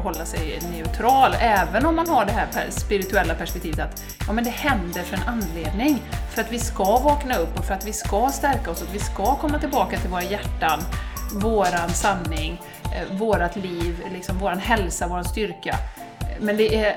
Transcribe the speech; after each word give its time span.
att 0.00 0.14
hålla 0.14 0.24
sig 0.24 0.58
neutral, 0.72 1.34
även 1.40 1.86
om 1.86 1.96
man 1.96 2.08
har 2.08 2.24
det 2.24 2.32
här 2.32 2.70
spirituella 2.70 3.34
perspektivet 3.34 3.78
att 3.78 4.02
ja, 4.26 4.32
men 4.32 4.44
det 4.44 4.50
händer 4.50 5.02
för 5.02 5.16
en 5.16 5.22
anledning. 5.22 6.02
För 6.30 6.42
att 6.42 6.52
vi 6.52 6.58
ska 6.58 6.98
vakna 6.98 7.36
upp 7.36 7.58
och 7.58 7.64
för 7.64 7.74
att 7.74 7.86
vi 7.86 7.92
ska 7.92 8.28
stärka 8.32 8.70
oss, 8.70 8.82
och 8.82 8.88
att 8.88 8.94
vi 8.94 8.98
ska 8.98 9.36
komma 9.36 9.58
tillbaka 9.58 9.98
till 9.98 10.10
våra 10.10 10.22
hjärtan, 10.22 10.80
våran 11.34 11.88
sanning, 11.88 12.60
eh, 12.84 13.16
vårat 13.18 13.56
liv, 13.56 14.04
liksom 14.12 14.38
våran 14.38 14.58
hälsa, 14.58 15.08
våran 15.08 15.24
styrka. 15.24 15.76
Men 16.40 16.56
det 16.56 16.76
är 16.84 16.96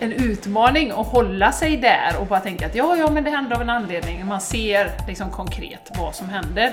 en 0.00 0.12
utmaning 0.12 0.90
att 0.90 1.06
hålla 1.06 1.52
sig 1.52 1.76
där 1.76 2.16
och 2.20 2.26
bara 2.26 2.40
tänka 2.40 2.66
att 2.66 2.74
ja, 2.74 2.96
ja, 2.96 3.10
men 3.10 3.24
det 3.24 3.30
händer 3.30 3.56
av 3.56 3.62
en 3.62 3.70
anledning. 3.70 4.26
Man 4.26 4.40
ser 4.40 4.90
liksom 5.08 5.30
konkret 5.30 5.90
vad 5.98 6.14
som 6.14 6.28
händer. 6.28 6.72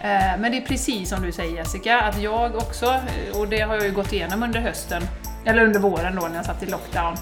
Eh, 0.00 0.38
men 0.38 0.52
det 0.52 0.56
är 0.58 0.66
precis 0.66 1.08
som 1.08 1.22
du 1.22 1.32
säger 1.32 1.56
Jessica, 1.56 2.00
att 2.00 2.22
jag 2.22 2.56
också, 2.56 2.86
eh, 2.86 3.40
och 3.40 3.48
det 3.48 3.60
har 3.60 3.74
jag 3.74 3.84
ju 3.84 3.92
gått 3.92 4.12
igenom 4.12 4.42
under 4.42 4.60
hösten, 4.60 5.02
eller 5.44 5.64
under 5.64 5.80
våren 5.80 6.16
då 6.16 6.28
när 6.28 6.36
jag 6.36 6.44
satt 6.44 6.62
i 6.62 6.66
lockdown, 6.66 7.16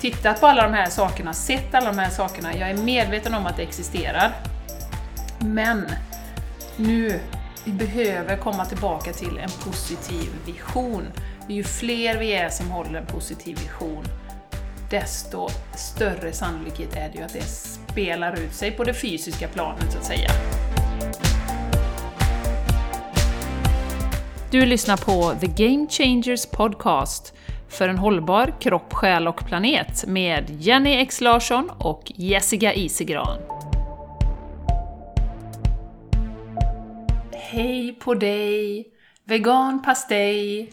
tittat 0.00 0.40
på 0.40 0.46
alla 0.46 0.62
de 0.62 0.74
här 0.74 0.90
sakerna, 0.90 1.32
sett 1.32 1.74
alla 1.74 1.92
de 1.92 1.98
här 1.98 2.10
sakerna, 2.10 2.56
jag 2.56 2.70
är 2.70 2.76
medveten 2.76 3.34
om 3.34 3.46
att 3.46 3.56
det 3.56 3.62
existerar. 3.62 4.32
Men 5.38 5.86
nu, 6.76 7.20
vi 7.64 7.72
behöver 7.72 8.36
komma 8.36 8.64
tillbaka 8.64 9.12
till 9.12 9.38
en 9.38 9.50
positiv 9.64 10.30
vision. 10.46 11.06
Ju 11.48 11.64
fler 11.64 12.18
vi 12.18 12.32
är 12.32 12.48
som 12.48 12.70
håller 12.70 12.98
en 12.98 13.06
positiv 13.06 13.58
vision, 13.58 14.04
desto 14.90 15.48
större 15.76 16.32
sannolikhet 16.32 16.96
är 16.96 17.08
det 17.08 17.18
ju 17.18 17.24
att 17.24 17.32
det 17.32 17.42
spelar 17.42 18.40
ut 18.40 18.54
sig 18.54 18.70
på 18.70 18.84
det 18.84 18.94
fysiska 18.94 19.48
planet 19.48 19.92
så 19.92 19.98
att 19.98 20.04
säga. 20.04 20.30
Du 24.52 24.66
lyssnar 24.66 24.96
på 24.96 25.40
The 25.40 25.66
Game 25.66 25.86
Changers 25.88 26.46
Podcast 26.46 27.34
för 27.68 27.88
en 27.88 27.98
hållbar 27.98 28.54
kropp, 28.60 28.92
själ 28.92 29.28
och 29.28 29.46
planet 29.46 30.06
med 30.06 30.44
Jenny 30.48 30.92
X 30.96 31.20
Larsson 31.20 31.70
och 31.78 32.12
Jessica 32.14 32.74
Isigran. 32.74 33.38
Hej 37.32 37.92
på 37.92 38.14
dig! 38.14 38.86
Vegan 39.24 39.82
pastej! 39.82 40.72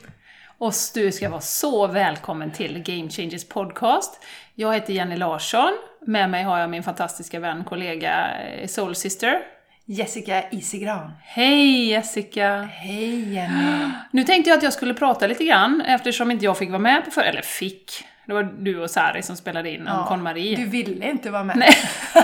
Och 0.58 0.74
du 0.94 1.12
ska 1.12 1.30
vara 1.30 1.42
så 1.42 1.88
välkommen 1.88 2.52
till 2.52 2.84
Game 2.84 3.10
Changers 3.10 3.48
Podcast. 3.48 4.24
Jag 4.56 4.74
heter 4.74 4.94
Jenny 4.94 5.16
Larsson, 5.16 5.78
med 6.02 6.30
mig 6.30 6.44
har 6.44 6.60
jag 6.60 6.70
min 6.70 6.84
fantastiska 6.84 7.40
vän, 7.40 7.64
kollega 7.64 8.42
eh, 8.42 8.68
Soul 8.68 8.96
Sister. 8.96 9.59
Jessica 9.92 10.44
Isigran. 10.52 11.12
Hej 11.24 11.90
Jessica! 11.90 12.70
Hej 12.74 13.34
Jenny! 13.34 13.90
Nu 14.12 14.24
tänkte 14.24 14.50
jag 14.50 14.58
att 14.58 14.64
jag 14.64 14.74
skulle 14.74 14.94
prata 14.94 15.28
lite 15.28 15.44
grann 15.44 15.82
eftersom 15.82 16.32
inte 16.32 16.46
jag 16.46 16.58
fick 16.58 16.70
vara 16.70 16.80
med 16.80 17.06
på 17.06 17.12
för 17.12 17.22
eller 17.22 17.42
fick. 17.42 18.06
Det 18.26 18.34
var 18.34 18.44
du 18.44 18.80
och 18.84 18.90
Sari 18.90 19.24
som 19.24 19.36
spelade 19.36 19.70
in 19.70 19.88
om 19.88 20.06
Conn-Marie. 20.08 20.56
Du 20.56 20.66
ville 20.66 21.10
inte 21.10 21.30
vara 21.30 21.44
med. 21.44 21.58
Nej. 21.58 21.76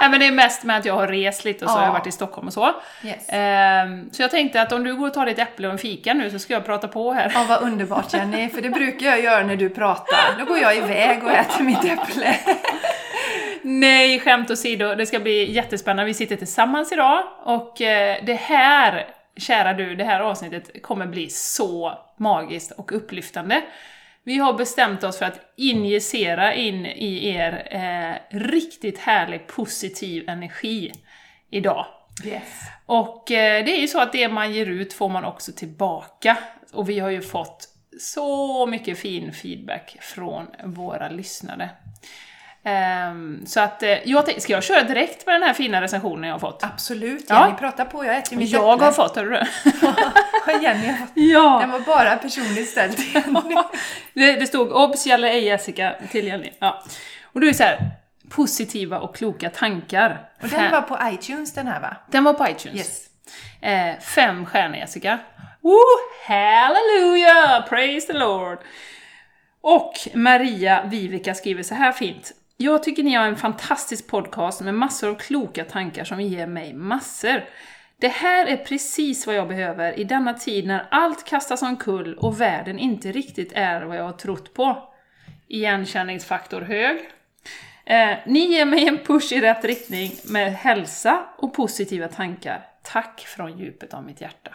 Nej 0.00 0.10
men 0.10 0.20
det 0.20 0.26
är 0.26 0.32
mest 0.32 0.64
med 0.64 0.76
att 0.76 0.84
jag 0.84 0.94
har 0.94 1.08
rest 1.08 1.44
lite 1.44 1.64
och 1.64 1.70
så 1.70 1.76
Ja. 1.76 1.80
har 1.80 1.86
jag 1.86 1.92
varit 1.92 2.06
i 2.06 2.12
Stockholm 2.12 2.46
och 2.46 2.52
så. 2.52 2.74
Yes. 3.04 3.26
Ehm, 3.28 4.10
så 4.12 4.22
jag 4.22 4.30
tänkte 4.30 4.62
att 4.62 4.72
om 4.72 4.84
du 4.84 4.96
går 4.96 5.06
och 5.06 5.14
tar 5.14 5.26
ditt 5.26 5.38
äpple 5.38 5.66
och 5.66 5.72
en 5.72 5.78
fika 5.78 6.14
nu 6.14 6.30
så 6.30 6.38
ska 6.38 6.52
jag 6.52 6.64
prata 6.66 6.88
på 6.88 7.12
här. 7.12 7.30
Ja, 7.34 7.44
vad 7.48 7.62
underbart 7.62 8.14
Jenny, 8.14 8.48
för 8.48 8.62
det 8.62 8.70
brukar 8.70 9.06
jag 9.06 9.20
göra 9.20 9.46
när 9.46 9.56
du 9.56 9.70
pratar. 9.70 10.38
Då 10.38 10.44
går 10.44 10.58
jag 10.58 10.76
iväg 10.76 11.24
och 11.24 11.30
äter 11.32 11.64
mitt 11.64 11.84
äpple. 11.84 12.36
Nej, 13.62 14.20
skämt 14.20 14.50
åsido, 14.50 14.94
det 14.94 15.06
ska 15.06 15.20
bli 15.20 15.52
jättespännande. 15.52 16.04
Vi 16.04 16.14
sitter 16.14 16.36
tillsammans 16.36 16.92
idag 16.92 17.24
och 17.44 17.80
eh, 17.80 18.24
det 18.24 18.34
här, 18.34 19.06
kära 19.36 19.72
du, 19.74 19.94
det 19.94 20.04
här 20.04 20.20
avsnittet 20.20 20.82
kommer 20.82 21.06
bli 21.06 21.28
så 21.30 21.98
magiskt 22.18 22.72
och 22.72 22.92
upplyftande. 22.92 23.62
Vi 24.24 24.38
har 24.38 24.52
bestämt 24.52 25.04
oss 25.04 25.18
för 25.18 25.26
att 25.26 25.40
injicera 25.56 26.54
in 26.54 26.86
i 26.86 27.28
er 27.28 27.68
eh, 27.70 28.38
riktigt 28.38 28.98
härlig 28.98 29.46
positiv 29.46 30.28
energi 30.28 30.92
idag. 31.50 31.86
Yes. 32.24 32.60
Och 32.86 33.30
eh, 33.30 33.64
det 33.64 33.76
är 33.76 33.80
ju 33.80 33.88
så 33.88 34.00
att 34.00 34.12
det 34.12 34.28
man 34.28 34.52
ger 34.52 34.66
ut 34.66 34.92
får 34.92 35.08
man 35.08 35.24
också 35.24 35.52
tillbaka. 35.52 36.36
Och 36.72 36.88
vi 36.88 36.98
har 36.98 37.10
ju 37.10 37.22
fått 37.22 37.68
så 38.00 38.66
mycket 38.66 38.98
fin 38.98 39.32
feedback 39.32 39.96
från 40.00 40.46
våra 40.64 41.08
lyssnare. 41.08 41.70
Ehm, 42.64 43.46
så 43.46 43.60
att, 43.60 43.82
eh, 43.82 44.08
jag 44.08 44.42
ska 44.42 44.52
jag 44.52 44.62
köra 44.62 44.82
direkt 44.82 45.26
med 45.26 45.34
den 45.34 45.42
här 45.42 45.54
fina 45.54 45.80
recensionen 45.80 46.24
jag 46.24 46.34
har 46.34 46.38
fått? 46.38 46.64
Absolut 46.64 47.24
Ja. 47.28 47.44
Jenny, 47.46 47.58
prata 47.58 47.84
på. 47.84 48.04
Jag 48.04 48.16
äter 48.16 48.36
mitt 48.36 48.50
Jag 48.50 48.72
äpple. 48.72 48.84
har 48.84 48.92
fått, 48.92 49.16
hörru 49.16 49.30
du? 49.30 50.52
Jenny 50.62 50.86
har 50.86 50.96
fått. 50.96 51.10
Ja! 51.14 51.58
Den 51.60 51.70
var 51.70 51.80
bara 51.80 52.16
personligt 52.16 52.68
ställd 52.68 52.96
till 52.96 53.14
Jenny. 53.14 53.56
Det, 54.14 54.32
det 54.32 54.46
stod 54.46 54.72
obs 54.72 55.06
gäller 55.06 55.28
ej 55.28 55.44
Jessica 55.44 55.94
till 56.10 56.26
Jenny. 56.26 56.52
Ja. 56.58 56.82
Och 57.32 57.40
då 57.40 57.46
är 57.46 57.52
så 57.52 57.62
här, 57.62 57.90
positiva 58.30 58.98
och 58.98 59.16
kloka 59.16 59.50
tankar. 59.50 60.28
Och 60.42 60.48
den 60.48 60.70
var 60.72 60.82
på 60.82 60.98
iTunes 61.12 61.54
den 61.54 61.66
här 61.66 61.80
va? 61.80 61.96
Den 62.10 62.24
var 62.24 62.32
på 62.32 62.48
iTunes. 62.48 62.76
Yes. 62.76 63.06
Eh, 63.60 64.00
fem 64.00 64.46
stjärnor 64.46 64.76
Jessica. 64.76 65.18
Woo! 65.62 65.78
Hallelujah! 66.26 67.68
Praise 67.68 68.06
the 68.06 68.12
Lord! 68.12 68.58
Och 69.62 69.92
Maria 70.14 70.82
Vivica 70.84 71.34
skriver 71.34 71.62
så 71.62 71.74
här 71.74 71.92
fint. 71.92 72.32
Jag 72.62 72.82
tycker 72.82 73.02
ni 73.02 73.14
har 73.14 73.26
en 73.26 73.36
fantastisk 73.36 74.06
podcast 74.06 74.60
med 74.60 74.74
massor 74.74 75.08
av 75.08 75.14
kloka 75.14 75.64
tankar 75.64 76.04
som 76.04 76.20
ger 76.20 76.46
mig 76.46 76.74
massor. 76.74 77.44
Det 77.98 78.08
här 78.08 78.46
är 78.46 78.56
precis 78.56 79.26
vad 79.26 79.36
jag 79.36 79.48
behöver 79.48 79.98
i 79.98 80.04
denna 80.04 80.34
tid 80.34 80.66
när 80.66 80.86
allt 80.90 81.24
kastas 81.24 81.62
omkull 81.62 82.14
och 82.14 82.40
världen 82.40 82.78
inte 82.78 83.12
riktigt 83.12 83.52
är 83.54 83.82
vad 83.82 83.96
jag 83.96 84.04
har 84.04 84.12
trott 84.12 84.54
på. 84.54 84.94
Igenkänningsfaktor 85.48 86.60
hög. 86.60 87.10
Eh, 87.84 88.18
ni 88.26 88.40
ger 88.40 88.64
mig 88.64 88.88
en 88.88 88.98
push 88.98 89.32
i 89.32 89.40
rätt 89.40 89.64
riktning 89.64 90.12
med 90.24 90.54
hälsa 90.54 91.26
och 91.36 91.54
positiva 91.54 92.08
tankar. 92.08 92.66
Tack 92.82 93.20
från 93.20 93.58
djupet 93.58 93.94
av 93.94 94.04
mitt 94.04 94.20
hjärta. 94.20 94.50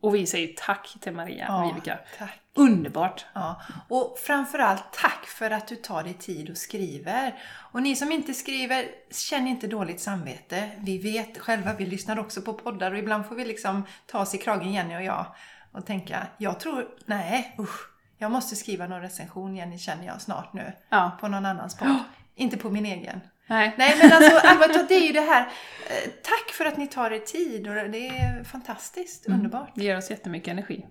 Och 0.00 0.14
vi 0.14 0.26
säger 0.26 0.54
tack 0.56 0.96
till 1.00 1.12
Maria 1.12 1.56
och 1.56 1.70
Vivica. 1.70 1.98
tack. 2.18 2.40
Underbart! 2.54 3.24
Ja, 3.32 3.60
och 3.88 4.18
framförallt 4.18 4.84
tack 4.92 5.26
för 5.26 5.50
att 5.50 5.68
du 5.68 5.76
tar 5.76 6.02
dig 6.02 6.14
tid 6.14 6.50
och 6.50 6.56
skriver. 6.56 7.34
Och 7.72 7.82
ni 7.82 7.96
som 7.96 8.12
inte 8.12 8.34
skriver, 8.34 8.84
känn 9.10 9.46
inte 9.46 9.66
dåligt 9.66 10.00
samvete. 10.00 10.70
Vi 10.78 10.98
vet 10.98 11.38
själva, 11.38 11.72
vi 11.72 11.86
lyssnar 11.86 12.18
också 12.18 12.42
på 12.42 12.52
poddar 12.52 12.92
och 12.92 12.98
ibland 12.98 13.26
får 13.26 13.34
vi 13.34 13.44
liksom 13.44 13.86
ta 14.06 14.20
oss 14.20 14.34
i 14.34 14.38
kragen, 14.38 14.72
Jenny 14.72 14.96
och 14.96 15.02
jag, 15.02 15.26
och 15.72 15.86
tänka, 15.86 16.26
jag 16.38 16.60
tror, 16.60 16.88
nej 17.04 17.54
usch, 17.58 17.88
jag 18.18 18.30
måste 18.30 18.56
skriva 18.56 18.86
någon 18.86 19.00
recension, 19.00 19.56
Jenny, 19.56 19.78
känner 19.78 20.06
jag 20.06 20.20
snart 20.20 20.52
nu, 20.52 20.72
Ja. 20.88 21.10
på 21.20 21.28
någon 21.28 21.46
annans 21.46 21.74
podd. 21.78 21.98
Inte 22.34 22.56
på 22.56 22.70
min 22.70 22.86
egen. 22.86 23.20
Nej. 23.46 23.74
Nej 23.76 23.96
men 24.02 24.12
alltså 24.12 24.38
allvarligt, 24.48 24.88
det 24.88 24.94
är 24.94 25.06
ju 25.06 25.12
det 25.12 25.20
här, 25.20 25.40
eh, 25.40 26.10
tack 26.22 26.52
för 26.52 26.64
att 26.64 26.76
ni 26.76 26.86
tar 26.86 27.10
er 27.10 27.18
tid 27.18 27.68
och 27.68 27.74
det 27.74 28.08
är 28.08 28.44
fantastiskt, 28.44 29.26
underbart. 29.28 29.72
Det 29.74 29.84
ger 29.84 29.96
oss 29.96 30.10
jättemycket 30.10 30.48
energi. 30.48 30.86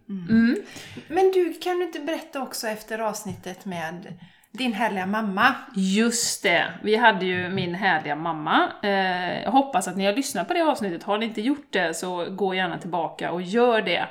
Men 1.08 1.32
du, 1.32 1.54
kan 1.54 1.80
du 1.80 1.86
inte 1.86 2.00
berätta 2.00 2.42
också 2.42 2.68
efter 2.68 3.00
avsnittet 3.00 3.66
med 3.66 4.14
din 4.52 4.74
härliga 4.74 5.06
mamma? 5.06 5.56
Just 5.76 6.44
det! 6.44 6.66
Vi 6.84 6.96
hade 6.96 7.26
ju 7.26 7.50
min 7.50 7.76
härliga 7.76 8.16
mamma. 8.16 8.72
Eh, 8.84 9.44
jag 9.44 9.52
hoppas 9.52 9.88
att 9.88 9.98
ni 9.98 10.06
har 10.06 10.14
lyssnat 10.14 10.48
på 10.48 10.54
det 10.54 10.62
avsnittet. 10.62 11.04
Har 11.04 11.18
ni 11.18 11.26
inte 11.26 11.42
gjort 11.42 11.68
det 11.70 11.94
så 11.94 12.26
gå 12.30 12.54
gärna 12.54 12.78
tillbaka 12.78 13.32
och 13.32 13.42
gör 13.42 13.82
det. 13.82 14.06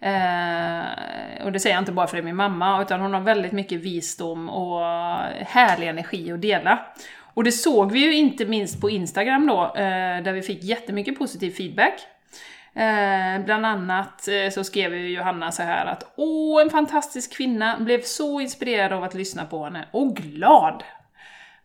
Eh, 0.00 1.44
och 1.44 1.52
det 1.52 1.60
säger 1.60 1.76
jag 1.76 1.82
inte 1.82 1.92
bara 1.92 2.06
för 2.06 2.16
det 2.16 2.20
är 2.20 2.24
min 2.24 2.36
mamma, 2.36 2.82
utan 2.82 3.00
hon 3.00 3.14
har 3.14 3.20
väldigt 3.20 3.52
mycket 3.52 3.80
visdom 3.80 4.48
och 4.48 4.80
härlig 5.46 5.88
energi 5.88 6.32
att 6.32 6.42
dela. 6.42 6.86
Och 7.34 7.44
det 7.44 7.52
såg 7.52 7.92
vi 7.92 7.98
ju 7.98 8.14
inte 8.14 8.44
minst 8.44 8.80
på 8.80 8.90
Instagram 8.90 9.46
då, 9.46 9.64
eh, 9.64 10.22
där 10.22 10.32
vi 10.32 10.42
fick 10.42 10.64
jättemycket 10.64 11.18
positiv 11.18 11.50
feedback. 11.50 12.00
Eh, 12.74 13.44
bland 13.44 13.66
annat 13.66 14.28
eh, 14.28 14.50
så 14.50 14.64
skrev 14.64 14.94
ju 14.94 15.08
Johanna 15.08 15.52
så 15.52 15.62
här 15.62 15.86
att 15.86 16.12
Åh, 16.16 16.62
en 16.62 16.70
fantastisk 16.70 17.36
kvinna, 17.36 17.80
blev 17.80 18.02
så 18.02 18.40
inspirerad 18.40 18.92
av 18.92 19.04
att 19.04 19.14
lyssna 19.14 19.44
på 19.44 19.64
henne, 19.64 19.88
och 19.90 20.16
glad! 20.16 20.82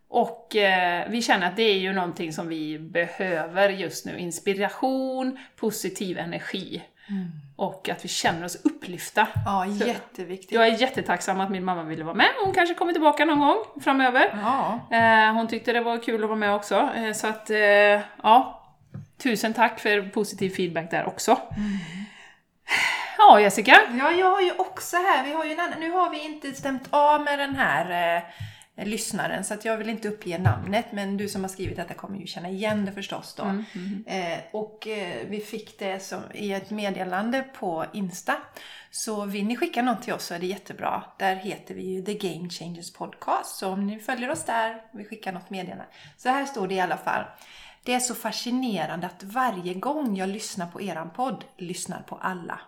Och 0.07 0.55
eh, 0.55 1.09
vi 1.09 1.21
känner 1.21 1.47
att 1.47 1.55
det 1.55 1.63
är 1.63 1.79
ju 1.79 1.93
någonting 1.93 2.33
som 2.33 2.47
vi 2.47 2.79
behöver 2.79 3.69
just 3.69 4.05
nu, 4.05 4.17
inspiration, 4.19 5.39
positiv 5.55 6.17
energi. 6.17 6.83
Mm. 7.09 7.31
Och 7.59 7.89
att 7.89 8.05
vi 8.05 8.09
känner 8.09 8.45
oss 8.45 8.55
upplyfta. 8.65 9.27
Ja, 9.45 9.65
jätteviktigt. 9.65 10.51
Jag 10.51 10.67
är 10.67 10.71
jättetacksam 10.81 11.39
att 11.39 11.49
min 11.49 11.65
mamma 11.65 11.83
ville 11.83 12.03
vara 12.03 12.15
med, 12.15 12.27
hon 12.45 12.53
kanske 12.53 12.75
kommer 12.75 12.93
tillbaka 12.93 13.25
någon 13.25 13.39
gång 13.39 13.57
framöver. 13.83 14.39
Ja, 14.43 14.79
Eh, 14.97 15.33
hon 15.33 15.47
tyckte 15.47 15.73
det 15.73 15.81
var 15.81 16.03
kul 16.03 16.23
att 16.23 16.29
vara 16.29 16.39
med 16.39 16.55
också, 16.55 16.89
eh, 16.95 17.13
så 17.13 17.27
att 17.27 17.49
eh, 17.49 17.57
ja, 18.23 18.63
tusen 19.23 19.53
tack 19.53 19.79
för 19.79 20.09
positiv 20.09 20.49
feedback 20.49 20.91
där 20.91 21.07
också. 21.07 21.37
Ja, 23.17 23.39
Jessica. 23.39 23.79
ja, 23.99 24.11
jag 24.11 24.31
har 24.31 24.41
ju 24.41 24.51
också 24.57 24.97
här, 24.97 25.23
vi 25.23 25.33
har 25.33 25.45
ju 25.45 25.51
en 25.51 25.59
annan, 25.59 25.79
nu 25.79 25.91
har 25.91 26.09
vi 26.09 26.25
inte 26.25 26.53
stämt 26.53 26.87
av 26.89 27.21
med 27.23 27.39
den 27.39 27.55
här 27.55 28.23
lyssnaren. 28.85 29.43
Så 29.43 29.53
att 29.53 29.65
jag 29.65 29.77
vill 29.77 29.89
inte 29.89 30.09
uppge 30.09 30.37
namnet 30.37 30.85
men 30.91 31.17
du 31.17 31.29
som 31.29 31.41
har 31.41 31.49
skrivit 31.49 31.77
detta 31.77 31.93
kommer 31.93 32.19
ju 32.19 32.27
känna 32.27 32.49
igen 32.49 32.85
det 32.85 32.91
förstås 32.91 33.33
då. 33.35 33.43
Mm, 33.43 33.65
mm. 33.75 34.33
Eh, 34.33 34.39
och 34.51 34.87
eh, 34.87 35.27
vi 35.27 35.39
fick 35.39 35.79
det 35.79 35.99
som, 35.99 36.21
i 36.33 36.53
ett 36.53 36.69
meddelande 36.69 37.45
på 37.59 37.85
Insta. 37.93 38.37
Så 38.91 39.25
vill 39.25 39.45
ni 39.45 39.55
skicka 39.55 39.81
något 39.81 40.01
till 40.03 40.13
oss 40.13 40.25
så 40.25 40.33
är 40.33 40.39
det 40.39 40.45
jättebra. 40.45 41.03
Där 41.17 41.35
heter 41.35 41.75
vi 41.75 41.83
ju 41.83 42.01
The 42.01 42.13
Game 42.13 42.49
Changers 42.49 42.93
Podcast. 42.93 43.57
Så 43.57 43.69
om 43.69 43.87
ni 43.87 43.99
följer 43.99 44.31
oss 44.31 44.45
där 44.45 44.81
och 44.91 44.99
vill 44.99 45.07
skicka 45.07 45.31
något 45.31 45.49
meddelande. 45.49 45.85
Så 46.17 46.29
här 46.29 46.45
står 46.45 46.67
det 46.67 46.75
i 46.75 46.79
alla 46.79 46.97
fall. 46.97 47.23
Det 47.83 47.93
är 47.93 47.99
så 47.99 48.15
fascinerande 48.15 49.07
att 49.07 49.23
varje 49.23 49.73
gång 49.73 50.17
jag 50.17 50.29
lyssnar 50.29 50.67
på 50.67 50.81
eran 50.81 51.09
podd, 51.09 51.45
lyssnar 51.57 52.01
på 52.01 52.15
alla, 52.15 52.59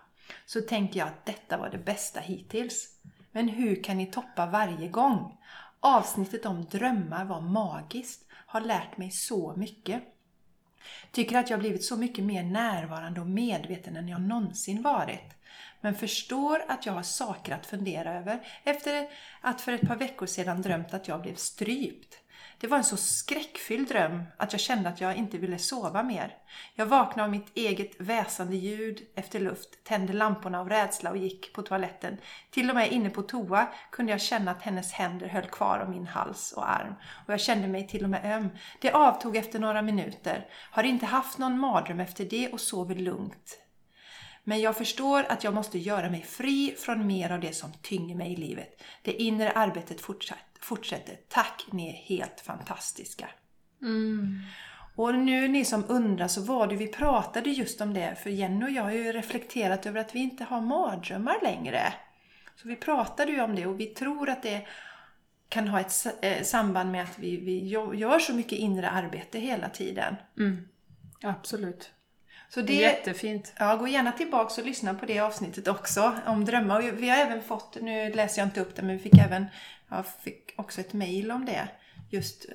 så 0.46 0.60
tänker 0.60 0.98
jag 0.98 1.08
att 1.08 1.26
detta 1.26 1.56
var 1.56 1.70
det 1.70 1.78
bästa 1.78 2.20
hittills. 2.20 2.88
Men 3.32 3.48
hur 3.48 3.82
kan 3.82 3.98
ni 3.98 4.06
toppa 4.06 4.46
varje 4.46 4.88
gång? 4.88 5.38
Avsnittet 5.84 6.46
om 6.46 6.64
drömmar 6.64 7.24
var 7.24 7.40
magiskt, 7.40 8.26
har 8.46 8.60
lärt 8.60 8.96
mig 8.96 9.10
så 9.10 9.54
mycket. 9.56 10.02
Tycker 11.12 11.38
att 11.38 11.50
jag 11.50 11.58
blivit 11.58 11.84
så 11.84 11.96
mycket 11.96 12.24
mer 12.24 12.42
närvarande 12.42 13.20
och 13.20 13.26
medveten 13.26 13.96
än 13.96 14.08
jag 14.08 14.20
någonsin 14.20 14.82
varit. 14.82 15.34
Men 15.80 15.94
förstår 15.94 16.64
att 16.68 16.86
jag 16.86 16.92
har 16.92 17.02
saker 17.02 17.54
att 17.54 17.66
fundera 17.66 18.14
över 18.14 18.46
efter 18.64 19.08
att 19.40 19.60
för 19.60 19.72
ett 19.72 19.88
par 19.88 19.96
veckor 19.96 20.26
sedan 20.26 20.62
drömt 20.62 20.94
att 20.94 21.08
jag 21.08 21.22
blev 21.22 21.34
strypt. 21.34 22.21
Det 22.62 22.68
var 22.68 22.78
en 22.78 22.84
så 22.84 22.96
skräckfylld 22.96 23.88
dröm 23.88 24.22
att 24.36 24.52
jag 24.52 24.60
kände 24.60 24.88
att 24.88 25.00
jag 25.00 25.16
inte 25.16 25.38
ville 25.38 25.58
sova 25.58 26.02
mer. 26.02 26.36
Jag 26.74 26.86
vaknade 26.86 27.24
av 27.24 27.30
mitt 27.30 27.56
eget 27.56 28.00
väsande 28.00 28.56
ljud 28.56 29.00
efter 29.14 29.40
luft, 29.40 29.84
tände 29.84 30.12
lamporna 30.12 30.60
av 30.60 30.68
rädsla 30.68 31.10
och 31.10 31.16
gick 31.16 31.52
på 31.52 31.62
toaletten. 31.62 32.18
Till 32.50 32.70
och 32.70 32.76
med 32.76 32.92
inne 32.92 33.10
på 33.10 33.22
toa 33.22 33.68
kunde 33.92 34.12
jag 34.12 34.20
känna 34.20 34.50
att 34.50 34.62
hennes 34.62 34.92
händer 34.92 35.28
höll 35.28 35.46
kvar 35.46 35.78
om 35.78 35.90
min 35.90 36.06
hals 36.06 36.52
och 36.52 36.70
arm. 36.70 36.94
Och 37.26 37.32
jag 37.32 37.40
kände 37.40 37.68
mig 37.68 37.88
till 37.88 38.04
och 38.04 38.10
med 38.10 38.36
öm. 38.36 38.48
Det 38.80 38.92
avtog 38.92 39.36
efter 39.36 39.58
några 39.58 39.82
minuter. 39.82 40.46
Har 40.70 40.82
inte 40.82 41.06
haft 41.06 41.38
någon 41.38 41.58
mardröm 41.58 42.00
efter 42.00 42.24
det 42.24 42.52
och 42.52 42.60
sover 42.60 42.94
lugnt. 42.94 43.61
Men 44.44 44.60
jag 44.60 44.76
förstår 44.76 45.26
att 45.28 45.44
jag 45.44 45.54
måste 45.54 45.78
göra 45.78 46.10
mig 46.10 46.22
fri 46.22 46.74
från 46.78 47.06
mer 47.06 47.32
av 47.32 47.40
det 47.40 47.52
som 47.52 47.72
tynger 47.82 48.14
mig 48.14 48.32
i 48.32 48.36
livet. 48.36 48.82
Det 49.02 49.22
inre 49.22 49.50
arbetet 49.50 50.00
fortsätter. 50.60 51.16
Tack, 51.28 51.64
ni 51.70 51.88
är 51.88 52.16
helt 52.16 52.40
fantastiska. 52.40 53.28
Mm. 53.82 54.38
Och 54.96 55.14
nu 55.14 55.48
ni 55.48 55.64
som 55.64 55.84
undrar 55.88 56.28
så 56.28 56.40
var 56.40 56.66
det 56.66 56.76
vi 56.76 56.88
pratade 56.88 57.50
just 57.50 57.80
om 57.80 57.94
det. 57.94 58.16
För 58.22 58.30
Jenny 58.30 58.64
och 58.64 58.70
jag 58.70 58.82
har 58.82 58.92
ju 58.92 59.12
reflekterat 59.12 59.86
över 59.86 60.00
att 60.00 60.14
vi 60.14 60.18
inte 60.18 60.44
har 60.44 60.60
mardrömmar 60.60 61.38
längre. 61.42 61.94
Så 62.56 62.68
vi 62.68 62.76
pratade 62.76 63.32
ju 63.32 63.40
om 63.40 63.54
det 63.54 63.66
och 63.66 63.80
vi 63.80 63.86
tror 63.86 64.28
att 64.28 64.42
det 64.42 64.66
kan 65.48 65.68
ha 65.68 65.80
ett 65.80 66.06
eh, 66.22 66.42
samband 66.42 66.92
med 66.92 67.02
att 67.02 67.18
vi, 67.18 67.36
vi 67.36 67.68
gör 67.94 68.18
så 68.18 68.34
mycket 68.34 68.58
inre 68.58 68.90
arbete 68.90 69.38
hela 69.38 69.68
tiden. 69.68 70.16
Mm. 70.38 70.68
Absolut. 71.22 71.90
Så 72.54 72.60
det, 72.60 72.74
Jättefint. 72.74 73.52
Ja, 73.58 73.76
gå 73.76 73.88
gärna 73.88 74.12
tillbaka 74.12 74.60
och 74.60 74.66
lyssna 74.66 74.94
på 74.94 75.06
det 75.06 75.20
avsnittet 75.20 75.68
också 75.68 76.12
om 76.26 76.44
drömmar. 76.44 76.78
Och 76.78 77.02
vi 77.02 77.08
har 77.08 77.16
även 77.16 77.42
fått, 77.42 77.76
nu 77.80 78.10
läser 78.12 78.42
jag 78.42 78.46
inte 78.46 78.60
upp 78.60 78.76
det, 78.76 78.82
men 78.82 78.96
vi 78.96 79.02
fick 79.02 79.18
även 79.18 79.46
jag 79.88 80.06
fick 80.06 80.54
också 80.56 80.80
ett 80.80 80.92
mail 80.92 81.30
om 81.30 81.44
det. 81.44 81.68
Just, 82.10 82.46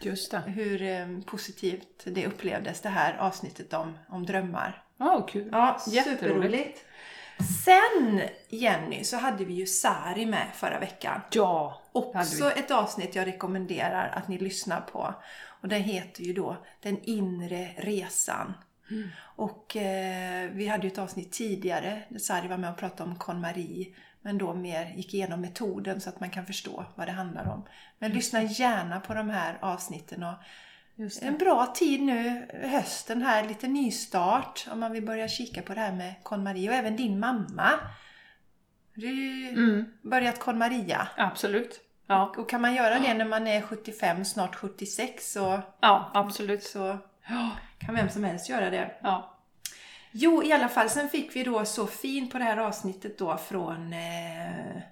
Just 0.00 0.30
det. 0.30 0.42
hur 0.46 0.82
eh, 0.82 1.06
positivt 1.26 2.02
det 2.04 2.26
upplevdes 2.26 2.80
det 2.80 2.88
här 2.88 3.16
avsnittet 3.16 3.72
om, 3.72 3.98
om 4.08 4.26
drömmar. 4.26 4.82
Ja, 4.96 5.16
oh, 5.16 5.26
kul. 5.26 5.48
Ja, 5.52 5.78
superroligt. 5.78 6.84
Sen 7.64 8.20
Jenny 8.48 9.04
så 9.04 9.16
hade 9.16 9.44
vi 9.44 9.54
ju 9.54 9.66
Sari 9.66 10.26
med 10.26 10.46
förra 10.54 10.78
veckan. 10.78 11.20
Ja, 11.30 11.82
Också 11.92 12.50
ett 12.50 12.70
avsnitt 12.70 13.14
jag 13.14 13.26
rekommenderar 13.26 14.08
att 14.08 14.28
ni 14.28 14.38
lyssnar 14.38 14.80
på. 14.80 15.14
Och 15.60 15.68
det 15.68 15.78
heter 15.78 16.22
ju 16.22 16.32
då 16.32 16.56
Den 16.82 16.98
inre 17.02 17.68
resan. 17.76 18.54
Mm. 18.90 19.08
Och 19.20 19.76
eh, 19.76 20.50
vi 20.50 20.66
hade 20.66 20.82
ju 20.82 20.92
ett 20.92 20.98
avsnitt 20.98 21.32
tidigare 21.32 22.02
där 22.08 22.18
Sari 22.18 22.48
var 22.48 22.56
med 22.56 22.70
och 22.70 22.76
pratade 22.76 23.10
om 23.10 23.16
KonMari 23.16 23.94
men 24.22 24.38
då 24.38 24.54
mer 24.54 24.92
gick 24.96 25.14
igenom 25.14 25.40
metoden 25.40 26.00
så 26.00 26.08
att 26.08 26.20
man 26.20 26.30
kan 26.30 26.46
förstå 26.46 26.84
vad 26.94 27.08
det 27.08 27.12
handlar 27.12 27.48
om. 27.48 27.64
Men 27.98 28.12
Just 28.12 28.32
lyssna 28.32 28.42
gärna 28.42 29.00
på 29.00 29.14
de 29.14 29.30
här 29.30 29.58
avsnitten. 29.60 30.22
Och 30.22 30.34
en 31.22 31.38
bra 31.38 31.66
tid 31.66 32.02
nu, 32.02 32.46
hösten 32.62 33.22
här, 33.22 33.48
lite 33.48 33.68
nystart 33.68 34.66
om 34.72 34.80
man 34.80 34.92
vill 34.92 35.06
börja 35.06 35.28
kika 35.28 35.62
på 35.62 35.74
det 35.74 35.80
här 35.80 35.92
med 35.92 36.14
KonMari 36.22 36.68
och 36.68 36.72
även 36.74 36.96
din 36.96 37.18
mamma. 37.20 37.70
Du 38.94 39.48
Mm. 39.48 39.84
börjat 40.02 40.38
KonMaria. 40.38 41.08
Absolut. 41.16 41.80
Ja. 42.06 42.34
Och 42.38 42.50
kan 42.50 42.60
man 42.60 42.74
göra 42.74 42.98
det 42.98 43.14
när 43.14 43.24
man 43.24 43.46
är 43.46 43.60
75, 43.60 44.24
snart 44.24 44.54
76 44.54 45.32
så, 45.32 45.62
ja, 45.80 46.10
absolut. 46.14 46.62
så 46.62 46.98
Ja 47.28 47.50
kan 47.86 47.94
vem 47.94 48.08
som 48.08 48.24
helst 48.24 48.48
göra 48.48 48.70
det. 48.70 48.90
Ja. 49.02 49.30
Jo, 50.12 50.42
i 50.42 50.52
alla 50.52 50.68
fall. 50.68 50.90
Sen 50.90 51.08
fick 51.08 51.36
vi 51.36 51.44
då 51.44 51.64
så 51.64 51.86
fint 51.86 52.32
på 52.32 52.38
det 52.38 52.44
här 52.44 52.56
avsnittet 52.56 53.18
då 53.18 53.36
från 53.36 53.92
eh, 53.92 54.82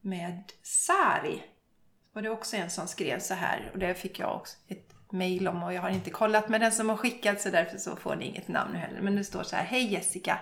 med 0.00 0.52
Sari. 0.62 1.42
Och 2.14 2.22
det 2.22 2.28
är 2.28 2.32
också 2.32 2.56
en 2.56 2.70
som 2.70 2.86
skrev 2.86 3.18
så 3.18 3.34
här 3.34 3.70
och 3.72 3.78
det 3.78 3.94
fick 3.94 4.18
jag 4.18 4.36
också 4.36 4.56
ett 4.68 4.94
mail 5.12 5.48
om 5.48 5.62
och 5.62 5.72
jag 5.72 5.82
har 5.82 5.90
inte 5.90 6.10
kollat 6.10 6.48
med 6.48 6.60
den 6.60 6.72
som 6.72 6.88
har 6.88 6.96
skickat 6.96 7.40
så 7.40 7.50
därför 7.50 7.78
så 7.78 7.96
får 7.96 8.16
ni 8.16 8.24
inget 8.24 8.48
namn 8.48 8.74
heller. 8.74 9.00
Men 9.00 9.16
det 9.16 9.24
står 9.24 9.42
så 9.42 9.56
här. 9.56 9.64
Hej 9.64 9.92
Jessica! 9.92 10.38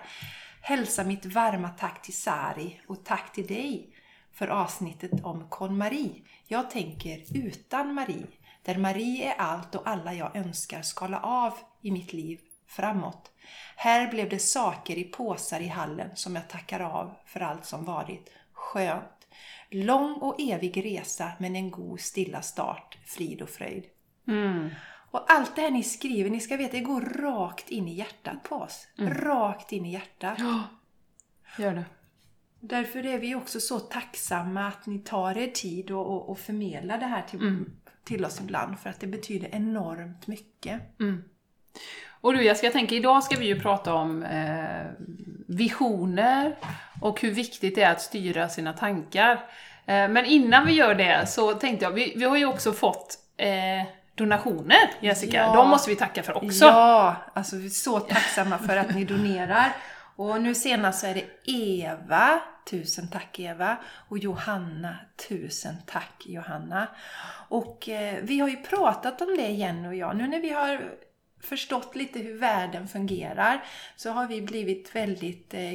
Hälsa 0.61 1.03
mitt 1.03 1.25
varma 1.25 1.69
tack 1.69 2.01
till 2.01 2.17
Sari 2.17 2.81
och 2.87 3.05
tack 3.05 3.33
till 3.33 3.47
dig 3.47 3.95
för 4.33 4.47
avsnittet 4.47 5.11
om 5.23 5.49
KonMari. 5.49 6.23
Jag 6.47 6.69
tänker 6.69 7.23
utan 7.33 7.93
Marie, 7.93 8.27
där 8.63 8.77
Marie 8.77 9.33
är 9.33 9.35
allt 9.37 9.75
och 9.75 9.87
alla 9.87 10.13
jag 10.13 10.35
önskar 10.35 10.81
skala 10.81 11.19
av 11.19 11.53
i 11.81 11.91
mitt 11.91 12.13
liv 12.13 12.39
framåt. 12.67 13.31
Här 13.75 14.11
blev 14.11 14.29
det 14.29 14.39
saker 14.39 14.97
i 14.97 15.03
påsar 15.03 15.59
i 15.59 15.67
hallen 15.67 16.09
som 16.15 16.35
jag 16.35 16.49
tackar 16.49 16.79
av 16.79 17.15
för 17.25 17.39
allt 17.39 17.65
som 17.65 17.85
varit. 17.85 18.31
Skönt. 18.53 19.27
Lång 19.69 20.13
och 20.13 20.41
evig 20.41 20.85
resa 20.85 21.31
men 21.39 21.55
en 21.55 21.71
god 21.71 21.99
stilla 21.99 22.41
start. 22.41 22.97
Frid 23.05 23.41
och 23.41 23.49
fröjd. 23.49 23.83
Mm. 24.27 24.69
Och 25.11 25.31
allt 25.31 25.55
det 25.55 25.61
här 25.61 25.71
ni 25.71 25.83
skriver, 25.83 26.29
ni 26.29 26.39
ska 26.39 26.57
veta, 26.57 26.77
det 26.77 26.83
går 26.83 27.01
rakt 27.01 27.69
in 27.69 27.87
i 27.87 27.93
hjärtat 27.93 28.43
på 28.43 28.55
oss. 28.55 28.87
Rakt 28.97 29.71
in 29.71 29.85
i 29.85 29.93
hjärtat. 29.93 30.37
Ja. 30.39 30.63
Gör 31.57 31.73
det. 31.73 31.85
Därför 32.59 33.05
är 33.05 33.19
vi 33.19 33.35
också 33.35 33.59
så 33.59 33.79
tacksamma 33.79 34.67
att 34.67 34.85
ni 34.85 34.99
tar 34.99 35.37
er 35.37 35.47
tid 35.47 35.91
och, 35.91 36.07
och, 36.07 36.29
och 36.29 36.39
förmedlar 36.39 36.97
det 36.97 37.05
här 37.05 37.21
till, 37.21 37.39
Mm. 37.39 37.71
Till 38.03 38.25
oss 38.25 38.39
ibland. 38.39 38.79
För 38.79 38.89
att 38.89 38.99
det 38.99 39.07
betyder 39.07 39.49
enormt 39.55 40.27
mycket. 40.27 40.99
Mm. 40.99 41.23
Och 42.21 42.33
du 42.33 42.43
Jessica, 42.43 42.65
jag 42.65 42.73
tänker 42.73 42.95
idag 42.95 43.23
ska 43.23 43.37
vi 43.39 43.45
ju 43.45 43.59
prata 43.59 43.93
om 43.93 44.23
eh, 44.23 44.85
visioner 45.47 46.55
och 47.01 47.21
hur 47.21 47.31
viktigt 47.31 47.75
det 47.75 47.81
är 47.81 47.91
att 47.91 48.01
styra 48.01 48.49
sina 48.49 48.73
tankar. 48.73 49.33
Eh, 49.85 50.07
men 50.09 50.25
innan 50.25 50.65
vi 50.65 50.73
gör 50.73 50.95
det 50.95 51.29
så 51.29 51.53
tänkte 51.53 51.85
jag, 51.85 51.91
vi, 51.91 52.13
vi 52.15 52.25
har 52.25 52.37
ju 52.37 52.45
också 52.45 52.73
fått 52.73 53.17
eh, 53.37 53.49
donationer 54.15 54.91
Jessica, 54.99 55.37
Ja. 55.37 55.55
de 55.55 55.69
måste 55.69 55.89
vi 55.89 55.95
tacka 55.95 56.23
för 56.23 56.37
också. 56.37 56.65
Ja, 56.65 57.15
alltså 57.33 57.55
vi 57.55 57.65
är 57.65 57.69
så 57.69 57.99
tacksamma 57.99 58.57
för 58.57 58.77
att 58.77 58.95
ni 58.95 59.03
donerar. 59.05 59.75
Och 60.19 60.41
nu 60.41 60.55
senast 60.55 60.99
så 60.99 61.07
är 61.07 61.13
det 61.13 61.51
Eva, 61.51 62.41
tusen 62.69 63.07
tack 63.07 63.39
Eva, 63.39 63.77
och 64.09 64.17
Johanna, 64.17 64.97
tusen 65.29 65.75
tack 65.85 66.23
Johanna. 66.25 66.87
Och 67.49 67.89
eh, 67.89 68.23
vi 68.23 68.39
har 68.39 68.49
ju 68.49 68.55
pratat 68.57 69.21
om 69.21 69.37
det 69.37 69.47
igen 69.47 69.85
och 69.85 69.95
jag. 69.95 70.15
Nu 70.15 70.27
när 70.27 70.39
vi 70.39 70.49
har 70.49 70.81
förstått 71.41 71.95
lite 71.95 72.19
hur 72.19 72.37
världen 72.37 72.87
fungerar 72.87 73.63
så 73.95 74.09
har 74.09 74.27
vi 74.27 74.41
blivit 74.41 74.95
väldigt 74.95 75.53
eh, 75.53 75.73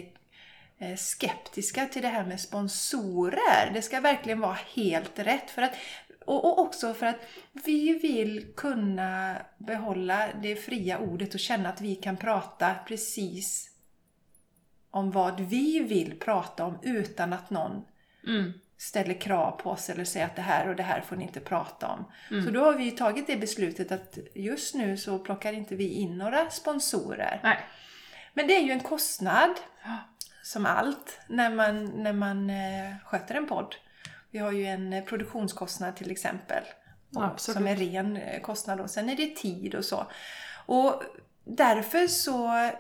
eh 0.78 0.96
skeptiska 0.96 1.86
till 1.86 2.02
det 2.02 2.08
här 2.08 2.24
med 2.24 2.40
sponsorer. 2.40 3.70
Det 3.74 3.82
ska 3.82 4.00
verkligen 4.00 4.40
vara 4.40 4.58
helt 4.74 5.18
rätt. 5.18 5.50
För 5.50 5.62
att, 5.62 5.74
och 6.26 6.58
också 6.58 6.94
för 6.94 7.06
att 7.06 7.20
vi 7.52 7.98
vill 7.98 8.52
kunna 8.56 9.36
behålla 9.58 10.28
det 10.42 10.56
fria 10.56 10.98
ordet 10.98 11.34
och 11.34 11.40
känna 11.40 11.68
att 11.68 11.80
vi 11.80 11.94
kan 11.94 12.16
prata 12.16 12.74
precis 12.86 13.73
om 14.94 15.10
vad 15.10 15.40
vi 15.40 15.80
vill 15.80 16.18
prata 16.20 16.64
om 16.64 16.78
utan 16.82 17.32
att 17.32 17.50
någon 17.50 17.84
Mm. 18.26 18.52
ställer 18.76 19.14
krav 19.14 19.50
på 19.50 19.70
oss 19.70 19.90
eller 19.90 20.04
säger 20.04 20.26
att 20.26 20.36
det 20.36 20.42
här 20.42 20.68
och 20.68 20.76
det 20.76 20.82
här 20.82 21.00
får 21.00 21.16
ni 21.16 21.22
inte 21.24 21.40
prata 21.40 21.88
om. 21.88 22.04
Så 22.44 22.50
då 22.50 22.64
har 22.64 22.72
vi 22.72 22.84
ju 22.84 22.90
tagit 22.90 23.26
det 23.26 23.36
beslutet 23.36 23.92
att 23.92 24.18
just 24.34 24.74
nu 24.74 24.96
så 24.96 25.18
plockar 25.18 25.52
inte 25.52 25.76
vi 25.76 25.88
in 25.88 26.18
några 26.18 26.50
sponsorer. 26.50 27.40
Nej. 27.42 27.58
Men 28.34 28.46
det 28.46 28.56
är 28.56 28.60
ju 28.62 28.72
en 28.72 28.80
kostnad, 28.80 29.50
som 30.42 30.66
allt, 30.66 31.20
när 31.28 31.50
man, 31.50 31.84
när 31.84 32.12
man 32.12 32.50
eh, 32.50 32.96
sköter 33.04 33.34
en 33.34 33.46
podd. 33.46 33.74
Vi 34.30 34.38
har 34.38 34.52
ju 34.52 34.66
en 34.66 34.92
eh, 34.92 35.04
produktionskostnad 35.04 35.96
till 35.96 36.10
exempel. 36.10 36.64
och-. 37.16 37.40
Som 37.40 37.66
är 37.66 37.76
ren 37.76 38.16
eh, 38.16 38.40
kostnad 38.40 38.80
och 38.80 38.90
sen 38.90 39.08
är 39.08 39.16
det 39.16 39.36
tid 39.36 39.74
och 39.74 39.84
så. 39.84 40.06
Och 40.66 41.02
därför 41.44 42.06
så 42.06 42.70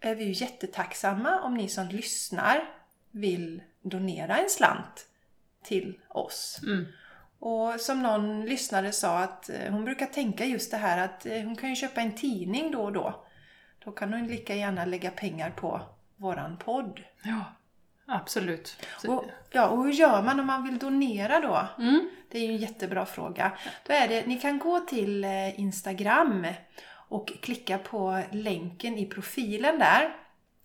är 0.00 0.14
vi 0.14 0.24
ju 0.24 0.32
jättetacksamma 0.32 1.40
om 1.40 1.54
ni 1.54 1.68
som 1.68 1.88
lyssnar 1.88 2.64
vill 3.10 3.62
donera 3.82 4.38
en 4.38 4.50
slant 4.50 5.06
till 5.64 5.98
oss. 6.08 6.60
Mm. 6.62 6.86
Och 7.38 7.80
som 7.80 8.02
någon 8.02 8.44
lyssnare 8.44 8.92
sa 8.92 9.18
att 9.18 9.50
eh, 9.50 9.72
hon 9.72 9.84
brukar 9.84 10.06
tänka 10.06 10.44
just 10.44 10.70
det 10.70 10.76
här 10.76 10.98
att 11.04 11.26
eh, 11.26 11.42
hon 11.42 11.56
kan 11.56 11.70
ju 11.70 11.76
köpa 11.76 12.00
en 12.00 12.14
tidning 12.14 12.70
då 12.70 12.82
och 12.82 12.92
då. 12.92 13.24
Då 13.84 13.92
kan 13.92 14.12
hon 14.12 14.26
lika 14.26 14.54
gärna 14.54 14.84
lägga 14.84 15.10
pengar 15.10 15.50
på 15.50 15.80
våran 16.16 16.56
podd. 16.56 17.00
Ja, 17.22 17.44
absolut. 18.06 18.86
Och, 19.08 19.24
ja, 19.50 19.68
och 19.68 19.84
hur 19.84 19.92
gör 19.92 20.22
man 20.22 20.40
om 20.40 20.46
man 20.46 20.64
vill 20.64 20.78
donera 20.78 21.40
då? 21.40 21.82
mm. 21.84 22.10
Det 22.30 22.38
är 22.38 22.42
ju 22.42 22.48
en 22.48 22.56
jättebra 22.56 23.06
fråga. 23.06 23.52
Då 23.86 23.92
är 23.92 24.08
det, 24.08 24.26
ni 24.26 24.40
kan 24.40 24.58
gå 24.58 24.80
till 24.80 25.24
eh, 25.24 25.60
Instagram 25.60 26.46
och 27.10 27.28
klicka 27.40 27.78
på 27.78 28.22
länken 28.32 28.98
i 28.98 29.06
profilen 29.06 29.78
där. 29.78 30.16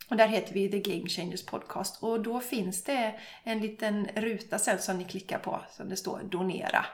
Och 0.09 0.17
där 0.17 0.27
heter 0.27 0.53
vi 0.53 0.69
The 0.69 0.79
Game 0.79 1.09
Changers 1.09 1.45
Podcast. 1.45 2.03
Och 2.03 2.21
då 2.21 2.39
finns 2.39 2.83
det 2.83 3.19
en 3.43 3.59
liten 3.59 4.07
ruta 4.15 4.59
sen 4.59 4.79
som 4.79 4.97
ni 4.97 5.03
klickar 5.03 5.39
på 5.39 5.61
som 5.69 5.89
det 5.89 5.95
står 5.95 6.19
donera. 6.23 6.85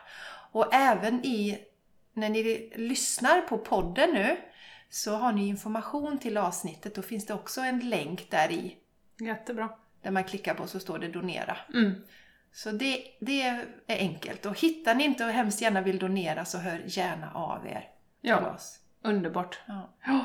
Och 0.51 0.73
även 0.73 1.25
i, 1.25 1.59
när 2.13 2.29
ni 2.29 2.73
lyssnar 2.75 3.41
på 3.41 3.57
podden 3.57 4.09
nu 4.13 4.37
så 4.89 5.15
har 5.15 5.31
ni 5.31 5.47
information 5.47 6.17
till 6.17 6.37
avsnittet. 6.37 6.95
Då 6.95 7.01
finns 7.01 7.25
det 7.25 7.33
också 7.33 7.61
en 7.61 7.89
länk 7.89 8.31
där 8.31 8.51
i. 8.51 8.77
Jättebra. 9.19 9.69
Där 10.01 10.11
man 10.11 10.23
klickar 10.23 10.53
på 10.53 10.67
så 10.67 10.79
står 10.79 10.99
det 10.99 11.07
donera. 11.07 11.57
Mm. 11.73 12.01
Så 12.53 12.71
det, 12.71 13.03
det 13.19 13.41
är 13.41 13.65
enkelt. 13.87 14.45
Och 14.45 14.59
hittar 14.59 14.95
ni 14.95 15.03
inte 15.03 15.25
och 15.25 15.31
hemskt 15.31 15.61
gärna 15.61 15.81
vill 15.81 15.99
donera 15.99 16.45
så 16.45 16.57
hör 16.57 16.83
gärna 16.85 17.31
av 17.33 17.67
er 17.67 17.89
till 18.21 18.29
Ja, 18.29 18.53
oss. 18.55 18.80
Underbart. 19.03 19.59
Ja, 19.67 19.89
Ja. 20.05 20.19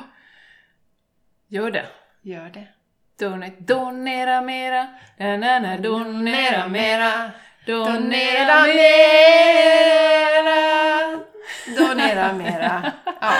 Gör 1.49 1.71
det. 1.71 1.85
gör 2.21 2.49
det. 2.49 2.67
Donate, 3.19 3.55
donera 3.59 4.41
mera, 4.41 4.87
na, 5.17 5.37
na, 5.37 5.59
na, 5.59 5.77
donera 5.77 6.67
mera, 6.67 7.31
donera 7.65 8.67
mera. 8.67 9.47
Donera 11.77 12.33
mera. 12.37 12.91
Ja, 13.21 13.33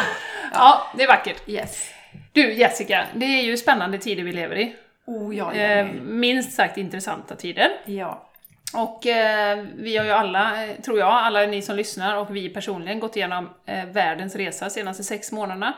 Ja, 0.54 0.88
det 0.98 1.04
är 1.04 1.08
vackert. 1.08 1.50
yes. 1.50 1.92
Du 2.34 2.54
Jessica, 2.54 3.06
det 3.14 3.26
är 3.26 3.44
ju 3.44 3.58
spännande 3.58 3.98
tider 3.98 4.24
vi 4.24 4.32
lever 4.34 4.56
i. 4.58 4.76
Oh, 5.06 5.36
ja, 5.36 5.54
Eh, 5.54 5.78
Jenny. 5.78 6.00
minst 6.02 6.52
sagt 6.54 6.78
intressanta 6.78 7.36
tider. 7.36 7.70
Ja. 7.86 8.30
Och 8.74 9.08
eh, 9.08 9.66
vi 9.76 9.98
har 9.98 10.06
ju 10.06 10.12
alla, 10.12 10.66
eh, 10.66 10.82
tror 10.82 11.00
jag, 11.00 11.10
alla 11.10 11.46
ni 11.46 11.62
som 11.62 11.76
lyssnar 11.76 12.16
och 12.16 12.36
vi 12.36 12.50
personligen 12.50 13.00
gått 13.00 13.16
igenom 13.16 13.50
eh, 13.66 13.86
världens 13.86 14.36
resa 14.36 14.66
de 14.66 14.72
senaste 14.72 15.04
sex 15.04 15.32
månaderna. 15.32 15.74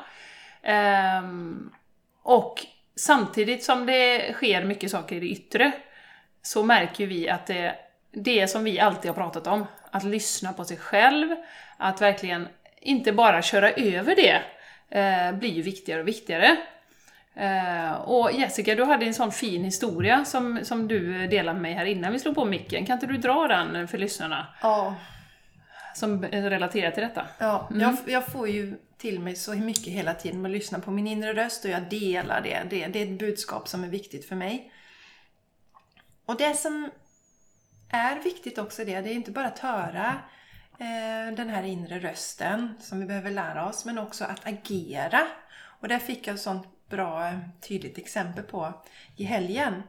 Eh, 0.61 1.23
och 2.23 2.65
samtidigt 2.95 3.63
som 3.63 3.85
det 3.85 4.33
sker 4.33 4.63
mycket 4.63 4.91
saker 4.91 5.15
i 5.15 5.19
det 5.19 5.25
yttre 5.25 5.71
så 6.41 6.63
märker 6.63 7.03
ju 7.03 7.09
vi 7.09 7.29
att 7.29 7.45
det, 7.47 7.75
det 8.11 8.47
som 8.47 8.63
vi 8.63 8.79
alltid 8.79 9.11
har 9.11 9.15
pratat 9.15 9.47
om, 9.47 9.65
att 9.91 10.03
lyssna 10.03 10.53
på 10.53 10.65
sig 10.65 10.77
själv, 10.77 11.35
att 11.77 12.01
verkligen 12.01 12.47
inte 12.81 13.11
bara 13.11 13.41
köra 13.41 13.71
över 13.71 14.15
det, 14.15 14.41
eh, 14.99 15.31
blir 15.31 15.49
ju 15.49 15.61
viktigare 15.61 16.01
och 16.01 16.07
viktigare. 16.07 16.57
Eh, 17.35 17.91
och 17.91 18.31
Jessica, 18.31 18.75
du 18.75 18.83
hade 18.83 19.05
en 19.05 19.13
sån 19.13 19.31
fin 19.31 19.63
historia 19.63 20.25
som, 20.25 20.59
som 20.63 20.87
du 20.87 21.27
delade 21.27 21.53
med 21.53 21.61
mig 21.61 21.73
här 21.73 21.85
innan 21.85 22.11
vi 22.13 22.19
slog 22.19 22.35
på 22.35 22.45
micken. 22.45 22.85
Kan 22.85 22.93
inte 22.93 23.07
du 23.07 23.17
dra 23.17 23.47
den 23.47 23.87
för 23.87 23.97
lyssnarna 23.97 24.47
Ja, 24.61 24.95
som 25.95 26.23
relaterar 26.25 26.91
till 26.91 27.03
detta? 27.03 27.27
ja. 27.39 27.69
Jag, 27.75 27.97
jag 28.05 28.27
får 28.27 28.49
ju 28.49 28.77
till 28.97 29.19
mig 29.19 29.35
så 29.35 29.53
mycket 29.53 29.93
hela 29.93 30.13
tiden 30.13 30.41
med 30.41 30.49
att 30.49 30.53
lyssna 30.57 30.79
på 30.79 30.91
min 30.91 31.07
inre 31.07 31.33
röst 31.33 31.65
och 31.65 31.71
jag 31.71 31.89
delar 31.89 32.41
det. 32.41 32.63
det. 32.69 32.87
Det 32.87 33.01
är 33.01 33.13
ett 33.13 33.19
budskap 33.19 33.67
som 33.67 33.83
är 33.83 33.87
viktigt 33.87 34.27
för 34.27 34.35
mig. 34.35 34.71
Och 36.25 36.37
det 36.37 36.53
som 36.53 36.89
är 37.89 38.19
viktigt 38.19 38.57
också 38.57 38.85
det, 38.85 39.01
det 39.01 39.09
är 39.09 39.13
inte 39.13 39.31
bara 39.31 39.47
att 39.47 39.59
höra 39.59 40.15
eh, 40.79 41.35
den 41.35 41.49
här 41.49 41.63
inre 41.63 41.99
rösten 41.99 42.73
som 42.79 42.99
vi 42.99 43.05
behöver 43.05 43.31
lära 43.31 43.69
oss, 43.69 43.85
men 43.85 43.97
också 43.97 44.23
att 44.23 44.47
agera. 44.47 45.21
Och 45.81 45.87
där 45.87 45.99
fick 45.99 46.27
jag 46.27 46.39
sånt 46.39 46.67
bra, 46.89 47.31
tydligt 47.61 47.97
exempel 47.97 48.43
på 48.43 48.73
i 49.15 49.23
helgen. 49.23 49.83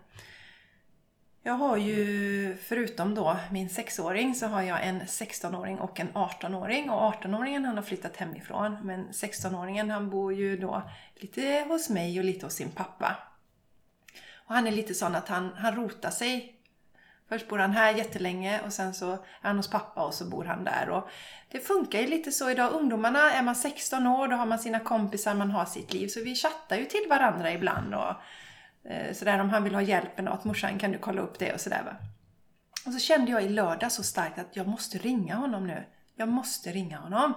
Jag 1.42 1.52
har 1.52 1.76
ju, 1.76 2.56
förutom 2.56 3.14
då 3.14 3.36
min 3.50 3.68
sexåring, 3.68 4.34
så 4.34 4.46
har 4.46 4.62
jag 4.62 4.86
en 4.86 5.02
16-åring 5.02 5.78
och 5.78 6.00
en 6.00 6.08
18-åring. 6.08 6.90
Och 6.90 7.14
18-åringen 7.14 7.64
han 7.64 7.76
har 7.76 7.82
flyttat 7.82 8.16
hemifrån, 8.16 8.76
men 8.82 9.08
16-åringen 9.08 9.90
han 9.90 10.10
bor 10.10 10.32
ju 10.32 10.56
då 10.56 10.82
lite 11.14 11.64
hos 11.68 11.90
mig 11.90 12.18
och 12.18 12.24
lite 12.24 12.46
hos 12.46 12.54
sin 12.54 12.70
pappa. 12.70 13.16
Och 14.34 14.54
han 14.54 14.66
är 14.66 14.72
lite 14.72 14.94
sån 14.94 15.14
att 15.14 15.28
han, 15.28 15.52
han 15.56 15.76
rotar 15.76 16.10
sig. 16.10 16.59
Först 17.30 17.48
bor 17.48 17.58
han 17.58 17.72
här 17.72 17.94
jättelänge 17.94 18.60
och 18.60 18.72
sen 18.72 18.94
så 18.94 19.12
är 19.12 19.18
han 19.42 19.56
hos 19.56 19.70
pappa 19.70 20.02
och 20.02 20.14
så 20.14 20.24
bor 20.24 20.44
han 20.44 20.64
där. 20.64 20.88
Och 20.90 21.08
det 21.50 21.60
funkar 21.60 22.00
ju 22.00 22.06
lite 22.06 22.32
så 22.32 22.50
idag. 22.50 22.72
Ungdomarna, 22.72 23.32
är 23.32 23.42
man 23.42 23.54
16 23.54 24.06
år 24.06 24.28
då 24.28 24.36
har 24.36 24.46
man 24.46 24.58
sina 24.58 24.80
kompisar, 24.80 25.34
man 25.34 25.50
har 25.50 25.64
sitt 25.64 25.92
liv. 25.92 26.08
Så 26.08 26.20
vi 26.24 26.34
chattar 26.34 26.76
ju 26.76 26.84
till 26.84 27.06
varandra 27.08 27.52
ibland. 27.52 27.94
Och, 27.94 28.14
eh, 28.90 29.14
sådär 29.14 29.40
om 29.40 29.50
han 29.50 29.64
vill 29.64 29.74
ha 29.74 29.82
hjälp 29.82 30.16
med 30.16 30.24
något. 30.24 30.44
Morsan 30.44 30.78
kan 30.78 30.92
du 30.92 30.98
kolla 30.98 31.22
upp 31.22 31.38
det 31.38 31.52
och 31.52 31.60
sådär 31.60 31.82
va. 31.84 31.96
Och 32.86 32.92
så 32.92 32.98
kände 32.98 33.30
jag 33.30 33.42
i 33.42 33.48
lördag 33.48 33.92
så 33.92 34.02
starkt 34.02 34.38
att 34.38 34.56
jag 34.56 34.66
måste 34.66 34.98
ringa 34.98 35.34
honom 35.34 35.66
nu. 35.66 35.84
Jag 36.16 36.28
måste 36.28 36.72
ringa 36.72 36.98
honom. 36.98 37.34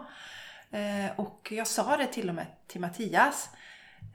Eh, 0.72 1.20
och 1.20 1.52
jag 1.52 1.68
sa 1.68 1.98
det 1.98 2.08
till 2.08 2.30
och 2.30 2.36
med 2.36 2.46
till 2.68 2.82
Mattias. 2.82 3.50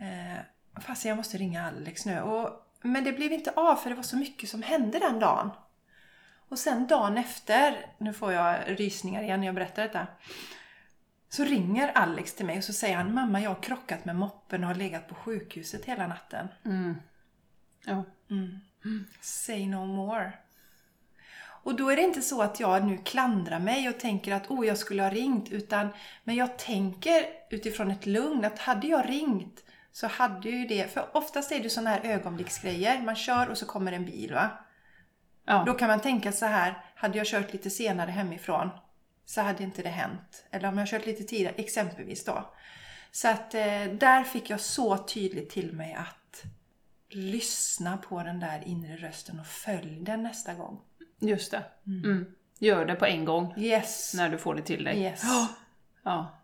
Eh, 0.00 0.42
fast 0.80 1.04
jag 1.04 1.16
måste 1.16 1.38
ringa 1.38 1.66
Alex 1.66 2.06
nu. 2.06 2.20
Och, 2.20 2.50
men 2.82 3.04
det 3.04 3.12
blev 3.12 3.32
inte 3.32 3.50
av 3.50 3.76
för 3.76 3.90
det 3.90 3.96
var 3.96 4.02
så 4.02 4.16
mycket 4.16 4.48
som 4.48 4.62
hände 4.62 4.98
den 4.98 5.20
dagen. 5.20 5.50
Och 6.48 6.58
sen 6.58 6.86
dagen 6.86 7.18
efter, 7.18 7.86
nu 7.98 8.12
får 8.12 8.32
jag 8.32 8.58
rysningar 8.66 9.22
igen 9.22 9.40
när 9.40 9.46
jag 9.46 9.54
berättar 9.54 9.82
detta. 9.82 10.06
Så 11.28 11.44
ringer 11.44 11.88
Alex 11.88 12.34
till 12.34 12.46
mig 12.46 12.58
och 12.58 12.64
så 12.64 12.72
säger 12.72 12.96
han 12.96 13.14
Mamma 13.14 13.40
jag 13.40 13.50
har 13.50 13.62
krockat 13.62 14.04
med 14.04 14.16
moppen 14.16 14.62
och 14.64 14.68
har 14.68 14.74
legat 14.74 15.08
på 15.08 15.14
sjukhuset 15.14 15.84
hela 15.84 16.06
natten. 16.06 16.48
Mm. 16.64 16.94
Ja. 17.84 18.04
Say 19.20 19.66
no 19.66 19.86
more. 19.86 20.32
Och 21.62 21.76
då 21.76 21.90
är 21.90 21.96
det 21.96 22.02
inte 22.02 22.22
så 22.22 22.42
att 22.42 22.60
jag 22.60 22.84
nu 22.84 22.98
klandrar 22.98 23.58
mig 23.58 23.88
och 23.88 24.00
tänker 24.00 24.34
att 24.34 24.50
oh, 24.50 24.66
jag 24.66 24.78
skulle 24.78 25.02
ha 25.02 25.10
ringt. 25.10 25.52
Utan, 25.52 25.88
men 26.24 26.36
jag 26.36 26.58
tänker 26.58 27.26
utifrån 27.50 27.90
ett 27.90 28.06
lugn 28.06 28.44
att 28.44 28.58
hade 28.58 28.86
jag 28.86 29.08
ringt 29.08 29.64
så 29.92 30.06
hade 30.06 30.48
ju 30.48 30.66
det... 30.66 30.92
För 30.92 31.16
oftast 31.16 31.52
är 31.52 31.62
det 31.62 31.70
sådana 31.70 31.90
här 31.90 32.00
ögonblicksgrejer. 32.04 33.02
Man 33.02 33.16
kör 33.16 33.48
och 33.48 33.58
så 33.58 33.66
kommer 33.66 33.92
en 33.92 34.04
bil 34.04 34.34
va. 34.34 34.50
Ja. 35.48 35.62
Då 35.66 35.74
kan 35.74 35.88
man 35.88 36.00
tänka 36.00 36.32
så 36.32 36.46
här, 36.46 36.82
hade 36.94 37.18
jag 37.18 37.26
kört 37.26 37.52
lite 37.52 37.70
senare 37.70 38.10
hemifrån 38.10 38.70
så 39.24 39.40
hade 39.40 39.62
inte 39.62 39.82
det 39.82 39.88
hänt. 39.88 40.46
Eller 40.50 40.68
om 40.68 40.78
jag 40.78 40.88
kört 40.88 41.06
lite 41.06 41.24
tidigare, 41.24 41.54
exempelvis 41.56 42.24
då. 42.24 42.54
Så 43.12 43.28
att 43.28 43.54
eh, 43.54 43.84
där 44.00 44.24
fick 44.24 44.50
jag 44.50 44.60
så 44.60 44.98
tydligt 44.98 45.50
till 45.50 45.72
mig 45.72 45.94
att 45.94 46.44
lyssna 47.10 47.96
på 47.96 48.22
den 48.22 48.40
där 48.40 48.62
inre 48.66 48.96
rösten 48.96 49.40
och 49.40 49.46
följ 49.46 50.00
den 50.00 50.22
nästa 50.22 50.54
gång. 50.54 50.80
Just 51.20 51.50
det. 51.50 51.62
Mm. 51.86 52.26
Gör 52.58 52.84
det 52.86 52.94
på 52.94 53.06
en 53.06 53.24
gång 53.24 53.54
Yes! 53.56 54.14
när 54.14 54.28
du 54.28 54.38
får 54.38 54.54
det 54.54 54.62
till 54.62 54.84
dig. 54.84 54.98
Yes. 54.98 55.22
Ja. 56.04 56.37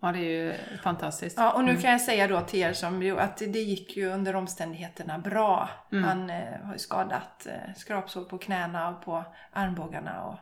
Ja, 0.00 0.12
det 0.12 0.18
är 0.18 0.44
ju 0.44 0.54
fantastiskt. 0.82 1.36
Ja, 1.38 1.52
och 1.52 1.64
nu 1.64 1.76
kan 1.76 1.90
jag 1.90 2.00
säga 2.00 2.28
då 2.28 2.40
till 2.40 2.60
er 2.60 2.72
som 2.72 3.16
att 3.18 3.36
det 3.36 3.62
gick 3.62 3.96
ju 3.96 4.06
under 4.06 4.36
omständigheterna 4.36 5.18
bra. 5.18 5.70
Han 5.90 6.30
eh, 6.30 6.60
har 6.64 6.72
ju 6.72 6.78
skadat 6.78 7.46
eh, 7.46 7.74
skrapsår 7.76 8.24
på 8.24 8.38
knäna 8.38 8.88
och 8.88 9.04
på 9.04 9.24
armbågarna 9.52 10.22
och 10.22 10.38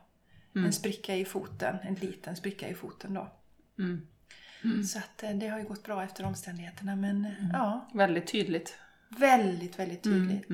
en 0.57 0.73
spricka 0.73 1.17
i 1.17 1.25
foten, 1.25 1.77
en 1.83 1.95
liten 1.95 2.37
spricka 2.37 2.69
i 2.69 2.75
foten 2.75 3.15
då. 3.15 3.29
Mm. 3.79 4.07
Så 4.85 4.99
att 4.99 5.23
eh, 5.23 5.31
det 5.31 5.49
har 5.49 5.59
ju 5.59 5.65
gått 5.65 5.83
bra 5.85 6.05
efter 6.05 6.25
omständigheterna 6.27 6.97
men 6.97 7.25
eh, 7.25 7.33
ja, 7.53 7.89
Väldigt 7.95 8.27
tydligt. 8.27 8.79
väldigt, 9.09 9.79
väldigt 9.79 10.03
tydligt. 10.03 10.49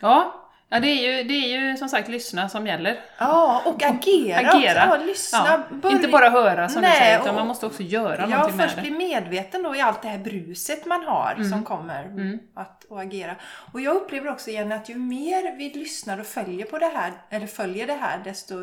Ja, 0.00 0.43
ja 0.74 0.80
det, 0.80 0.88
är 0.88 1.16
ju, 1.16 1.22
det 1.28 1.34
är 1.34 1.58
ju 1.58 1.76
som 1.76 1.88
sagt 1.88 2.08
lyssna 2.08 2.48
som 2.48 2.66
gäller. 2.66 3.00
Ja, 3.18 3.62
och 3.64 3.82
agera. 3.82 4.38
Agera. 4.50 4.86
Ja, 4.88 4.96
lyssna. 4.96 5.62
Ja. 5.82 5.90
Inte 5.90 6.08
bara 6.08 6.30
höra 6.30 6.68
som 6.68 6.82
Nej, 6.82 6.90
du 6.90 6.96
säger, 6.98 7.16
utan 7.18 7.28
och- 7.28 7.34
man 7.34 7.46
måste 7.46 7.66
också 7.66 7.82
göra 7.82 8.20
Ja, 8.20 8.26
någonting 8.26 8.56
med 8.56 8.64
först 8.66 8.76
det. 8.76 8.82
bli 8.82 8.90
medveten 8.90 9.62
då 9.62 9.76
i 9.76 9.80
allt 9.80 10.02
det 10.02 10.08
här 10.08 10.18
bruset 10.18 10.86
man 10.86 11.04
har 11.04 11.44
som 11.50 11.64
kommer 11.64 12.38
att 12.54 12.84
och 12.88 13.00
agera. 13.00 13.34
Och 13.72 13.80
jag 13.80 13.96
upplever 13.96 14.30
också 14.30 14.50
igen 14.50 14.72
att 14.72 14.88
ju 14.88 14.94
mer 14.94 15.56
vi 15.58 15.70
lyssnar 15.70 16.20
och 16.20 16.26
följer 16.26 16.66
på 16.66 16.78
det 16.78 16.90
här, 16.94 17.12
eller 17.30 17.46
följer 17.46 17.86
det 17.86 17.98
här, 18.00 18.20
desto 18.24 18.54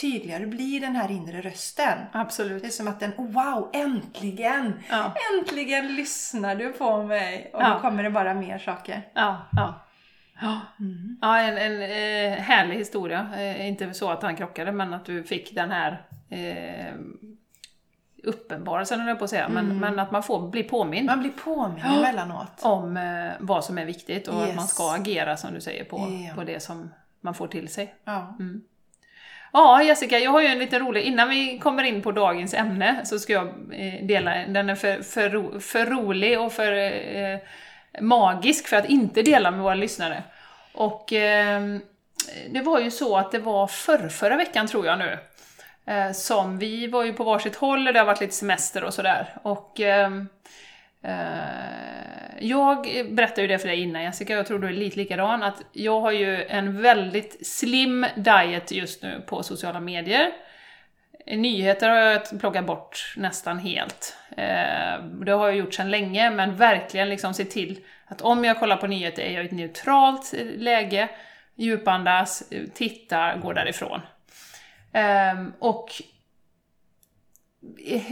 tydligare 0.00 0.46
blir 0.46 0.80
den 0.80 0.96
här 0.96 1.10
inre 1.10 1.40
rösten. 1.40 1.98
Absolut. 2.12 2.62
Det 2.62 2.68
är 2.68 2.70
som 2.70 2.88
att 2.88 3.00
den, 3.00 3.12
oh, 3.16 3.30
wow, 3.32 3.70
äntligen! 3.72 4.80
Ja. 4.90 5.12
Äntligen 5.38 5.94
lyssnar 5.96 6.54
du 6.54 6.72
på 6.72 7.02
mig! 7.02 7.50
Och 7.54 7.62
Ja. 7.62 7.68
då 7.74 7.80
kommer 7.80 8.02
det 8.02 8.10
bara 8.10 8.34
mer 8.34 8.58
saker. 8.58 9.02
Ja, 9.14 9.46
ja. 9.52 9.80
Ja, 10.40 10.60
ja 11.20 11.38
en, 11.40 11.58
en 11.58 11.82
eh, 11.82 12.38
härlig 12.38 12.76
historia. 12.76 13.28
Eh, 13.36 13.68
inte 13.68 13.94
så 13.94 14.10
att 14.10 14.22
han 14.22 14.36
krockade, 14.36 14.72
men 14.72 14.94
att 14.94 15.04
du 15.04 15.24
fick 15.24 15.54
den 15.54 15.70
här 15.70 16.02
eh, 16.30 16.94
uppenbarelsen, 18.22 19.00
höll 19.00 19.08
jag 19.08 19.18
på 19.18 19.24
att 19.24 19.30
säga. 19.30 19.48
Men, 19.48 19.78
men 19.80 19.98
att 19.98 20.10
man 20.10 20.22
får 20.22 20.48
bli 20.50 20.62
påmind 20.62 21.06
Man 21.06 21.20
blir 21.20 21.30
påmind 21.30 21.86
emellanåt. 21.98 22.60
om 22.62 22.96
eh, 22.96 23.32
vad 23.40 23.64
som 23.64 23.78
är 23.78 23.84
viktigt 23.84 24.28
och 24.28 24.42
att 24.42 24.46
Yes. 24.48 24.56
man 24.56 24.66
ska 24.66 24.92
agera, 24.94 25.36
som 25.36 25.54
du 25.54 25.60
säger, 25.60 25.84
på, 25.84 25.98
Ja. 26.28 26.34
på 26.34 26.44
det 26.44 26.60
som 26.60 26.90
man 27.20 27.34
får 27.34 27.46
till 27.46 27.68
sig. 27.68 27.94
Ja. 28.04 28.36
Ja, 29.52 29.82
Jessica, 29.82 30.18
jag 30.18 30.30
har 30.30 30.40
ju 30.40 30.46
en 30.46 30.58
lite 30.58 30.78
rolig, 30.78 31.02
innan 31.02 31.28
vi 31.28 31.58
kommer 31.58 31.82
in 31.82 32.02
på 32.02 32.12
dagens 32.12 32.54
ämne 32.54 33.00
så 33.04 33.18
ska 33.18 33.32
jag 33.32 33.46
eh, 33.72 34.06
dela, 34.06 34.34
den 34.46 34.70
är 34.70 34.74
för, 34.74 35.02
för, 35.02 35.30
ro, 35.30 35.60
för 35.60 35.86
rolig 35.86 36.40
och 36.40 36.52
för 36.52 36.72
eh, 36.72 37.38
magisk 38.00 38.68
för 38.68 38.76
att 38.76 38.88
inte 38.88 39.22
dela 39.22 39.50
med 39.50 39.60
våra 39.60 39.74
lyssnare. 39.74 40.22
Och 40.72 41.12
eh, 41.12 41.78
det 42.50 42.60
var 42.60 42.80
ju 42.80 42.90
så 42.90 43.16
att 43.16 43.32
det 43.32 43.38
var 43.38 43.66
förr, 43.66 44.08
förra 44.08 44.36
veckan 44.36 44.66
tror 44.66 44.86
jag 44.86 44.98
nu, 44.98 45.18
eh, 45.86 46.12
som 46.12 46.58
vi 46.58 46.86
var 46.86 47.04
ju 47.04 47.12
på 47.12 47.24
varsitt 47.24 47.56
håll 47.56 47.86
och 47.86 47.92
det 47.92 47.98
har 47.98 48.06
varit 48.06 48.20
lite 48.20 48.34
semester 48.34 48.84
och 48.84 48.94
sådär. 48.94 49.36
Och 49.42 49.80
ehm, 49.80 50.28
eh, 51.02 51.14
jag 52.40 52.82
berättade 53.10 53.42
ju 53.42 53.48
det 53.48 53.58
för 53.58 53.68
dig 53.68 53.80
innan 53.80 54.02
Jessica, 54.02 54.32
jag 54.32 54.46
tror 54.46 54.58
du 54.58 54.68
är 54.68 54.72
lite 54.72 54.96
likadan, 54.96 55.42
att 55.42 55.62
jag 55.72 56.00
har 56.00 56.12
ju 56.12 56.44
en 56.44 56.82
väldigt 56.82 57.46
slim 57.46 58.06
diet 58.16 58.72
just 58.72 59.02
nu 59.02 59.22
på 59.26 59.42
sociala 59.42 59.80
medier. 59.80 60.30
Nyheter 61.26 61.88
har 61.88 61.96
jag 61.96 62.40
plockat 62.40 62.66
bort 62.66 63.14
nästan 63.16 63.58
helt. 63.58 64.16
Eh, 64.36 65.04
det 65.24 65.32
har 65.32 65.48
jag 65.48 65.56
gjort 65.56 65.74
sedan 65.74 65.90
länge, 65.90 66.30
men 66.30 66.56
verkligen 66.56 67.08
liksom 67.08 67.34
se 67.34 67.44
till 67.44 67.80
att 68.06 68.22
om 68.22 68.44
jag 68.44 68.58
kollar 68.58 68.76
på 68.76 68.86
nyheter 68.86 69.22
är 69.22 69.32
jag 69.32 69.42
i 69.42 69.46
ett 69.46 69.52
neutralt 69.52 70.34
eh, 70.34 70.46
läge, 70.46 71.08
djupandas, 71.54 72.52
eh, 72.52 72.62
tittar, 72.74 73.36
går 73.38 73.54
därifrån. 73.54 74.00
Ehm, 74.92 75.52
och 75.58 75.90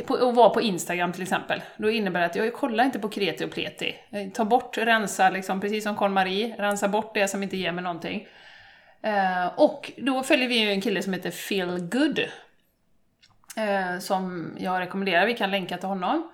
att 0.09 0.35
vara 0.35 0.51
på 0.51 0.61
Instagram 0.61 1.13
till 1.13 1.23
exempel, 1.23 1.63
då 1.77 1.91
innebär 1.91 2.21
det 2.21 2.27
att 2.27 2.37
jag 2.37 2.55
kollar 2.55 2.85
inte 2.85 2.99
på 2.99 3.09
kreti 3.09 3.45
och 3.45 3.51
pleti. 3.51 3.95
Ta 4.35 4.45
bort, 4.45 4.79
rensa 4.79 5.31
liksom, 5.31 5.61
precis 5.61 5.85
som 5.85 5.97
Karl-Marie, 5.97 6.55
rensa 6.59 6.89
bort 6.89 7.15
det 7.15 7.29
som 7.29 7.43
inte 7.43 7.57
ger 7.57 7.73
mig 7.73 7.85
någonting. 7.85 8.29
Och 9.57 9.93
då 9.97 10.23
följer 10.23 10.49
vi 10.49 10.59
ju 10.59 10.71
en 10.71 10.81
kille 10.81 11.03
som 11.03 11.13
heter 11.13 11.31
Feel 11.31 11.81
Good 11.81 12.21
eh, 13.57 13.99
som 13.99 14.55
jag 14.59 14.81
rekommenderar, 14.81 15.27
vi 15.27 15.35
kan 15.35 15.51
länka 15.51 15.77
till 15.77 15.89
honom. 15.89 16.31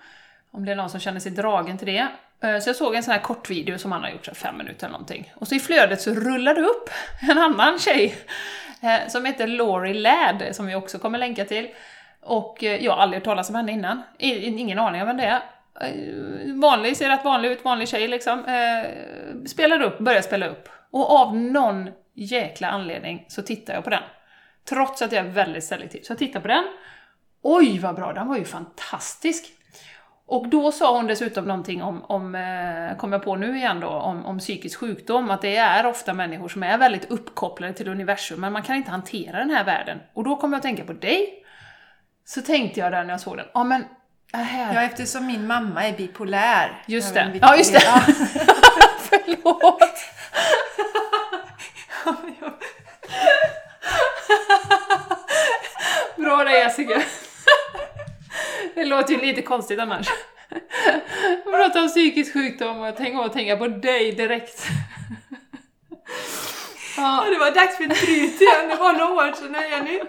Om 0.50 0.64
det 0.64 0.72
är 0.72 0.76
någon 0.76 0.90
som 0.90 1.00
känner 1.00 1.20
sig 1.20 1.32
dragen 1.32 1.78
till 1.78 1.86
det. 1.86 2.08
Eh, 2.42 2.58
så 2.58 2.68
jag 2.68 2.76
såg 2.76 2.94
en 2.94 3.02
sån 3.02 3.12
här 3.12 3.20
kort 3.20 3.50
video 3.50 3.78
som 3.78 3.92
han 3.92 4.02
har 4.02 4.10
gjort, 4.10 4.26
så 4.26 4.34
fem 4.34 4.58
minuter 4.58 4.86
eller 4.86 4.92
någonting. 4.92 5.32
Och 5.34 5.48
så 5.48 5.54
i 5.54 5.60
flödet 5.60 6.00
så 6.00 6.10
rullade 6.14 6.60
upp 6.60 6.90
en 7.30 7.38
annan 7.38 7.78
tjej 7.78 8.14
eh, 8.82 9.08
som 9.08 9.24
heter 9.24 9.46
Laurie 9.46 9.94
Ladd, 9.94 10.48
som 10.52 10.66
vi 10.66 10.74
också 10.74 10.98
kommer 10.98 11.18
länka 11.18 11.44
till. 11.44 11.68
Och 12.22 12.64
eh, 12.64 12.84
jag 12.84 12.92
har 12.92 13.02
aldrig 13.02 13.20
hört 13.20 13.24
talas 13.24 13.48
om 13.48 13.54
henne 13.54 13.72
innan. 13.72 14.02
Ingen 14.18 14.78
aning 14.78 15.00
om 15.00 15.06
vem 15.06 15.16
det 15.16 15.24
är. 15.24 15.40
Eh, 15.80 16.54
vanlig, 16.54 16.96
ser 16.96 17.08
rätt 17.08 17.24
vanlig 17.24 17.50
ut, 17.50 17.64
vanlig 17.64 17.88
tjej 17.88 18.08
liksom. 18.08 18.44
Eh, 18.44 18.90
spelar 19.46 19.82
upp, 19.82 19.98
börjar 19.98 20.22
spela 20.22 20.46
upp. 20.46 20.68
Och 20.90 21.10
av 21.10 21.36
någon 21.36 21.90
jäkla 22.14 22.68
anledning 22.68 23.24
så 23.28 23.42
tittar 23.42 23.74
jag 23.74 23.84
på 23.84 23.90
den. 23.90 24.02
Trots 24.68 25.02
att 25.02 25.12
jag 25.12 25.26
är 25.26 25.30
väldigt 25.30 25.64
selektiv. 25.64 26.02
Så 26.02 26.12
jag 26.12 26.18
tittar 26.18 26.40
på 26.40 26.48
den. 26.48 26.64
Oj 27.50 27.78
vad 27.78 27.94
bra, 27.94 28.12
den 28.12 28.28
var 28.28 28.36
ju 28.36 28.44
fantastisk! 28.44 29.44
Och 30.26 30.48
då 30.48 30.72
sa 30.72 30.96
hon 30.96 31.06
dessutom 31.06 31.44
någonting 31.44 31.82
om, 31.82 32.04
om 32.04 32.36
kom 32.98 33.12
jag 33.12 33.22
på 33.22 33.36
nu 33.36 33.56
igen 33.56 33.80
då, 33.80 33.88
om, 33.88 34.26
om 34.26 34.38
psykisk 34.38 34.78
sjukdom, 34.78 35.30
att 35.30 35.42
det 35.42 35.56
är 35.56 35.86
ofta 35.86 36.14
människor 36.14 36.48
som 36.48 36.62
är 36.62 36.78
väldigt 36.78 37.10
uppkopplade 37.10 37.72
till 37.72 37.88
universum, 37.88 38.40
men 38.40 38.52
man 38.52 38.62
kan 38.62 38.76
inte 38.76 38.90
hantera 38.90 39.38
den 39.38 39.50
här 39.50 39.64
världen. 39.64 39.98
Och 40.14 40.24
då 40.24 40.36
kommer 40.36 40.54
jag 40.54 40.58
att 40.58 40.62
tänka 40.62 40.84
på 40.84 40.92
dig, 40.92 41.44
så 42.24 42.42
tänkte 42.42 42.80
jag 42.80 42.92
där 42.92 43.04
när 43.04 43.10
jag 43.10 43.20
såg 43.20 43.36
den, 43.36 43.46
ja 43.54 43.64
men 43.64 43.84
här. 44.32 44.74
Ja, 44.74 44.82
eftersom 44.82 45.26
min 45.26 45.46
mamma 45.46 45.88
är 45.88 45.96
bipolär. 45.96 46.82
Just 46.86 47.14
det. 47.14 47.38
Ja, 47.40 47.56
just 47.56 47.72
det. 47.72 47.80
Förlåt. 49.00 49.82
Bra 56.16 56.44
det 56.44 56.58
Jessica. 56.58 57.02
Det 58.78 58.84
låter 58.84 59.14
ju 59.14 59.20
lite 59.20 59.42
konstigt 59.42 59.80
annars. 59.80 60.08
Jag 61.44 61.54
pratar 61.54 61.82
om 61.82 61.88
psykisk 61.88 62.32
sjukdom 62.32 62.80
och 62.80 62.96
tänker 62.96 63.24
att 63.24 63.32
tänka 63.32 63.56
på 63.56 63.66
dig 63.68 64.12
direkt. 64.12 64.66
Ja. 66.96 67.24
det 67.30 67.38
var 67.38 67.54
dags 67.54 67.76
för 67.76 67.84
ett 67.84 68.00
bryt 68.00 68.40
igen, 68.40 68.68
det 68.68 68.76
var 68.76 68.92
några 68.92 69.28
år 69.28 69.32
sedan 69.32 69.56
Jenny. 69.70 70.00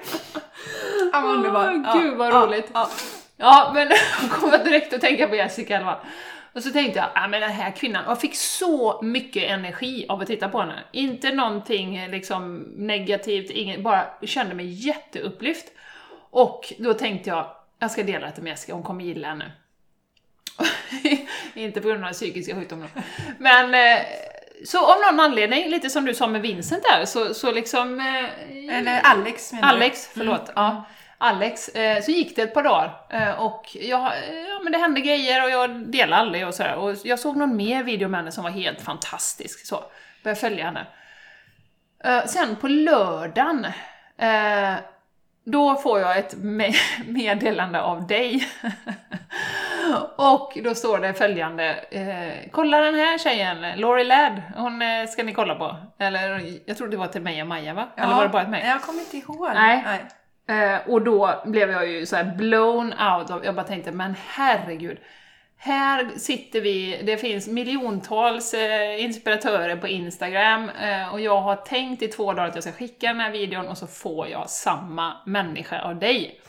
Ja, 1.13 1.21
underbar. 1.21 1.83
Ja, 1.85 1.93
Gud 1.93 2.17
vad 2.17 2.33
roligt. 2.33 2.69
Ja, 2.73 2.89
ja. 3.37 3.71
men 3.73 3.89
jag 4.21 4.31
kommer 4.31 4.63
direkt 4.63 4.93
att 4.93 5.01
tänka 5.01 5.27
på 5.27 5.35
Jessica 5.35 5.73
i 5.73 5.77
alla 5.77 5.85
fall. 5.85 6.05
Och 6.53 6.63
så 6.63 6.69
tänkte 6.69 6.99
jag, 6.99 7.09
ja 7.15 7.27
men 7.27 7.41
den 7.41 7.51
här 7.51 7.71
kvinnan, 7.71 8.03
jag 8.07 8.21
fick 8.21 8.35
så 8.35 8.99
mycket 9.01 9.43
energi 9.43 10.05
av 10.09 10.21
att 10.21 10.27
titta 10.27 10.49
på 10.49 10.59
henne. 10.59 10.83
Inte 10.91 11.31
någonting 11.31 12.07
liksom 12.11 12.57
negativt, 12.75 13.49
ingen, 13.49 13.83
bara 13.83 14.05
kände 14.21 14.55
mig 14.55 14.65
jätteupplyft. 14.87 15.65
Och 16.31 16.73
då 16.77 16.93
tänkte 16.93 17.29
jag, 17.29 17.55
jag 17.79 17.91
ska 17.91 18.03
dela 18.03 18.31
det 18.35 18.41
med 18.41 18.49
Jessica, 18.49 18.73
hon 18.73 18.83
kommer 18.83 19.03
gilla 19.03 19.27
henne. 19.27 19.51
Inte 21.53 21.81
på 21.81 21.87
grund 21.87 22.05
av 22.05 22.11
psykiska 22.11 22.55
sjukdomen. 22.55 22.89
Men 23.37 23.73
eh, 23.73 24.05
så 24.65 24.85
av 24.93 24.99
någon 24.99 25.19
anledning, 25.19 25.69
lite 25.69 25.89
som 25.89 26.05
du 26.05 26.15
sa 26.15 26.27
med 26.27 26.41
Vincent 26.41 26.83
där, 26.83 27.05
så, 27.05 27.33
så 27.33 27.51
liksom... 27.51 27.99
Eh, 27.99 28.77
Eller 28.77 29.01
Alex 29.03 29.53
menar 29.53 29.67
Alex, 29.67 30.07
du? 30.13 30.19
förlåt. 30.19 30.49
Mm. 30.49 30.53
Ja. 30.55 30.83
Alex, 31.17 31.69
eh, 31.69 32.03
så 32.03 32.11
gick 32.11 32.35
det 32.35 32.41
ett 32.41 32.53
par 32.53 32.63
dagar 32.63 33.05
och 33.39 33.67
jag, 33.73 34.01
ja, 34.49 34.59
men 34.63 34.71
det 34.71 34.77
hände 34.77 35.01
grejer 35.01 35.43
och 35.43 35.49
jag 35.49 35.91
delade 35.91 36.21
aldrig 36.21 36.47
och 36.47 36.53
sådär. 36.53 36.75
Och 36.75 36.95
jag 37.03 37.19
såg 37.19 37.37
någon 37.37 37.55
mer 37.55 37.83
video 37.83 38.09
med 38.09 38.19
henne 38.19 38.31
som 38.31 38.43
var 38.43 38.51
helt 38.51 38.81
fantastisk. 38.81 39.65
Så, 39.65 39.83
började 40.23 40.39
följa 40.41 40.65
henne. 40.65 40.87
Sen 42.27 42.55
på 42.55 42.67
lördagen, 42.67 43.67
då 45.51 45.75
får 45.75 45.99
jag 45.99 46.17
ett 46.17 46.35
meddelande 47.07 47.81
av 47.81 48.07
dig. 48.07 48.47
och 50.15 50.57
då 50.63 50.75
står 50.75 50.99
det 50.99 51.13
följande, 51.13 51.75
eh, 51.91 52.49
kolla 52.51 52.79
den 52.79 52.95
här 52.95 53.17
tjejen, 53.17 53.79
Laurie 53.79 54.05
Ladd, 54.05 54.41
hon 54.55 54.81
eh, 54.81 55.05
ska 55.07 55.23
ni 55.23 55.33
kolla 55.33 55.55
på. 55.55 55.75
Eller 55.99 56.41
jag 56.65 56.77
tror 56.77 56.87
det 56.87 56.97
var 56.97 57.07
till 57.07 57.21
mig 57.21 57.41
och 57.41 57.47
Maja 57.47 57.73
va? 57.73 57.87
Ja, 57.95 58.03
Eller 58.03 58.15
var 58.15 58.23
det 58.23 58.29
bara 58.29 58.43
till 58.43 58.51
mig? 58.51 58.65
Jag 58.65 58.81
kommer 58.81 58.99
inte 58.99 59.17
ihåg. 59.17 59.49
Nej. 59.53 59.83
Nej. 59.85 60.05
Eh, 60.49 60.79
och 60.87 61.01
då 61.01 61.41
blev 61.45 61.71
jag 61.71 61.87
ju 61.87 62.05
så 62.05 62.23
blown 62.37 62.85
out 62.87 63.31
av, 63.31 63.45
jag 63.45 63.55
bara 63.55 63.65
tänkte, 63.65 63.91
men 63.91 64.15
herregud. 64.27 64.97
Här 65.61 66.09
sitter 66.17 66.61
vi, 66.61 67.01
det 67.03 67.17
finns 67.17 67.47
miljontals 67.47 68.53
eh, 68.53 69.03
inspiratörer 69.03 69.75
på 69.75 69.87
Instagram 69.87 70.69
eh, 70.69 71.13
och 71.13 71.21
jag 71.21 71.41
har 71.41 71.55
tänkt 71.55 72.01
i 72.01 72.07
två 72.07 72.33
dagar 72.33 72.47
att 72.47 72.55
jag 72.55 72.63
ska 72.63 72.73
skicka 72.73 73.07
den 73.07 73.19
här 73.19 73.31
videon 73.31 73.67
och 73.67 73.77
så 73.77 73.87
får 73.87 74.27
jag 74.27 74.49
samma 74.49 75.13
människa 75.25 75.81
av 75.81 75.99
dig. 75.99 76.39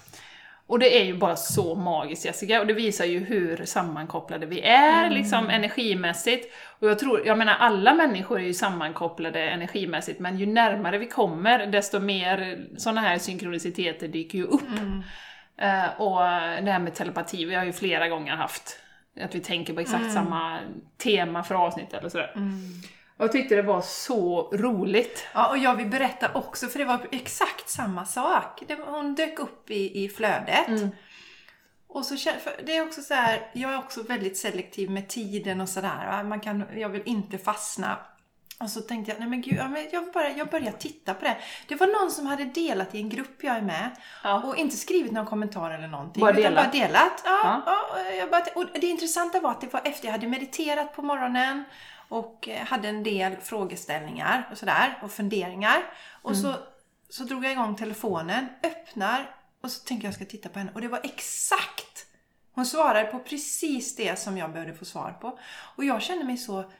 Och 0.66 0.78
det 0.78 1.00
är 1.00 1.04
ju 1.04 1.16
bara 1.16 1.36
så 1.36 1.74
magiskt 1.74 2.24
Jessica, 2.24 2.60
och 2.60 2.66
det 2.66 2.72
visar 2.72 3.04
ju 3.04 3.18
hur 3.18 3.64
sammankopplade 3.64 4.46
vi 4.46 4.60
är 4.60 5.04
mm. 5.04 5.12
liksom 5.12 5.50
energimässigt. 5.50 6.54
Och 6.78 6.88
jag 6.88 6.98
tror, 6.98 7.26
jag 7.26 7.38
menar 7.38 7.56
alla 7.58 7.94
människor 7.94 8.40
är 8.40 8.44
ju 8.44 8.54
sammankopplade 8.54 9.40
energimässigt, 9.40 10.20
men 10.20 10.38
ju 10.38 10.46
närmare 10.46 10.98
vi 10.98 11.06
kommer, 11.06 11.66
desto 11.66 11.98
mer 11.98 12.58
sådana 12.76 13.00
här 13.00 13.18
synkroniciteter 13.18 14.08
dyker 14.08 14.38
ju 14.38 14.44
upp. 14.44 14.78
Mm. 14.78 15.02
Uh, 15.62 16.00
och 16.00 16.20
det 16.64 16.72
här 16.72 16.78
med 16.78 16.94
telepati, 16.94 17.44
vi 17.44 17.54
har 17.54 17.64
ju 17.64 17.72
flera 17.72 18.08
gånger 18.08 18.32
haft 18.32 18.80
att 19.22 19.34
vi 19.34 19.40
tänker 19.40 19.74
på 19.74 19.80
exakt 19.80 20.00
mm. 20.00 20.12
samma 20.12 20.58
tema 20.98 21.42
för 21.42 21.54
avsnitt 21.54 21.92
eller 21.92 22.08
sådär. 22.08 22.32
Mm. 22.36 22.60
Jag 23.16 23.32
tyckte 23.32 23.56
det 23.56 23.62
var 23.62 23.80
så 23.80 24.50
roligt. 24.52 25.26
Ja, 25.34 25.48
och 25.48 25.58
jag 25.58 25.74
vill 25.74 25.88
berätta 25.88 26.30
också, 26.34 26.66
för 26.66 26.78
det 26.78 26.84
var 26.84 27.06
exakt 27.12 27.68
samma 27.68 28.04
sak. 28.04 28.62
hon 28.86 29.14
dök 29.14 29.38
upp 29.38 29.70
i, 29.70 30.04
i 30.04 30.08
flödet. 30.08 30.68
Mm. 30.68 30.90
Och 31.88 32.04
så, 32.04 32.30
det 32.66 32.76
är 32.76 32.82
också 32.82 33.02
så 33.02 33.14
här, 33.14 33.50
jag 33.52 33.72
är 33.72 33.78
också 33.78 34.02
väldigt 34.02 34.36
selektiv 34.36 34.90
med 34.90 35.08
tiden 35.08 35.60
och 35.60 35.68
sådär. 35.68 36.22
Man 36.22 36.40
kan, 36.40 36.64
jag 36.76 36.88
vill 36.88 37.02
inte 37.04 37.38
fastna. 37.38 37.98
Och 38.60 38.70
så 38.70 38.80
tänkte 38.80 39.12
jag, 39.12 39.20
nej 39.20 39.28
men 39.28 39.40
gud, 39.40 39.58
jag, 39.92 40.12
bara, 40.12 40.30
jag 40.30 40.48
började 40.48 40.76
titta 40.76 41.14
på 41.14 41.24
det. 41.24 41.36
Det 41.68 41.74
var 41.74 41.86
någon 41.86 42.10
som 42.10 42.26
hade 42.26 42.44
delat 42.44 42.94
i 42.94 42.98
en 42.98 43.08
grupp 43.08 43.44
jag 43.44 43.56
är 43.56 43.62
med. 43.62 43.90
Ja. 44.24 44.42
Och 44.42 44.56
inte 44.56 44.76
skrivit 44.76 45.12
någon 45.12 45.26
kommentar 45.26 45.70
eller 45.70 45.88
någonting. 45.88 46.20
Bara 46.20 46.32
delat? 46.32 46.64
Bara 46.64 46.72
delat. 46.72 47.22
Ja, 47.24 47.62
ja. 47.66 47.88
ja 47.94 48.10
jag 48.10 48.30
bara, 48.30 48.44
och 48.54 48.66
det 48.80 48.86
intressanta 48.86 49.40
var 49.40 49.50
att 49.50 49.60
det 49.60 49.72
var 49.72 49.80
efter 49.84 50.06
jag 50.06 50.12
hade 50.12 50.26
mediterat 50.26 50.96
på 50.96 51.02
morgonen 51.02 51.64
och 52.08 52.48
eh, 52.48 52.66
hade 52.66 52.88
en 52.88 53.02
del 53.02 53.36
frågeställningar 53.36 54.48
och 54.52 54.58
sådär 54.58 54.98
och 55.02 55.12
funderingar. 55.12 55.82
Och 56.22 56.30
mm. 56.30 56.42
så, 56.42 56.54
så 57.08 57.24
drog 57.24 57.44
jag 57.44 57.52
igång 57.52 57.76
telefonen, 57.76 58.46
öppnar 58.62 59.36
och 59.62 59.70
så 59.70 59.84
tänkte 59.84 60.06
jag 60.06 60.14
ska 60.14 60.24
titta 60.24 60.48
på 60.48 60.58
henne 60.58 60.70
och 60.74 60.80
det 60.80 60.88
var 60.88 61.00
exakt 61.02 62.06
hon 62.52 62.66
svarade 62.66 63.04
på 63.04 63.18
precis 63.18 63.96
det 63.96 64.18
som 64.18 64.38
jag 64.38 64.52
behövde 64.52 64.74
få 64.74 64.84
svar 64.84 65.16
på. 65.20 65.38
Och 65.76 65.84
jag 65.84 66.02
kände 66.02 66.24
mig 66.24 66.36
så, 66.36 66.70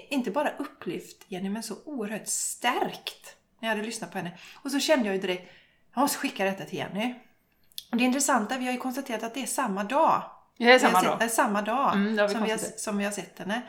inte 0.00 0.30
bara 0.30 0.50
upplyft 0.58 1.24
Jenny, 1.28 1.50
men 1.50 1.62
så 1.62 1.74
oerhört 1.84 2.26
stärkt 2.26 3.36
när 3.60 3.68
jag 3.68 3.76
hade 3.76 3.86
lyssnat 3.86 4.12
på 4.12 4.18
henne. 4.18 4.38
Och 4.54 4.70
så 4.70 4.80
kände 4.80 5.06
jag 5.06 5.14
ju 5.14 5.20
direkt, 5.20 5.52
jag 5.94 6.00
måste 6.00 6.18
skicka 6.18 6.44
detta 6.44 6.64
till 6.64 6.78
Jenny. 6.78 7.14
Och 7.90 7.96
det 7.96 8.04
intressanta, 8.04 8.58
vi 8.58 8.64
har 8.64 8.72
ju 8.72 8.78
konstaterat 8.78 9.22
att 9.22 9.34
det 9.34 9.42
är 9.42 9.46
samma 9.46 9.84
dag. 9.84 10.22
Det 10.58 10.72
är 10.72 10.78
samma 10.78 11.02
dag. 11.02 11.20
Sett, 11.20 11.32
samma 11.32 11.62
dag 11.62 11.94
mm, 11.94 12.28
som, 12.28 12.44
vi 12.44 12.50
har, 12.50 12.58
som 12.58 12.98
vi 12.98 13.04
har 13.04 13.12
sett 13.12 13.38
henne. 13.38 13.62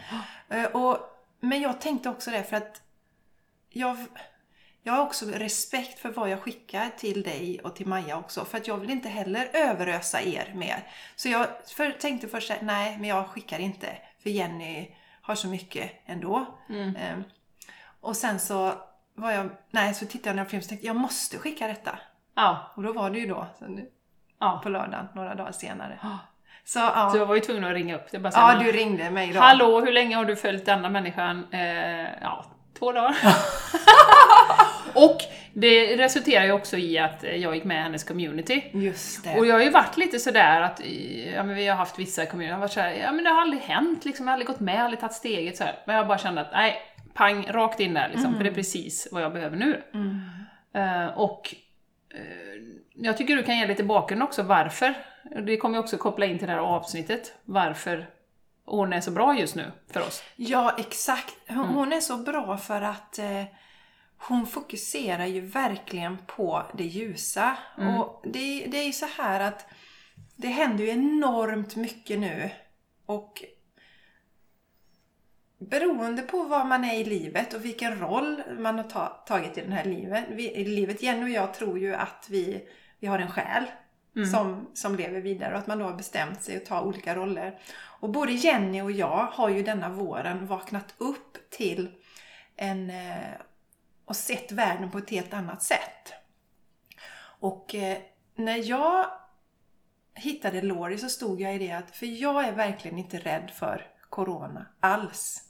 Och, 0.72 0.98
men 1.40 1.62
jag 1.62 1.82
tänkte 1.82 2.10
också 2.10 2.32
det 2.32 2.44
för 2.44 2.58
att 2.58 2.82
jag, 3.70 3.98
jag 4.84 4.94
har 4.94 5.02
också 5.02 5.26
respekt 5.26 6.00
för 6.00 6.10
vad 6.10 6.30
jag 6.30 6.42
skickar 6.42 6.90
till 6.98 7.24
dig 7.24 7.60
och 7.64 7.76
till 7.76 7.88
Maja 7.88 8.18
också. 8.18 8.46
För 8.46 8.58
att 8.58 8.68
jag 8.68 8.78
vill 8.78 8.90
inte 8.90 9.10
heller 9.10 9.50
överösa 9.54 10.22
er 10.22 10.54
mer. 10.56 10.92
Så 11.16 11.30
jag 11.30 11.48
för, 11.68 11.92
tänkte 11.92 12.28
först 12.28 12.52
nej, 12.62 12.98
men 12.98 13.10
jag 13.10 13.28
skickar 13.28 13.60
inte. 13.60 13.88
För 14.24 14.30
Jenny 14.30 14.96
har 15.26 15.36
så 15.36 15.48
mycket 15.48 15.92
ändå. 16.06 16.46
Mm. 16.70 16.96
Ehm, 16.96 17.24
och 18.02 18.18
sen 18.18 18.40
så 18.40 18.74
var 19.16 19.32
jag, 19.32 19.50
nej 19.72 19.94
så 19.94 20.06
tittade 20.06 20.38
jag 20.38 20.48
på 20.48 20.50
film 20.50 20.62
och 20.62 20.70
tänkte 20.70 20.88
jag 20.88 20.96
måste 20.96 21.38
skicka 21.38 21.68
detta. 21.68 22.00
Ja. 22.36 22.72
Och 22.76 22.84
då 22.84 22.94
var 22.94 23.10
det 23.10 23.20
ju 23.20 23.28
då, 23.28 23.48
nu, 23.60 23.90
ja. 24.40 24.60
på 24.64 24.70
lördagen, 24.70 25.08
några 25.14 25.36
dagar 25.36 25.52
senare. 25.52 26.00
Så 26.64 26.80
ja, 26.80 27.10
Så 27.12 27.18
jag 27.18 27.26
var 27.26 27.36
ju 27.36 27.42
tvungen 27.42 27.64
att 27.64 27.74
ringa 27.74 27.96
upp. 27.96 28.12
Det 28.12 28.20
bara 28.20 28.34
ja 28.36 28.60
du 28.64 28.72
ringde 28.72 29.10
mig 29.10 29.34
då. 29.34 29.40
Hallå, 29.40 29.80
hur 29.80 29.92
länge 29.92 30.16
har 30.16 30.26
du 30.26 30.36
följt 30.36 30.66
denna 30.66 30.90
människan? 30.90 31.48
Eh, 31.52 32.22
ja, 32.22 32.46
två 32.80 32.92
dagar. 32.92 33.16
och 34.95 35.17
det 35.53 35.95
resulterar 35.97 36.45
ju 36.45 36.51
också 36.51 36.77
i 36.77 36.99
att 36.99 37.23
jag 37.23 37.55
gick 37.55 37.63
med 37.63 37.77
i 37.77 37.81
hennes 37.81 38.03
community. 38.03 38.63
Just 38.73 39.23
det. 39.23 39.39
Och 39.39 39.45
jag 39.45 39.55
har 39.55 39.62
ju 39.62 39.69
varit 39.69 39.97
lite 39.97 40.19
sådär 40.19 40.62
att, 40.62 40.81
ja 41.34 41.43
men 41.43 41.55
vi 41.55 41.67
har 41.67 41.75
haft 41.75 41.99
vissa 41.99 42.25
kommuner, 42.25 42.49
jag 42.49 42.55
har 42.55 42.62
varit 42.62 42.71
såhär, 42.71 42.91
ja 42.91 43.12
men 43.12 43.23
det 43.23 43.29
har 43.29 43.41
aldrig 43.41 43.62
hänt 43.62 44.05
liksom, 44.05 44.25
jag 44.27 44.31
har 44.31 44.34
aldrig 44.34 44.47
gått 44.47 44.60
med, 44.60 44.84
aldrig 44.84 44.99
tagit 44.99 45.13
steget 45.13 45.58
så 45.58 45.63
här. 45.63 45.75
Men 45.86 45.95
jag 45.95 46.08
bara 46.08 46.17
kände 46.17 46.41
att, 46.41 46.51
nej, 46.51 46.75
pang, 47.13 47.45
rakt 47.49 47.79
in 47.79 47.93
där 47.93 48.10
liksom, 48.10 48.36
för 48.36 48.43
det 48.43 48.49
är 48.49 48.53
precis 48.53 49.08
vad 49.12 49.23
jag 49.23 49.34
behöver 49.34 49.58
nu. 49.58 49.84
Mm. 49.93 50.21
Eh, 50.73 51.08
och 51.17 51.55
eh, 52.15 52.21
jag 52.93 53.17
tycker 53.17 53.36
du 53.36 53.43
kan 53.43 53.58
ge 53.58 53.67
lite 53.67 53.84
bakgrund 53.84 54.23
också, 54.23 54.43
varför. 54.43 54.93
Det 55.45 55.58
kommer 55.58 55.75
ju 55.75 55.79
också 55.79 55.97
koppla 55.97 56.25
in 56.25 56.38
till 56.38 56.47
det 56.47 56.53
här 56.53 56.60
avsnittet, 56.60 57.34
varför 57.45 58.10
hon 58.65 58.93
är 58.93 59.01
så 59.01 59.12
bra 59.12 59.39
just 59.39 59.55
nu 59.55 59.71
för 59.93 59.99
oss. 60.01 60.23
Ja, 60.36 60.75
exakt. 60.77 61.34
Hon, 61.47 61.58
Mm. 61.58 61.73
hon 61.75 61.93
är 61.93 61.99
så 61.99 62.17
bra 62.17 62.58
för 62.58 62.81
att 62.81 63.19
eh, 63.19 63.43
hon 64.17 64.47
fokuserar 64.47 65.25
ju 65.25 65.41
verkligen 65.41 66.17
på 66.28 66.63
det 66.73 66.84
ljusa. 66.84 67.58
Mm. 67.78 67.97
Och 67.97 68.21
det, 68.23 68.65
det 68.65 68.78
är 68.78 68.86
ju 68.86 68.93
så 68.93 69.06
här 69.06 69.39
att 69.39 69.65
det 70.36 70.47
händer 70.47 70.84
ju 70.84 70.89
enormt 70.89 71.75
mycket 71.75 72.19
nu. 72.19 72.49
Och 73.06 73.43
beroende 75.58 76.21
på 76.21 76.43
var 76.43 76.65
man 76.65 76.84
är 76.84 76.93
i 76.93 77.04
livet 77.04 77.54
och 77.54 77.65
vilken 77.65 77.99
roll 77.99 78.43
man 78.60 78.78
har 78.78 78.84
ta, 78.84 79.08
tagit 79.08 79.58
i 79.58 79.62
den 79.62 79.71
här 79.71 79.86
livet. 79.86 80.25
Vi, 80.30 80.51
i 80.51 80.65
livet. 80.65 81.04
Jenny 81.04 81.23
och 81.23 81.30
jag 81.30 81.54
tror 81.54 81.80
ju 81.80 81.95
att 81.95 82.28
vi, 82.30 82.67
vi 82.99 83.08
har 83.08 83.19
en 83.19 83.32
själ 83.32 83.65
Mm. 84.15 84.28
som, 84.28 84.69
som 84.73 84.95
lever 84.95 85.21
vidare 85.21 85.54
och 85.54 85.60
att 85.60 85.67
man 85.67 85.80
då 85.80 85.86
har 85.86 85.93
bestämt 85.93 86.43
sig 86.43 86.58
att 86.58 86.65
ta 86.65 86.82
olika 86.82 87.15
roller. 87.15 87.60
Och 87.99 88.10
både 88.10 88.32
Jenny 88.32 88.82
och 88.82 88.91
jag 88.91 89.28
har 89.32 89.49
ju 89.49 89.63
denna 89.63 89.89
våren 89.89 90.47
vaknat 90.47 90.93
upp 90.97 91.49
till 91.49 91.91
en 92.56 92.89
eh, 92.89 93.34
och 94.06 94.15
sett 94.15 94.52
världen 94.52 94.91
på 94.91 94.98
ett 94.98 95.10
helt 95.10 95.34
annat 95.34 95.63
sätt. 95.63 96.13
Och 97.39 97.76
eh, 97.76 97.98
när 98.36 98.70
jag 98.70 99.06
hittade 100.13 100.62
Lori 100.62 100.98
så 100.98 101.10
stod 101.10 101.41
jag 101.41 101.56
i 101.56 101.58
det 101.58 101.72
att, 101.72 101.96
för 101.96 102.06
jag 102.06 102.46
är 102.46 102.52
verkligen 102.52 102.98
inte 102.98 103.18
rädd 103.18 103.52
för 103.56 103.88
Corona 104.10 104.65
alls. 104.80 105.41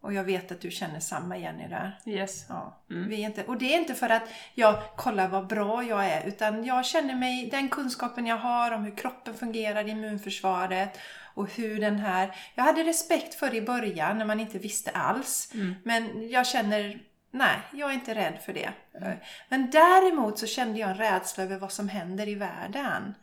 Och 0.00 0.12
jag 0.12 0.24
vet 0.24 0.52
att 0.52 0.60
du 0.60 0.70
känner 0.70 1.00
samma 1.00 1.36
Jenny 1.36 1.68
där. 1.68 2.00
Yes. 2.06 2.46
Ja, 2.48 2.78
Mm. 2.90 3.08
vi 3.08 3.16
inte, 3.20 3.44
och 3.44 3.58
det 3.58 3.74
är 3.74 3.78
inte 3.78 3.94
för 3.94 4.08
att 4.08 4.22
jag 4.54 4.96
kollar 4.96 5.28
vad 5.28 5.46
bra 5.46 5.82
jag 5.82 6.06
är, 6.06 6.26
utan 6.26 6.64
jag 6.64 6.86
känner 6.86 7.14
mig, 7.14 7.50
den 7.50 7.68
kunskapen 7.68 8.26
jag 8.26 8.36
har 8.36 8.70
om 8.70 8.84
hur 8.84 8.96
kroppen 8.96 9.34
fungerar, 9.34 9.88
immunförsvaret 9.88 10.98
och 11.34 11.50
hur 11.52 11.80
den 11.80 11.98
här... 11.98 12.36
Jag 12.54 12.64
hade 12.64 12.84
respekt 12.84 13.34
för 13.34 13.50
det 13.50 13.56
i 13.56 13.62
början 13.62 14.18
när 14.18 14.24
man 14.24 14.40
inte 14.40 14.58
visste 14.58 14.90
alls. 14.90 15.50
Mm. 15.54 15.74
Men 15.84 16.28
jag 16.30 16.46
känner, 16.46 17.02
nej, 17.32 17.58
jag 17.72 17.90
är 17.90 17.94
inte 17.94 18.14
rädd 18.14 18.38
för 18.44 18.52
det. 18.52 18.72
Men 19.48 19.70
däremot 19.70 20.38
så 20.38 20.46
kände 20.46 20.78
jag 20.78 20.90
en 20.90 20.96
rädsla 20.96 21.44
över 21.44 21.58
vad 21.58 21.72
som 21.72 21.88
händer 21.88 22.28
i 22.28 22.34
världen. 22.34 23.14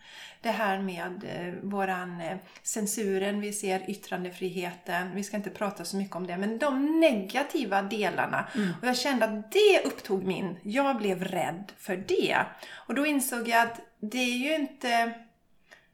Det 0.41 0.51
här 0.51 0.79
med 0.79 1.23
eh, 1.23 1.53
våran 1.61 2.21
eh, 2.21 2.37
censuren, 2.63 3.41
vi 3.41 3.53
ser 3.53 3.89
yttrandefriheten, 3.89 5.15
vi 5.15 5.23
ska 5.23 5.37
inte 5.37 5.49
prata 5.49 5.85
så 5.85 5.97
mycket 5.97 6.15
om 6.15 6.27
det, 6.27 6.37
men 6.37 6.57
de 6.57 6.99
negativa 6.99 7.81
delarna. 7.81 8.47
Och 8.81 8.87
jag 8.87 8.97
kände 8.97 9.25
att 9.25 9.51
det 9.51 9.81
upptog 9.85 10.23
min, 10.23 10.57
jag 10.63 10.97
blev 10.97 11.23
rädd 11.23 11.71
för 11.77 11.97
det. 11.97 12.37
Och 12.71 12.95
då 12.95 13.05
insåg 13.05 13.47
jag 13.47 13.61
att 13.61 13.79
det 13.99 14.17
är 14.17 14.37
ju 14.37 14.55
inte 14.55 15.13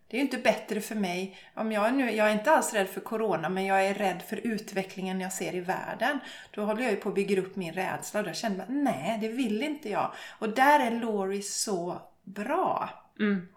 det 0.07 0.17
är 0.17 0.19
ju 0.19 0.25
inte 0.25 0.37
bättre 0.37 0.81
för 0.81 0.95
mig 0.95 1.37
om 1.53 1.71
jag 1.71 1.93
nu, 1.93 2.11
jag 2.11 2.29
är 2.29 2.33
inte 2.33 2.51
alls 2.51 2.73
rädd 2.73 2.89
för 2.89 3.01
Corona, 3.01 3.49
men 3.49 3.65
jag 3.65 3.85
är 3.85 3.93
rädd 3.93 4.21
för 4.21 4.37
utvecklingen 4.37 5.21
jag 5.21 5.33
ser 5.33 5.55
i 5.55 5.59
världen. 5.59 6.19
Då 6.51 6.65
håller 6.65 6.81
jag 6.81 6.91
ju 6.91 6.97
på 6.97 7.09
att 7.09 7.15
bygga 7.15 7.41
upp 7.41 7.55
min 7.55 7.73
rädsla 7.73 8.19
och 8.19 8.25
då 8.25 8.33
känner 8.33 8.57
jag, 8.57 8.69
nej 8.69 9.17
det 9.21 9.27
vill 9.27 9.63
inte 9.63 9.89
jag. 9.89 10.11
Och 10.39 10.49
där 10.49 10.79
är 10.79 10.91
Laurie 10.91 11.41
så 11.41 12.01
bra. 12.23 12.89
Mm. 13.19 13.47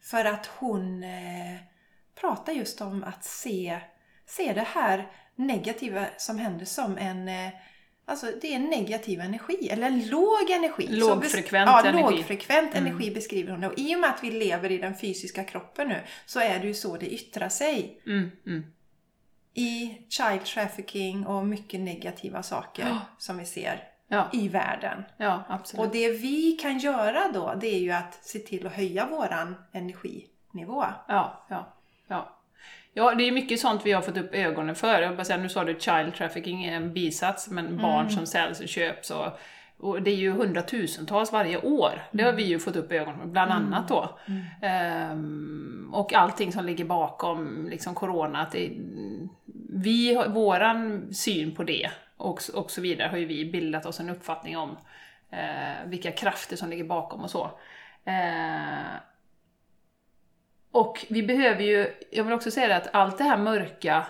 För 0.00 0.24
att 0.24 0.46
hon 0.46 1.02
eh, 1.02 1.60
pratar 2.20 2.52
just 2.52 2.80
om 2.80 3.04
att 3.04 3.24
se, 3.24 3.80
se 4.26 4.52
det 4.52 4.66
här 4.74 5.10
negativa 5.34 6.06
som 6.16 6.38
händer 6.38 6.64
som 6.64 6.98
en 6.98 7.28
eh, 7.28 7.52
Alltså 8.08 8.26
det 8.40 8.54
är 8.54 8.58
negativ 8.58 9.20
energi, 9.20 9.68
eller 9.70 9.90
låg 10.10 10.50
energi. 10.50 10.86
Lågfrekvent 10.90 11.70
ja, 11.70 11.86
energi. 11.88 12.16
lågfrekvent 12.16 12.74
energi 12.74 13.10
beskriver 13.10 13.50
hon 13.50 13.60
det. 13.60 13.66
Och 13.68 13.78
i 13.78 13.96
och 13.96 14.00
med 14.00 14.10
att 14.10 14.24
vi 14.24 14.30
lever 14.30 14.70
i 14.72 14.78
den 14.78 14.94
fysiska 14.96 15.44
kroppen 15.44 15.88
nu 15.88 16.00
så 16.26 16.40
är 16.40 16.58
det 16.58 16.66
ju 16.66 16.74
så 16.74 16.96
det 16.96 17.06
yttrar 17.12 17.48
sig. 17.48 18.00
Mm. 18.06 18.30
Mm. 18.46 18.64
I 19.54 19.98
child 20.08 20.44
trafficking 20.44 21.26
och 21.26 21.46
mycket 21.46 21.80
negativa 21.80 22.42
saker 22.42 22.82
Ja. 22.88 22.98
som 23.18 23.38
vi 23.38 23.44
ser 23.44 23.84
Ja, 24.08 24.28
i 24.32 24.48
världen. 24.48 25.02
ja, 25.16 25.42
absolut. 25.48 25.86
Och 25.86 25.92
det 25.92 26.10
vi 26.10 26.52
kan 26.52 26.78
göra 26.78 27.32
då, 27.34 27.54
det 27.60 27.66
är 27.74 27.78
ju 27.78 27.90
att 27.92 28.24
se 28.24 28.38
till 28.38 28.66
att 28.66 28.72
höja 28.72 29.06
våran 29.06 29.54
energinivå. 29.72 30.84
Ja, 31.08 31.46
ja, 31.48 31.76
ja. 32.08 32.37
Ja, 32.92 33.14
det 33.14 33.28
är 33.28 33.32
mycket 33.32 33.60
sånt 33.60 33.86
vi 33.86 33.92
har 33.92 34.02
fått 34.02 34.16
upp 34.16 34.34
ögonen 34.34 34.74
för. 34.74 35.02
Jag 35.02 35.16
bara 35.16 35.24
säga, 35.24 35.38
nu 35.38 35.48
sa 35.48 35.64
du 35.64 35.76
child 35.80 36.14
trafficking 36.14 36.64
är 36.64 36.76
en 36.76 36.92
bisats, 36.94 37.50
men 37.50 37.76
barn 37.76 38.10
som 38.10 38.26
säljs 38.26 38.60
och 38.60 38.68
köps 38.68 39.10
och, 39.10 39.38
och 39.78 40.02
det 40.02 40.10
är 40.10 40.16
ju 40.16 40.30
hundratusentals 40.30 41.32
varje 41.32 41.58
år. 41.58 42.02
Det 42.10 42.22
har 42.22 42.32
vi 42.32 42.42
ju 42.42 42.58
fått 42.58 42.76
upp 42.76 42.92
ögonen 42.92 43.20
för, 43.20 43.26
bland 43.26 43.52
annat 43.52 43.88
då. 43.88 44.18
Ehm, 44.62 45.90
och 45.92 46.14
allting 46.14 46.52
som 46.52 46.64
ligger 46.64 46.84
bakom 46.84 47.68
liksom 47.70 47.94
corona, 47.94 48.40
att 48.40 48.52
det, 48.52 48.70
vi 49.72 50.24
våran 50.28 51.08
syn 51.14 51.54
på 51.54 51.64
det 51.64 51.90
och, 52.16 52.40
och 52.54 52.70
så 52.70 52.80
vidare 52.80 53.08
har 53.08 53.16
ju 53.16 53.24
vi 53.24 53.50
bildat 53.50 53.86
oss 53.86 54.00
en 54.00 54.10
uppfattning 54.10 54.56
om 54.56 54.76
eh, 55.30 55.86
vilka 55.86 56.12
krafter 56.12 56.56
som 56.56 56.70
ligger 56.70 56.84
bakom 56.84 57.20
och 57.20 57.30
så. 57.30 57.50
Eh, 58.04 58.94
och 60.78 61.06
vi 61.08 61.22
behöver 61.22 61.62
ju, 61.62 61.92
jag 62.10 62.24
vill 62.24 62.32
också 62.32 62.50
säga 62.50 62.68
det 62.68 62.76
att 62.76 62.94
allt 62.94 63.18
det 63.18 63.24
här 63.24 63.36
mörka 63.36 64.06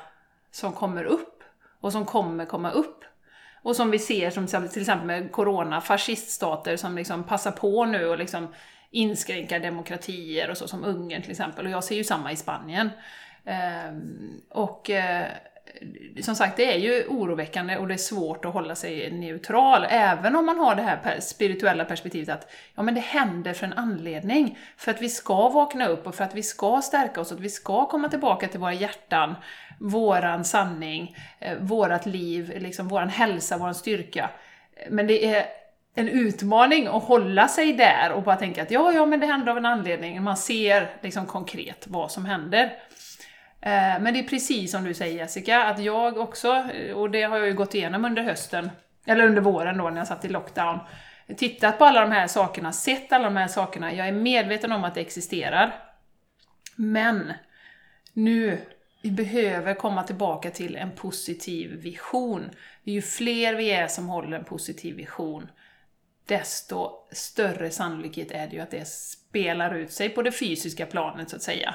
som 0.50 0.72
kommer 0.72 1.04
upp 1.04 1.42
och 1.80 1.92
som 1.92 2.04
kommer 2.04 2.44
komma 2.44 2.70
upp 2.70 3.04
och 3.62 3.76
som 3.76 3.90
vi 3.90 3.98
ser 3.98 4.30
som 4.30 4.46
till 4.46 4.80
exempel 4.80 5.06
med 5.06 5.32
corona, 5.32 5.80
fasciststater 5.80 6.76
som 6.76 6.96
liksom 6.96 7.24
passar 7.24 7.50
på 7.50 7.84
nu 7.84 8.08
och 8.08 8.18
liksom 8.18 8.54
inskränka 8.90 9.58
demokratier 9.58 10.50
och 10.50 10.56
så 10.56 10.68
som 10.68 10.84
Ungern 10.84 11.22
till 11.22 11.30
exempel 11.30 11.66
och 11.66 11.72
jag 11.72 11.84
ser 11.84 11.96
ju 11.96 12.04
samma 12.04 12.32
i 12.32 12.36
Spanien. 12.36 12.90
Ehm, 13.44 14.40
och 14.50 14.90
eh, 14.90 15.26
som 16.20 16.34
sagt, 16.34 16.56
det 16.56 16.74
är 16.74 16.78
ju 16.78 17.04
oroväckande 17.08 17.76
och 17.76 17.88
det 17.88 17.94
är 17.94 17.98
svårt 17.98 18.44
att 18.44 18.52
hålla 18.52 18.74
sig 18.74 19.10
neutral, 19.10 19.86
även 19.90 20.36
om 20.36 20.46
man 20.46 20.58
har 20.58 20.74
det 20.74 20.82
här 20.82 21.20
spirituella 21.20 21.84
perspektivet 21.84 22.28
att 22.28 22.50
ja, 22.74 22.82
men 22.82 22.94
det 22.94 23.00
händer 23.00 23.52
för 23.52 23.66
en 23.66 23.72
anledning. 23.72 24.58
För 24.76 24.90
att 24.90 25.02
vi 25.02 25.08
ska 25.08 25.48
vakna 25.48 25.86
upp 25.86 26.06
och 26.06 26.14
för 26.14 26.24
att 26.24 26.34
vi 26.34 26.42
ska 26.42 26.80
stärka 26.82 27.20
oss, 27.20 27.32
att 27.32 27.40
vi 27.40 27.50
ska 27.50 27.86
komma 27.86 28.08
tillbaka 28.08 28.48
till 28.48 28.60
våra 28.60 28.72
hjärtan, 28.72 29.34
våran 29.80 30.44
sanning, 30.44 31.16
eh, 31.38 31.58
vårat 31.58 32.06
liv, 32.06 32.52
liksom 32.58 32.88
våran 32.88 33.08
hälsa, 33.08 33.58
våran 33.58 33.74
styrka. 33.74 34.30
Men 34.90 35.06
det 35.06 35.34
är 35.34 35.46
en 35.94 36.08
utmaning 36.08 36.86
att 36.86 37.02
hålla 37.02 37.48
sig 37.48 37.72
där 37.72 38.12
och 38.12 38.22
bara 38.22 38.36
tänka 38.36 38.62
att 38.62 38.70
ja, 38.70 38.92
ja, 38.92 39.06
men 39.06 39.20
det 39.20 39.26
händer 39.26 39.50
av 39.50 39.58
en 39.58 39.66
anledning. 39.66 40.22
Man 40.22 40.36
ser 40.36 40.90
liksom 41.00 41.26
konkret 41.26 41.86
vad 41.88 42.10
som 42.10 42.24
händer. 42.24 42.72
Eh, 43.60 44.00
men 44.00 44.14
det 44.14 44.18
är 44.20 44.28
precis 44.28 44.70
som 44.70 44.84
du 44.84 44.94
säger 44.94 45.16
Jessica, 45.16 45.64
att 45.64 45.82
jag 45.82 46.16
också, 46.16 46.54
eh, 46.74 46.96
och 46.96 47.10
det 47.10 47.22
har 47.22 47.38
jag 47.38 47.46
ju 47.46 47.54
gått 47.54 47.74
igenom 47.74 48.04
under 48.04 48.22
hösten, 48.22 48.70
eller 49.06 49.26
under 49.26 49.42
våren 49.42 49.78
då 49.78 49.90
när 49.90 49.98
jag 49.98 50.06
satt 50.06 50.24
i 50.24 50.28
lockdown, 50.28 50.78
tittat 51.36 51.78
på 51.78 51.84
alla 51.84 52.00
de 52.00 52.12
här 52.12 52.26
sakerna, 52.26 52.72
sett 52.72 53.12
alla 53.12 53.24
de 53.24 53.36
här 53.36 53.48
sakerna, 53.48 53.94
jag 53.94 54.08
är 54.08 54.12
medveten 54.12 54.72
om 54.72 54.84
att 54.84 54.94
det 54.94 55.00
existerar. 55.00 55.74
Men 56.76 57.32
nu, 58.12 58.58
vi 59.02 59.10
behöver 59.10 59.74
komma 59.74 60.02
tillbaka 60.02 60.50
till 60.50 60.76
en 60.76 60.90
positiv 60.90 61.70
vision. 61.70 62.50
Ju 62.82 63.02
fler 63.02 63.54
vi 63.54 63.70
är 63.70 63.88
som 63.88 64.08
håller 64.08 64.38
en 64.38 64.44
positiv 64.44 64.96
vision, 64.96 65.50
desto 66.26 66.90
större 67.12 67.70
sannolikhet 67.70 68.30
är 68.30 68.46
det 68.46 68.56
ju 68.56 68.62
att 68.62 68.70
det 68.70 68.88
spelar 68.88 69.74
ut 69.74 69.92
sig 69.92 70.08
på 70.08 70.22
det 70.22 70.32
fysiska 70.32 70.86
planet 70.86 71.30
så 71.30 71.36
att 71.36 71.42
säga. 71.42 71.74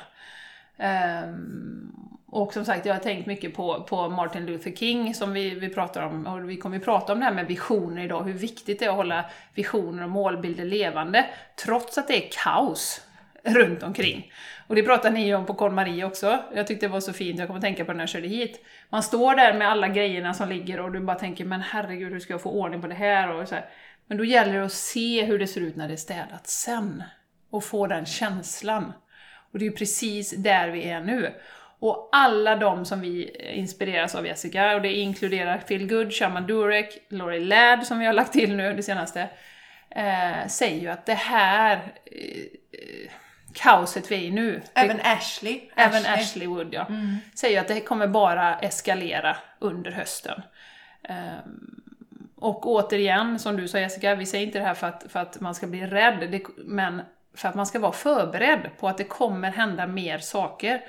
Ehm, 0.77 1.91
och 2.27 2.53
som 2.53 2.65
sagt, 2.65 2.85
jag 2.85 2.93
har 2.93 2.99
tänkt 2.99 3.25
mycket 3.25 3.53
på, 3.53 3.83
på 3.83 4.09
Martin 4.09 4.45
Luther 4.45 4.71
King 4.71 5.13
som 5.13 5.33
vi, 5.33 5.49
vi 5.49 5.69
pratar 5.69 6.01
om, 6.01 6.27
och 6.27 6.49
vi 6.49 6.57
kommer 6.57 6.77
ju 6.77 6.83
prata 6.83 7.13
om 7.13 7.19
det 7.19 7.25
här 7.25 7.33
med 7.33 7.47
visioner 7.47 8.03
idag, 8.03 8.23
hur 8.23 8.33
viktigt 8.33 8.79
det 8.79 8.85
är 8.85 8.89
att 8.89 8.95
hålla 8.95 9.25
visioner 9.53 10.03
och 10.03 10.09
målbilder 10.09 10.65
levande, 10.65 11.25
trots 11.65 11.97
att 11.97 12.07
det 12.07 12.25
är 12.25 12.29
kaos 12.43 13.01
runt 13.43 13.83
omkring. 13.83 14.31
Och 14.67 14.75
det 14.75 14.83
pratade 14.83 15.15
ni 15.15 15.35
om 15.35 15.45
på 15.45 15.53
KonMari 15.53 16.03
också. 16.03 16.43
Jag 16.55 16.67
tyckte 16.67 16.85
det 16.85 16.91
var 16.91 16.99
så 16.99 17.13
fint, 17.13 17.39
jag 17.39 17.47
kommer 17.47 17.57
att 17.57 17.63
tänka 17.63 17.85
på 17.85 17.91
det 17.91 17.97
när 17.97 18.03
jag 18.03 18.09
körde 18.09 18.27
hit. 18.27 18.65
Man 18.89 19.03
står 19.03 19.35
där 19.35 19.53
med 19.53 19.69
alla 19.69 19.87
grejerna 19.87 20.33
som 20.33 20.49
ligger 20.49 20.79
och 20.79 20.91
du 20.91 20.99
bara 20.99 21.19
tänker, 21.19 21.45
men 21.45 21.61
herregud, 21.61 22.11
hur 22.11 22.19
ska 22.19 22.33
jag 22.33 22.41
få 22.41 22.51
ordning 22.51 22.81
på 22.81 22.87
det 22.87 22.95
här? 22.95 23.31
Och 23.31 23.47
så 23.47 23.55
här. 23.55 23.69
Men 24.07 24.17
då 24.17 24.25
gäller 24.25 24.53
det 24.53 24.65
att 24.65 24.73
se 24.73 25.25
hur 25.25 25.39
det 25.39 25.47
ser 25.47 25.61
ut 25.61 25.75
när 25.75 25.87
det 25.87 25.93
är 25.93 25.97
städat 25.97 26.47
sen. 26.47 27.03
Och 27.49 27.63
få 27.63 27.87
den 27.87 28.05
känslan. 28.05 28.93
Och 29.53 29.59
det 29.59 29.65
är 29.65 29.69
ju 29.69 29.75
precis 29.75 30.31
där 30.31 30.69
vi 30.69 30.89
är 30.89 31.01
nu. 31.01 31.33
Och 31.79 32.09
alla 32.11 32.55
de 32.55 32.85
som 32.85 33.01
vi 33.01 33.29
inspireras 33.53 34.15
av 34.15 34.27
Jessica, 34.27 34.75
och 34.75 34.81
det 34.81 34.93
inkluderar 34.93 35.57
Phil 35.57 35.87
Good, 35.87 36.13
Shaman 36.13 36.47
Durek, 36.47 36.97
Laurie 37.09 37.45
Ladd 37.45 37.87
som 37.87 37.99
vi 37.99 38.05
har 38.05 38.13
lagt 38.13 38.33
till 38.33 38.55
nu 38.55 38.73
det 38.73 38.83
senaste, 38.83 39.29
eh, 39.89 40.47
säger 40.47 40.81
ju 40.81 40.87
att 40.87 41.05
det 41.05 41.13
här 41.13 41.93
eh, 42.05 43.11
kaoset 43.53 44.11
vi 44.11 44.15
är 44.15 44.19
i 44.19 44.31
nu. 44.31 44.61
Även 44.73 44.99
Ashley. 45.03 45.61
Även 45.75 45.97
Ashley, 45.97 46.13
Ashley 46.13 46.47
Wood, 46.47 46.73
ja. 46.73 46.85
Mm. 46.85 47.17
Säger 47.35 47.61
att 47.61 47.67
det 47.67 47.81
kommer 47.81 48.07
bara 48.07 48.59
eskalera 48.59 49.37
under 49.59 49.91
hösten. 49.91 50.41
Um, 51.09 51.83
och 52.35 52.67
återigen, 52.67 53.39
som 53.39 53.57
du 53.57 53.67
sa 53.67 53.79
Jessica, 53.79 54.15
vi 54.15 54.25
säger 54.25 54.45
inte 54.45 54.59
det 54.59 54.65
här 54.65 54.73
för 54.73 54.87
att, 54.87 55.05
för 55.09 55.19
att 55.19 55.39
man 55.39 55.55
ska 55.55 55.67
bli 55.67 55.85
rädd, 55.85 56.31
det, 56.31 56.43
men 56.57 57.01
för 57.35 57.49
att 57.49 57.55
man 57.55 57.65
ska 57.65 57.79
vara 57.79 57.91
förberedd 57.91 58.69
på 58.79 58.87
att 58.87 58.97
det 58.97 59.03
kommer 59.03 59.51
hända 59.51 59.87
mer 59.87 60.19
saker. 60.19 60.81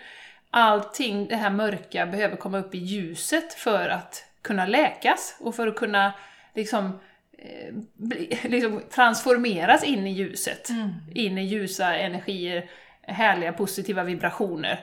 Allting 0.51 1.29
det 1.29 1.37
här 1.37 1.51
mörka 1.51 2.07
behöver 2.07 2.37
komma 2.37 2.59
upp 2.59 2.75
i 2.75 2.79
ljuset 2.79 3.55
för 3.55 3.89
att 3.89 4.25
kunna 4.43 4.67
läkas 4.67 5.37
och 5.41 5.55
för 5.55 5.67
att 5.67 5.77
kunna 5.77 6.13
liksom 6.55 6.99
Eh, 7.45 7.75
liksom 8.51 8.83
transformeras 8.91 9.85
in 9.85 10.07
i 10.07 10.11
ljuset. 10.11 10.71
Mm. 10.71 10.91
In 11.15 11.39
i 11.39 11.45
ljusa 11.45 11.95
energier, 11.95 12.71
härliga 13.03 13.53
positiva 13.53 14.05
vibrationer. 14.05 14.81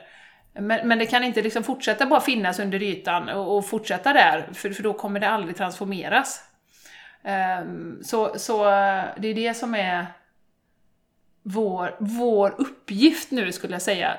Men, 0.54 0.88
men 0.88 0.98
det 0.98 1.06
kan 1.06 1.24
inte 1.24 1.42
liksom 1.42 1.64
fortsätta 1.64 2.06
bara 2.06 2.20
finnas 2.20 2.58
under 2.58 2.82
ytan 2.82 3.28
och, 3.28 3.56
och 3.56 3.66
fortsätta 3.66 4.12
där, 4.12 4.48
för, 4.52 4.70
för 4.70 4.82
då 4.82 4.92
kommer 4.92 5.20
det 5.20 5.28
aldrig 5.28 5.56
transformeras. 5.56 6.44
Um, 7.62 8.00
så, 8.04 8.38
så 8.38 8.64
det 9.16 9.28
är 9.28 9.34
det 9.34 9.54
som 9.54 9.74
är 9.74 10.06
vår, 11.42 11.96
vår 11.98 12.54
uppgift 12.58 13.30
nu, 13.30 13.52
skulle 13.52 13.74
jag 13.74 13.82
säga. 13.82 14.16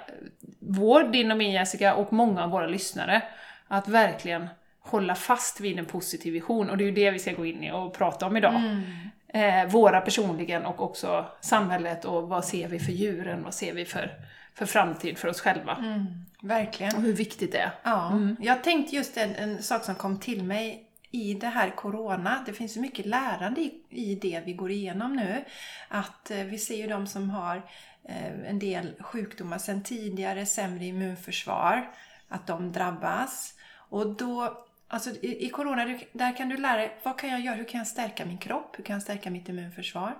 Vår, 0.59 1.03
din 1.03 1.31
och 1.31 1.37
min 1.37 1.51
Jessica, 1.51 1.95
och 1.95 2.13
många 2.13 2.43
av 2.43 2.49
våra 2.49 2.67
lyssnare. 2.67 3.21
Att 3.67 3.87
verkligen 3.87 4.47
hålla 4.79 5.15
fast 5.15 5.59
vid 5.59 5.79
en 5.79 5.85
positiv 5.85 6.33
vision 6.33 6.69
och 6.69 6.77
det 6.77 6.83
är 6.83 6.85
ju 6.85 6.91
det 6.91 7.11
vi 7.11 7.19
ska 7.19 7.33
gå 7.33 7.45
in 7.45 7.63
i 7.63 7.71
och 7.71 7.93
prata 7.93 8.25
om 8.25 8.37
idag. 8.37 8.55
Mm. 8.55 8.83
Eh, 9.27 9.71
våra 9.71 10.01
personligen 10.01 10.65
och 10.65 10.81
också 10.81 11.25
samhället 11.41 12.05
och 12.05 12.29
vad 12.29 12.45
ser 12.45 12.67
vi 12.67 12.79
för 12.79 12.91
djuren, 12.91 13.43
vad 13.43 13.53
ser 13.53 13.73
vi 13.73 13.85
för, 13.85 14.11
för 14.53 14.65
framtid 14.65 15.17
för 15.17 15.27
oss 15.27 15.41
själva. 15.41 15.75
Mm, 15.75 16.05
verkligen. 16.41 16.95
Och 16.95 17.01
hur 17.01 17.13
viktigt 17.13 17.51
det 17.51 17.57
är. 17.57 17.71
Ja, 17.83 18.11
mm. 18.11 18.35
Jag 18.39 18.63
tänkte 18.63 18.95
just 18.95 19.17
en, 19.17 19.35
en 19.35 19.63
sak 19.63 19.83
som 19.83 19.95
kom 19.95 20.19
till 20.19 20.43
mig 20.43 20.87
i 21.13 21.33
det 21.33 21.47
här 21.47 21.69
Corona. 21.69 22.43
Det 22.45 22.53
finns 22.53 22.73
så 22.73 22.79
mycket 22.79 23.05
lärande 23.05 23.61
i, 23.61 23.81
i 23.89 24.15
det 24.15 24.43
vi 24.45 24.53
går 24.53 24.71
igenom 24.71 25.15
nu. 25.15 25.45
Att 25.87 26.31
eh, 26.31 26.43
vi 26.43 26.57
ser 26.57 26.75
ju 26.75 26.87
de 26.87 27.07
som 27.07 27.29
har 27.29 27.55
eh, 28.03 28.49
en 28.49 28.59
del 28.59 28.93
sjukdomar 28.99 29.57
sedan 29.57 29.83
tidigare, 29.83 30.45
sämre 30.45 30.85
immunförsvar, 30.85 31.91
att 32.27 32.47
de 32.47 32.71
drabbas. 32.71 33.53
Och 33.75 34.15
då 34.15 34.65
Alltså 34.87 35.09
i, 35.09 35.45
i 35.45 35.49
Corona, 35.49 35.99
där 36.13 36.37
kan 36.37 36.49
du 36.49 36.57
lära 36.57 36.77
dig 36.77 36.97
vad 37.03 37.19
kan 37.19 37.29
jag 37.29 37.39
göra? 37.39 37.55
Hur 37.55 37.63
kan 37.63 37.77
jag 37.77 37.87
stärka 37.87 38.25
min 38.25 38.37
kropp? 38.37 38.75
Hur 38.77 38.83
kan 38.83 38.93
jag 38.93 39.03
stärka 39.03 39.29
mitt 39.29 39.49
immunförsvar? 39.49 40.17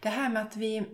Det 0.00 0.08
här 0.08 0.28
med 0.28 0.42
att 0.42 0.56
vi 0.56 0.84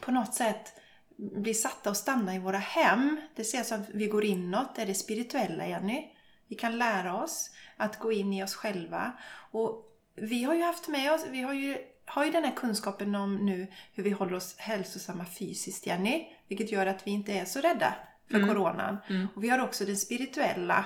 på 0.00 0.10
något 0.10 0.34
sätt 0.34 0.72
blir 1.16 1.54
satta 1.54 1.90
att 1.90 1.96
stanna 1.96 2.34
i 2.34 2.38
våra 2.38 2.58
hem. 2.58 3.20
Det 3.34 3.44
ser 3.44 3.62
som 3.62 3.80
att 3.80 3.88
vi 3.88 4.06
går 4.06 4.24
inåt. 4.24 4.74
Det 4.74 4.82
är 4.82 4.86
det 4.86 4.94
spirituella, 4.94 5.66
Jenny. 5.66 6.15
Vi 6.48 6.56
kan 6.56 6.78
lära 6.78 7.22
oss 7.22 7.50
att 7.76 7.98
gå 7.98 8.12
in 8.12 8.32
i 8.32 8.44
oss 8.44 8.54
själva. 8.54 9.12
Och 9.50 9.82
vi 10.14 10.44
har 10.44 10.54
ju 10.54 10.62
haft 10.62 10.88
med 10.88 11.12
oss, 11.12 11.26
vi 11.30 11.42
har 11.42 11.54
ju, 11.54 11.78
har 12.06 12.24
ju 12.24 12.30
den 12.30 12.44
här 12.44 12.54
kunskapen 12.56 13.14
om 13.14 13.36
nu 13.36 13.66
hur 13.94 14.02
vi 14.02 14.10
håller 14.10 14.34
oss 14.34 14.58
hälsosamma 14.58 15.24
fysiskt, 15.24 15.86
Jenny. 15.86 16.26
Vilket 16.48 16.72
gör 16.72 16.86
att 16.86 17.06
vi 17.06 17.10
inte 17.10 17.32
är 17.32 17.44
så 17.44 17.60
rädda 17.60 17.94
för 18.30 18.36
mm. 18.36 18.48
coronan. 18.48 18.96
Mm. 19.08 19.28
Och 19.34 19.44
vi 19.44 19.48
har 19.48 19.58
också 19.58 19.84
det 19.84 19.96
spirituella 19.96 20.84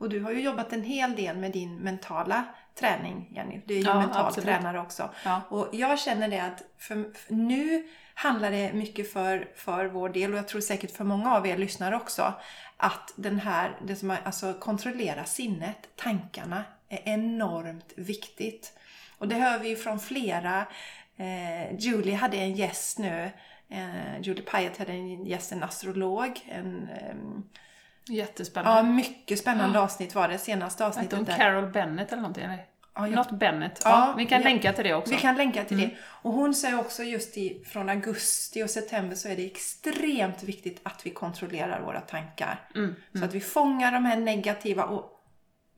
och 0.00 0.08
du 0.08 0.20
har 0.20 0.30
ju 0.30 0.40
jobbat 0.40 0.72
en 0.72 0.82
hel 0.82 1.16
del 1.16 1.36
med 1.36 1.52
din 1.52 1.76
mentala 1.76 2.44
träning, 2.74 3.32
Jenny. 3.34 3.60
Du 3.66 3.74
är 3.74 3.78
ju 3.78 3.84
ja, 3.84 3.98
mental 3.98 4.26
absolut. 4.26 4.44
tränare 4.44 4.80
också. 4.80 5.10
Ja. 5.24 5.40
Och 5.48 5.68
jag 5.72 5.98
känner 5.98 6.28
det 6.28 6.42
att 6.42 6.62
för, 6.78 7.14
för 7.14 7.34
nu 7.34 7.88
handlar 8.14 8.50
det 8.50 8.72
mycket 8.72 9.12
för, 9.12 9.48
för 9.56 9.86
vår 9.86 10.08
del 10.08 10.32
och 10.32 10.38
jag 10.38 10.48
tror 10.48 10.60
säkert 10.60 10.96
för 10.96 11.04
många 11.04 11.34
av 11.34 11.46
er 11.46 11.56
lyssnare 11.58 11.96
också 11.96 12.34
att 12.80 13.12
den 13.16 13.40
här, 13.40 13.76
det 13.82 13.96
som 13.96 14.10
är, 14.10 14.18
alltså 14.24 14.54
kontrollera 14.54 15.24
sinnet, 15.24 15.88
tankarna, 15.96 16.64
är 16.88 17.00
enormt 17.04 17.92
viktigt. 17.96 18.78
Och 19.18 19.28
det 19.28 19.34
hör 19.34 19.58
vi 19.58 19.68
ju 19.68 19.76
från 19.76 20.00
flera. 20.00 20.66
Eh, 21.16 21.74
Julie 21.78 22.14
hade 22.14 22.36
en 22.36 22.52
gäst 22.52 22.98
nu. 22.98 23.30
Eh, 23.68 24.20
Julie 24.20 24.42
Pyatt 24.42 24.78
hade 24.78 24.92
en 24.92 25.26
gäst, 25.26 25.52
en 25.52 25.62
astrolog. 25.62 26.40
En, 26.48 26.88
eh, 26.88 27.14
Jättespännande. 28.14 28.78
Ja, 28.78 28.94
mycket 28.94 29.38
spännande 29.38 29.80
avsnitt 29.80 30.14
var 30.14 30.28
det. 30.28 30.38
Senaste 30.38 30.86
avsnittet. 30.86 31.18
Hon 31.18 31.26
Carol 31.26 31.70
Bennett 31.70 32.12
eller 32.12 32.22
någonting? 32.22 32.44
Eller? 32.44 32.69
Ja, 32.94 33.08
jag... 33.08 33.16
Något 33.16 33.30
Bennett. 33.30 33.80
Ja, 33.84 33.90
ja 33.90 34.14
vi 34.16 34.26
kan 34.26 34.42
ja. 34.42 34.48
länka 34.48 34.72
till 34.72 34.84
det 34.84 34.94
också. 34.94 35.14
Vi 35.14 35.20
kan 35.20 35.36
länka 35.36 35.64
till 35.64 35.78
mm. 35.78 35.90
det. 35.90 35.96
Och 36.02 36.32
hon 36.32 36.54
säger 36.54 36.80
också 36.80 37.02
just 37.02 37.36
i, 37.36 37.64
från 37.64 37.88
augusti 37.88 38.62
och 38.62 38.70
september 38.70 39.16
så 39.16 39.28
är 39.28 39.36
det 39.36 39.46
extremt 39.46 40.42
viktigt 40.42 40.80
att 40.82 41.06
vi 41.06 41.10
kontrollerar 41.10 41.80
våra 41.82 42.00
tankar. 42.00 42.68
Mm. 42.74 42.84
Mm. 42.84 42.96
Så 43.14 43.24
att 43.24 43.34
vi 43.34 43.40
fångar 43.40 43.92
de 43.92 44.04
här 44.04 44.16
negativa 44.16 44.84
och 44.84 45.20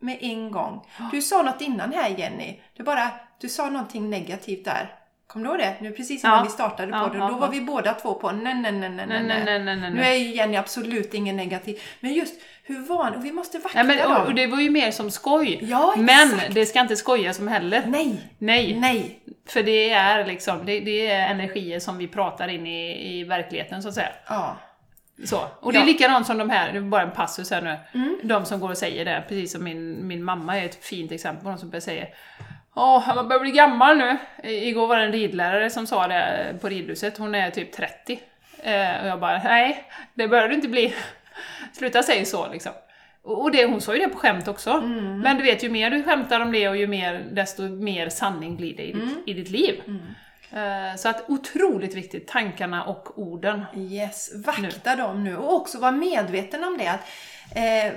med 0.00 0.18
en 0.20 0.50
gång. 0.50 0.86
Du 1.12 1.22
sa 1.22 1.42
något 1.42 1.60
innan 1.60 1.92
här 1.92 2.08
Jenny. 2.08 2.60
Du 2.76 2.82
bara, 2.82 3.10
du 3.40 3.48
sa 3.48 3.70
någonting 3.70 4.10
negativt 4.10 4.64
där. 4.64 5.01
Kommer 5.32 5.46
du 5.46 5.50
ihåg 5.50 5.58
det? 5.60 5.76
Nu 5.80 5.92
precis 5.92 6.24
innan 6.24 6.36
ja. 6.36 6.44
vi 6.44 6.50
startade 6.50 6.92
på 6.92 7.08
det. 7.08 7.18
Ja, 7.18 7.28
då 7.28 7.36
var 7.36 7.48
vi 7.48 7.60
båda 7.60 7.94
två 7.94 8.14
på 8.14 8.32
nej, 8.32 8.54
nej, 8.54 8.72
nej, 8.72 8.90
nej, 8.90 9.06
nej, 9.06 9.22
nej, 9.44 9.58
nej, 9.64 9.76
nej. 9.76 9.90
Nu 9.90 10.02
är 10.02 10.14
ju 10.14 10.34
Jenny 10.34 10.56
absolut 10.56 11.14
ingen 11.14 11.36
negativ. 11.36 11.80
Men 12.00 12.12
just 12.12 12.34
hur 12.62 12.86
van, 12.86 13.22
vi 13.22 13.32
måste 13.32 13.58
vakta 13.58 13.78
ja, 13.78 13.84
men, 13.84 14.26
och, 14.26 14.34
det 14.34 14.46
var 14.46 14.60
ju 14.60 14.70
mer 14.70 14.90
som 14.90 15.10
skoj. 15.10 15.58
Ja, 15.62 15.94
men 15.96 16.40
det 16.50 16.66
ska 16.66 16.80
inte 16.80 16.96
skojas 16.96 17.38
om 17.38 17.48
heller. 17.48 17.82
Nej. 17.86 18.20
Nej. 18.38 18.78
Nej. 18.80 19.18
För 19.48 19.62
det 19.62 19.90
är 19.90 20.26
liksom, 20.26 20.66
det, 20.66 20.80
det 20.80 21.10
är 21.10 21.30
energier 21.30 21.80
som 21.80 21.98
vi 21.98 22.08
pratar 22.08 22.48
in 22.48 22.66
i, 22.66 23.18
i 23.18 23.24
verkligheten 23.24 23.82
så 23.82 23.88
att 23.88 23.94
säga. 23.94 24.12
Ja. 24.26 24.56
Så. 25.24 25.40
Och 25.60 25.72
det 25.72 25.78
är 25.78 25.84
likadant 25.84 26.26
som 26.26 26.38
de 26.38 26.50
här, 26.50 26.72
det 26.72 26.78
är 26.78 26.82
bara 26.82 27.02
en 27.02 27.10
passus 27.10 27.50
här 27.50 27.62
nu, 27.62 27.78
mm. 28.00 28.18
de 28.22 28.44
som 28.44 28.60
går 28.60 28.70
och 28.70 28.78
säger 28.78 29.04
det, 29.04 29.24
precis 29.28 29.52
som 29.52 29.64
min, 29.64 30.06
min 30.06 30.24
mamma 30.24 30.58
är 30.58 30.64
ett 30.64 30.84
fint 30.84 31.12
exempel 31.12 31.44
på 31.44 31.48
de 31.50 31.58
som 31.58 31.80
säger 31.80 32.08
Ja, 32.74 33.12
man 33.14 33.28
börjar 33.28 33.40
bli 33.40 33.50
gammal 33.50 33.98
nu. 33.98 34.16
Igår 34.42 34.86
var 34.86 34.96
det 34.96 35.04
en 35.04 35.12
ridlärare 35.12 35.70
som 35.70 35.86
sa 35.86 36.08
det 36.08 36.54
på 36.60 36.68
ridhuset, 36.68 37.18
hon 37.18 37.34
är 37.34 37.50
typ 37.50 37.72
30. 37.72 38.20
Eh, 38.62 39.02
och 39.02 39.08
jag 39.08 39.20
bara, 39.20 39.42
nej, 39.42 39.84
det 40.14 40.28
börjar 40.28 40.48
du 40.48 40.54
inte 40.54 40.68
bli. 40.68 40.94
Sluta 41.72 42.02
säga 42.02 42.24
så 42.24 42.48
liksom. 42.52 42.72
Och 43.24 43.50
det, 43.50 43.64
hon 43.64 43.80
sa 43.80 43.94
ju 43.94 44.00
det 44.00 44.08
på 44.08 44.18
skämt 44.18 44.48
också. 44.48 44.70
Mm. 44.70 45.20
Men 45.20 45.36
du 45.36 45.42
vet, 45.42 45.64
ju 45.64 45.70
mer 45.70 45.90
du 45.90 46.02
skämtar 46.02 46.40
om 46.40 46.52
det 46.52 46.68
och 46.68 46.76
ju 46.76 46.86
mer, 46.86 47.24
desto 47.32 47.62
mer 47.62 48.08
sanning 48.08 48.56
blir 48.56 48.76
det 48.76 48.82
i 48.82 48.92
ditt, 48.92 49.02
mm. 49.02 49.22
i 49.26 49.34
ditt 49.34 49.50
liv. 49.50 49.82
Mm. 49.86 50.02
Eh, 50.52 50.96
så 50.96 51.08
att 51.08 51.24
otroligt 51.28 51.94
viktigt, 51.94 52.28
tankarna 52.28 52.84
och 52.84 53.18
orden. 53.18 53.64
Yes, 53.76 54.30
vakta 54.46 54.94
nu. 54.94 55.02
dem 55.02 55.24
nu 55.24 55.36
och 55.36 55.54
också 55.54 55.78
vara 55.78 55.92
medveten 55.92 56.64
om 56.64 56.78
det. 56.78 56.88
Att, 56.88 57.00
eh, 57.54 57.94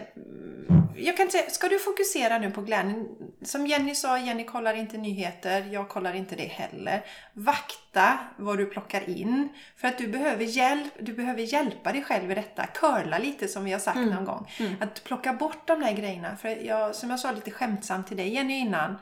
jag 0.98 1.18
kan 1.18 1.32
säga, 1.32 1.50
ska 1.50 1.68
du 1.68 1.80
fokusera 1.80 2.38
nu 2.38 2.52
på 2.52 2.62
glädjen? 2.62 3.08
Som 3.42 3.68
Jenny 3.68 3.96
sa, 3.96 4.20
Jenny 4.20 4.44
kollar 4.44 4.74
inte 4.74 4.98
nyheter, 4.98 5.70
jag 5.72 5.90
kollar 5.90 6.14
inte 6.14 6.36
det 6.36 6.48
heller. 6.48 7.06
Vakta 7.34 8.18
vad 8.38 8.58
du 8.58 8.66
plockar 8.66 9.10
in. 9.10 9.50
För 9.78 9.88
att 9.88 9.98
du 9.98 10.08
behöver, 10.08 10.46
hjälp, 10.46 10.94
du 11.00 11.14
behöver 11.14 11.42
hjälpa 11.42 11.92
dig 11.92 12.04
själv 12.04 12.32
i 12.32 12.36
detta. 12.36 12.66
Curla 12.66 13.18
lite 13.18 13.48
som 13.48 13.64
vi 13.64 13.72
har 13.72 13.80
sagt 13.80 13.98
mm. 13.98 14.10
någon 14.10 14.26
gång. 14.26 14.52
Mm. 14.60 14.74
Att 14.80 15.04
plocka 15.04 15.34
bort 15.34 15.68
de 15.68 15.80
där 15.80 15.94
grejerna. 15.94 16.36
För 16.36 16.50
jag, 16.50 16.96
som 16.96 17.10
jag 17.10 17.20
sa 17.20 17.32
lite 17.32 17.52
skämtsamt 17.52 18.08
till 18.08 18.18
dig 18.18 18.34
Jenny 18.34 18.60
innan. 18.60 18.98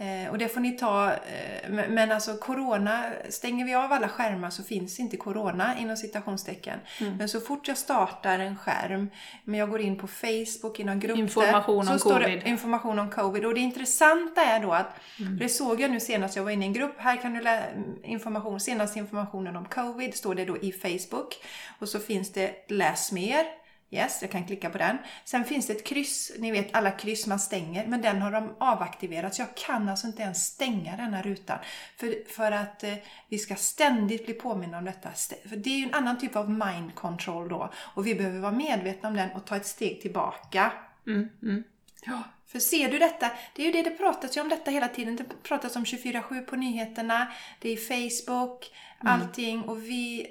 Eh, 0.00 0.30
och 0.30 0.38
det 0.38 0.48
får 0.48 0.60
ni 0.60 0.72
ta, 0.72 1.12
eh, 1.12 1.70
men 1.88 2.12
alltså 2.12 2.36
corona, 2.36 3.04
stänger 3.28 3.64
vi 3.64 3.74
av 3.74 3.92
alla 3.92 4.08
skärmar 4.08 4.50
så 4.50 4.62
finns 4.62 5.00
inte 5.00 5.16
corona 5.16 5.78
inom 5.78 5.96
citationstecken. 5.96 6.78
Mm. 7.00 7.16
Men 7.16 7.28
så 7.28 7.40
fort 7.40 7.68
jag 7.68 7.78
startar 7.78 8.38
en 8.38 8.56
skärm, 8.56 9.10
men 9.44 9.60
jag 9.60 9.70
går 9.70 9.80
in 9.80 9.98
på 9.98 10.06
Facebook 10.06 10.80
i 10.80 10.84
någon 10.84 11.00
grupp 11.00 11.18
Information 11.18 11.84
där, 11.84 11.92
om 11.92 11.98
så 11.98 12.08
står 12.08 12.20
covid. 12.20 12.40
det 12.44 12.48
information 12.48 12.98
om 12.98 13.10
covid. 13.10 13.44
Och 13.44 13.54
det 13.54 13.60
intressanta 13.60 14.44
är 14.44 14.60
då 14.60 14.72
att, 14.72 14.94
Mm. 15.20 15.38
det 15.38 15.48
såg 15.48 15.80
jag 15.80 15.90
nu 15.90 16.00
senast 16.00 16.36
jag 16.36 16.44
var 16.44 16.50
inne 16.50 16.64
i 16.64 16.68
en 16.68 16.72
grupp, 16.74 16.94
här 16.98 17.16
kan 17.16 17.34
du 17.34 17.40
läsa 17.40 17.66
information, 18.02 18.60
senaste 18.60 18.98
informationen 18.98 19.56
om 19.56 19.64
covid, 19.64 20.14
står 20.14 20.34
det 20.34 20.44
då 20.44 20.56
i 20.56 20.72
Facebook. 20.72 21.34
Och 21.78 21.88
så 21.88 21.98
finns 21.98 22.32
det 22.32 22.64
läs 22.68 23.12
mer. 23.12 23.44
Yes, 23.90 24.18
jag 24.22 24.30
kan 24.30 24.46
klicka 24.46 24.70
på 24.70 24.78
den. 24.78 24.98
Sen 25.24 25.44
finns 25.44 25.66
det 25.66 25.72
ett 25.72 25.84
kryss, 25.84 26.32
ni 26.38 26.50
vet 26.50 26.74
alla 26.74 26.90
kryss 26.90 27.26
man 27.26 27.40
stänger, 27.40 27.86
men 27.86 28.02
den 28.02 28.22
har 28.22 28.32
de 28.32 28.54
avaktiverat. 28.58 29.34
Så 29.34 29.42
jag 29.42 29.56
kan 29.56 29.88
alltså 29.88 30.06
inte 30.06 30.22
ens 30.22 30.46
stänga 30.46 30.96
den 30.96 31.14
här 31.14 31.22
rutan. 31.22 31.58
För, 31.96 32.32
för 32.32 32.52
att 32.52 32.84
eh, 32.84 32.94
vi 33.28 33.38
ska 33.38 33.54
ständigt 33.54 34.24
bli 34.24 34.34
påminna 34.34 34.78
om 34.78 34.84
detta. 34.84 35.08
För 35.48 35.56
det 35.56 35.70
är 35.70 35.78
ju 35.78 35.84
en 35.84 35.94
annan 35.94 36.18
typ 36.18 36.36
av 36.36 36.50
mind 36.50 36.94
control 36.94 37.48
då. 37.48 37.72
Och 37.76 38.06
vi 38.06 38.14
behöver 38.14 38.40
vara 38.40 38.52
medvetna 38.52 39.08
om 39.08 39.14
den 39.14 39.30
och 39.30 39.44
ta 39.44 39.56
ett 39.56 39.66
steg 39.66 40.00
tillbaka. 40.00 40.72
Mm, 41.06 41.28
mm. 41.42 41.64
Ja. 42.06 42.22
För 42.46 42.58
ser 42.58 42.90
du 42.90 42.98
detta, 42.98 43.30
det 43.54 43.62
är 43.62 43.66
ju 43.66 43.72
det 43.72 43.82
det 43.82 43.96
pratas 43.96 44.36
ju 44.36 44.40
om 44.40 44.48
detta 44.48 44.70
hela 44.70 44.88
tiden. 44.88 45.16
Det 45.16 45.24
pratas 45.42 45.76
om 45.76 45.84
24-7 45.84 46.40
på 46.40 46.56
nyheterna, 46.56 47.32
det 47.60 47.70
är 47.70 47.76
Facebook, 47.76 48.72
allting. 48.98 49.62
Och 49.62 49.82
vi 49.82 50.26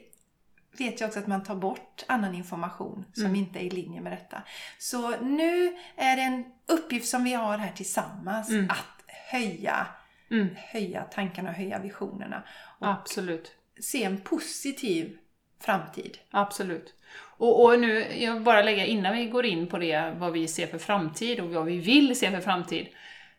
vet 0.79 1.01
ju 1.01 1.05
också 1.05 1.19
att 1.19 1.27
man 1.27 1.43
tar 1.43 1.55
bort 1.55 2.03
annan 2.07 2.35
information 2.35 3.05
som 3.13 3.35
inte 3.35 3.59
är 3.59 3.63
i 3.63 3.69
linje 3.69 4.01
med 4.01 4.11
detta. 4.11 4.41
Så 4.77 5.17
nu 5.21 5.77
är 5.95 6.15
det 6.15 6.21
en 6.21 6.45
uppgift 6.67 7.07
som 7.07 7.23
vi 7.23 7.33
har 7.33 7.57
här 7.57 7.71
tillsammans 7.71 8.49
att 8.69 9.03
höja, 9.31 9.87
Mm. 10.31 10.47
höja 10.57 11.01
tankarna 11.03 11.49
och 11.49 11.55
höja 11.55 11.79
visionerna. 11.79 12.43
Och 12.79 12.87
Absolut. 12.87 13.51
se 13.79 14.03
en 14.03 14.17
positiv 14.21 15.17
framtid. 15.59 16.17
Absolut. 16.31 16.93
Och, 17.37 17.63
och 17.65 17.79
nu, 17.79 18.05
jag 18.23 18.41
bara 18.43 18.61
lägga 18.61 18.85
innan 18.85 19.13
vi 19.15 19.25
går 19.25 19.45
in 19.45 19.67
på 19.67 19.77
det, 19.77 20.13
vad 20.17 20.31
vi 20.31 20.47
ser 20.47 20.67
för 20.67 20.77
framtid 20.77 21.39
och 21.39 21.49
vad 21.49 21.65
vi 21.65 21.77
vill 21.77 22.19
se 22.19 22.31
för 22.31 22.41
framtid, 22.41 22.87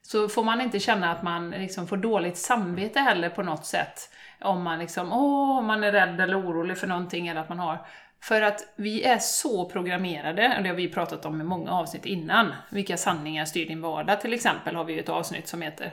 så 0.02 0.28
får 0.28 0.44
man 0.44 0.60
inte 0.60 0.80
känna 0.80 1.12
att 1.12 1.22
man 1.22 1.50
liksom 1.50 1.86
får 1.88 1.96
dåligt 1.96 2.36
samvete 2.38 3.00
heller 3.00 3.30
på 3.30 3.42
något 3.42 3.66
sätt. 3.66 4.10
Om 4.40 4.62
man 4.62 4.78
liksom, 4.78 5.12
åh, 5.12 5.62
man 5.62 5.84
är 5.84 5.92
rädd 5.92 6.20
eller 6.20 6.40
orolig 6.40 6.78
för 6.78 6.86
någonting 6.86 7.28
eller 7.28 7.40
att 7.40 7.48
man 7.48 7.58
har... 7.58 7.86
För 8.20 8.42
att 8.42 8.72
vi 8.76 9.04
är 9.04 9.18
så 9.18 9.70
programmerade, 9.70 10.54
och 10.56 10.62
det 10.62 10.68
har 10.68 10.76
vi 10.76 10.88
pratat 10.88 11.24
om 11.24 11.40
i 11.40 11.44
många 11.44 11.70
avsnitt 11.70 12.06
innan. 12.06 12.54
Vilka 12.70 12.96
sanningar 12.96 13.44
styr 13.44 13.66
din 13.66 13.80
vardag 13.80 14.20
till 14.20 14.32
exempel, 14.32 14.76
har 14.76 14.84
vi 14.84 14.92
ju 14.92 15.00
ett 15.00 15.08
avsnitt 15.08 15.48
som 15.48 15.62
heter. 15.62 15.92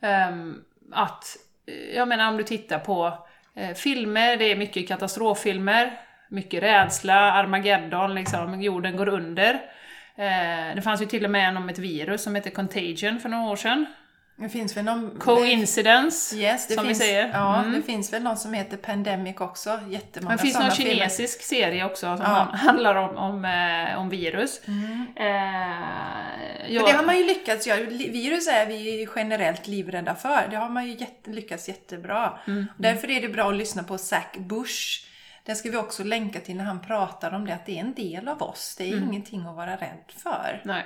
Ehm, 0.00 0.60
att, 0.92 1.24
eh, 1.66 1.96
jag 1.96 2.08
menar 2.08 2.28
om 2.28 2.36
du 2.36 2.42
tittar 2.42 2.78
på 2.78 3.18
eh, 3.54 3.74
filmer, 3.74 4.36
det 4.36 4.44
är 4.44 4.56
mycket 4.56 4.88
katastroffilmer, 4.88 6.00
mycket 6.28 6.62
rädsla, 6.62 7.32
Armageddon, 7.32 8.14
liksom, 8.14 8.62
jorden 8.62 8.96
går 8.96 9.08
under. 9.08 9.54
Eh, 10.16 10.74
det 10.74 10.82
fanns 10.84 11.02
ju 11.02 11.06
till 11.06 11.24
och 11.24 11.30
med 11.30 11.48
en 11.48 11.56
om 11.56 11.68
ett 11.68 11.78
virus 11.78 12.22
som 12.22 12.34
heter 12.34 12.50
Contagion 12.50 13.20
för 13.20 13.28
några 13.28 13.50
år 13.50 13.56
sedan. 13.56 13.86
Det 14.36 14.48
finns 14.48 14.76
väl 14.76 14.84
någon... 14.84 15.18
Coincidence, 15.20 16.36
Yes, 16.36 16.74
som 16.74 16.84
finns, 16.84 17.00
vi 17.00 17.04
säger. 17.04 17.30
Ja, 17.32 17.58
Mm. 17.60 17.72
det 17.72 17.82
finns 17.82 18.12
väl 18.12 18.22
någon 18.22 18.36
som 18.36 18.52
heter 18.54 18.76
Pandemic 18.76 19.40
också. 19.40 19.80
Jättemånga 19.88 20.36
det 20.36 20.42
finns 20.42 20.54
någon 20.54 20.62
sådana 20.62 20.74
filmer. 20.74 20.94
kinesisk 20.94 21.42
serie 21.42 21.84
också 21.84 22.00
som 22.16 22.26
Ja. 22.26 22.40
Mm. 22.42 22.48
han- 22.48 22.58
handlar 22.58 22.94
om, 22.94 23.16
om, 23.16 23.44
eh, 23.44 23.98
om 23.98 24.08
virus. 24.08 24.60
Eh, 24.68 25.24
För 26.66 26.68
ja, 26.68 26.86
det 26.86 26.92
har 26.92 27.04
man 27.04 27.18
ju 27.18 27.24
lyckats 27.24 27.66
göra. 27.66 27.80
Virus 27.90 28.48
är 28.48 28.66
vi 28.66 29.00
ju 29.00 29.08
generellt 29.16 29.66
livrädda 29.66 30.14
för. 30.14 30.46
Det 30.50 30.56
har 30.56 30.68
man 30.68 30.86
ju 30.86 30.92
jätte, 30.96 31.30
lyckats 31.30 31.68
jättebra. 31.68 32.38
Mm. 32.46 32.66
Därför 32.76 33.10
är 33.10 33.20
det 33.20 33.28
bra 33.28 33.48
att 33.48 33.56
lyssna 33.56 33.82
på 33.82 33.98
Zach 33.98 34.32
Bush. 34.38 35.04
Den 35.44 35.56
ska 35.56 35.70
vi 35.70 35.76
också 35.76 36.04
länka 36.04 36.40
till 36.40 36.56
när 36.56 36.64
han 36.64 36.80
pratar 36.80 37.34
om 37.34 37.46
det, 37.46 37.54
att 37.54 37.66
det 37.66 37.76
är 37.76 37.80
en 37.80 37.94
del 37.94 38.28
av 38.28 38.42
oss. 38.42 38.74
Det 38.78 38.88
är 38.88 38.92
Mm. 38.92 39.08
ingenting 39.08 39.46
att 39.46 39.56
vara 39.56 39.72
rädd 39.76 40.02
för. 40.22 40.60
Nej. 40.64 40.84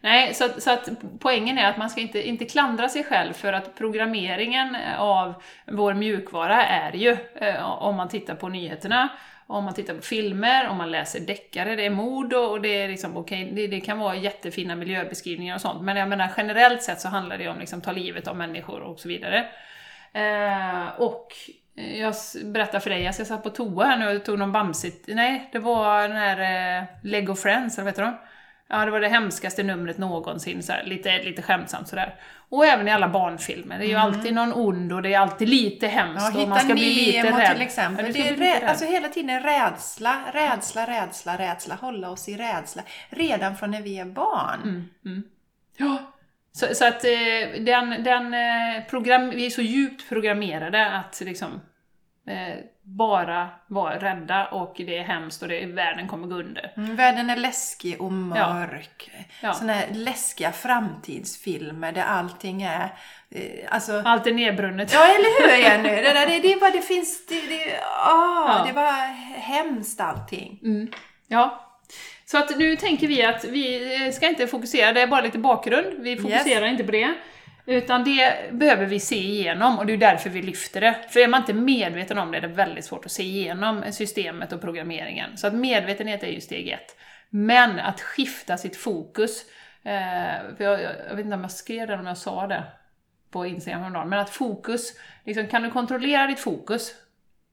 Nej, 0.00 0.34
så, 0.34 0.44
att- 0.44 0.62
så 0.62 0.70
att 0.70 0.88
poängen 1.20 1.58
är 1.58 1.66
att 1.70 1.76
man 1.76 1.90
ska 1.90 2.00
inte, 2.00 2.28
inte 2.28 2.44
klandra 2.44 2.88
sig 2.88 3.04
själv 3.04 3.32
för 3.32 3.52
att 3.52 3.74
programmeringen 3.74 4.74
eh, 4.74 5.00
av 5.00 5.34
vår 5.66 5.94
mjukvara 5.94 6.64
är 6.66 6.92
ju, 6.92 7.16
eh, 7.34 7.82
om 7.82 7.96
man 7.96 8.08
tittar 8.08 8.34
på 8.34 8.48
nyheterna, 8.48 9.08
om 9.46 9.64
man 9.64 9.74
tittar 9.74 9.94
på 9.94 10.02
filmer, 10.02 10.68
om 10.68 10.76
man 10.76 10.90
läser 10.90 11.20
deckare, 11.20 11.76
det 11.76 11.86
är 11.86 11.90
mord 11.90 12.32
och, 12.32 12.50
och 12.50 12.60
det 12.60 12.68
är 12.82 12.88
liksom, 12.88 13.16
okej, 13.16 13.50
det, 13.52 13.66
det 13.66 13.80
kan 13.80 13.98
vara 13.98 14.14
jättefina 14.16 14.74
miljöbeskrivningar 14.76 15.54
och 15.54 15.60
sånt, 15.60 15.82
men 15.82 15.96
jag 15.96 16.08
menar 16.08 16.28
generellt 16.36 16.82
sett 16.82 17.00
så 17.00 17.08
handlar 17.08 17.38
det 17.38 17.48
om 17.48 17.58
liksom 17.58 17.80
ta 17.80 17.92
livet 17.92 18.28
av 18.28 18.36
människor 18.36 18.80
och 18.80 19.00
så 19.00 19.08
vidare. 19.08 19.44
Eh, 20.12 20.88
och 21.00 21.28
eh, 21.76 22.00
jag 22.00 22.14
berättar 22.44 22.80
för 22.80 22.90
dig, 22.90 23.02
jag 23.02 23.14
satt 23.14 23.42
på 23.42 23.50
toa 23.50 23.84
här 23.84 23.96
nu 23.96 24.16
och 24.16 24.24
tog 24.24 24.38
någon 24.38 24.52
bamse, 24.52 24.90
nej, 25.06 25.48
det 25.52 25.58
var 25.58 26.08
den 26.08 26.16
här 26.16 26.78
eh, 26.78 26.84
Lego 27.02 27.34
Friends, 27.34 27.78
eller 27.78 27.84
vad 27.84 27.92
heter 27.92 28.02
de? 28.02 28.16
Ja, 28.72 28.84
det 28.84 28.90
var 28.90 29.00
det 29.00 29.08
hemskaste 29.08 29.62
numret 29.62 29.98
någonsin, 29.98 30.62
så 30.62 30.72
här, 30.72 30.84
lite, 30.84 31.22
lite 31.22 31.42
skämtsamt 31.42 31.88
sådär. 31.88 32.14
Och 32.48 32.66
även 32.66 32.88
i 32.88 32.90
alla 32.90 33.08
barnfilmer, 33.08 33.78
det 33.78 33.84
är 33.84 33.88
ju 33.88 33.94
alltid 33.96 34.34
någon 34.34 34.52
ond 34.52 34.92
och 34.92 35.02
det 35.02 35.14
är 35.14 35.18
alltid 35.18 35.48
lite 35.48 35.86
hemskt 35.88 36.26
Mm. 36.28 36.36
Ja, 36.36 36.42
och 36.42 36.48
man 36.48 36.58
ska 36.58 36.74
bli 36.74 36.94
lite 36.94 37.30
rädd. 37.38 37.52
till 37.52 37.62
exempel. 37.62 38.06
Ja, 38.06 38.12
det 38.12 38.28
är 38.28 38.36
rä- 38.36 38.66
alltså 38.68 38.84
hela 38.84 39.08
tiden 39.08 39.42
rädsla, 39.42 40.16
rädsla, 40.32 40.86
rädsla, 40.86 41.38
rädsla. 41.38 41.74
Hålla 41.74 42.10
oss 42.10 42.28
i 42.28 42.36
rädsla. 42.36 42.82
Redan 43.10 43.56
från 43.56 43.70
när 43.70 43.82
vi 43.82 43.98
är 43.98 44.04
barn. 44.04 44.90
Mm. 45.04 45.22
Ja. 45.76 45.96
Så, 46.52 46.74
så 46.74 46.86
att 46.88 47.04
eh, 47.04 47.62
den, 47.64 48.02
den 48.04 48.34
eh, 48.34 48.84
program, 48.90 49.30
vi 49.30 49.46
är 49.46 49.50
så 49.50 49.62
djupt 49.62 50.08
programmerade 50.08 50.90
att 50.90 51.20
liksom 51.24 51.60
bara 52.82 53.48
vara 53.66 53.98
rädda 53.98 54.46
och 54.46 54.74
det 54.76 54.98
är 54.98 55.02
hemskt 55.02 55.42
och 55.42 55.48
det, 55.48 55.66
världen 55.66 56.08
kommer 56.08 56.26
gå 56.26 56.34
under. 56.34 56.72
Mm, 56.76 56.96
världen 56.96 57.30
är 57.30 57.36
läskig 57.36 58.00
och 58.00 58.12
mörk. 58.12 59.10
Ja. 59.40 59.52
Såna 59.52 59.72
här 59.72 59.86
läskiga 59.90 60.52
framtidsfilmer 60.52 61.92
där 61.92 62.02
allting 62.02 62.62
är... 62.62 62.94
Eh, 63.30 63.40
alltså, 63.68 64.02
Allt 64.04 64.26
är 64.26 64.32
nedbrunnet. 64.32 64.92
Ja, 64.92 65.04
eller 65.04 65.40
hur 65.50 65.62
Jenny? 65.62 65.88
Det, 66.02 66.12
där, 66.12 66.26
det, 66.26 66.38
det 66.38 66.52
är 66.52 66.60
bara, 66.60 66.70
det 66.70 66.82
finns... 66.82 67.26
Det, 67.26 67.40
det, 67.40 67.80
åh, 68.06 68.44
Ja. 68.48 68.62
det 68.64 68.70
är 68.70 68.74
bara 68.74 68.92
hemskt 69.36 70.00
allting. 70.00 70.60
Mm. 70.62 70.92
Ja. 71.28 71.68
Så 72.24 72.38
att 72.38 72.58
nu 72.58 72.76
tänker 72.76 73.08
vi 73.08 73.22
att 73.22 73.44
vi 73.44 73.94
eh, 74.06 74.12
ska 74.12 74.28
inte 74.28 74.46
fokusera, 74.46 74.92
det 74.92 75.00
är 75.00 75.06
bara 75.06 75.20
lite 75.20 75.38
bakgrund, 75.38 76.02
vi 76.02 76.16
fokuserar 76.16 76.66
inte 76.66 76.84
på 76.84 76.92
det. 76.92 77.14
Utan 77.66 78.04
det 78.04 78.52
behöver 78.52 78.86
vi 78.86 79.00
se 79.00 79.16
igenom 79.16 79.78
och 79.78 79.86
det 79.86 79.92
är 79.92 79.96
därför 79.96 80.30
vi 80.30 80.42
lyfter 80.42 80.80
det. 80.80 80.96
För 81.08 81.20
är 81.20 81.28
man 81.28 81.40
inte 81.40 81.52
medveten 81.52 82.18
om 82.18 82.30
det 82.30 82.36
är 82.36 82.42
det 82.42 82.48
väldigt 82.48 82.84
svårt 82.84 83.04
att 83.04 83.12
se 83.12 83.22
igenom 83.22 83.84
systemet 83.92 84.52
och 84.52 84.60
programmeringen. 84.60 85.36
Så 85.36 85.46
att 85.46 85.54
medvetenhet 85.54 86.22
är 86.22 86.28
ju 86.28 86.40
steg 86.40 86.68
ett. 86.68 86.96
Men 87.30 87.78
att 87.78 88.00
skifta 88.00 88.56
sitt 88.56 88.76
fokus, 88.76 89.44
eh, 89.82 90.56
för 90.56 90.64
jag, 90.64 90.82
jag, 90.82 90.92
jag 91.08 91.16
vet 91.16 91.24
inte 91.24 91.34
om 91.34 91.42
jag 91.42 91.50
skrev 91.50 91.86
det 91.86 91.92
eller 91.92 92.02
om 92.02 92.06
jag 92.06 92.18
sa 92.18 92.46
det 92.46 92.64
på 93.30 93.46
Instagram 93.46 93.80
häromdagen, 93.80 94.08
men 94.08 94.18
att 94.18 94.30
fokus, 94.30 94.92
liksom, 95.24 95.46
kan 95.46 95.62
du 95.62 95.70
kontrollera 95.70 96.26
ditt 96.26 96.40
fokus, 96.40 96.94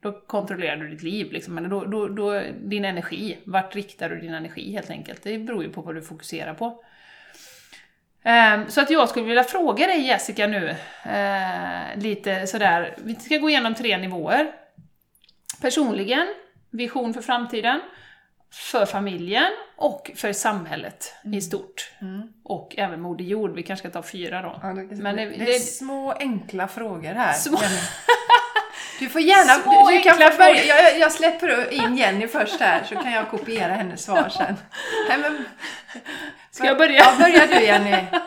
då 0.01 0.11
kontrollerar 0.11 0.77
du 0.77 0.89
ditt 0.89 1.03
liv, 1.03 1.31
liksom. 1.31 1.57
eller 1.57 1.69
då, 1.69 1.85
då, 1.85 2.07
då, 2.07 2.41
din 2.63 2.85
energi. 2.85 3.37
Vart 3.43 3.75
riktar 3.75 4.09
du 4.09 4.19
din 4.19 4.33
energi 4.33 4.71
helt 4.71 4.89
enkelt? 4.89 5.23
Det 5.23 5.37
beror 5.37 5.63
ju 5.63 5.69
på 5.69 5.81
vad 5.81 5.95
du 5.95 6.01
fokuserar 6.01 6.53
på. 6.53 6.83
Ehm, 8.23 8.69
Så 8.69 8.81
att 8.81 8.89
jag 8.89 9.09
skulle 9.09 9.25
vilja 9.25 9.43
fråga 9.43 9.87
dig 9.87 10.07
Jessica 10.07 10.47
nu, 10.47 10.75
eh, 11.03 11.95
lite 12.01 12.47
sådär, 12.47 12.95
vi 12.97 13.15
ska 13.15 13.37
gå 13.37 13.49
igenom 13.49 13.75
tre 13.75 13.97
nivåer. 13.97 14.51
Personligen, 15.61 16.27
vision 16.71 17.13
för 17.13 17.21
framtiden, 17.21 17.81
för 18.71 18.85
familjen 18.85 19.51
och 19.75 20.11
för 20.15 20.33
samhället 20.33 21.13
i 21.33 21.41
stort. 21.41 21.91
Och 22.43 22.75
även 22.77 23.01
Moder 23.01 23.23
Jord, 23.25 23.55
vi 23.55 23.63
kanske 23.63 23.89
ska 23.89 24.01
ta 24.01 24.07
fyra 24.07 24.41
då. 24.41 24.59
Ja, 24.63 24.67
det, 24.67 24.95
Men 24.95 25.15
det- 25.15 25.25
det, 25.25 25.35
är 25.41 25.45
det- 25.45 25.59
små 25.59 26.11
enkla 26.11 26.67
frågor 26.67 27.13
här. 27.13 27.33
Små-. 27.33 27.59
Du 28.99 29.09
får 29.09 29.21
gärna... 29.21 29.53
Små 29.63 29.89
du, 29.89 29.95
du 29.97 30.03
kan 30.03 30.31
få 30.31 30.37
börja, 30.37 30.65
jag, 30.65 30.99
jag 30.99 31.11
släpper 31.11 31.73
in 31.73 31.97
Jenny 31.97 32.27
först 32.27 32.59
här 32.59 32.83
så 32.83 32.95
kan 32.95 33.11
jag 33.11 33.29
kopiera 33.29 33.73
hennes 33.73 34.03
svar 34.03 34.29
sen. 34.29 34.55
Nej, 35.09 35.17
men, 35.21 35.45
Ska 36.51 36.65
jag 36.65 36.77
börja? 36.77 36.97
Ja, 36.99 37.15
börja 37.19 37.47
du 37.47 37.65
Jenny. 37.65 38.05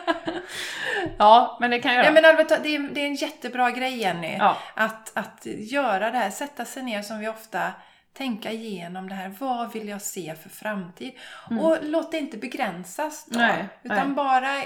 Ja, 1.17 1.57
men 1.61 1.71
det 1.71 1.79
kan 1.79 1.93
jag 1.93 1.99
Ja, 1.99 2.03
göra. 2.03 2.13
men 2.13 2.25
Albert, 2.25 2.47
det, 2.63 2.75
är, 2.75 2.79
det 2.79 3.01
är 3.01 3.05
en 3.05 3.15
jättebra 3.15 3.71
grej 3.71 3.97
Jenny. 3.97 4.35
Ja. 4.39 4.57
Att, 4.75 5.11
att 5.17 5.45
göra 5.45 6.11
det 6.11 6.17
här, 6.17 6.29
sätta 6.29 6.65
sig 6.65 6.83
ner 6.83 7.01
som 7.01 7.19
vi 7.19 7.27
ofta 7.27 7.71
tänka 8.13 8.51
igenom 8.51 9.09
det 9.09 9.15
här. 9.15 9.35
Vad 9.39 9.73
vill 9.73 9.87
jag 9.87 10.01
se 10.01 10.35
för 10.35 10.49
framtid? 10.49 11.13
Och 11.61 11.77
låt 11.81 12.11
det 12.11 12.17
inte 12.17 12.37
begränsas 12.37 13.25
då. 13.25 13.39
Mm. 13.39 13.55
Nej, 13.55 13.67
utan 13.83 14.07
nej. 14.07 14.15
bara 14.15 14.63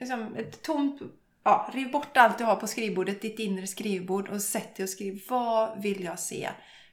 liksom, 0.00 0.36
ett 0.36 0.62
tomt... 0.62 1.00
Ja, 1.44 1.70
riv 1.74 1.90
bort 1.90 2.16
allt 2.16 2.38
du 2.38 2.44
har 2.44 2.56
på 2.56 2.66
skrivbordet, 2.66 3.22
ditt 3.22 3.38
inre 3.38 3.66
skrivbord 3.66 4.28
och 4.28 4.40
sätt 4.42 4.76
dig 4.76 4.82
och 4.84 4.90
skriv. 4.90 5.22
Vad 5.28 5.82
vill 5.82 6.04
jag 6.04 6.18
se? 6.18 6.48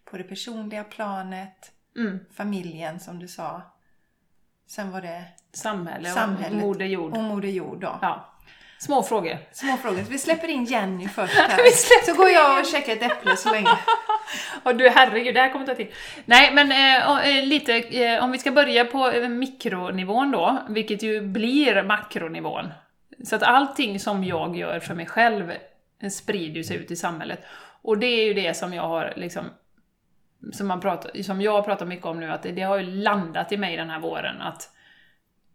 På 0.05 0.17
det 0.17 0.23
personliga 0.23 0.83
planet, 0.83 1.71
Mm. 1.97 2.19
familjen 2.33 2.99
som 2.99 3.19
du 3.19 3.27
sa. 3.27 3.61
Sen 4.67 4.91
var 4.91 5.01
det 5.01 5.23
Samhälle 5.53 6.09
och 6.09 6.13
samhället 6.13 6.59
Moder 6.59 6.85
Jord. 6.85 7.13
och 7.13 7.23
Moder 7.23 7.49
Jord 7.49 7.81
då. 7.81 7.99
Ja. 8.01 8.31
Små 8.79 9.03
frågor. 9.03 9.37
Små 9.51 9.77
frågor. 9.77 10.03
Så 10.03 10.11
vi 10.11 10.17
släpper 10.17 10.47
in 10.47 10.65
Jenny 10.65 11.07
först 11.07 11.33
här. 11.37 12.05
Så 12.05 12.13
går 12.13 12.29
jag 12.29 12.59
och 12.59 12.65
käkar 12.65 12.93
ett 12.93 13.01
äpple 13.11 13.37
så 13.37 13.51
länge. 13.51 13.69
Och 14.63 14.75
du 14.75 14.89
herregud, 14.89 15.35
det 15.35 15.41
här 15.41 15.51
kommer 15.51 15.65
ta 15.65 15.75
tid. 15.75 15.87
Nej, 16.25 16.53
men 16.53 16.71
eh, 16.71 17.27
eh, 17.37 17.45
lite, 17.45 17.73
eh, 17.77 18.23
om 18.23 18.31
vi 18.31 18.37
ska 18.37 18.51
börja 18.51 18.85
på 18.85 19.11
eh, 19.11 19.29
mikronivån 19.29 20.31
då, 20.31 20.57
vilket 20.69 21.03
ju 21.03 21.21
blir 21.21 21.83
makronivån. 21.83 22.69
Så 23.23 23.35
att 23.35 23.43
allting 23.43 23.99
som 23.99 24.23
jag 24.23 24.57
gör 24.57 24.79
för 24.79 24.93
mig 24.93 25.05
själv 25.05 25.51
eh, 26.01 26.09
sprider 26.09 26.63
sig 26.63 26.77
ut 26.77 26.91
i 26.91 26.95
samhället. 26.95 27.45
Och 27.81 27.97
det 27.97 28.07
är 28.07 28.25
ju 28.25 28.33
det 28.33 28.53
som 28.57 28.73
jag 28.73 28.83
har 28.87 29.13
liksom 29.15 29.45
som, 30.51 30.67
man 30.67 30.81
pratar, 30.81 31.21
som 31.21 31.41
jag 31.41 31.65
pratar 31.65 31.85
mycket 31.85 32.05
om 32.05 32.19
nu, 32.19 32.31
att 32.31 32.43
det, 32.43 32.51
det 32.51 32.61
har 32.61 32.77
ju 32.77 32.83
landat 32.83 33.51
i 33.51 33.57
mig 33.57 33.77
den 33.77 33.89
här 33.89 33.99
våren 33.99 34.41
att 34.41 34.69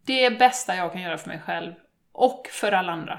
det 0.06 0.38
bästa 0.38 0.76
jag 0.76 0.92
kan 0.92 1.02
göra 1.02 1.18
för 1.18 1.28
mig 1.28 1.40
själv 1.40 1.72
och 2.12 2.48
för 2.52 2.72
alla 2.72 2.92
andra, 2.92 3.18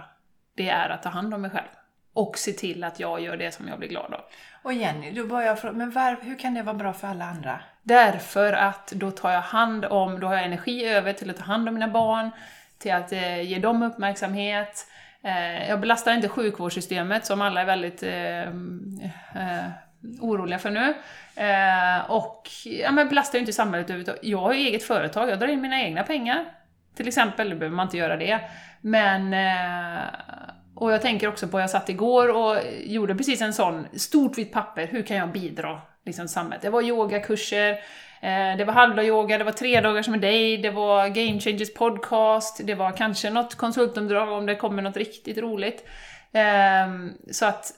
det 0.56 0.70
är 0.70 0.90
att 0.90 1.04
ta 1.04 1.10
hand 1.10 1.34
om 1.34 1.42
mig 1.42 1.52
själv. 1.52 1.68
Och 2.14 2.38
se 2.38 2.52
till 2.52 2.84
att 2.84 3.00
jag 3.00 3.22
gör 3.22 3.38
det 3.38 3.52
som 3.52 3.68
jag 3.68 3.80
blir 3.80 3.90
glad 3.90 4.14
av. 4.14 4.22
Och 4.64 4.74
Jenny, 4.74 5.12
då 5.12 5.28
börjar 5.28 5.48
jag 5.48 5.60
fråga, 5.60 5.74
men 5.74 5.92
var, 5.92 6.18
hur 6.22 6.40
kan 6.40 6.54
det 6.54 6.64
vara 6.64 6.76
bra 6.76 6.94
för 6.94 7.08
alla 7.08 7.26
andra? 7.26 7.62
Därför 7.84 8.54
att 8.54 8.92
då 8.92 9.12
tar 9.12 9.32
jag 9.32 9.42
hand 9.42 9.86
om, 9.86 10.20
då 10.20 10.28
har 10.28 10.36
jag 10.36 10.46
energi 10.46 10.86
över 10.86 11.14
till 11.14 11.30
att 11.30 11.38
ta 11.38 11.44
hand 11.44 11.68
om 11.68 11.74
mina 11.74 11.88
barn, 11.88 12.32
till 12.78 12.94
att 12.94 13.12
eh, 13.12 13.42
ge 13.42 13.60
dem 13.60 13.84
uppmärksamhet. 13.84 14.88
Eh, 15.24 15.70
jag 15.70 15.80
belastar 15.80 16.14
inte 16.14 16.30
sjukvårdssystemet 16.30 17.26
som 17.26 17.42
alla 17.42 17.62
är 17.62 17.66
väldigt 17.66 18.04
eh, 18.04 18.42
eh, 18.42 19.70
oroliga 20.20 20.60
för 20.60 20.70
nu. 20.70 20.94
Eh, 21.36 22.12
och 22.12 22.50
ja, 22.66 22.92
men 22.92 23.10
belastar 23.10 23.38
ju 23.38 23.40
inte 23.40 23.54
samhället 23.54 23.90
överhuvudtaget. 23.90 24.24
Jag 24.24 24.40
har 24.40 24.54
ju 24.54 24.60
eget 24.60 24.84
företag, 24.84 25.30
jag 25.30 25.40
drar 25.40 25.48
in 25.48 25.62
mina 25.62 25.82
egna 25.82 26.04
pengar. 26.04 26.46
Till 26.96 27.08
exempel, 27.08 27.50
då 27.50 27.56
behöver 27.56 27.76
man 27.76 27.88
inte 27.88 27.98
göra 27.98 28.18
det. 28.18 28.40
Men 28.82 29.34
eh, 29.34 30.04
och 30.76 30.92
jag 30.92 31.02
tänker 31.02 31.28
också 31.28 31.48
på, 31.48 31.60
jag 31.60 31.70
satt 31.70 31.90
igår 31.90 32.30
och 32.30 32.58
gjorde 32.84 33.16
precis 33.16 33.42
en 33.42 33.54
sån, 33.54 33.88
stort 33.94 34.38
vitt 34.38 34.54
papper, 34.54 34.88
hur 34.88 35.04
kan 35.04 35.18
jag 35.18 35.32
bidra 35.32 35.82
liksom, 36.06 36.26
till 36.26 36.34
samhället? 36.34 36.62
Det 36.62 36.70
var 36.70 36.82
yogakurser, 36.82 37.70
eh, 38.22 38.58
det 38.58 38.66
var 38.66 38.74
halvdag-yoga, 38.74 39.38
det 39.38 39.44
var 39.44 39.52
tre 39.52 39.82
dagar 39.82 40.02
som 40.02 40.12
med 40.12 40.22
dig, 40.22 40.58
det 40.58 40.72
var 40.72 41.08
Game 41.08 41.40
Changers 41.40 41.74
podcast, 41.74 42.62
det 42.64 42.76
var 42.76 42.92
kanske 42.92 43.30
något 43.30 43.56
konsultomdrag 43.56 44.32
om 44.32 44.46
det 44.46 44.56
kommer 44.56 44.82
något 44.82 44.98
riktigt 44.98 45.38
roligt. 45.38 45.88
Eh, 46.34 46.88
så 47.32 47.46
att 47.46 47.72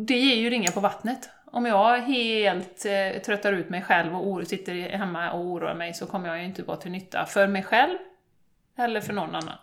det 0.00 0.16
ger 0.16 0.36
ju 0.36 0.50
ringar 0.50 0.72
på 0.72 0.80
vattnet. 0.80 1.30
Om 1.44 1.66
jag 1.66 1.98
helt 1.98 2.84
eh, 2.84 3.22
tröttar 3.22 3.52
ut 3.52 3.68
mig 3.68 3.82
själv 3.82 4.16
och 4.16 4.46
sitter 4.46 4.74
hemma 4.74 5.32
och 5.32 5.40
oroar 5.40 5.74
mig 5.74 5.94
så 5.94 6.06
kommer 6.06 6.28
jag 6.28 6.38
ju 6.38 6.44
inte 6.44 6.62
vara 6.62 6.76
till 6.76 6.90
nytta 6.90 7.26
för 7.26 7.46
mig 7.46 7.62
själv 7.62 7.98
eller 8.76 9.00
för 9.00 9.12
någon 9.12 9.34
annan. 9.34 9.58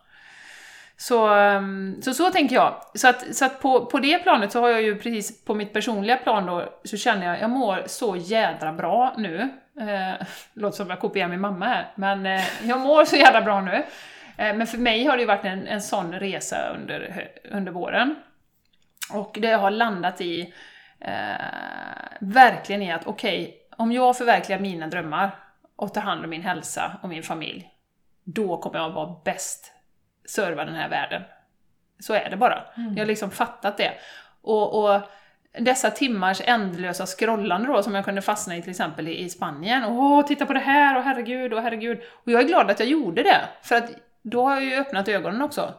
Så, 0.98 1.28
ehm, 1.28 2.02
så, 2.02 2.14
så 2.14 2.32
tänker 2.32 2.56
jag. 2.56 2.82
Så 2.94 3.08
att, 3.08 3.36
så 3.36 3.46
att 3.46 3.62
på, 3.62 3.86
på 3.86 4.00
det 4.00 4.20
planet 4.20 4.52
så 4.52 4.62
har 4.62 4.70
jag 4.70 4.82
ju 4.82 4.96
precis 4.96 5.46
på 5.46 5.56
mitt 5.56 5.74
personliga 5.74 6.18
plan 6.18 6.46
då, 6.46 6.80
så 6.84 6.98
känner 6.98 7.28
jag, 7.28 7.42
jag 7.42 7.50
mår 7.50 7.84
så 7.86 8.16
jädra 8.16 8.74
bra 8.74 9.14
nu. 9.18 9.50
Eh, 9.80 10.28
låter 10.54 10.78
som 10.78 10.90
jag 10.90 11.00
kopierar 11.00 11.28
min 11.28 11.42
mamma 11.42 11.66
här, 11.66 11.92
men 11.96 12.26
eh, 12.26 12.44
jag 12.64 12.80
mår 12.80 13.06
så 13.06 13.16
jädra 13.16 13.42
bra 13.42 13.62
nu. 13.62 13.84
Eh, 14.38 14.56
men 14.56 14.68
för 14.68 14.78
mig 14.78 15.06
har 15.06 15.18
det 15.18 15.22
ju 15.22 15.28
varit 15.28 15.46
en, 15.46 15.68
en 15.68 15.82
sån 15.82 16.14
resa 16.14 16.70
under, 16.76 17.30
under 17.52 17.72
våren. 17.72 18.16
Och 19.14 19.38
det 19.42 19.52
har 19.52 19.72
landat 19.72 20.22
i, 20.22 20.54
eh, 21.00 21.36
verkligen 22.20 22.82
i 22.82 22.92
att 22.92 23.08
okej, 23.08 23.42
okay, 23.42 23.54
om 23.78 23.92
jag 23.92 24.18
förverkligar 24.18 24.60
mina 24.60 24.88
drömmar 24.88 25.32
och 25.76 25.94
tar 25.94 26.02
hand 26.02 26.24
om 26.24 26.30
min 26.30 26.42
hälsa 26.42 27.00
och 27.04 27.10
min 27.10 27.24
familj, 27.24 27.70
då 28.24 28.58
kommer 28.58 28.80
jag 28.80 28.90
vara 28.90 29.16
bäst 29.26 29.72
serva 30.26 30.66
den 30.66 30.76
här 30.76 30.90
världen. 30.90 31.22
Så 32.00 32.14
är 32.14 32.30
det 32.30 32.38
bara. 32.38 32.64
Mm. 32.78 32.94
Jag 32.94 33.04
har 33.04 33.08
liksom 33.08 33.32
fattat 33.32 33.78
det. 33.78 33.92
Och, 34.42 34.84
och, 34.84 35.02
dessa 35.60 35.92
timmars 35.92 36.42
ändlösa 36.46 37.06
scrollande 37.06 37.68
då 37.68 37.84
som 37.84 37.96
jag 37.96 38.06
kunde 38.06 38.22
fastna 38.22 38.58
i 38.58 38.62
till 38.62 38.72
exempel 38.72 39.08
i, 39.08 39.30
Spanien. 39.30 39.86
Åh, 39.86 40.26
titta 40.26 40.46
på 40.46 40.54
det 40.54 40.60
här, 40.60 40.98
och 40.98 41.04
herregud, 41.04 41.54
och 41.54 41.62
herregud. 41.62 42.02
Och 42.08 42.32
jag 42.32 42.42
är 42.42 42.48
glad 42.48 42.72
att 42.72 42.80
jag 42.80 42.90
gjorde 42.90 43.24
det, 43.24 43.42
för 43.62 43.76
att 43.76 43.92
då 44.22 44.44
har 44.44 44.54
jag 44.54 44.64
ju 44.64 44.76
öppnat 44.76 45.08
ögonen 45.08 45.42
också. 45.42 45.74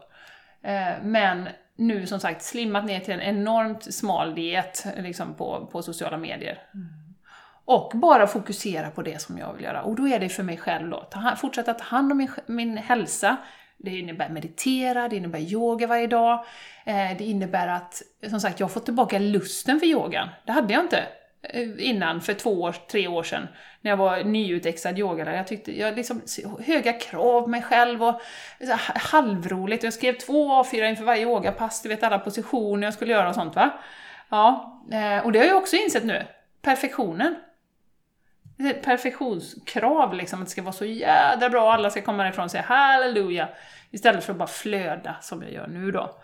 Eh, 0.62 1.02
men 1.02 1.48
nu 1.76 2.06
som 2.06 2.20
sagt 2.20 2.42
slimmat 2.42 2.84
ner 2.84 3.00
till 3.00 3.14
en 3.14 3.20
enormt 3.20 3.94
smal 3.94 4.34
diet 4.34 4.86
liksom 4.96 5.34
på, 5.34 5.68
på 5.72 5.82
sociala 5.82 6.16
medier. 6.16 6.62
Mm. 6.74 6.86
Och 7.64 7.92
bara 7.94 8.26
fokusera 8.26 8.90
på 8.90 9.02
det 9.02 9.22
som 9.22 9.38
jag 9.38 9.52
vill 9.52 9.64
göra. 9.64 9.82
Och 9.82 9.96
då 9.96 10.08
är 10.08 10.20
det 10.20 10.28
för 10.28 10.42
mig 10.42 10.56
själv 10.56 10.90
då, 10.90 11.00
ta, 11.10 11.36
fortsätta 11.36 11.74
ta 11.74 11.84
hand 11.84 12.12
om 12.12 12.18
min, 12.18 12.30
min 12.46 12.76
hälsa, 12.76 13.36
det 13.78 13.98
innebär 13.98 14.28
meditera, 14.28 15.08
det 15.08 15.16
innebär 15.16 15.38
yoga 15.38 15.86
varje 15.86 16.06
dag. 16.06 16.44
Eh, 16.84 17.16
det 17.18 17.24
innebär 17.24 17.68
att, 17.68 18.02
som 18.30 18.40
sagt, 18.40 18.60
jag 18.60 18.66
har 18.66 18.72
fått 18.72 18.84
tillbaka 18.84 19.18
lusten 19.18 19.80
för 19.80 19.86
yogan. 19.86 20.28
Det 20.44 20.52
hade 20.52 20.72
jag 20.72 20.84
inte 20.84 21.08
eh, 21.42 21.68
innan, 21.78 22.20
för 22.20 22.34
två 22.34 22.62
år, 22.62 22.76
tre 22.90 23.08
år 23.08 23.22
sedan, 23.22 23.48
när 23.86 23.90
jag 23.92 23.96
var 23.96 24.24
nyutexad 24.24 24.98
yogalärare. 24.98 25.36
Jag 25.36 25.46
tyckte, 25.46 25.78
jag 25.78 25.96
liksom, 25.96 26.22
höga 26.60 26.92
krav 26.92 27.42
på 27.42 27.46
mig 27.46 27.62
själv 27.62 28.04
och 28.04 28.20
halvroligt. 28.94 29.84
Jag 29.84 29.92
skrev 29.92 30.12
två 30.12 30.62
A4 30.62 30.88
inför 30.88 31.04
varje 31.04 31.22
yogapass, 31.22 31.82
du 31.82 31.88
vet 31.88 32.02
alla 32.02 32.18
positioner 32.18 32.86
jag 32.86 32.94
skulle 32.94 33.12
göra 33.12 33.28
och 33.28 33.34
sånt 33.34 33.56
va. 33.56 33.70
Ja, 34.28 34.80
eh, 34.92 35.24
och 35.24 35.32
det 35.32 35.38
har 35.38 35.46
jag 35.46 35.56
också 35.56 35.76
insett 35.76 36.04
nu. 36.04 36.26
Perfektionen 36.62 37.34
perfektionskrav, 38.82 40.14
liksom, 40.14 40.40
att 40.40 40.46
det 40.46 40.50
ska 40.50 40.62
vara 40.62 40.72
så 40.72 40.84
jädra 40.84 41.48
bra, 41.48 41.72
alla 41.72 41.90
ska 41.90 42.02
komma 42.02 42.22
därifrån 42.22 42.44
och 42.44 42.50
säga 42.50 42.62
halleluja, 42.62 43.48
istället 43.90 44.24
för 44.24 44.32
att 44.32 44.38
bara 44.38 44.48
flöda 44.48 45.16
som 45.20 45.42
jag 45.42 45.52
gör 45.52 45.66
nu 45.66 45.90
då. 45.90 46.20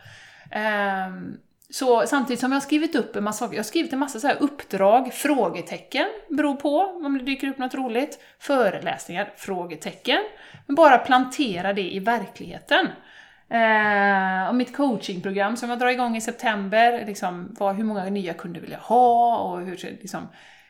Ehm, 0.51 1.39
så 1.73 2.07
samtidigt 2.07 2.41
som 2.41 2.53
jag 2.53 2.57
har 2.57 2.63
skrivit 2.63 2.95
upp 2.95 3.17
en 3.17 3.25
massa 3.25 3.45
jag 3.45 3.57
har 3.57 3.63
skrivit 3.63 3.93
en 3.93 3.99
massa 3.99 4.21
så 4.21 4.27
här 4.27 4.37
uppdrag, 4.41 5.13
frågetecken, 5.13 6.07
beror 6.29 6.55
på 6.55 6.81
om 6.81 7.19
det 7.19 7.25
dyker 7.25 7.49
upp 7.49 7.59
något 7.59 7.75
roligt, 7.75 8.19
föreläsningar, 8.39 9.33
frågetecken, 9.37 10.19
men 10.67 10.75
bara 10.75 10.99
plantera 10.99 11.73
det 11.73 11.95
i 11.95 11.99
verkligheten. 11.99 12.89
Eh, 13.49 14.49
och 14.49 14.55
mitt 14.55 14.77
coachingprogram 14.77 15.57
som 15.57 15.71
jag 15.71 15.79
drar 15.79 15.89
igång 15.89 16.17
i 16.17 16.21
september, 16.21 17.07
liksom, 17.07 17.57
vad, 17.59 17.77
hur 17.77 17.85
många 17.85 18.05
nya 18.05 18.35
kunder 18.35 18.61
vill 18.61 18.73
jag 18.73 18.79
ha 18.79 19.39
och 19.39 19.61
hur, 19.61 19.77
liksom, 19.77 20.29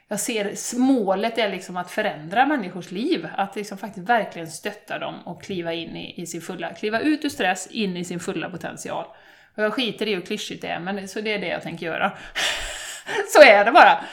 jag 0.08 0.20
ser 0.20 0.78
målet 0.78 1.38
är 1.38 1.50
liksom 1.50 1.76
att 1.76 1.90
förändra 1.90 2.46
människors 2.46 2.90
liv, 2.90 3.28
att 3.36 3.56
liksom 3.56 3.78
faktiskt 3.78 4.08
verkligen 4.08 4.48
stötta 4.48 4.98
dem 4.98 5.14
och 5.24 5.42
kliva 5.42 5.72
in 5.72 5.96
i, 5.96 6.22
i 6.22 6.26
sin 6.26 6.40
fulla, 6.40 6.70
kliva 6.70 7.00
ut 7.00 7.24
ur 7.24 7.28
stress, 7.28 7.66
in 7.66 7.96
i 7.96 8.04
sin 8.04 8.20
fulla 8.20 8.50
potential. 8.50 9.06
Och 9.54 9.62
jag 9.62 9.72
skiter 9.72 10.08
i 10.08 10.14
hur 10.14 10.20
klyschigt 10.20 10.62
det 10.62 10.68
är, 10.68 10.80
men 10.80 11.08
så 11.08 11.20
det 11.20 11.32
är 11.32 11.38
det 11.38 11.48
jag 11.48 11.62
tänker 11.62 11.86
göra. 11.86 12.12
så 13.32 13.42
är 13.42 13.64
det 13.64 13.72
bara. 13.72 14.04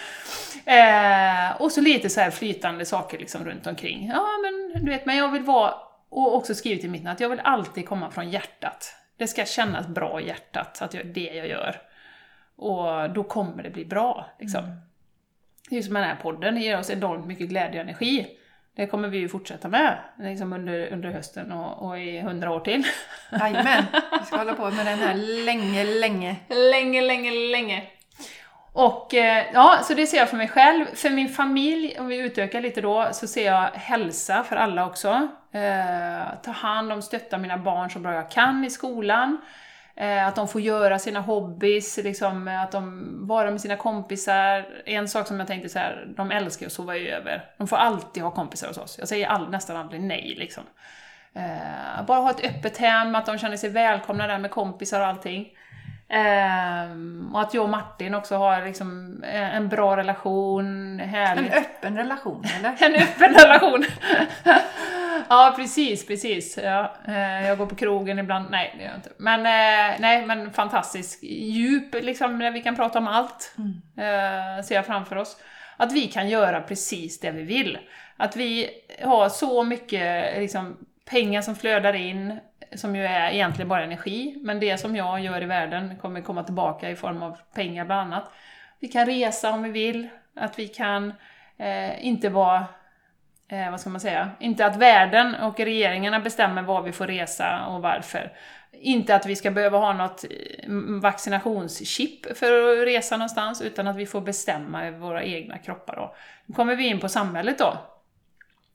Eh, 0.66 1.62
och 1.62 1.72
så 1.72 1.82
lite 1.82 2.10
så 2.10 2.22
här 2.22 2.32
flytande 2.32 2.86
saker 2.86 3.18
liksom 3.18 3.46
runt 3.46 3.68
omkring. 3.68 4.08
Ja, 4.08 4.28
men 4.44 4.84
du 4.86 4.92
vet, 4.92 5.06
men 5.06 5.18
jag 5.18 5.32
vill 5.32 5.44
vara, 5.44 5.74
och 6.10 6.36
också 6.36 6.56
skrivit 6.56 6.84
i 6.84 6.88
mitten 6.88 7.08
att 7.08 7.20
jag 7.20 7.30
vill 7.30 7.42
alltid 7.44 7.88
komma 7.88 8.12
från 8.12 8.30
hjärtat. 8.30 8.96
Det 9.18 9.28
ska 9.28 9.46
kännas 9.46 9.88
bra 9.88 10.22
i 10.22 10.28
hjärtat, 10.28 10.82
att 10.82 10.94
jag, 10.94 11.06
det 11.06 11.34
jag 11.34 11.48
gör. 11.48 11.82
Och 12.56 13.10
då 13.10 13.24
kommer 13.24 13.64
det 13.64 13.70
bli 13.70 13.86
bra, 13.86 14.30
liksom. 14.40 14.64
Mm. 14.64 14.78
Det 15.70 15.78
är 15.78 15.82
som 15.82 15.94
den 15.94 16.04
här 16.04 16.16
podden, 16.16 16.56
det 16.56 16.62
ger 16.62 16.80
oss 16.80 16.90
enormt 16.90 17.28
mycket 17.28 17.50
glädje 17.50 17.80
och 17.80 17.84
energi. 17.84 18.39
Det 18.80 18.88
kommer 18.88 19.08
vi 19.08 19.18
ju 19.18 19.30
fortsätta 19.30 19.68
med 19.68 19.98
liksom 20.20 20.54
under, 20.54 20.94
under 20.94 21.12
hösten 21.12 21.52
och, 21.52 21.88
och 21.88 22.00
i 22.00 22.20
hundra 22.20 22.52
år 22.52 22.60
till. 22.60 22.84
Jajamän, 23.32 23.84
vi 24.20 24.26
ska 24.26 24.38
hålla 24.38 24.54
på 24.54 24.72
med 24.72 24.86
den 24.86 25.00
här 25.00 25.16
länge, 25.46 25.84
länge. 25.84 26.36
Länge, 26.50 27.02
länge, 27.02 27.32
länge. 27.32 27.84
Och 28.74 29.14
eh, 29.14 29.46
ja, 29.54 29.80
så 29.84 29.94
det 29.94 30.08
ser 30.08 30.18
jag 30.18 30.30
för 30.30 30.38
mig 30.38 30.48
själv. 30.48 30.86
För 30.96 31.10
min 31.10 31.30
familj, 31.30 31.96
om 32.00 32.08
vi 32.08 32.18
utökar 32.18 32.62
lite 32.62 32.82
då, 32.82 33.10
så 33.12 33.28
ser 33.28 33.46
jag 33.46 33.70
hälsa 33.74 34.44
för 34.44 34.56
alla 34.56 34.86
också. 34.86 35.28
Eh, 35.52 36.42
ta 36.44 36.52
hand 36.52 36.94
om, 36.94 37.02
stötta 37.02 37.38
mina 37.38 37.58
barn 37.58 37.90
så 37.90 38.00
bra 38.00 38.14
jag 38.14 38.32
kan 38.32 38.66
i 38.66 38.70
skolan. 38.70 39.38
Eh, 40.00 40.28
att 40.28 40.36
de 40.36 40.48
får 40.48 40.62
göra 40.62 41.00
sina 41.00 41.20
hobbys, 41.20 41.98
liksom, 41.98 42.48
eh, 42.48 42.62
att 42.62 42.72
de 42.72 43.28
vara 43.28 43.52
med 43.52 43.62
sina 43.62 43.76
kompisar. 43.76 44.66
En 44.86 45.08
sak 45.08 45.28
som 45.28 45.40
jag 45.40 45.48
tänkte 45.48 45.70
så 45.70 45.80
här, 45.80 46.08
de 46.18 46.32
älskar 46.32 46.66
att 46.66 46.72
sova 46.72 46.98
över. 46.98 47.46
De 47.58 47.68
får 47.68 47.78
alltid 47.78 48.24
ha 48.24 48.32
kompisar 48.32 48.68
hos 48.68 48.78
oss. 48.78 49.00
Jag 49.00 49.08
säger 49.08 49.28
all, 49.28 49.50
nästan 49.50 49.78
aldrig 49.78 50.02
nej 50.02 50.36
liksom. 50.38 50.64
Eh, 51.34 52.06
bara 52.08 52.20
ha 52.20 52.32
ett 52.32 52.46
öppet 52.46 52.78
hem, 52.78 53.16
att 53.16 53.26
de 53.26 53.38
känner 53.38 53.58
sig 53.58 53.70
välkomna 53.70 54.28
där 54.28 54.38
med 54.38 54.52
kompisar 54.52 55.02
och 55.02 55.08
allting. 55.08 55.48
Eh, 56.10 56.92
och 57.34 57.42
att 57.42 57.54
jag 57.54 57.64
och 57.64 57.70
Martin 57.70 58.16
också 58.16 58.36
har 58.36 58.66
liksom 58.66 59.24
en 59.24 59.70
bra 59.70 59.98
relation. 59.98 61.00
Härligt. 61.00 61.52
En 61.54 61.60
öppen 61.60 61.98
relation, 61.98 62.46
eller? 62.60 62.76
en 62.80 62.96
öppen 62.96 63.34
relation! 63.34 63.86
Ja, 65.30 65.54
precis, 65.56 66.08
precis. 66.08 66.58
Ja, 66.64 66.96
eh, 67.08 67.48
jag 67.48 67.58
går 67.58 67.66
på 67.66 67.76
krogen 67.76 68.20
ibland. 68.20 68.52
Nej, 68.52 68.74
det 68.78 68.84
gör 68.84 68.90
jag 68.90 68.98
inte. 68.98 69.10
Men, 69.18 69.40
eh, 69.40 70.00
nej, 70.00 70.26
men 70.26 70.52
fantastisk 70.52 71.24
djup, 71.24 71.94
liksom, 71.94 72.40
där 72.40 72.52
vi 72.52 72.62
kan 72.62 72.76
prata 72.76 73.00
om 73.00 73.08
allt. 73.08 73.56
Mm. 73.58 73.82
Eh, 73.98 74.64
ser 74.64 74.76
jag 74.76 74.86
framför 74.86 75.16
oss. 75.16 75.38
Att 75.78 75.92
vi 75.92 76.08
kan 76.08 76.30
göra 76.30 76.62
precis 76.62 77.20
det 77.20 77.32
vi 77.32 77.44
vill. 77.44 77.78
Att 78.18 78.36
vi 78.36 78.70
har 79.04 79.30
så 79.30 79.64
mycket 79.64 80.40
liksom, 80.40 80.78
pengar 81.10 81.42
som 81.42 81.56
flödar 81.56 81.94
in, 81.94 82.40
som 82.76 82.96
ju 82.96 83.06
är 83.06 83.32
egentligen 83.32 83.70
bara 83.70 83.84
energi, 83.84 84.38
men 84.42 84.60
det 84.60 84.78
som 84.78 84.96
jag 84.96 85.20
gör 85.20 85.44
i 85.44 85.46
världen 85.46 85.96
kommer 86.02 86.22
komma 86.22 86.44
tillbaka 86.44 86.90
i 86.90 86.96
form 86.96 87.24
av 87.24 87.38
pengar 87.54 87.86
bland 87.86 88.02
annat. 88.02 88.32
Vi 88.80 88.88
kan 88.88 89.06
resa 89.06 89.52
om 89.52 89.64
vi 89.64 89.70
vill, 89.70 90.08
att 90.36 90.60
vi 90.60 90.68
kan 90.68 91.14
eh, 91.58 92.06
inte 92.06 92.30
vara 92.30 92.66
eh, 93.48 93.72
vad 93.72 93.80
ska 93.80 93.90
man 93.90 94.02
säga, 94.02 94.30
inte 94.40 94.66
att 94.66 94.76
världen 94.76 95.36
och 95.36 95.60
regeringarna 95.60 96.20
bestämmer 96.20 96.62
var 96.62 96.82
vi 96.82 96.92
får 96.92 97.08
resa 97.08 97.66
och 97.66 97.82
varför. 97.82 98.34
Inte 98.72 99.16
att 99.16 99.26
vi 99.26 99.36
ska 99.36 99.52
behöva 99.52 99.78
ha 99.78 99.94
något 99.94 100.24
eh, 100.24 100.30
vaccinationschip 101.02 102.38
för 102.38 102.82
att 102.82 102.88
resa 102.88 103.18
någonstans, 103.18 103.62
utan 103.62 103.88
att 103.88 103.96
vi 103.96 104.06
får 104.06 104.22
bestämma 104.22 104.86
över 104.88 104.98
våra 104.98 105.24
egna 105.24 105.58
kroppar. 105.58 105.96
Då. 105.96 106.16
Nu 106.46 106.56
kommer 106.56 106.76
vi 106.76 106.88
in 106.88 107.00
på 107.00 107.10
samhället 107.10 107.58
då. 107.58 107.78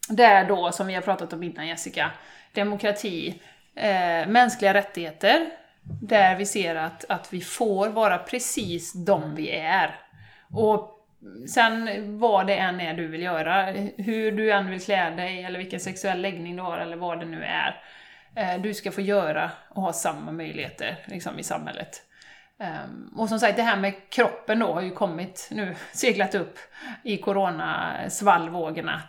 Där 0.09 0.49
då, 0.49 0.73
som 0.73 0.87
vi 0.87 0.95
har 0.95 1.03
pratat 1.03 1.33
om 1.33 1.43
innan 1.43 1.69
Jessica, 1.69 2.11
demokrati, 2.53 3.43
eh, 3.77 4.27
mänskliga 4.27 4.75
rättigheter, 4.75 5.51
där 6.03 6.37
vi 6.37 6.47
ser 6.47 6.75
att, 6.75 7.05
att 7.09 7.33
vi 7.33 7.41
får 7.41 7.89
vara 7.89 8.19
precis 8.19 8.93
de 8.93 9.35
vi 9.35 9.51
är. 9.51 10.01
Och 10.51 10.91
sen 11.49 11.89
vad 12.19 12.47
det 12.47 12.57
än 12.57 12.81
är 12.81 12.95
du 12.95 13.07
vill 13.07 13.23
göra, 13.23 13.63
hur 13.97 14.33
du 14.33 14.53
än 14.53 14.71
vill 14.71 14.81
klä 14.81 15.11
dig, 15.11 15.45
eller 15.45 15.59
vilken 15.59 15.81
sexuell 15.81 16.21
läggning 16.21 16.57
du 16.57 16.63
har, 16.63 16.79
eller 16.79 16.97
vad 16.97 17.21
det 17.21 17.27
nu 17.27 17.45
är, 17.45 17.83
eh, 18.37 18.61
du 18.61 18.75
ska 18.75 18.93
få 18.93 19.01
göra 19.01 19.51
och 19.69 19.83
ha 19.83 19.93
samma 19.93 20.33
möjligheter 20.33 20.99
liksom, 21.07 21.39
i 21.39 21.43
samhället. 21.43 22.03
Um, 22.59 23.15
och 23.17 23.29
som 23.29 23.41
sagt, 23.41 23.57
det 23.57 23.63
här 23.63 23.77
med 23.77 24.11
kroppen 24.11 24.59
då 24.59 24.73
har 24.73 24.83
ju 24.83 24.91
kommit 24.91 25.49
nu, 25.51 25.75
seglat 25.93 26.35
upp 26.35 26.59
i 27.03 27.17
coronasvallvågorna. 27.17 29.03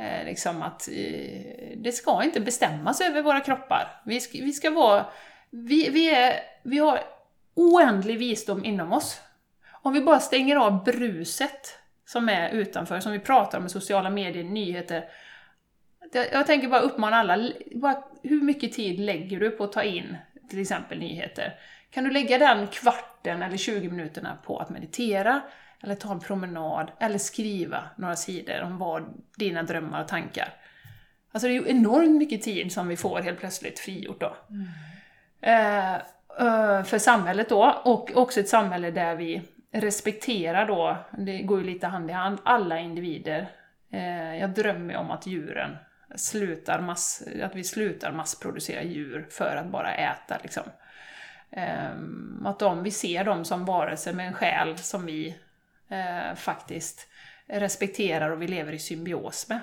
Eh, 0.00 0.24
liksom 0.24 0.62
att 0.62 0.88
eh, 0.88 1.76
det 1.76 1.92
ska 1.92 2.24
inte 2.24 2.40
bestämmas 2.40 3.00
över 3.00 3.22
våra 3.22 3.40
kroppar. 3.40 4.00
Vi 4.04 4.20
ska, 4.20 4.38
vi 4.38 4.52
ska 4.52 4.70
vara... 4.70 5.06
Vi, 5.50 5.90
vi, 5.90 6.14
är, 6.14 6.40
vi 6.62 6.78
har 6.78 7.00
oändlig 7.54 8.18
visdom 8.18 8.64
inom 8.64 8.92
oss. 8.92 9.20
Om 9.82 9.92
vi 9.92 10.00
bara 10.00 10.20
stänger 10.20 10.56
av 10.56 10.84
bruset 10.84 11.78
som 12.06 12.28
är 12.28 12.50
utanför, 12.50 13.00
som 13.00 13.12
vi 13.12 13.18
pratar 13.18 13.58
om 13.58 13.66
i 13.66 13.68
sociala 13.68 14.10
medier, 14.10 14.44
nyheter. 14.44 15.04
Jag 16.12 16.46
tänker 16.46 16.68
bara 16.68 16.80
uppmana 16.80 17.16
alla, 17.16 17.50
bara, 17.74 18.04
hur 18.22 18.42
mycket 18.42 18.72
tid 18.72 19.00
lägger 19.00 19.40
du 19.40 19.50
på 19.50 19.64
att 19.64 19.72
ta 19.72 19.82
in 19.82 20.16
till 20.50 20.60
exempel 20.60 20.98
nyheter? 20.98 21.54
Kan 21.90 22.04
du 22.04 22.10
lägga 22.10 22.38
den 22.38 22.66
kvarten 22.66 23.42
eller 23.42 23.56
20 23.56 23.90
minuterna 23.90 24.38
på 24.44 24.58
att 24.58 24.70
meditera, 24.70 25.40
eller 25.82 25.94
ta 25.94 26.12
en 26.12 26.20
promenad, 26.20 26.90
eller 27.00 27.18
skriva 27.18 27.84
några 27.96 28.16
sidor 28.16 28.62
om 28.62 28.78
vad 28.78 29.04
dina 29.36 29.62
drömmar 29.62 30.02
och 30.02 30.08
tankar. 30.08 30.54
Alltså 31.32 31.48
det 31.48 31.54
är 31.54 31.60
ju 31.60 31.68
enormt 31.68 32.18
mycket 32.18 32.42
tid 32.42 32.72
som 32.72 32.88
vi 32.88 32.96
får 32.96 33.20
helt 33.20 33.38
plötsligt 33.38 33.78
frigjort 33.78 34.20
då. 34.20 34.36
Mm. 34.50 34.68
Eh, 35.40 35.94
eh, 36.46 36.84
för 36.84 36.98
samhället 36.98 37.48
då, 37.48 37.80
och 37.84 38.16
också 38.16 38.40
ett 38.40 38.48
samhälle 38.48 38.90
där 38.90 39.16
vi 39.16 39.42
respekterar 39.72 40.66
då, 40.66 40.96
det 41.18 41.38
går 41.42 41.58
ju 41.58 41.64
lite 41.64 41.86
hand 41.86 42.10
i 42.10 42.12
hand, 42.12 42.38
alla 42.44 42.78
individer. 42.78 43.48
Eh, 43.92 44.36
jag 44.36 44.50
drömmer 44.50 44.96
om 44.96 45.10
att 45.10 45.26
djuren 45.26 45.76
slutar 46.14 46.80
mass, 46.80 47.22
att 47.42 47.54
vi 47.54 47.64
slutar 47.64 48.12
massproducera 48.12 48.82
djur 48.82 49.26
för 49.30 49.56
att 49.56 49.66
bara 49.66 49.94
äta 49.94 50.38
liksom. 50.42 50.62
Eh, 51.50 51.90
att 52.44 52.58
de, 52.58 52.82
vi 52.82 52.90
ser 52.90 53.24
dem 53.24 53.44
som 53.44 53.64
varelser 53.64 54.12
med 54.12 54.26
en 54.26 54.34
själ 54.34 54.78
som 54.78 55.06
vi 55.06 55.36
eh, 55.90 56.34
faktiskt 56.36 57.06
respekterar 57.46 58.30
och 58.30 58.42
vi 58.42 58.48
lever 58.48 58.72
i 58.72 58.78
symbios 58.78 59.48
med. 59.48 59.60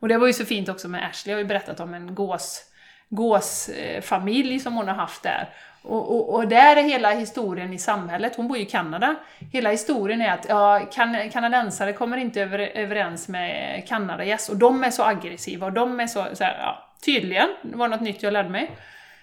Och 0.00 0.08
det 0.08 0.18
var 0.18 0.26
ju 0.26 0.32
så 0.32 0.44
fint 0.44 0.68
också 0.68 0.88
med 0.88 1.06
Ashley, 1.06 1.32
jag 1.32 1.36
har 1.36 1.42
ju 1.42 1.48
berättat 1.48 1.80
om 1.80 1.94
en 1.94 2.14
gås, 2.14 2.64
gåsfamilj 3.08 4.58
som 4.58 4.74
hon 4.74 4.88
har 4.88 4.94
haft 4.94 5.22
där. 5.22 5.48
Och, 5.82 6.16
och, 6.16 6.34
och, 6.34 6.48
där 6.48 6.76
är 6.76 6.82
hela 6.82 7.10
historien 7.10 7.72
i 7.72 7.78
samhället, 7.78 8.36
hon 8.36 8.48
bor 8.48 8.56
ju 8.56 8.62
i 8.62 8.66
Kanada, 8.66 9.14
hela 9.52 9.70
historien 9.70 10.20
är 10.20 10.32
att 10.32 10.46
ja, 10.48 10.88
kan, 10.92 11.30
kanadensare 11.30 11.92
kommer 11.92 12.16
inte 12.16 12.40
över, 12.40 12.58
överens 12.58 13.28
med 13.28 13.82
kanadagäss 13.88 14.48
och 14.48 14.56
de 14.56 14.84
är 14.84 14.90
så 14.90 15.02
aggressiva 15.02 15.66
och 15.66 15.72
de 15.72 16.00
är 16.00 16.06
så, 16.06 16.26
så 16.32 16.44
här, 16.44 16.58
ja, 16.58 16.90
tydligen, 17.04 17.48
det 17.62 17.76
var 17.76 17.88
något 17.88 18.00
nytt 18.00 18.22
jag 18.22 18.32
lärde 18.32 18.48
mig. 18.48 18.70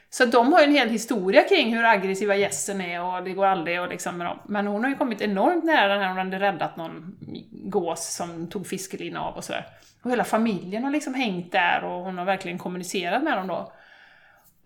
Så 0.10 0.26
de 0.26 0.54
har 0.54 0.60
ju 0.60 0.66
en 0.66 0.72
hel 0.72 0.90
historia 0.90 1.44
kring 1.44 1.76
hur 1.76 1.84
aggressiva 1.84 2.36
gässen 2.36 2.82
är 2.82 3.02
och 3.02 3.24
det 3.24 3.34
går 3.34 3.46
aldrig 3.46 3.82
och 3.82 3.90
liksom 3.90 4.18
med 4.18 4.28
dem. 4.28 4.40
Men 4.46 4.68
hon 4.68 4.84
har 4.84 4.92
ju 4.92 4.98
kommit 4.98 5.22
enormt 5.22 5.64
nära 5.64 5.94
den 5.94 6.02
här, 6.02 6.08
hon 6.08 6.18
hade 6.18 6.40
räddat 6.40 6.78
någon 6.78 7.18
gås 7.52 8.16
som 8.16 8.48
tog 8.48 8.68
fiskelina 8.68 9.22
av 9.22 9.36
och 9.36 9.44
sådär. 9.44 9.66
Och 10.02 10.12
hela 10.12 10.24
familjen 10.24 10.84
har 10.84 10.92
liksom 10.92 11.14
hängt 11.14 11.52
där 11.52 11.84
och 11.84 12.04
hon 12.04 12.18
har 12.18 12.26
verkligen 12.26 12.58
kommunicerat 12.58 13.24
med 13.24 13.38
dem 13.38 13.48
då. 13.48 13.74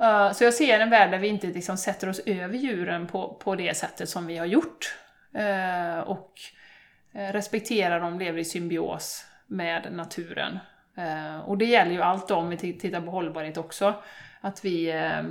Uh, 0.03 0.31
så 0.31 0.43
jag 0.43 0.53
ser 0.53 0.79
en 0.79 0.89
värld 0.89 1.11
där 1.11 1.19
vi 1.19 1.27
inte 1.27 1.47
liksom 1.47 1.77
sätter 1.77 2.09
oss 2.09 2.19
över 2.25 2.57
djuren 2.57 3.07
på, 3.07 3.33
på 3.33 3.55
det 3.55 3.77
sättet 3.77 4.09
som 4.09 4.27
vi 4.27 4.37
har 4.37 4.45
gjort. 4.45 4.95
Uh, 5.35 5.99
och 5.99 6.31
uh, 7.15 7.31
respekterar 7.31 7.99
dem, 7.99 8.19
lever 8.19 8.39
i 8.39 8.45
symbios 8.45 9.25
med 9.47 9.87
naturen. 9.91 10.59
och 11.45 11.57
det 11.57 11.65
gäller 11.65 11.91
ju 11.91 12.01
allt 12.01 12.31
om 12.31 12.49
vi 12.49 12.57
tittar 12.57 13.01
på 13.01 13.11
hållbarhet 13.11 13.57
också 13.57 13.93
att 14.43 14.65
vi 14.65 14.91
eh, 14.91 15.23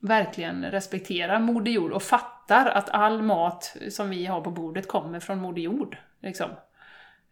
verkligen 0.00 0.64
respekterar 0.64 1.38
Moder 1.38 1.72
Jord 1.72 1.92
och 1.92 2.02
fattar 2.02 2.66
att 2.66 2.90
all 2.90 3.22
mat 3.22 3.76
som 3.90 4.10
vi 4.10 4.26
har 4.26 4.40
på 4.40 4.50
bordet 4.50 4.88
kommer 4.88 5.20
från 5.20 5.38
Moder 5.38 5.62
Jord. 5.62 5.96
Liksom. 6.20 6.50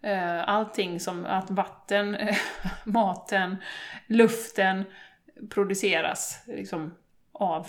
Eh, 0.02 0.48
allting 0.48 1.00
som 1.00 1.26
att 1.26 1.50
vatten, 1.50 2.16
maten, 2.84 3.56
luften 4.06 4.84
produceras 5.50 6.42
liksom, 6.46 6.94
av 7.32 7.68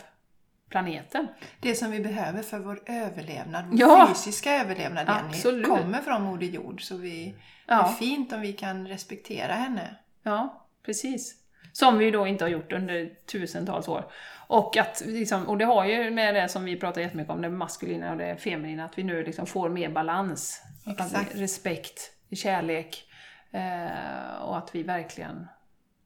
planeten. 0.69 1.27
Det 1.59 1.75
som 1.75 1.91
vi 1.91 1.99
behöver 1.99 2.41
för 2.41 2.59
vår 2.59 2.79
överlevnad, 2.85 3.65
vår 3.65 3.79
ja, 3.79 4.07
fysiska 4.09 4.53
överlevnad 4.53 5.07
Jenny, 5.43 5.63
kommer 5.63 6.01
från 6.01 6.21
Moder 6.21 6.47
Jord. 6.47 6.81
Så 6.81 6.97
vi, 6.97 7.35
ja. 7.67 7.75
det 7.75 7.89
är 7.89 7.93
fint 7.93 8.33
om 8.33 8.41
vi 8.41 8.53
kan 8.53 8.87
respektera 8.87 9.53
henne. 9.53 9.95
Ja, 10.23 10.67
precis. 10.85 11.46
Som 11.79 11.97
vi 11.97 12.11
då 12.11 12.27
inte 12.27 12.43
har 12.43 12.49
gjort 12.49 12.71
under 12.71 13.09
tusentals 13.25 13.87
år. 13.87 14.11
Och, 14.47 14.77
att, 14.77 15.03
liksom, 15.05 15.47
och 15.47 15.57
det 15.57 15.65
har 15.65 15.85
ju 15.85 16.11
med 16.11 16.35
det 16.35 16.49
som 16.49 16.65
vi 16.65 16.79
pratar 16.79 17.01
jättemycket 17.01 17.33
om, 17.33 17.41
det 17.41 17.49
maskulina 17.49 18.11
och 18.11 18.17
det 18.17 18.37
feminina, 18.37 18.85
att 18.85 18.97
vi 18.97 19.03
nu 19.03 19.23
liksom 19.23 19.45
får 19.45 19.69
mer 19.69 19.89
balans. 19.89 20.61
Exakt. 20.87 21.35
Respekt, 21.35 22.11
kärlek. 22.31 23.05
Eh, 23.51 24.41
och 24.41 24.57
att 24.57 24.75
vi 24.75 24.83
verkligen 24.83 25.47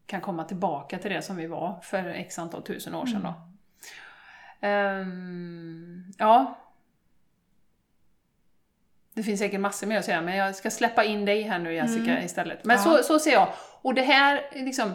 kan 0.06 0.22
komma 0.22 0.44
tillbaka 0.44 0.98
till 0.98 1.12
det 1.12 1.22
som 1.22 1.36
vi 1.36 1.48
var 1.48 1.80
för 1.84 2.10
x 2.10 2.40
antal 2.40 2.64
tusen 2.64 2.96
år 2.96 3.06
sedan. 3.06 3.24
Då. 3.24 3.34
Um, 4.68 6.14
ja. 6.18 6.58
Det 9.14 9.24
finns 9.24 9.40
säkert 9.40 9.60
massor 9.60 9.88
mer 9.88 9.98
att 9.98 10.06
säga, 10.06 10.22
men 10.22 10.36
jag 10.36 10.56
ska 10.56 10.70
släppa 10.70 11.04
in 11.04 11.26
dig 11.26 11.42
här 11.42 11.60
nu 11.60 11.74
Jessica 11.74 12.12
mm. 12.12 12.26
istället. 12.26 12.66
Men 12.66 12.78
ja. 12.78 12.84
så, 12.84 13.04
så 13.04 13.20
ser 13.20 13.32
jag. 13.32 13.54
Och 13.82 13.94
det 13.94 14.02
här, 14.02 14.42
liksom, 14.54 14.94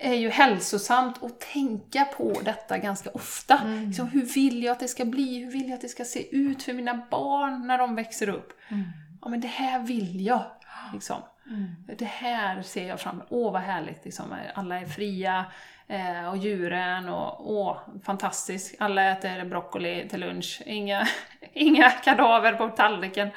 är 0.00 0.14
ju 0.14 0.30
hälsosamt 0.30 1.22
att 1.22 1.40
tänka 1.40 2.04
på 2.04 2.40
detta 2.44 2.78
ganska 2.78 3.10
ofta. 3.10 3.58
Mm. 3.58 3.86
Liksom, 3.86 4.08
hur 4.08 4.22
vill 4.22 4.62
jag 4.62 4.72
att 4.72 4.80
det 4.80 4.88
ska 4.88 5.04
bli? 5.04 5.38
Hur 5.38 5.50
vill 5.50 5.68
jag 5.68 5.74
att 5.74 5.80
det 5.80 5.88
ska 5.88 6.04
se 6.04 6.36
ut 6.36 6.62
för 6.62 6.72
mina 6.72 7.06
barn 7.10 7.66
när 7.66 7.78
de 7.78 7.94
växer 7.94 8.28
upp? 8.28 8.52
Mm. 8.68 8.84
Ja, 9.22 9.28
men 9.28 9.40
det 9.40 9.48
här 9.48 9.80
vill 9.80 10.26
jag. 10.26 10.44
Liksom. 10.92 11.16
Mm. 11.46 11.74
Det 11.98 12.04
här 12.04 12.62
ser 12.62 12.88
jag 12.88 13.00
fram 13.00 13.14
emot. 13.14 13.26
Åh, 13.30 13.52
vad 13.52 13.62
härligt! 13.62 14.04
Liksom. 14.04 14.34
Alla 14.54 14.80
är 14.80 14.86
fria, 14.86 15.44
eh, 15.88 16.28
och 16.28 16.36
djuren, 16.36 17.08
och 17.08 17.50
åh, 17.52 17.78
fantastiskt. 18.04 18.74
Alla 18.78 19.10
äter 19.10 19.44
broccoli 19.44 20.08
till 20.08 20.20
lunch. 20.20 20.62
Inga, 20.66 21.08
inga 21.52 21.90
kadaver 21.90 22.52
på 22.52 22.68
tallriken. 22.68 23.30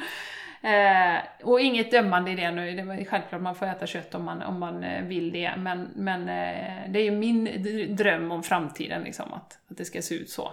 Eh, 0.63 1.17
och 1.43 1.61
inget 1.61 1.91
dömande 1.91 2.31
i 2.31 2.35
det 2.35 2.51
nu, 2.51 2.75
det 2.75 2.81
är 2.81 3.05
självklart 3.05 3.41
man 3.41 3.55
får 3.55 3.65
äta 3.65 3.87
kött 3.87 4.15
om 4.15 4.23
man, 4.23 4.41
om 4.41 4.59
man 4.59 4.83
eh, 4.83 5.03
vill 5.03 5.31
det, 5.31 5.53
men, 5.57 5.89
men 5.95 6.21
eh, 6.21 6.91
det 6.91 6.99
är 6.99 7.03
ju 7.03 7.11
min 7.11 7.95
dröm 7.95 8.31
om 8.31 8.43
framtiden, 8.43 9.03
liksom, 9.03 9.33
att, 9.33 9.59
att 9.69 9.77
det 9.77 9.85
ska 9.85 10.01
se 10.01 10.15
ut 10.15 10.29
så. 10.29 10.51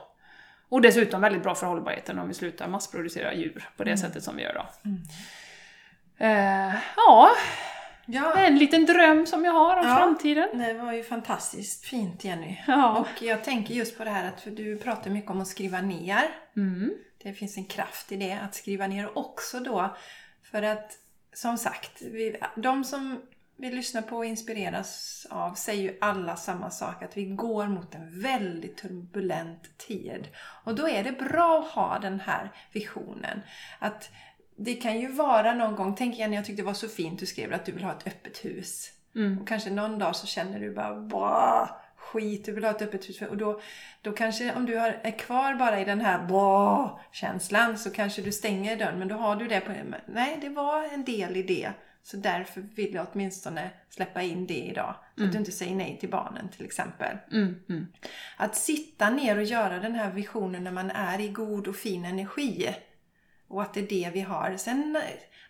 Och 0.68 0.82
dessutom 0.82 1.20
väldigt 1.20 1.42
bra 1.42 1.54
för 1.54 1.66
hållbarheten 1.66 2.18
om 2.18 2.28
vi 2.28 2.34
slutar 2.34 2.68
massproducera 2.68 3.34
djur 3.34 3.68
på 3.76 3.84
det 3.84 3.90
mm. 3.90 3.98
sättet 3.98 4.22
som 4.22 4.36
vi 4.36 4.42
gör 4.42 4.54
då. 4.54 4.88
Mm. 4.88 5.02
Eh, 6.18 6.74
ja, 6.96 7.30
Ja. 8.12 8.34
En 8.34 8.58
liten 8.58 8.86
dröm 8.86 9.26
som 9.26 9.44
jag 9.44 9.52
har 9.52 9.76
om 9.76 9.86
ja, 9.86 9.96
framtiden. 9.96 10.58
Det 10.58 10.72
var 10.72 10.92
ju 10.92 11.02
fantastiskt 11.02 11.84
fint 11.84 12.24
Jenny. 12.24 12.58
Ja. 12.66 12.98
Och 12.98 13.22
jag 13.22 13.44
tänker 13.44 13.74
just 13.74 13.98
på 13.98 14.04
det 14.04 14.10
här 14.10 14.28
att 14.28 14.40
för 14.40 14.50
du 14.50 14.78
pratar 14.78 15.10
mycket 15.10 15.30
om 15.30 15.40
att 15.40 15.48
skriva 15.48 15.80
ner. 15.80 16.22
Mm. 16.56 16.90
Det 17.22 17.32
finns 17.32 17.56
en 17.56 17.64
kraft 17.64 18.12
i 18.12 18.16
det, 18.16 18.32
att 18.32 18.54
skriva 18.54 18.86
ner 18.86 19.18
också 19.18 19.60
då. 19.60 19.96
För 20.42 20.62
att, 20.62 20.98
som 21.32 21.58
sagt, 21.58 22.02
vi, 22.02 22.36
de 22.56 22.84
som 22.84 23.22
vi 23.56 23.70
lyssnar 23.70 24.02
på 24.02 24.16
och 24.16 24.24
inspireras 24.24 25.26
av 25.30 25.54
säger 25.54 25.82
ju 25.82 25.98
alla 26.00 26.36
samma 26.36 26.70
sak, 26.70 27.02
att 27.02 27.16
vi 27.16 27.24
går 27.24 27.66
mot 27.66 27.94
en 27.94 28.20
väldigt 28.22 28.76
turbulent 28.76 29.78
tid. 29.78 30.28
Och 30.64 30.74
då 30.74 30.88
är 30.88 31.04
det 31.04 31.12
bra 31.12 31.58
att 31.58 31.70
ha 31.70 31.98
den 31.98 32.20
här 32.20 32.50
visionen. 32.72 33.40
Att 33.78 34.10
det 34.56 34.74
kan 34.74 35.00
ju 35.00 35.08
vara 35.08 35.54
någon 35.54 35.76
gång, 35.76 35.94
tänk 35.94 36.14
igen, 36.14 36.32
jag 36.32 36.44
tyckte 36.44 36.62
det 36.62 36.66
var 36.66 36.74
så 36.74 36.88
fint 36.88 37.20
du 37.20 37.26
skrev 37.26 37.52
att 37.52 37.66
du 37.66 37.72
vill 37.72 37.84
ha 37.84 37.92
ett 37.92 38.06
öppet 38.06 38.44
hus. 38.44 38.92
Mm. 39.14 39.38
Och 39.38 39.48
kanske 39.48 39.70
någon 39.70 39.98
dag 39.98 40.16
så 40.16 40.26
känner 40.26 40.60
du 40.60 40.74
bara 40.74 41.70
skit, 42.12 42.44
du 42.44 42.52
vill 42.52 42.64
ha 42.64 42.70
ett 42.70 42.82
öppet 42.82 43.08
hus. 43.08 43.22
Och 43.22 43.36
då, 43.36 43.60
då 44.02 44.12
kanske 44.12 44.54
om 44.54 44.66
du 44.66 44.76
har, 44.76 45.00
är 45.02 45.18
kvar 45.18 45.54
bara 45.54 45.80
i 45.80 45.84
den 45.84 46.00
här 46.00 46.26
bra 46.26 47.00
känslan 47.12 47.78
så 47.78 47.90
kanske 47.90 48.22
du 48.22 48.32
stänger 48.32 48.76
dörren. 48.76 48.98
Men 48.98 49.08
då 49.08 49.14
har 49.14 49.36
du 49.36 49.48
det 49.48 49.60
på... 49.60 49.72
Nej, 50.06 50.38
det 50.40 50.48
var 50.48 50.94
en 50.94 51.04
del 51.04 51.36
i 51.36 51.42
det. 51.42 51.72
Så 52.02 52.16
därför 52.16 52.60
vill 52.60 52.94
jag 52.94 53.06
åtminstone 53.12 53.70
släppa 53.88 54.22
in 54.22 54.46
det 54.46 54.58
idag. 54.58 54.94
Så 55.16 55.24
att 55.24 55.32
du 55.32 55.38
inte 55.38 55.52
säger 55.52 55.74
nej 55.74 55.98
till 56.00 56.10
barnen 56.10 56.48
till 56.48 56.64
exempel. 56.64 57.16
Mm. 57.32 57.56
Mm. 57.68 57.86
Att 58.36 58.56
sitta 58.56 59.10
ner 59.10 59.36
och 59.36 59.44
göra 59.44 59.78
den 59.78 59.94
här 59.94 60.10
visionen 60.10 60.64
när 60.64 60.70
man 60.70 60.90
är 60.90 61.20
i 61.20 61.28
god 61.28 61.68
och 61.68 61.76
fin 61.76 62.04
energi. 62.04 62.74
Och 63.48 63.62
att 63.62 63.74
det 63.74 63.80
är 63.80 63.88
det 63.88 64.10
vi 64.14 64.20
har. 64.20 64.56
Sen 64.56 64.98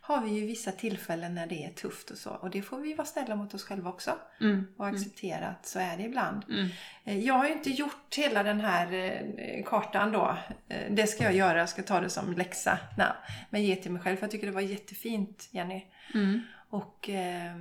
har 0.03 0.21
vi 0.21 0.31
ju 0.31 0.47
vissa 0.47 0.73
tillfällen 0.73 1.35
när 1.35 1.47
det 1.47 1.65
är 1.65 1.71
tufft 1.71 2.11
och 2.11 2.17
så. 2.19 2.31
Och 2.31 2.51
det 2.51 2.63
får 2.63 2.79
vi 2.79 2.95
vara 2.95 3.07
snälla 3.07 3.37
mot 3.37 3.55
oss 3.55 3.65
själva 3.65 3.91
också. 3.91 4.19
Mm. 4.41 4.67
Och 4.77 4.87
acceptera 4.87 5.47
att 5.49 5.67
så 5.67 5.79
är 5.79 5.97
det 5.97 6.03
ibland. 6.03 6.45
Mm. 6.49 6.69
Eh, 7.05 7.19
Jag 7.19 7.35
har 7.35 7.47
ju 7.47 7.53
inte 7.53 7.71
gjort 7.71 8.15
hela 8.17 8.43
den 8.43 8.61
här 8.61 8.93
eh, 8.93 9.65
kartan 9.65 10.13
då. 10.13 10.37
Eh, 10.69 10.93
Det 10.93 11.07
ska 11.07 11.25
jag 11.25 11.35
göra, 11.35 11.59
jag 11.59 11.69
ska 11.69 11.83
ta 11.83 12.01
det 12.01 12.11
som 12.11 12.33
läxa. 12.33 12.79
Nej, 12.99 13.07
men 13.51 13.63
ge 13.63 13.77
till 13.77 13.91
mig 13.93 14.03
själv. 14.03 14.17
För 14.17 14.23
jag 14.25 14.31
tycker 14.31 14.47
det 14.47 14.53
var 14.53 14.61
jättefint, 14.61 15.49
Jenny. 15.51 15.83
Mm. 16.15 16.41
Och 16.71 17.09
eh, 17.11 17.57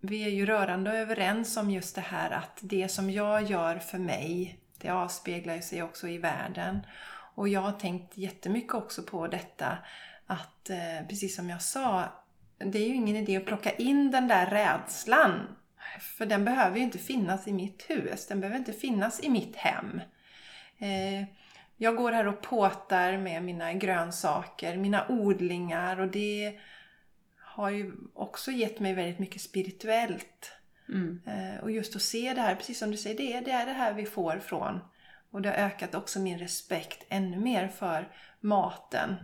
vi 0.00 0.24
är 0.24 0.30
ju 0.30 0.46
rörande 0.46 0.90
överens 0.98 1.56
om 1.56 1.70
just 1.70 1.94
det 1.94 2.00
här 2.00 2.30
att 2.30 2.58
det 2.60 2.88
som 2.88 3.10
jag 3.10 3.42
gör 3.42 3.78
för 3.78 3.98
mig, 3.98 4.58
det 4.78 4.90
avspeglar 4.90 5.58
sig 5.60 5.82
också 5.82 6.08
i 6.08 6.18
världen. 6.18 6.78
Och 7.34 7.48
jag 7.48 7.60
har 7.60 7.72
tänkt 7.72 8.16
jättemycket 8.16 8.74
också 8.74 9.02
på 9.02 9.26
detta 9.28 9.78
att, 10.26 10.70
eh, 10.70 11.08
precis 11.08 11.36
som 11.36 11.50
jag 11.50 11.62
sa, 11.62 12.04
det 12.58 12.78
är 12.78 12.88
ju 12.88 12.94
ingen 12.94 13.16
idé 13.16 13.36
att 13.36 13.46
plocka 13.46 13.70
in 13.70 14.10
den 14.10 14.28
där 14.28 14.46
rädslan. 14.46 15.56
För 16.00 16.26
den 16.26 16.44
behöver 16.44 16.76
ju 16.76 16.82
inte 16.82 16.98
finnas 16.98 17.48
i 17.48 17.52
mitt 17.52 17.90
hus, 17.90 18.26
den 18.26 18.40
behöver 18.40 18.58
inte 18.58 18.72
finnas 18.72 19.24
i 19.24 19.28
mitt 19.28 19.56
hem. 19.56 20.00
Eh, 20.78 21.28
jag 21.76 21.96
går 21.96 22.12
här 22.12 22.26
och 22.26 22.42
påtar 22.42 23.16
med 23.16 23.42
mina 23.42 23.72
grönsaker, 23.72 24.76
mina 24.76 25.06
odlingar 25.08 26.00
och 26.00 26.08
det 26.08 26.58
har 27.40 27.70
ju 27.70 27.92
också 28.14 28.50
gett 28.50 28.80
mig 28.80 28.94
väldigt 28.94 29.18
mycket 29.18 29.42
spirituellt. 29.42 30.52
Mm. 30.88 31.20
Eh, 31.26 31.62
Och 31.62 31.70
just 31.70 31.96
att 31.96 32.02
se 32.02 32.34
det 32.34 32.40
här, 32.40 32.54
precis 32.54 32.78
som 32.78 32.90
du 32.90 32.96
säger, 32.96 33.16
det 33.16 33.32
är, 33.32 33.40
det 33.40 33.50
är 33.50 33.66
det 33.66 33.72
här 33.72 33.92
vi 33.92 34.06
får 34.06 34.38
från. 34.38 34.80
Och 35.30 35.42
det 35.42 35.48
har 35.48 35.56
ökat 35.56 35.94
också 35.94 36.18
min 36.18 36.38
respekt 36.38 37.06
ännu 37.08 37.36
mer 37.36 37.68
för 37.68 38.08
maten. 38.40 39.16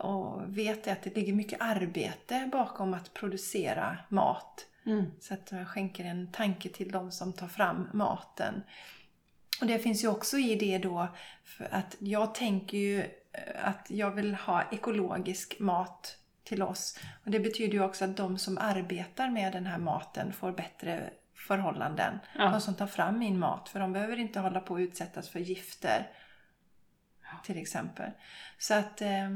Och 0.00 0.58
vet 0.58 0.88
att 0.88 1.02
det 1.02 1.16
ligger 1.16 1.32
mycket 1.32 1.60
arbete 1.60 2.48
bakom 2.52 2.94
att 2.94 3.14
producera 3.14 3.98
mat. 4.08 4.66
Mm. 4.86 5.04
Så 5.20 5.34
att 5.34 5.52
jag 5.52 5.68
skänker 5.68 6.04
en 6.04 6.32
tanke 6.32 6.68
till 6.68 6.90
de 6.90 7.10
som 7.10 7.32
tar 7.32 7.48
fram 7.48 7.88
maten. 7.92 8.62
Och 9.60 9.66
det 9.66 9.78
finns 9.78 10.04
ju 10.04 10.08
också 10.08 10.38
i 10.38 10.54
det 10.54 10.78
då, 10.78 11.08
att 11.70 11.96
jag 11.98 12.34
tänker 12.34 12.78
ju 12.78 13.00
eh, 13.32 13.68
att 13.68 13.86
jag 13.90 14.10
vill 14.10 14.34
ha 14.34 14.62
ekologisk 14.72 15.58
mat 15.58 16.16
till 16.44 16.62
oss. 16.62 16.98
Och 17.24 17.30
det 17.30 17.40
betyder 17.40 17.72
ju 17.72 17.84
också 17.84 18.04
att 18.04 18.16
de 18.16 18.38
som 18.38 18.58
arbetar 18.58 19.30
med 19.30 19.52
den 19.52 19.66
här 19.66 19.78
maten 19.78 20.32
får 20.32 20.52
bättre 20.52 21.10
förhållanden. 21.34 22.18
Ja. 22.38 22.50
De 22.50 22.60
som 22.60 22.74
tar 22.74 22.86
fram 22.86 23.18
min 23.18 23.38
mat, 23.38 23.68
för 23.68 23.80
de 23.80 23.92
behöver 23.92 24.16
inte 24.16 24.40
hålla 24.40 24.60
på 24.60 24.74
att 24.74 24.80
utsättas 24.80 25.28
för 25.28 25.40
gifter. 25.40 26.10
Till 27.44 27.58
exempel. 27.58 28.10
Så 28.58 28.74
att 28.74 29.00
eh, 29.00 29.30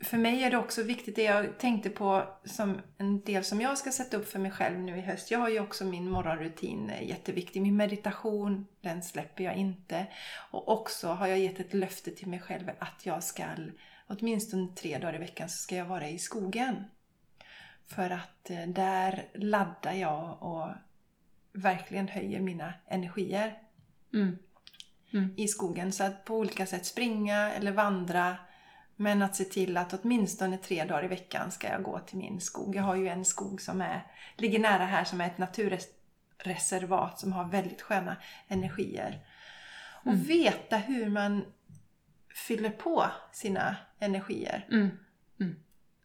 för 0.00 0.16
mig 0.16 0.42
är 0.42 0.50
det 0.50 0.56
också 0.56 0.82
viktigt, 0.82 1.16
det 1.16 1.22
jag 1.22 1.58
tänkte 1.58 1.90
på 1.90 2.26
som 2.44 2.80
en 2.98 3.20
del 3.20 3.44
som 3.44 3.60
jag 3.60 3.78
ska 3.78 3.92
sätta 3.92 4.16
upp 4.16 4.28
för 4.28 4.38
mig 4.38 4.50
själv 4.50 4.78
nu 4.78 4.96
i 4.96 5.00
höst. 5.00 5.30
Jag 5.30 5.38
har 5.38 5.48
ju 5.48 5.60
också 5.60 5.84
min 5.84 6.10
morgonrutin 6.10 6.90
eh, 6.90 7.08
jätteviktig. 7.08 7.62
Min 7.62 7.76
meditation, 7.76 8.66
den 8.80 9.02
släpper 9.02 9.44
jag 9.44 9.56
inte. 9.56 10.06
Och 10.50 10.68
också 10.68 11.08
har 11.08 11.26
jag 11.26 11.38
gett 11.38 11.60
ett 11.60 11.74
löfte 11.74 12.10
till 12.10 12.28
mig 12.28 12.40
själv 12.40 12.70
att 12.78 13.06
jag 13.06 13.24
ska, 13.24 13.44
åtminstone 14.06 14.68
tre 14.74 14.98
dagar 14.98 15.14
i 15.14 15.18
veckan, 15.18 15.48
så 15.48 15.58
ska 15.58 15.76
jag 15.76 15.86
vara 15.86 16.08
i 16.08 16.18
skogen. 16.18 16.84
För 17.86 18.10
att 18.10 18.50
eh, 18.50 18.66
där 18.66 19.28
laddar 19.34 19.92
jag 19.92 20.42
och 20.42 20.68
verkligen 21.52 22.08
höjer 22.08 22.40
mina 22.40 22.74
energier 22.86 23.58
Mm. 25.12 25.34
i 25.36 25.48
skogen. 25.48 25.92
Så 25.92 26.04
att 26.04 26.24
på 26.24 26.36
olika 26.36 26.66
sätt 26.66 26.86
springa 26.86 27.52
eller 27.52 27.72
vandra. 27.72 28.36
Men 29.00 29.22
att 29.22 29.36
se 29.36 29.44
till 29.44 29.76
att 29.76 29.92
åtminstone 29.92 30.58
tre 30.58 30.84
dagar 30.84 31.04
i 31.04 31.08
veckan 31.08 31.50
ska 31.50 31.68
jag 31.68 31.82
gå 31.82 31.98
till 31.98 32.18
min 32.18 32.40
skog. 32.40 32.76
Jag 32.76 32.82
har 32.82 32.96
ju 32.96 33.08
en 33.08 33.24
skog 33.24 33.60
som 33.60 33.80
är, 33.80 34.06
ligger 34.36 34.58
nära 34.58 34.84
här 34.84 35.04
som 35.04 35.20
är 35.20 35.26
ett 35.26 35.38
naturreservat 35.38 37.20
som 37.20 37.32
har 37.32 37.44
väldigt 37.44 37.82
sköna 37.82 38.16
energier. 38.48 39.20
Och 40.04 40.30
veta 40.30 40.76
hur 40.76 41.08
man 41.08 41.44
fyller 42.46 42.70
på 42.70 43.06
sina 43.32 43.76
energier. 43.98 44.66
Mm. 44.70 44.90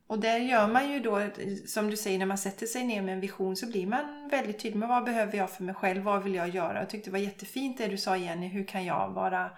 Och 0.07 0.19
där 0.19 0.37
gör 0.37 0.67
man 0.67 0.91
ju 0.91 0.99
då, 0.99 1.29
som 1.67 1.89
du 1.89 1.97
säger, 1.97 2.19
när 2.19 2.25
man 2.25 2.37
sätter 2.37 2.65
sig 2.65 2.83
ner 2.83 3.01
med 3.01 3.13
en 3.13 3.19
vision 3.19 3.55
så 3.55 3.67
blir 3.67 3.87
man 3.87 4.29
väldigt 4.31 4.59
tydlig 4.59 4.79
med 4.79 4.89
vad 4.89 5.03
behöver 5.03 5.37
jag 5.37 5.49
för 5.49 5.63
mig 5.63 5.75
själv, 5.75 6.03
vad 6.03 6.23
vill 6.23 6.35
jag 6.35 6.49
göra? 6.49 6.79
Jag 6.79 6.89
tyckte 6.89 7.09
det 7.09 7.11
var 7.11 7.19
jättefint 7.19 7.77
det 7.77 7.87
du 7.87 7.97
sa 7.97 8.17
Jenny, 8.17 8.47
hur 8.47 8.63
kan 8.63 8.85
jag 8.85 9.09
vara, 9.09 9.51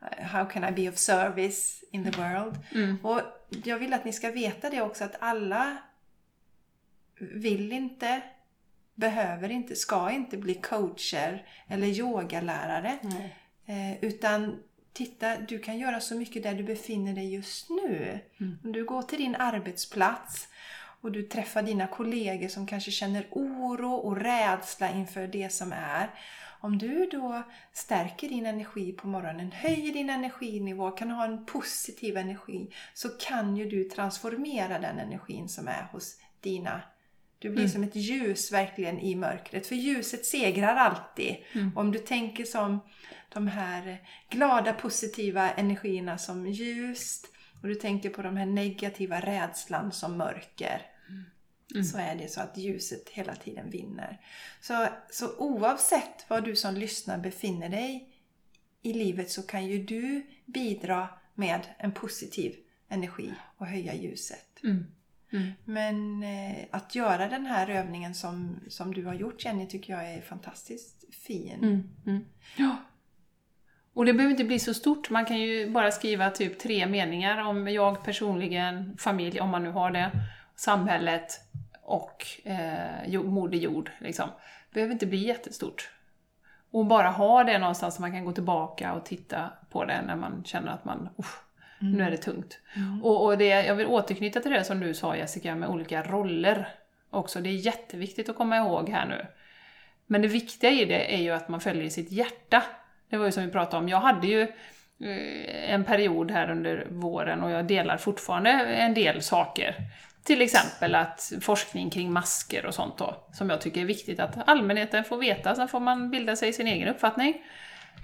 how 0.00 0.44
can 0.44 0.64
I 0.64 0.72
be 0.72 0.88
of 0.88 0.98
service 0.98 1.84
in 1.90 2.04
the 2.04 2.20
world? 2.20 2.58
Mm. 2.74 2.98
Och 3.02 3.20
jag 3.64 3.78
vill 3.78 3.92
att 3.92 4.04
ni 4.04 4.12
ska 4.12 4.30
veta 4.30 4.70
det 4.70 4.80
också 4.80 5.04
att 5.04 5.16
alla 5.18 5.76
vill 7.18 7.72
inte, 7.72 8.22
behöver 8.94 9.50
inte, 9.50 9.76
ska 9.76 10.10
inte 10.10 10.36
bli 10.36 10.54
coacher 10.54 11.46
eller 11.68 11.86
yogalärare. 11.86 12.98
Eh, 13.66 14.04
utan 14.04 14.62
titta, 14.92 15.36
du 15.36 15.58
kan 15.58 15.78
göra 15.78 16.00
så 16.00 16.14
mycket 16.14 16.42
där 16.42 16.54
du 16.54 16.62
befinner 16.62 17.12
dig 17.14 17.34
just 17.34 17.70
nu. 17.70 18.18
Om 18.64 18.72
du 18.72 18.84
går 18.84 19.02
till 19.02 19.18
din 19.18 19.34
arbetsplats 19.34 20.48
och 21.00 21.12
du 21.12 21.22
träffar 21.22 21.62
dina 21.62 21.86
kollegor 21.86 22.48
som 22.48 22.66
kanske 22.66 22.90
känner 22.90 23.26
oro 23.30 23.92
och 23.92 24.16
rädsla 24.16 24.90
inför 24.90 25.26
det 25.26 25.52
som 25.52 25.72
är. 25.72 26.10
Om 26.64 26.78
du 26.78 27.08
då 27.12 27.42
stärker 27.72 28.28
din 28.28 28.46
energi 28.46 28.92
på 28.92 29.06
morgonen, 29.06 29.52
höjer 29.52 29.92
din 29.92 30.10
energinivå, 30.10 30.90
kan 30.90 31.10
ha 31.10 31.24
en 31.24 31.46
positiv 31.46 32.16
energi, 32.16 32.70
så 32.94 33.08
kan 33.08 33.56
ju 33.56 33.68
du 33.68 33.84
transformera 33.84 34.78
den 34.78 34.98
energin 34.98 35.48
som 35.48 35.68
är 35.68 35.88
hos 35.92 36.16
dina 36.40 36.82
du 37.38 37.50
blir 37.50 37.68
som 37.68 37.82
ett 37.82 37.96
ljus 37.96 38.52
verkligen 38.52 39.00
i 39.00 39.14
mörkret. 39.14 39.66
För 39.66 39.74
ljuset 39.74 40.26
segrar 40.26 40.76
alltid. 40.76 41.36
Om 41.74 41.92
du 41.92 41.98
tänker 41.98 42.44
som 42.44 42.80
de 43.32 43.46
här 43.46 43.98
glada 44.30 44.72
positiva 44.72 45.50
energierna 45.50 46.18
som 46.18 46.46
ljust 46.46 47.26
och 47.62 47.68
du 47.68 47.74
tänker 47.74 48.10
på 48.10 48.22
de 48.22 48.36
här 48.36 48.46
negativa 48.46 49.20
rädslan 49.20 49.92
som 49.92 50.16
mörker. 50.16 50.93
Så 51.84 51.98
är 51.98 52.14
det 52.14 52.28
så 52.28 52.40
att 52.40 52.58
ljuset 52.58 53.08
hela 53.08 53.34
tiden 53.34 53.70
vinner. 53.70 54.20
Så, 54.60 54.88
så 55.10 55.36
oavsett 55.38 56.30
var 56.30 56.40
du 56.40 56.56
som 56.56 56.74
lyssnar 56.74 57.18
befinner 57.18 57.68
dig 57.68 58.08
i 58.82 58.92
livet 58.92 59.30
så 59.30 59.42
kan 59.42 59.66
ju 59.66 59.84
du 59.84 60.26
bidra 60.44 61.08
med 61.34 61.60
en 61.78 61.92
positiv 61.92 62.56
energi 62.88 63.32
och 63.56 63.66
höja 63.66 63.94
ljuset. 63.94 64.62
Mm. 64.62 64.86
Mm. 65.32 65.52
Men 65.64 66.22
eh, 66.22 66.64
att 66.70 66.94
göra 66.94 67.28
den 67.28 67.46
här 67.46 67.70
övningen 67.70 68.14
som, 68.14 68.60
som 68.68 68.94
du 68.94 69.04
har 69.04 69.14
gjort 69.14 69.44
Jenny 69.44 69.68
tycker 69.68 69.92
jag 69.92 70.12
är 70.12 70.20
fantastiskt 70.20 71.14
fin. 71.14 71.58
Mm. 71.62 71.82
Mm. 72.06 72.24
Ja. 72.56 72.76
Och 73.94 74.04
det 74.04 74.12
behöver 74.12 74.30
inte 74.30 74.44
bli 74.44 74.58
så 74.58 74.74
stort. 74.74 75.10
Man 75.10 75.24
kan 75.24 75.40
ju 75.40 75.70
bara 75.70 75.90
skriva 75.90 76.30
typ 76.30 76.58
tre 76.58 76.86
meningar 76.86 77.44
om 77.44 77.68
jag 77.68 78.04
personligen, 78.04 78.96
familj, 78.98 79.40
om 79.40 79.50
man 79.50 79.62
nu 79.62 79.70
har 79.70 79.90
det, 79.90 80.10
samhället 80.56 81.40
och 81.82 82.26
eh, 82.44 83.22
Moder 83.22 83.58
Jord. 83.58 83.90
Liksom. 83.98 84.28
Det 84.68 84.74
behöver 84.74 84.92
inte 84.92 85.06
bli 85.06 85.26
jättestort. 85.26 85.90
Och 86.70 86.86
bara 86.86 87.08
ha 87.08 87.44
det 87.44 87.58
någonstans 87.58 87.94
så 87.94 88.00
man 88.00 88.12
kan 88.12 88.24
gå 88.24 88.32
tillbaka 88.32 88.92
och 88.92 89.04
titta 89.04 89.50
på 89.70 89.84
det 89.84 90.02
när 90.02 90.16
man 90.16 90.44
känner 90.44 90.72
att 90.72 90.84
man, 90.84 91.08
usch, 91.18 91.44
nu 91.78 92.04
är 92.04 92.10
det 92.10 92.16
tungt. 92.16 92.58
Och, 93.02 93.24
och 93.24 93.38
det, 93.38 93.46
jag 93.46 93.74
vill 93.74 93.86
återknyta 93.86 94.40
till 94.40 94.50
det 94.50 94.64
som 94.64 94.80
du 94.80 94.94
sa 94.94 95.16
Jessica, 95.16 95.54
med 95.54 95.68
olika 95.68 96.02
roller 96.02 96.68
också. 97.10 97.40
Det 97.40 97.48
är 97.48 97.66
jätteviktigt 97.66 98.28
att 98.28 98.36
komma 98.36 98.56
ihåg 98.56 98.88
här 98.88 99.06
nu. 99.06 99.26
Men 100.06 100.22
det 100.22 100.28
viktiga 100.28 100.70
i 100.70 100.84
det 100.84 101.14
är 101.14 101.22
ju 101.22 101.30
att 101.30 101.48
man 101.48 101.60
följer 101.60 101.90
sitt 101.90 102.12
hjärta. 102.12 102.62
Det 103.08 103.16
var 103.16 103.24
ju 103.24 103.32
som 103.32 103.46
vi 103.46 103.52
pratade 103.52 103.82
om, 103.82 103.88
jag 103.88 104.00
hade 104.00 104.26
ju 104.26 104.42
eh, 104.42 105.72
en 105.74 105.84
period 105.84 106.30
här 106.30 106.50
under 106.50 106.86
våren 106.90 107.42
och 107.42 107.50
jag 107.50 107.66
delar 107.66 107.96
fortfarande 107.96 108.50
en 108.50 108.94
del 108.94 109.22
saker. 109.22 109.76
Till 110.24 110.42
exempel 110.42 110.94
att 110.94 111.32
forskning 111.40 111.90
kring 111.90 112.12
masker 112.12 112.66
och 112.66 112.74
sånt 112.74 112.98
då, 112.98 113.26
som 113.32 113.50
jag 113.50 113.60
tycker 113.60 113.80
är 113.80 113.84
viktigt 113.84 114.20
att 114.20 114.48
allmänheten 114.48 115.04
får 115.04 115.16
veta, 115.16 115.54
sen 115.54 115.68
får 115.68 115.80
man 115.80 116.10
bilda 116.10 116.36
sig 116.36 116.52
sin 116.52 116.66
egen 116.66 116.88
uppfattning. 116.88 117.42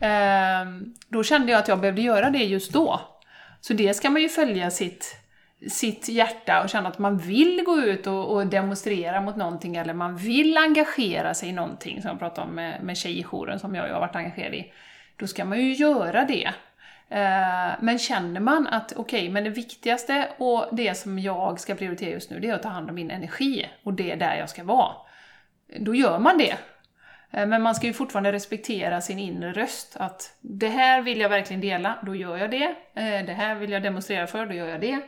Ehm, 0.00 0.94
då 1.08 1.22
kände 1.22 1.52
jag 1.52 1.58
att 1.58 1.68
jag 1.68 1.80
behövde 1.80 2.02
göra 2.02 2.30
det 2.30 2.44
just 2.44 2.72
då. 2.72 3.00
Så 3.60 3.72
det 3.72 3.94
ska 3.94 4.10
man 4.10 4.22
ju 4.22 4.28
följa 4.28 4.70
sitt 4.70 5.16
sitt 5.68 6.08
hjärta 6.08 6.62
och 6.62 6.68
känna 6.68 6.88
att 6.88 6.98
man 6.98 7.18
vill 7.18 7.62
gå 7.66 7.76
ut 7.76 8.06
och, 8.06 8.32
och, 8.34 8.46
demonstrera 8.46 9.20
mot 9.20 9.36
någonting 9.36 9.76
eller 9.76 9.94
man 9.94 10.16
vill 10.16 10.56
engagera 10.56 11.34
sig 11.34 11.48
i 11.48 11.52
någonting, 11.52 12.02
som 12.02 12.08
jag 12.08 12.18
pratade 12.18 12.48
om 12.48 12.54
med, 12.54 12.82
med 12.82 12.96
tjejjouren 12.96 13.58
som 13.58 13.74
jag 13.74 13.92
har 13.92 14.00
varit 14.00 14.16
engagerad 14.16 14.54
i, 14.54 14.72
då 15.16 15.26
ska 15.26 15.44
man 15.44 15.58
ju 15.58 15.72
göra 15.72 16.24
det. 16.24 16.50
Eh, 17.10 17.72
men 17.80 17.98
känner 17.98 18.40
man 18.40 18.66
att 18.66 18.92
okej, 18.92 19.20
okay, 19.20 19.30
men 19.30 19.44
det 19.44 19.50
viktigaste 19.50 20.28
och 20.38 20.66
det 20.72 20.94
som 20.94 21.18
jag 21.18 21.60
ska 21.60 21.74
prioritera 21.74 22.10
just 22.10 22.30
nu, 22.30 22.40
det 22.40 22.48
är 22.48 22.54
att 22.54 22.62
ta 22.62 22.68
hand 22.68 22.88
om 22.88 22.94
min 22.94 23.10
energi 23.10 23.66
och 23.82 23.94
det 23.94 24.10
är 24.10 24.16
där 24.16 24.36
jag 24.36 24.50
ska 24.50 24.64
vara. 24.64 24.92
Då 25.78 25.94
gör 25.94 26.18
man 26.18 26.38
det. 26.38 26.56
Eh, 27.30 27.46
men 27.46 27.62
man 27.62 27.74
ska 27.74 27.86
ju 27.86 27.92
fortfarande 27.92 28.32
respektera 28.32 29.00
sin 29.00 29.18
inre 29.18 29.52
röst. 29.52 29.96
Att 29.96 30.36
det 30.40 30.68
här 30.68 31.02
vill 31.02 31.20
jag 31.20 31.28
verkligen 31.28 31.60
dela, 31.60 31.98
då 32.02 32.14
gör 32.14 32.36
jag 32.36 32.50
det. 32.50 32.74
Eh, 32.94 33.26
det 33.26 33.32
här 33.32 33.54
vill 33.54 33.70
jag 33.70 33.82
demonstrera 33.82 34.26
för, 34.26 34.46
då 34.46 34.54
gör 34.54 34.68
jag 34.68 34.80
det. 34.80 35.00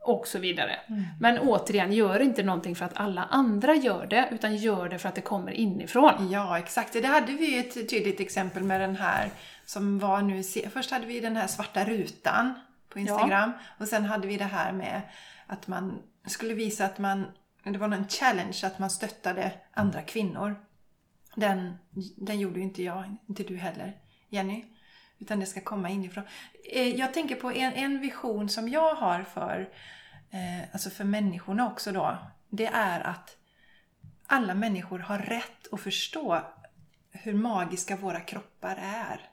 Och 0.00 0.26
så 0.26 0.38
vidare. 0.38 0.76
Mm. 0.88 1.04
Men 1.20 1.38
återigen, 1.38 1.92
gör 1.92 2.22
inte 2.22 2.42
någonting 2.42 2.76
för 2.76 2.84
att 2.84 2.96
alla 2.96 3.24
andra 3.30 3.74
gör 3.74 4.06
det, 4.06 4.28
utan 4.30 4.56
gör 4.56 4.88
det 4.88 4.98
för 4.98 5.08
att 5.08 5.14
det 5.14 5.20
kommer 5.20 5.52
inifrån. 5.52 6.30
Ja, 6.30 6.58
exakt. 6.58 6.92
Det 6.92 7.06
hade 7.06 7.32
vi 7.32 7.54
ju 7.54 7.60
ett 7.60 7.90
tydligt 7.90 8.20
exempel 8.20 8.62
med 8.62 8.80
den 8.80 8.96
här 8.96 9.30
som 9.66 9.98
var 9.98 10.22
nu... 10.22 10.42
Först 10.70 10.90
hade 10.90 11.06
vi 11.06 11.20
den 11.20 11.36
här 11.36 11.46
svarta 11.46 11.84
rutan 11.84 12.54
på 12.88 12.98
Instagram. 12.98 13.52
Ja. 13.56 13.64
Och 13.78 13.88
sen 13.88 14.04
hade 14.04 14.28
vi 14.28 14.36
det 14.36 14.44
här 14.44 14.72
med 14.72 15.02
att 15.46 15.66
man 15.66 16.02
skulle 16.26 16.54
visa 16.54 16.84
att 16.84 16.98
man... 16.98 17.26
Det 17.64 17.78
var 17.78 17.88
en 17.88 18.08
challenge 18.08 18.60
att 18.62 18.78
man 18.78 18.90
stöttade 18.90 19.52
andra 19.72 20.02
kvinnor. 20.02 20.56
Den, 21.34 21.78
den 22.16 22.40
gjorde 22.40 22.58
ju 22.58 22.64
inte 22.64 22.82
jag, 22.82 23.16
inte 23.28 23.42
du 23.42 23.56
heller, 23.56 23.96
Jenny. 24.28 24.64
Utan 25.18 25.40
det 25.40 25.46
ska 25.46 25.60
komma 25.60 25.90
inifrån. 25.90 26.24
Eh, 26.72 26.88
jag 26.88 27.14
tänker 27.14 27.34
på 27.34 27.52
en, 27.52 27.72
en 27.72 28.00
vision 28.00 28.48
som 28.48 28.68
jag 28.68 28.94
har 28.94 29.22
för, 29.22 29.68
eh, 30.30 30.68
alltså 30.72 30.90
för 30.90 31.04
människorna 31.04 31.66
också 31.66 31.92
då. 31.92 32.18
Det 32.48 32.66
är 32.66 33.00
att 33.00 33.36
alla 34.26 34.54
människor 34.54 34.98
har 34.98 35.18
rätt 35.18 35.72
att 35.72 35.80
förstå 35.80 36.42
hur 37.10 37.34
magiska 37.34 37.96
våra 37.96 38.20
kroppar 38.20 38.76
är. 38.82 39.30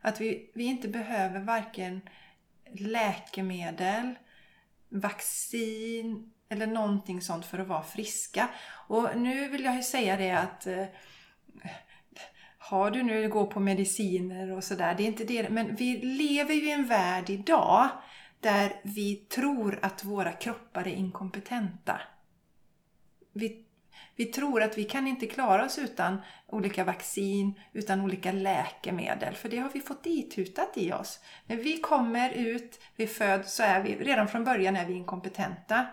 Att 0.00 0.20
vi, 0.20 0.50
vi 0.54 0.64
inte 0.64 0.88
behöver 0.88 1.40
varken 1.40 2.00
läkemedel, 2.74 4.14
vaccin 4.88 6.32
eller 6.48 6.66
någonting 6.66 7.20
sånt 7.20 7.46
för 7.46 7.58
att 7.58 7.68
vara 7.68 7.82
friska. 7.82 8.48
Och 8.88 9.08
nu 9.16 9.48
vill 9.48 9.64
jag 9.64 9.76
ju 9.76 9.82
säga 9.82 10.16
det 10.16 10.30
att 10.30 10.66
eh, 10.66 10.84
har 12.58 12.90
du 12.90 13.02
nu 13.02 13.28
gå 13.28 13.46
på 13.46 13.60
mediciner 13.60 14.50
och 14.50 14.64
sådär, 14.64 14.94
det 14.94 15.02
är 15.02 15.06
inte 15.06 15.24
det. 15.24 15.48
Men 15.48 15.74
vi 15.74 15.98
lever 15.98 16.54
ju 16.54 16.68
i 16.68 16.72
en 16.72 16.86
värld 16.86 17.30
idag 17.30 17.88
där 18.40 18.80
vi 18.82 19.16
tror 19.16 19.78
att 19.82 20.04
våra 20.04 20.32
kroppar 20.32 20.80
är 20.80 20.94
inkompetenta. 20.94 22.00
Vi, 23.32 23.64
vi 24.16 24.24
tror 24.24 24.62
att 24.62 24.78
vi 24.78 24.84
kan 24.84 25.06
inte 25.06 25.26
klara 25.26 25.64
oss 25.64 25.78
utan 25.78 26.22
olika 26.46 26.84
vaccin, 26.84 27.60
utan 27.72 28.00
olika 28.00 28.32
läkemedel. 28.32 29.34
För 29.34 29.48
det 29.48 29.58
har 29.58 29.70
vi 29.74 29.80
fått 29.80 30.06
itutat 30.06 30.72
i 30.76 30.92
oss. 30.92 31.20
När 31.46 31.56
vi 31.56 31.76
kommer 31.80 32.30
ut, 32.30 32.80
vi 32.96 33.06
föds, 33.06 33.54
så 33.54 33.62
är 33.62 33.82
vi, 33.82 33.96
redan 33.96 34.28
från 34.28 34.44
början 34.44 34.76
är 34.76 34.86
vi 34.86 34.92
inkompetenta. 34.92 35.86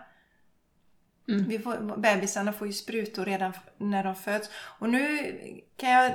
Mm. 1.28 1.46
Vi 1.48 1.60
får, 1.60 1.98
bebisarna 1.98 2.54
får 2.54 2.68
ju 2.68 2.74
sprutor 2.74 3.26
redan 3.26 3.54
när 3.78 4.04
de 4.04 4.16
föds. 4.16 4.50
Och 4.80 4.90
nu 4.90 5.34
kan 5.78 5.90
jag 5.90 6.14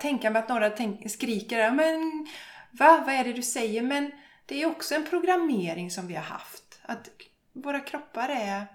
tänka 0.00 0.30
mig 0.30 0.42
att 0.42 0.48
några 0.48 0.70
tänk, 0.70 1.10
skriker 1.10 1.70
men 1.70 2.26
va, 2.70 3.02
vad 3.06 3.14
är 3.14 3.24
det 3.24 3.32
du 3.32 3.42
säger? 3.42 3.82
Men 3.82 4.10
det 4.46 4.62
är 4.62 4.66
också 4.66 4.94
en 4.94 5.06
programmering 5.06 5.90
som 5.90 6.06
vi 6.06 6.14
har 6.14 6.22
haft. 6.22 6.80
Att 6.82 7.10
våra 7.52 7.80
kroppar 7.80 8.28
är 8.28 8.66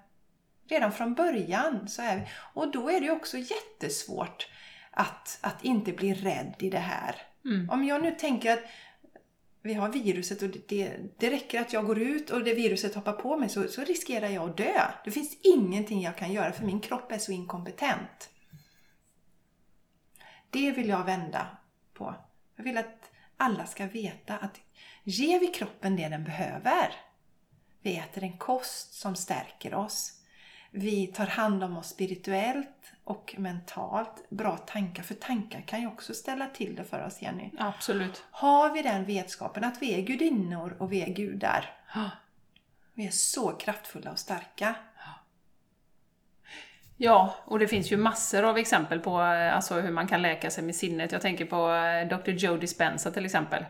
redan 0.68 0.92
från 0.92 1.14
början 1.14 1.88
så 1.88 2.02
är 2.02 2.16
vi. 2.16 2.22
Och 2.54 2.72
då 2.72 2.90
är 2.90 3.02
det 3.02 3.12
också 3.12 3.38
jättesvårt 3.38 4.48
att, 4.92 5.40
att 5.42 5.64
inte 5.64 5.94
bli 5.94 6.14
rädd 6.14 6.56
i 6.60 6.70
det 6.70 6.80
här. 6.80 7.16
Mm. 7.46 7.70
Om 7.70 7.86
jag 7.86 8.04
nu 8.04 8.12
tänker 8.12 8.54
att 8.54 8.64
vi 9.62 9.74
har 9.74 9.90
viruset 9.90 10.42
och 10.42 10.50
det, 10.68 10.98
det 11.18 11.30
räcker 11.30 11.62
att 11.62 11.74
jag 11.74 11.86
går 11.86 12.00
ut 12.00 12.30
och 12.30 12.44
det 12.44 12.54
viruset 12.54 12.96
hoppar 12.96 13.14
på 13.14 13.38
mig 13.38 13.50
så, 13.50 13.68
så 13.68 13.84
riskerar 13.84 14.30
jag 14.30 14.50
att 14.50 14.58
dö. 14.58 14.82
Det 15.06 15.12
finns 15.12 15.38
ingenting 15.44 16.02
jag 16.02 16.18
kan 16.18 16.32
göra 16.32 16.52
för 16.52 16.66
min 16.66 16.80
kropp 16.80 17.12
är 17.12 17.18
så 17.18 17.32
inkompetent. 17.32 18.30
Det 20.50 20.72
vill 20.72 20.90
jag 20.90 21.04
vända 21.04 21.48
på. 21.94 22.16
Jag 22.56 22.64
vill 22.64 22.78
att 22.78 23.12
alla 23.38 23.66
ska 23.66 23.86
veta 23.86 24.38
att 24.38 24.62
ger 25.04 25.40
vi 25.40 25.48
kroppen 25.48 25.96
det 25.96 26.10
den 26.10 26.24
behöver, 26.24 26.94
vi 27.82 27.98
äter 27.98 28.24
en 28.24 28.38
kost 28.38 28.94
som 28.94 29.16
stärker 29.16 29.74
oss, 29.74 30.17
vi 30.78 31.08
tar 31.08 31.26
hand 31.26 31.64
om 31.64 31.78
oss 31.78 31.90
spirituellt 31.90 32.92
och 33.04 33.36
mentalt. 33.38 34.30
Bra 34.30 34.58
tankar, 34.58 35.04
för 35.04 35.14
tankar 35.14 35.62
kan 35.62 35.82
ju 35.82 35.88
också 35.88 36.14
ställa 36.14 36.48
till 36.48 36.76
det 36.76 36.84
för 36.84 37.06
oss 37.06 37.22
Jenny. 37.22 37.52
Absolut. 37.58 38.24
Har 38.32 38.74
vi 38.74 38.82
den 38.82 39.06
vetskapen 39.06 39.64
att 39.64 39.82
vi 39.82 39.94
är 39.94 40.02
gudinnor 40.02 40.76
och 40.80 40.92
vi 40.92 41.02
är 41.02 41.14
gudar. 41.14 41.74
Vi 42.94 43.08
är 43.08 43.12
så 43.12 43.52
kraftfulla 43.52 44.12
och 44.12 44.20
starka. 44.20 44.76
Ja, 46.98 47.36
och 47.46 47.60
det 47.60 47.68
finns 47.68 47.92
ju 47.92 47.98
massor 47.98 48.44
av 48.44 48.58
exempel 48.58 49.00
på 49.00 49.22
eh, 49.22 49.56
alltså, 49.56 49.80
hur 49.80 49.92
man 49.92 50.08
kan 50.08 50.22
läka 50.22 50.50
sig 50.50 50.64
med 50.64 50.76
sinnet. 50.76 51.12
Jag 51.12 51.22
tänker 51.22 51.46
på 51.46 51.72
eh, 51.72 52.18
Dr. 52.18 52.32
Joe 52.32 52.58
Dispenza 52.58 53.12
till 53.12 53.26
exempel. 53.26 53.66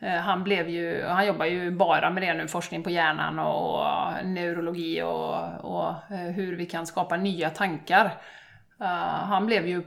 Eh, 0.00 0.20
han, 0.20 0.44
blev 0.44 0.68
ju, 0.68 1.04
han 1.04 1.26
jobbar 1.26 1.46
ju 1.46 1.70
bara 1.70 2.10
med 2.10 2.22
det 2.22 2.34
nu, 2.34 2.48
forskning 2.48 2.82
på 2.82 2.90
hjärnan 2.90 3.38
och, 3.38 3.86
neurologi 4.24 5.02
och, 5.02 5.34
och 5.60 5.88
eh, 5.88 6.32
hur 6.34 6.56
vi 6.56 6.66
kan 6.66 6.86
skapa 6.86 7.16
nya 7.16 7.50
tankar. 7.50 8.04
Uh, 8.80 8.86
han 9.24 9.46
blev 9.46 9.66
ju 9.66 9.82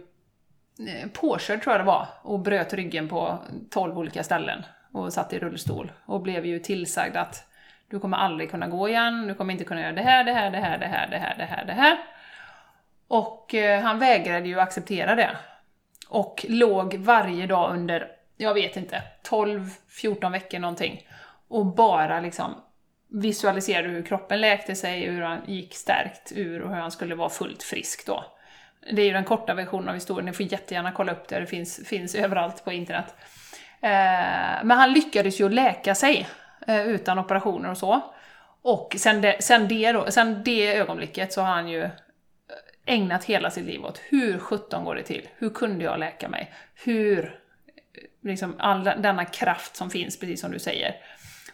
påkörd 1.14 1.62
tror 1.62 1.74
jag 1.74 1.82
det 1.82 1.86
var 1.86 2.08
och 2.22 2.40
bröt 2.40 2.74
ryggen 2.74 3.10
på 3.10 3.40
12 3.70 3.98
olika 3.98 4.24
ställen 4.24 4.66
och 4.92 5.14
satt 5.14 5.34
i 5.34 5.40
rullstol 5.40 5.92
och 6.06 6.22
blev 6.22 6.46
ju 6.46 6.60
tillsagd 6.60 7.16
att 7.16 7.48
du 7.90 8.00
kommer 8.00 8.18
aldrig 8.18 8.52
kunna 8.52 8.68
gå 8.68 8.90
igen, 8.90 9.28
du 9.28 9.34
kommer 9.34 9.54
inte 9.54 9.64
kunna 9.64 9.82
göra 9.82 9.92
det 9.92 10.02
här, 10.02 10.24
det 10.24 10.34
här, 10.34 10.52
det 10.52 10.58
här, 10.58 10.78
det 10.78 10.86
här, 10.86 11.08
det 11.08 11.18
här, 11.18 11.36
det 11.38 11.46
här, 11.46 11.66
det 11.66 11.74
här. 11.74 11.98
Och 13.08 13.56
han 13.84 14.00
vägrade 14.00 14.48
ju 14.48 14.60
acceptera 14.60 15.16
det. 15.16 15.38
Och 16.10 16.46
låg 16.50 16.96
varje 16.96 17.48
dag 17.48 17.72
under 17.74 18.17
jag 18.38 18.54
vet 18.54 18.78
inte, 18.78 19.04
12-14 19.30 20.32
veckor 20.32 20.60
någonting. 20.60 21.08
Och 21.48 21.66
bara 21.66 22.20
liksom 22.20 22.56
visualiserade 23.10 23.90
hur 23.90 24.04
kroppen 24.04 24.42
läkte 24.42 24.76
sig, 24.76 25.06
hur 25.06 25.22
han 25.22 25.42
gick 25.46 25.76
stärkt 25.76 26.32
ur 26.36 26.62
och 26.62 26.70
hur 26.70 26.82
han 26.82 26.92
skulle 26.92 27.16
vara 27.16 27.30
fullt 27.30 27.64
frisk 27.64 28.06
då. 28.06 28.26
Det 28.92 29.02
är 29.02 29.06
ju 29.06 29.14
den 29.14 29.24
korta 29.24 29.54
versionen 29.54 29.90
av 29.90 29.96
historien, 29.96 30.26
ni 30.26 30.34
får 30.34 30.52
jättegärna 30.52 30.92
kolla 30.92 31.12
upp 31.12 31.28
det, 31.28 31.40
det 31.40 31.46
finns, 31.46 31.88
finns 31.88 32.16
överallt 32.16 32.66
på 32.66 32.72
internet. 32.72 33.16
Eh, 33.82 34.64
men 34.64 34.72
han 34.72 34.94
lyckades 34.94 35.42
ju 35.42 35.50
läka 35.50 35.96
sig 35.96 36.28
eh, 36.68 36.88
utan 36.88 37.20
operationer 37.20 37.70
och 37.70 37.78
så. 37.78 38.14
Och 38.62 38.96
sen 38.98 39.22
det, 39.22 39.44
sen, 39.44 39.68
det 39.68 39.92
då, 39.92 40.12
sen 40.12 40.44
det 40.44 40.76
ögonblicket 40.76 41.34
så 41.34 41.42
har 41.42 41.54
han 41.54 41.70
ju 41.70 41.84
eh, 41.84 41.90
ägnat 42.86 43.24
hela 43.24 43.52
sitt 43.52 43.66
liv 43.66 43.86
åt 43.86 44.02
hur 44.10 44.38
sjutton 44.38 44.86
går 44.86 44.96
det 44.96 45.04
till? 45.04 45.30
Hur 45.38 45.50
kunde 45.50 45.84
jag 45.84 46.00
läka 46.00 46.30
mig? 46.30 46.54
Hur 46.86 47.40
liksom 48.28 48.56
all 48.60 48.84
denna 48.84 49.26
kraft 49.26 49.76
som 49.76 49.90
finns, 49.90 50.20
precis 50.20 50.42
som 50.42 50.52
du 50.52 50.60
säger. 50.60 50.96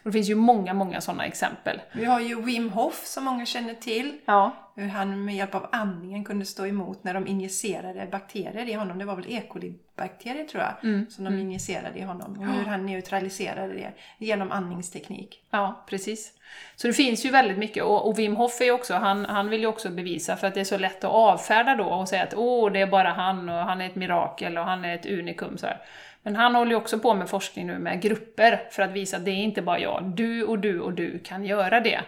Och 0.04 0.10
det 0.10 0.12
finns 0.12 0.30
ju 0.30 0.34
många, 0.34 0.74
många 0.74 1.00
sådana 1.00 1.26
exempel. 1.26 1.80
Vi 1.92 2.04
har 2.04 2.20
ju 2.20 2.42
Wim 2.42 2.70
Hof 2.70 3.06
som 3.06 3.24
många 3.24 3.46
känner 3.46 3.74
till. 3.74 4.18
Ja. 4.24 4.56
Hur 4.76 4.88
han 4.88 5.24
med 5.24 5.36
hjälp 5.36 5.54
av 5.54 5.68
andningen 5.72 6.24
kunde 6.24 6.44
stå 6.44 6.66
emot 6.66 7.04
när 7.04 7.14
de 7.14 7.26
injicerade 7.26 8.08
bakterier 8.10 8.68
i 8.68 8.72
honom. 8.72 8.98
Det 8.98 9.04
var 9.04 9.16
väl 9.16 9.24
E. 9.28 9.42
coli-bakterier 9.48 10.44
tror 10.44 10.62
jag, 10.62 10.74
mm. 10.82 11.06
som 11.10 11.24
de 11.24 11.34
mm. 11.34 11.40
injicerade 11.40 11.98
i 11.98 12.02
honom. 12.02 12.38
Och 12.38 12.46
hur 12.46 12.64
han 12.64 12.86
neutraliserade 12.86 13.72
det 13.72 13.92
genom 14.18 14.52
andningsteknik. 14.52 15.46
Ja, 15.50 15.84
precis. 15.88 16.32
Så 16.76 16.86
det 16.86 16.92
finns 16.92 17.24
ju 17.24 17.30
väldigt 17.30 17.58
mycket. 17.58 17.84
Och, 17.84 18.08
och 18.08 18.18
Wim 18.18 18.36
Hof 18.36 18.60
är 18.60 18.70
också, 18.70 18.94
han, 18.94 19.24
han 19.24 19.50
vill 19.50 19.60
ju 19.60 19.66
också 19.66 19.90
bevisa, 19.90 20.36
för 20.36 20.46
att 20.46 20.54
det 20.54 20.60
är 20.60 20.64
så 20.64 20.78
lätt 20.78 21.04
att 21.04 21.10
avfärda 21.10 21.74
då 21.76 21.84
och 21.84 22.08
säga 22.08 22.22
att 22.22 22.34
åh, 22.36 22.72
det 22.72 22.80
är 22.80 22.86
bara 22.86 23.08
han 23.08 23.48
och 23.48 23.54
han 23.54 23.80
är 23.80 23.86
ett 23.86 23.96
mirakel 23.96 24.58
och 24.58 24.64
han 24.64 24.84
är 24.84 24.94
ett 24.94 25.06
unikum. 25.06 25.58
Så 25.58 25.66
här. 25.66 25.82
Men 26.24 26.36
han 26.36 26.54
håller 26.54 26.70
ju 26.70 26.76
också 26.76 26.98
på 26.98 27.14
med 27.14 27.28
forskning 27.28 27.66
nu 27.66 27.78
med 27.78 28.02
grupper 28.02 28.68
för 28.70 28.82
att 28.82 28.90
visa 28.90 29.16
att 29.16 29.24
det 29.24 29.30
är 29.30 29.42
inte 29.42 29.62
bara 29.62 29.78
jag, 29.78 30.12
du 30.16 30.44
och 30.44 30.58
du 30.58 30.80
och 30.80 30.92
du 30.92 31.18
kan 31.18 31.44
göra 31.44 31.80
det. 31.80 32.00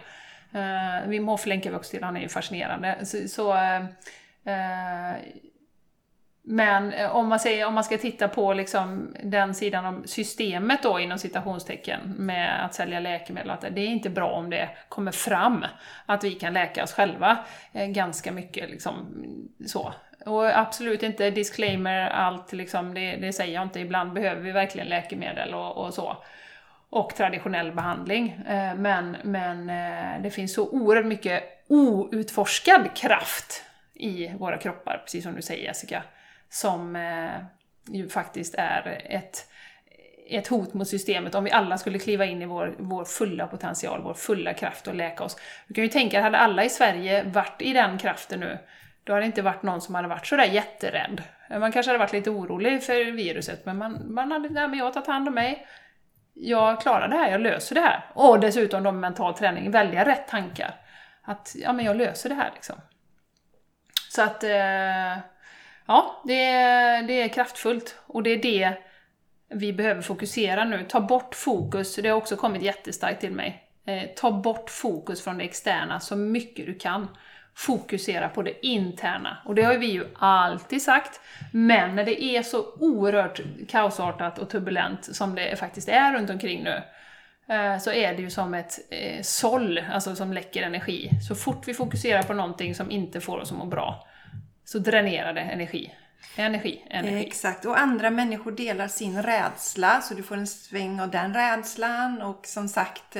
Eh, 0.53 1.03
uh, 1.03 1.09
Wim 1.09 1.27
Hof 1.27 1.45
länkar 1.45 1.69
vi 1.69 1.75
också 1.75 1.91
till, 1.91 2.03
han 2.03 2.17
är 2.17 2.21
ju 2.21 2.29
fascinerande. 2.29 3.05
Så, 3.05 3.27
så 3.27 3.53
uh, 3.53 3.81
uh, 4.47 5.17
men 6.43 7.09
om 7.11 7.27
man, 7.27 7.39
säger, 7.39 7.67
om 7.67 7.73
man 7.73 7.83
ska 7.83 7.97
titta 7.97 8.27
på 8.27 8.53
liksom 8.53 9.15
den 9.23 9.55
sidan 9.55 9.85
av 9.85 10.03
systemet 10.05 10.83
då 10.83 10.99
inom 10.99 11.17
citationstecken 11.17 11.99
med 12.17 12.65
att 12.65 12.73
sälja 12.73 12.99
läkemedel, 12.99 13.49
att 13.49 13.61
det 13.61 13.81
är 13.81 13.87
inte 13.87 14.09
bra 14.09 14.31
om 14.31 14.49
det 14.49 14.69
kommer 14.89 15.11
fram 15.11 15.65
att 16.05 16.23
vi 16.23 16.31
kan 16.31 16.53
läka 16.53 16.83
oss 16.83 16.93
själva 16.93 17.37
ganska 17.73 18.31
mycket. 18.31 18.69
Liksom, 18.69 18.93
så. 19.65 19.93
Och 20.25 20.57
absolut 20.59 21.03
inte 21.03 21.29
disclaimer 21.29 22.09
allt, 22.09 22.53
liksom, 22.53 22.93
det, 22.93 23.15
det, 23.15 23.33
säger 23.33 23.53
jag 23.53 23.63
inte. 23.63 23.79
Ibland 23.79 24.13
behöver 24.13 24.41
vi 24.41 24.51
verkligen 24.51 24.87
läkemedel 24.87 25.53
och, 25.53 25.85
och 25.85 25.93
så. 25.93 26.17
och 26.89 27.15
traditionell 27.15 27.71
behandling. 27.71 28.41
Eh, 28.47 28.75
men, 28.75 29.17
men 29.23 29.69
eh, 29.69 30.21
det 30.21 30.31
finns 30.31 30.53
så 30.53 30.69
oerhört 30.69 31.05
mycket 31.05 31.43
outforskad 31.67 32.95
kraft 32.95 33.63
i 33.93 34.27
våra 34.39 34.57
kroppar, 34.57 35.01
precis 35.05 35.23
som 35.23 35.35
du 35.35 35.41
säger 35.41 35.63
Jessica, 35.63 36.03
som 36.49 36.95
eh, 36.95 37.29
ju 37.89 38.09
faktiskt 38.09 38.55
är 38.57 39.01
ett, 39.05 39.49
ett 40.29 40.47
hot 40.47 40.73
mot 40.73 40.87
systemet 40.87 41.35
om 41.35 41.43
vi 41.43 41.51
alla 41.51 41.77
skulle 41.77 41.99
kliva 41.99 42.25
in 42.25 42.41
i 42.41 42.45
vår, 42.45 42.75
vår 42.77 43.05
fulla 43.05 43.47
potential, 43.47 44.01
vår 44.03 44.13
fulla 44.13 44.53
kraft 44.53 44.87
och 44.87 44.95
läka 44.95 45.23
oss. 45.23 45.37
Du 45.67 45.73
kan 45.73 45.83
ju 45.83 45.89
tänka, 45.89 46.21
hade 46.21 46.37
alla 46.37 46.63
i 46.63 46.69
Sverige 46.69 47.23
varit 47.23 47.61
i 47.61 47.73
den 47.73 47.97
kraften 47.97 48.39
nu, 48.39 48.57
då 49.07 49.13
hade 49.13 49.23
det 49.23 49.27
inte 49.27 49.41
varit 49.41 49.63
någon 49.63 49.81
som 49.81 49.95
hade 49.95 50.07
varit 50.07 50.27
sådär 50.27 50.45
jätterädd. 50.45 51.23
Man 51.49 51.71
kanske 51.71 51.89
hade 51.89 51.99
varit 51.99 52.13
lite 52.13 52.29
orolig 52.29 52.83
för 52.83 53.11
viruset, 53.11 53.65
men 53.65 53.77
man, 53.77 54.13
man 54.13 54.31
hade, 54.31 54.49
nej 54.49 54.67
men 54.67 54.79
jag 54.79 54.85
har 54.85 54.91
tagit 54.91 55.07
hand 55.07 55.27
om 55.27 55.33
mig, 55.33 55.67
jag 56.33 56.81
klarar 56.81 57.07
det 57.07 57.15
här, 57.15 57.31
jag 57.31 57.41
löser 57.41 57.75
det 57.75 57.81
här. 57.81 58.05
Och 58.13 58.39
dessutom 58.39 58.83
då 58.83 58.91
med 58.91 59.01
mental 59.01 59.33
träning, 59.33 59.71
välja 59.71 60.05
rätt 60.05 60.27
tankar. 60.27 60.75
Att, 61.21 61.55
ja 61.57 61.73
men 61.73 61.85
jag 61.85 61.97
löser 61.97 62.29
det 62.29 62.35
här 62.35 62.51
liksom. 62.53 62.75
Så 64.09 64.21
att, 64.21 64.43
eh, 64.43 65.17
ja, 65.85 66.21
det 66.25 66.45
är, 66.45 67.03
det 67.03 67.21
är 67.21 67.27
kraftfullt. 67.27 67.99
Och 68.05 68.23
det 68.23 68.29
är 68.29 68.41
det 68.41 68.73
vi 69.49 69.73
behöver 69.73 70.01
fokusera 70.01 70.65
nu. 70.65 70.85
Ta 70.89 71.01
bort 71.01 71.35
fokus, 71.35 71.95
det 71.95 72.09
har 72.09 72.17
också 72.17 72.35
kommit 72.35 72.61
jättestarkt 72.61 73.21
till 73.21 73.31
mig. 73.31 73.63
Eh, 73.85 74.03
ta 74.15 74.31
bort 74.31 74.69
fokus 74.69 75.23
från 75.23 75.37
det 75.37 75.43
externa 75.43 75.99
så 75.99 76.15
mycket 76.15 76.65
du 76.65 76.73
kan 76.73 77.07
fokusera 77.57 78.29
på 78.29 78.41
det 78.41 78.65
interna. 78.65 79.37
Och 79.45 79.55
det 79.55 79.63
har 79.63 79.77
vi 79.77 79.85
ju 79.85 80.05
alltid 80.15 80.81
sagt, 80.81 81.19
men 81.51 81.95
när 81.95 82.05
det 82.05 82.23
är 82.23 82.43
så 82.43 82.65
oerhört 82.79 83.41
kaosartat 83.67 84.39
och 84.39 84.49
turbulent 84.49 85.15
som 85.15 85.35
det 85.35 85.59
faktiskt 85.59 85.89
är 85.89 86.13
runt 86.13 86.29
omkring 86.29 86.63
nu, 86.63 86.81
eh, 87.53 87.79
så 87.79 87.91
är 87.91 88.15
det 88.15 88.21
ju 88.21 88.29
som 88.29 88.53
ett 88.53 88.79
eh, 88.89 89.21
såll, 89.21 89.83
alltså 89.91 90.15
som 90.15 90.33
läcker 90.33 90.63
energi. 90.63 91.09
Så 91.27 91.35
fort 91.35 91.67
vi 91.67 91.73
fokuserar 91.73 92.23
på 92.23 92.33
någonting 92.33 92.75
som 92.75 92.91
inte 92.91 93.21
får 93.21 93.37
oss 93.37 93.51
att 93.51 93.57
må 93.57 93.65
bra, 93.65 94.07
så 94.65 94.79
dränerar 94.79 95.33
det 95.33 95.41
energi. 95.41 95.93
Energi, 96.35 96.83
energi. 96.89 97.15
Eh, 97.15 97.21
exakt, 97.21 97.65
och 97.65 97.79
andra 97.79 98.09
människor 98.09 98.51
delar 98.51 98.87
sin 98.87 99.23
rädsla 99.23 100.01
så 100.01 100.13
du 100.13 100.23
får 100.23 100.37
en 100.37 100.47
sväng 100.47 100.99
av 100.99 101.11
den 101.11 101.33
rädslan 101.33 102.21
och 102.21 102.45
som 102.45 102.67
sagt 102.67 103.15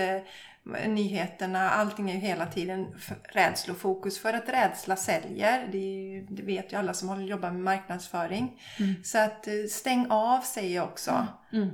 nyheterna, 0.87 1.69
allting 1.69 2.09
är 2.09 2.13
ju 2.13 2.19
hela 2.19 2.45
tiden 2.45 2.87
rädslofokus 3.23 4.19
för 4.19 4.33
att 4.33 4.49
rädsla 4.49 4.95
säljer. 4.95 5.67
Det, 5.71 5.77
ju, 5.77 6.25
det 6.29 6.43
vet 6.43 6.73
ju 6.73 6.77
alla 6.77 6.93
som 6.93 7.25
jobbar 7.25 7.51
med 7.51 7.61
marknadsföring. 7.61 8.61
Mm. 8.79 9.03
Så 9.03 9.17
att 9.17 9.47
eh, 9.47 9.53
stäng 9.69 10.07
av 10.09 10.41
säger 10.41 10.75
jag 10.75 10.85
också. 10.85 11.27
Mm. 11.53 11.69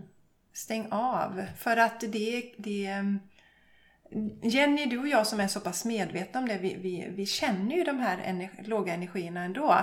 Stäng 0.54 0.88
av. 0.92 1.44
För 1.58 1.78
att 1.78 2.00
det, 2.00 2.54
det 2.58 2.86
mm, 2.86 3.20
Jenny, 4.44 4.86
du 4.86 5.00
och 5.00 5.08
jag 5.08 5.28
som 5.28 5.40
är 5.40 5.48
så 5.48 5.60
pass 5.60 5.86
medvetna 5.86 6.40
om 6.40 6.48
det, 6.48 6.58
vi, 6.58 6.78
vi, 6.82 7.08
vi 7.16 7.26
känner 7.26 7.76
ju 7.76 7.84
de 7.84 8.00
här 8.00 8.18
energi, 8.18 8.64
låga 8.64 8.94
energierna 8.94 9.44
ändå. 9.44 9.78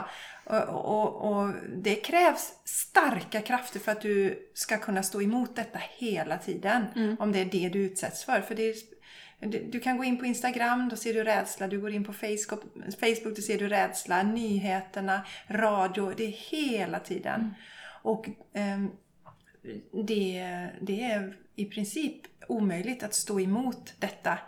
Och, 0.45 0.69
och, 0.69 1.33
och, 1.33 1.53
det 1.77 1.95
krävs 1.95 2.53
starka 2.65 3.41
krafter 3.41 3.81
för 3.81 3.93
att 3.93 4.01
du 4.01 4.39
ska 4.55 4.77
kunna 4.77 5.03
stå 5.03 5.23
emot 5.23 5.57
detta 5.57 5.79
hela 5.99 6.39
tiden. 6.39 6.85
Mm. 6.97 7.17
Om 7.21 7.33
det 7.33 7.39
är 7.39 7.45
det 7.45 7.69
du 7.69 7.79
utsätts 7.79 8.25
för. 8.25 8.41
För 8.41 8.55
det 8.55 8.75
du 9.49 9.80
kan 9.80 9.97
gå 9.97 10.05
in 10.05 10.18
på 10.18 10.26
Instagram, 10.26 10.88
då 10.88 10.97
ser 10.97 11.14
du 11.14 11.24
rädsla. 11.24 11.68
Du 11.68 11.80
går 11.80 11.91
in 11.91 12.05
på 12.05 12.12
Facebook, 12.12 12.62
Facebook 13.01 13.36
då 13.36 13.43
ser 13.43 13.59
du 13.59 13.68
rädsla. 13.68 14.22
Nyheterna, 14.22 15.26
radio, 15.49 16.12
det 16.16 16.24
är 16.24 16.51
hela 16.51 16.99
tiden. 16.99 17.41
Mm. 17.41 17.55
Och 18.03 18.28
eh, 18.53 18.78
det, 20.05 20.68
det 20.80 21.03
är 21.03 21.36
i 21.57 21.64
princip 21.64 22.16
omöjligt 22.49 23.03
att 23.03 23.14
stå 23.14 23.41
emot 23.41 23.95
detta 23.99 24.38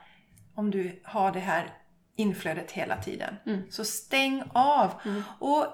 om 0.55 0.71
du 0.71 1.01
har 1.05 1.33
det 1.33 1.41
här 1.41 1.75
inflödet 2.17 2.73
hela 2.73 2.97
tiden. 2.97 3.37
Mm. 3.47 3.63
Så 3.71 3.85
stäng 3.85 4.43
av! 4.53 4.91
Mm. 5.05 5.23
Och 5.39 5.67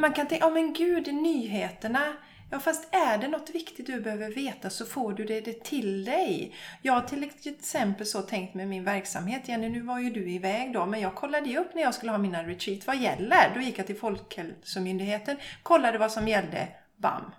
man 0.00 0.12
kan 0.12 0.26
tänka, 0.26 0.44
ja 0.44 0.48
oh, 0.48 0.54
men 0.54 0.72
gud, 0.72 1.14
nyheterna 1.14 2.16
Ja, 2.50 2.58
fast 2.58 2.94
är 2.94 3.18
det 3.18 3.28
något 3.28 3.50
viktigt 3.50 3.86
du 3.86 4.00
behöver 4.00 4.30
veta 4.30 4.70
så 4.70 4.86
får 4.86 5.12
du 5.12 5.24
det, 5.24 5.40
det 5.40 5.64
till 5.64 6.04
dig. 6.04 6.54
Jag 6.82 6.92
har 6.92 7.00
till 7.00 7.30
exempel 7.44 8.06
så 8.06 8.22
tänkt 8.22 8.54
med 8.54 8.68
min 8.68 8.84
verksamhet. 8.84 9.48
Jenny, 9.48 9.68
nu 9.68 9.80
var 9.80 9.98
ju 9.98 10.10
du 10.10 10.30
iväg 10.30 10.72
då, 10.72 10.86
men 10.86 11.00
jag 11.00 11.14
kollade 11.14 11.48
ju 11.48 11.58
upp 11.58 11.74
när 11.74 11.82
jag 11.82 11.94
skulle 11.94 12.12
ha 12.12 12.18
mina 12.18 12.42
retreat. 12.42 12.86
Vad 12.86 12.96
gäller? 12.96 13.54
Då 13.54 13.60
gick 13.60 13.78
jag 13.78 13.86
till 13.86 13.98
Folkhälsomyndigheten, 13.98 15.36
kollade 15.62 15.98
vad 15.98 16.12
som 16.12 16.28
gällde. 16.28 16.68
Bam! 16.96 17.32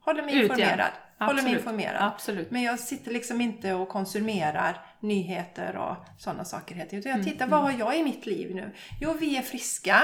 Håller 0.00 0.22
mig 0.22 0.42
informerad. 0.42 0.90
Håller 1.18 1.42
mig 1.42 1.52
informerad. 1.52 2.02
Absolut. 2.02 2.50
Men 2.50 2.62
jag 2.62 2.80
sitter 2.80 3.12
liksom 3.12 3.40
inte 3.40 3.74
och 3.74 3.88
konsumerar 3.88 4.86
nyheter 5.00 5.76
och 5.76 5.96
sådana 6.18 6.44
saker. 6.44 6.74
Utan 6.74 6.88
jag 6.92 7.06
mm, 7.06 7.24
tittar, 7.24 7.46
mm, 7.46 7.50
vad 7.50 7.60
har 7.60 7.78
jag 7.78 7.98
i 7.98 8.02
mitt 8.02 8.26
liv 8.26 8.54
nu? 8.54 8.72
Jo, 9.00 9.14
vi 9.20 9.36
är 9.36 9.42
friska. 9.42 10.02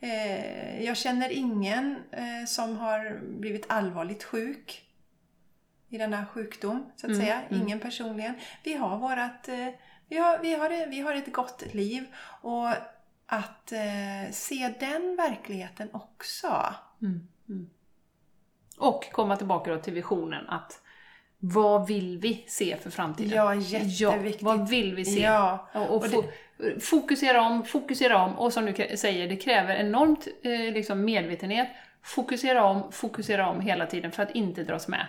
Eh, 0.00 0.84
jag 0.84 0.96
känner 0.96 1.30
ingen 1.30 1.96
eh, 2.10 2.46
som 2.46 2.76
har 2.76 3.20
blivit 3.22 3.64
allvarligt 3.68 4.24
sjuk 4.24 4.82
i 5.88 5.98
denna 5.98 6.26
sjukdom, 6.26 6.92
så 6.96 7.06
att 7.06 7.12
mm, 7.12 7.20
säga. 7.20 7.42
Mm. 7.42 7.62
Ingen 7.62 7.80
personligen. 7.80 8.34
Vi 8.64 8.74
har 8.74 8.98
vårat, 8.98 9.48
eh, 9.48 9.68
vi, 10.08 10.16
har, 10.16 10.38
vi, 10.38 10.54
har, 10.54 10.86
vi 10.90 11.00
har 11.00 11.14
ett 11.14 11.32
gott 11.32 11.74
liv. 11.74 12.06
Och 12.42 12.68
att 13.28 13.72
se 14.30 14.74
den 14.80 15.16
verkligheten 15.16 15.88
också. 15.92 16.74
Mm, 17.02 17.28
mm. 17.48 17.70
Och 18.78 19.12
komma 19.12 19.36
tillbaka 19.36 19.70
då 19.70 19.78
till 19.78 19.92
visionen 19.92 20.48
att 20.48 20.80
vad 21.52 21.86
vill 21.86 22.18
vi 22.18 22.44
se 22.46 22.76
för 22.76 22.90
framtiden? 22.90 23.36
Ja, 23.36 23.54
jätteviktigt. 23.54 24.42
Ja, 24.42 24.56
vad 24.56 24.68
vill 24.68 24.94
vi 24.94 25.04
se? 25.04 25.20
Ja. 25.20 25.68
Och, 25.72 25.90
och, 25.90 25.94
och 25.96 26.08
det, 26.08 26.80
fokusera 26.80 27.42
om, 27.42 27.64
fokusera 27.64 28.24
om 28.24 28.38
och 28.38 28.52
som 28.52 28.66
du 28.66 28.96
säger, 28.96 29.28
det 29.28 29.36
kräver 29.36 29.74
enormt 29.74 30.28
eh, 30.42 30.74
liksom 30.74 31.04
medvetenhet. 31.04 31.68
Fokusera 32.02 32.64
om, 32.64 32.92
fokusera 32.92 33.48
om 33.48 33.60
hela 33.60 33.86
tiden 33.86 34.12
för 34.12 34.22
att 34.22 34.30
inte 34.30 34.64
dras 34.64 34.88
med. 34.88 35.06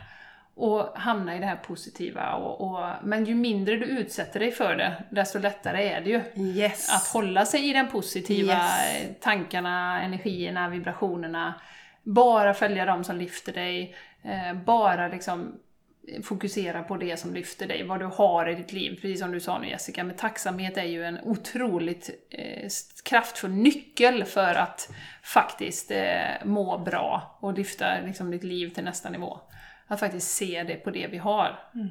Och 0.55 0.81
hamna 0.95 1.35
i 1.35 1.39
det 1.39 1.45
här 1.45 1.55
positiva. 1.55 2.33
Och, 2.33 2.61
och, 2.61 2.89
men 3.03 3.25
ju 3.25 3.35
mindre 3.35 3.75
du 3.75 3.85
utsätter 3.85 4.39
dig 4.39 4.51
för 4.51 4.75
det, 4.75 5.03
desto 5.09 5.39
lättare 5.39 5.89
är 5.89 6.01
det 6.01 6.09
ju. 6.09 6.21
Yes. 6.43 6.95
Att 6.95 7.07
hålla 7.07 7.45
sig 7.45 7.69
i 7.69 7.73
den 7.73 7.87
positiva 7.87 8.53
yes. 8.53 9.09
tankarna, 9.21 10.01
energierna, 10.01 10.69
vibrationerna. 10.69 11.53
Bara 12.03 12.53
följa 12.53 12.85
dem 12.85 13.03
som 13.03 13.17
lyfter 13.17 13.53
dig. 13.53 13.95
Eh, 14.23 14.53
bara 14.53 15.07
liksom 15.07 15.59
fokusera 16.23 16.83
på 16.83 16.97
det 16.97 17.17
som 17.17 17.33
lyfter 17.33 17.67
dig, 17.67 17.83
vad 17.83 17.99
du 17.99 18.05
har 18.05 18.49
i 18.49 18.55
ditt 18.55 18.73
liv. 18.73 18.99
Precis 19.01 19.19
som 19.19 19.31
du 19.31 19.39
sa 19.39 19.59
nu 19.59 19.67
Jessica, 19.67 20.03
men 20.03 20.15
tacksamhet 20.15 20.77
är 20.77 20.83
ju 20.83 21.03
en 21.03 21.19
otroligt 21.23 22.09
eh, 22.29 22.69
kraftfull 23.03 23.51
nyckel 23.51 24.23
för 24.23 24.55
att 24.55 24.89
faktiskt 25.23 25.91
eh, 25.91 26.45
må 26.45 26.77
bra 26.77 27.37
och 27.41 27.53
lyfta 27.53 28.01
liksom, 28.05 28.31
ditt 28.31 28.43
liv 28.43 28.69
till 28.69 28.83
nästa 28.83 29.09
nivå. 29.09 29.39
Att 29.87 29.99
faktiskt 29.99 30.31
se 30.31 30.63
det 30.63 30.75
på 30.75 30.91
det 30.91 31.07
vi 31.07 31.17
har. 31.17 31.59
Mm. 31.75 31.87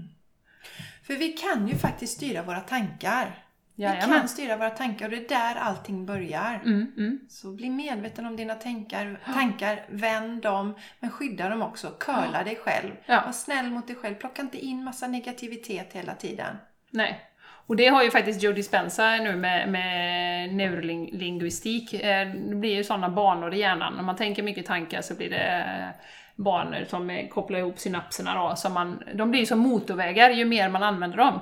För 1.03 1.15
vi 1.15 1.29
kan 1.29 1.69
ju 1.69 1.75
faktiskt 1.75 2.17
styra 2.17 2.43
våra 2.43 2.61
tankar. 2.61 3.46
Jajamän. 3.79 4.11
Vi 4.11 4.17
kan 4.17 4.29
styra 4.29 4.57
våra 4.57 4.71
tankar 4.71 5.05
och 5.05 5.11
det 5.11 5.17
är 5.17 5.29
där 5.29 5.61
allting 5.61 6.07
börjar. 6.07 6.61
Mm, 6.65 6.93
mm. 6.97 7.21
Så 7.29 7.53
bli 7.53 7.71
medveten 7.71 8.27
om 8.27 8.37
dina 8.37 8.55
tankar, 8.55 9.21
tankar, 9.35 9.85
vänd 9.89 10.43
dem, 10.43 10.75
men 11.01 11.11
skydda 11.11 11.49
dem 11.49 11.63
också. 11.63 11.91
Curla 11.91 12.45
dig 12.45 12.57
själv. 12.57 12.93
Ja. 13.07 13.23
Var 13.27 13.33
snäll 13.33 13.71
mot 13.71 13.87
dig 13.87 13.97
själv. 13.97 14.15
Plocka 14.15 14.43
inte 14.43 14.59
in 14.59 14.85
massa 14.85 15.07
negativitet 15.07 15.93
hela 15.93 16.15
tiden. 16.15 16.57
Nej. 16.91 17.21
Och 17.67 17.77
det 17.77 17.87
har 17.87 18.03
ju 18.03 18.11
faktiskt 18.11 18.43
Joe 18.43 18.53
Dispenza 18.53 19.17
nu 19.17 19.37
med, 19.37 19.69
med 19.69 20.55
neurolinguistik. 20.55 21.95
Eh, 21.95 22.29
det 22.29 22.55
blir 22.55 22.75
ju 22.75 22.85
sådana 22.85 23.09
banor 23.09 23.55
i 23.55 23.59
hjärnan. 23.59 23.99
Om 23.99 24.07
man 24.07 24.17
tänker 24.17 24.43
mycket 24.43 24.67
tankar 24.67 25.03
så 25.03 25.15
blir 25.15 25.31
det 25.31 25.47
eh, 25.47 26.03
banor 26.37 26.85
som 26.89 27.29
kopplar 27.31 27.59
ihop 27.59 27.79
synapserna 27.79 28.35
då. 28.35 28.57
Så 28.57 28.69
man, 28.69 29.03
de 29.15 29.31
blir 29.31 29.41
ju 29.41 29.47
som 29.47 29.59
motorvägar 29.59 30.31
ju 30.31 30.45
mer 30.45 30.69
man 30.69 30.83
använder 30.83 31.17
dem. 31.17 31.41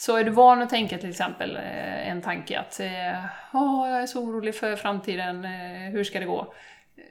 Så 0.00 0.16
är 0.16 0.24
du 0.24 0.30
van 0.30 0.62
att 0.62 0.70
tänka 0.70 0.98
till 0.98 1.10
exempel 1.10 1.56
eh, 1.56 2.08
en 2.08 2.22
tanke 2.22 2.58
att 2.58 2.80
oh, 3.52 3.90
jag 3.90 4.02
är 4.02 4.06
så 4.06 4.20
orolig 4.20 4.54
för 4.54 4.76
framtiden, 4.76 5.44
eh, 5.44 5.92
hur 5.92 6.04
ska 6.04 6.20
det 6.20 6.26
gå? 6.26 6.54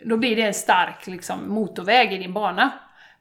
Då 0.04 0.18
blir 0.18 0.36
det 0.36 0.42
en 0.42 0.54
stark 0.54 1.08
liksom, 1.08 1.50
motorväg 1.50 2.14
i 2.14 2.18
din 2.18 2.34
bana. 2.34 2.72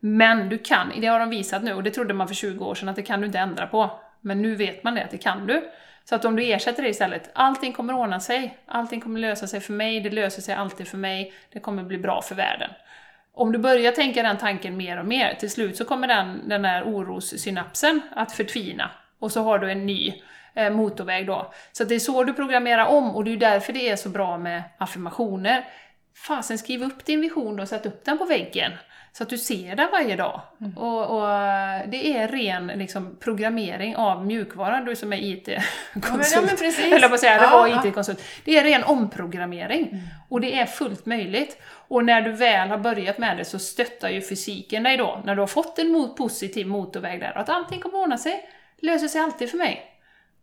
Men 0.00 0.48
du 0.48 0.58
kan, 0.58 0.92
det 1.00 1.06
har 1.06 1.20
de 1.20 1.30
visat 1.30 1.62
nu, 1.62 1.74
och 1.74 1.82
det 1.82 1.90
trodde 1.90 2.14
man 2.14 2.28
för 2.28 2.34
20 2.34 2.64
år 2.64 2.74
sedan 2.74 2.88
att 2.88 2.96
det 2.96 3.02
kan 3.02 3.20
du 3.20 3.26
inte 3.26 3.38
ändra 3.38 3.66
på. 3.66 3.90
Men 4.20 4.42
nu 4.42 4.54
vet 4.54 4.84
man 4.84 4.94
det, 4.94 5.04
att 5.04 5.10
det 5.10 5.18
kan 5.18 5.46
du. 5.46 5.70
Så 6.04 6.14
att 6.14 6.24
om 6.24 6.36
du 6.36 6.42
ersätter 6.42 6.82
det 6.82 6.88
istället, 6.88 7.30
allting 7.32 7.72
kommer 7.72 7.94
ordna 7.94 8.20
sig, 8.20 8.58
allting 8.66 9.00
kommer 9.00 9.20
lösa 9.20 9.46
sig 9.46 9.60
för 9.60 9.72
mig, 9.72 10.00
det 10.00 10.10
löser 10.10 10.42
sig 10.42 10.54
alltid 10.54 10.88
för 10.88 10.98
mig, 10.98 11.32
det 11.52 11.60
kommer 11.60 11.82
bli 11.82 11.98
bra 11.98 12.22
för 12.22 12.34
världen. 12.34 12.70
Om 13.34 13.52
du 13.52 13.58
börjar 13.58 13.92
tänka 13.92 14.22
den 14.22 14.36
tanken 14.36 14.76
mer 14.76 14.98
och 14.98 15.06
mer, 15.06 15.34
till 15.34 15.50
slut 15.50 15.76
så 15.76 15.84
kommer 15.84 16.08
den, 16.08 16.48
den 16.48 16.62
där 16.62 16.82
orossynapsen 16.82 18.00
att 18.14 18.32
förtvina 18.32 18.90
och 19.18 19.32
så 19.32 19.42
har 19.42 19.58
du 19.58 19.70
en 19.70 19.86
ny 19.86 20.22
eh, 20.54 20.70
motorväg 20.70 21.26
då. 21.26 21.52
Så 21.72 21.84
det 21.84 21.94
är 21.94 21.98
så 21.98 22.24
du 22.24 22.32
programmerar 22.32 22.86
om 22.86 23.16
och 23.16 23.24
det 23.24 23.32
är 23.32 23.36
därför 23.36 23.72
det 23.72 23.88
är 23.88 23.96
så 23.96 24.08
bra 24.08 24.38
med 24.38 24.62
affirmationer. 24.78 25.64
Fasen, 26.26 26.58
skriv 26.58 26.82
upp 26.82 27.04
din 27.04 27.20
vision 27.20 27.60
och 27.60 27.68
sätt 27.68 27.86
upp 27.86 28.04
den 28.04 28.18
på 28.18 28.24
väggen. 28.24 28.72
Så 29.12 29.22
att 29.22 29.28
du 29.28 29.38
ser 29.38 29.76
den 29.76 29.88
varje 29.92 30.16
dag. 30.16 30.40
Mm. 30.60 30.76
Och, 30.76 31.18
och 31.18 31.30
eh, 31.30 31.88
det 31.88 32.16
är 32.16 32.28
ren 32.28 32.66
liksom, 32.66 33.16
programmering 33.20 33.96
av 33.96 34.26
mjukvaran, 34.26 34.84
du 34.84 34.96
som 34.96 35.12
är 35.12 35.16
IT-konsult. 35.16 36.32
ja, 36.34 36.40
men 36.40 36.56
på 36.56 37.14
att 37.14 37.20
säga, 37.20 37.34
eller 37.34 37.42
Ja, 37.42 37.50
var 37.58 37.68
ja. 37.68 37.86
IT-konsult. 37.86 38.22
Det 38.44 38.58
är 38.58 38.64
ren 38.64 38.84
omprogrammering. 38.84 39.88
Mm. 39.92 40.04
Och 40.28 40.40
det 40.40 40.58
är 40.58 40.66
fullt 40.66 41.06
möjligt. 41.06 41.62
Och 41.88 42.04
när 42.04 42.22
du 42.22 42.32
väl 42.32 42.68
har 42.68 42.78
börjat 42.78 43.18
med 43.18 43.36
det 43.36 43.44
så 43.44 43.58
stöttar 43.58 44.08
ju 44.08 44.22
fysiken 44.22 44.82
dig 44.82 44.96
då, 44.96 45.22
när 45.24 45.34
du 45.34 45.40
har 45.40 45.46
fått 45.46 45.78
en 45.78 45.92
mot 45.92 46.16
positiv 46.16 46.66
motorväg 46.66 47.20
där, 47.20 47.38
att 47.38 47.48
allting 47.48 47.80
kommer 47.80 47.98
ordna 47.98 48.18
sig. 48.18 48.48
Det 48.81 48.87
löser 48.87 49.09
sig 49.09 49.20
alltid 49.20 49.51
för 49.51 49.59
mig. 49.59 49.93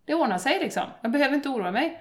Det 0.06 0.14
ordnar 0.14 0.38
sig 0.38 0.60
liksom. 0.60 0.84
Jag 1.02 1.12
behöver 1.12 1.36
inte 1.36 1.50
oroa 1.50 1.72
mig. 1.72 2.00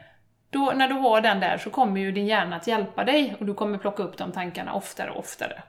Då, 0.51 0.73
när 0.77 0.89
du 0.89 0.95
har 0.95 1.21
den 1.21 1.41
där 1.41 1.59
så 1.59 1.71
kommer 1.71 2.01
ju 2.01 2.13
din 2.13 2.27
hjärna 2.27 2.57
att 2.57 2.67
hjälpa 2.67 3.05
dig 3.05 3.37
och 3.41 3.47
du 3.47 3.55
kommer 3.55 3.79
plocka 3.79 4.03
upp 4.03 4.17
de 4.19 4.33
tankarna 4.33 4.73
oftare 4.75 5.11
och 5.11 5.19
oftare. 5.19 5.63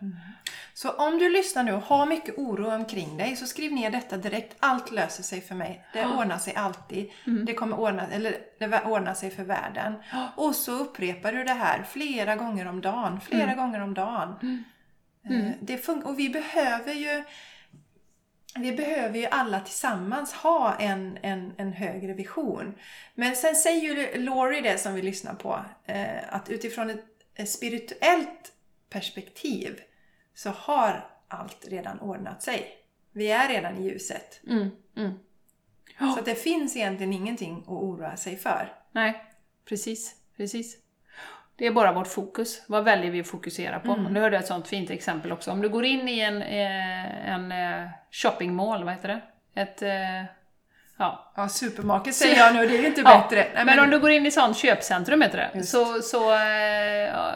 Så 0.74 0.90
om 0.92 1.18
du 1.20 1.30
lyssnar 1.30 1.64
nu 1.64 1.74
och 1.74 1.82
har 1.82 2.06
mycket 2.06 2.38
oro 2.38 2.72
omkring 2.76 3.18
dig 3.18 3.36
så 3.36 3.46
skriv 3.46 3.74
ner 3.74 3.90
detta 3.90 4.18
direkt. 4.18 4.56
Allt 4.60 4.92
löser 4.92 5.24
sig 5.24 5.42
för 5.42 5.56
mig. 5.56 5.86
Det 5.94 6.06
ordnar 6.06 6.38
sig 6.38 6.56
alltid. 6.56 7.12
Det 7.46 7.54
kommer 7.54 7.80
ordna, 7.80 8.08
eller 8.08 8.36
det 8.60 8.82
ordnar 8.86 9.14
sig 9.14 9.30
för 9.32 9.44
världen. 9.44 9.94
Och 10.36 10.56
så 10.56 10.72
upprepar 10.72 11.32
du 11.32 11.44
det 11.44 11.54
här 11.54 11.84
flera 11.90 12.36
gånger 12.36 12.68
om 12.68 12.82
dagen. 12.82 13.20
Flera 13.22 13.54
gånger 13.56 13.82
om 13.82 13.94
dagen. 13.94 14.64
Eh, 15.30 15.52
Det 15.62 15.78
fun- 15.86 16.04
och 16.04 16.20
vi 16.20 16.30
behöver 16.30 16.94
ju 16.94 17.24
vi 18.60 18.72
behöver 18.72 19.20
ju 19.20 19.26
alla 19.26 19.60
tillsammans 19.60 20.34
ha 20.34 20.76
en, 20.76 21.18
en, 21.22 21.54
en 21.58 21.74
högre 21.74 22.14
vision. 22.14 22.74
Men 23.16 23.36
sen 23.36 23.56
säger 23.56 23.82
ju 23.82 24.24
Laurie 24.24 24.62
det 24.62 24.78
som 24.78 24.94
vi 24.94 25.02
lyssnar 25.02 25.34
på, 25.34 25.66
eh, 25.86 26.34
att 26.34 26.50
utifrån 26.50 26.90
ett, 26.90 27.50
spirituellt 27.50 28.54
perspektiv 28.90 29.82
så 30.34 30.50
har 30.50 31.10
allt 31.28 31.68
redan 31.68 32.00
ordnat 32.00 32.44
sig. 32.44 32.78
Vi 33.12 33.32
är 33.32 33.48
redan 33.48 33.78
i 33.78 33.84
ljuset. 33.84 34.42
Mm, 34.48 34.70
mm. 34.96 35.14
Så 36.00 36.20
att 36.20 36.26
det 36.26 36.36
finns 36.36 36.76
egentligen 36.76 37.14
ingenting 37.14 37.58
att 37.58 37.68
oroa 37.68 38.18
sig 38.18 38.38
för. 38.38 38.74
Nej, 38.92 39.26
precis, 39.66 40.16
precis. 40.38 40.78
Det 41.56 41.68
är 41.68 41.72
bara 41.72 41.92
vårt 41.92 42.08
fokus. 42.08 42.64
Vad 42.68 42.84
väljer 42.84 43.12
vi 43.12 43.20
att 43.20 43.28
fokusera 43.28 43.80
på? 43.80 43.92
Mm. 43.92 44.14
Nu 44.14 44.20
hörde 44.20 44.36
jag 44.36 44.42
ett 44.42 44.48
sånt 44.48 44.68
fint 44.68 44.90
exempel 44.90 45.32
också. 45.32 45.52
Om 45.52 45.62
du 45.62 45.70
går 45.70 45.86
in 45.86 46.08
i 46.10 46.20
en, 46.20 46.42
eh, 46.42 47.30
en 47.34 47.52
eh, 47.52 47.90
shoppingmall, 48.12 48.84
vad 48.84 48.94
heter 48.94 49.08
det? 49.08 49.22
Ett... 49.62 49.82
eh, 49.82 50.30
Ja, 50.98 51.34
Ja, 51.36 51.48
supermarket 51.50 52.16
säger 52.16 52.38
jag 52.38 52.56
nu, 52.56 52.68
det 52.68 52.78
är 52.78 52.86
inte 52.88 53.02
Ja, 53.02 53.28
bättre. 53.30 53.48
Nej, 53.56 53.66
men, 53.66 53.80
om 53.80 53.90
du 53.90 54.00
går 54.00 54.12
in 54.12 54.26
i 54.26 54.32
sånt 54.32 54.58
köpcentrum 54.58 55.22
heter 55.22 55.38
det, 55.38 55.50
Just. 55.58 55.70
så, 55.70 56.02
så 56.02 56.30
ja, 57.12 57.32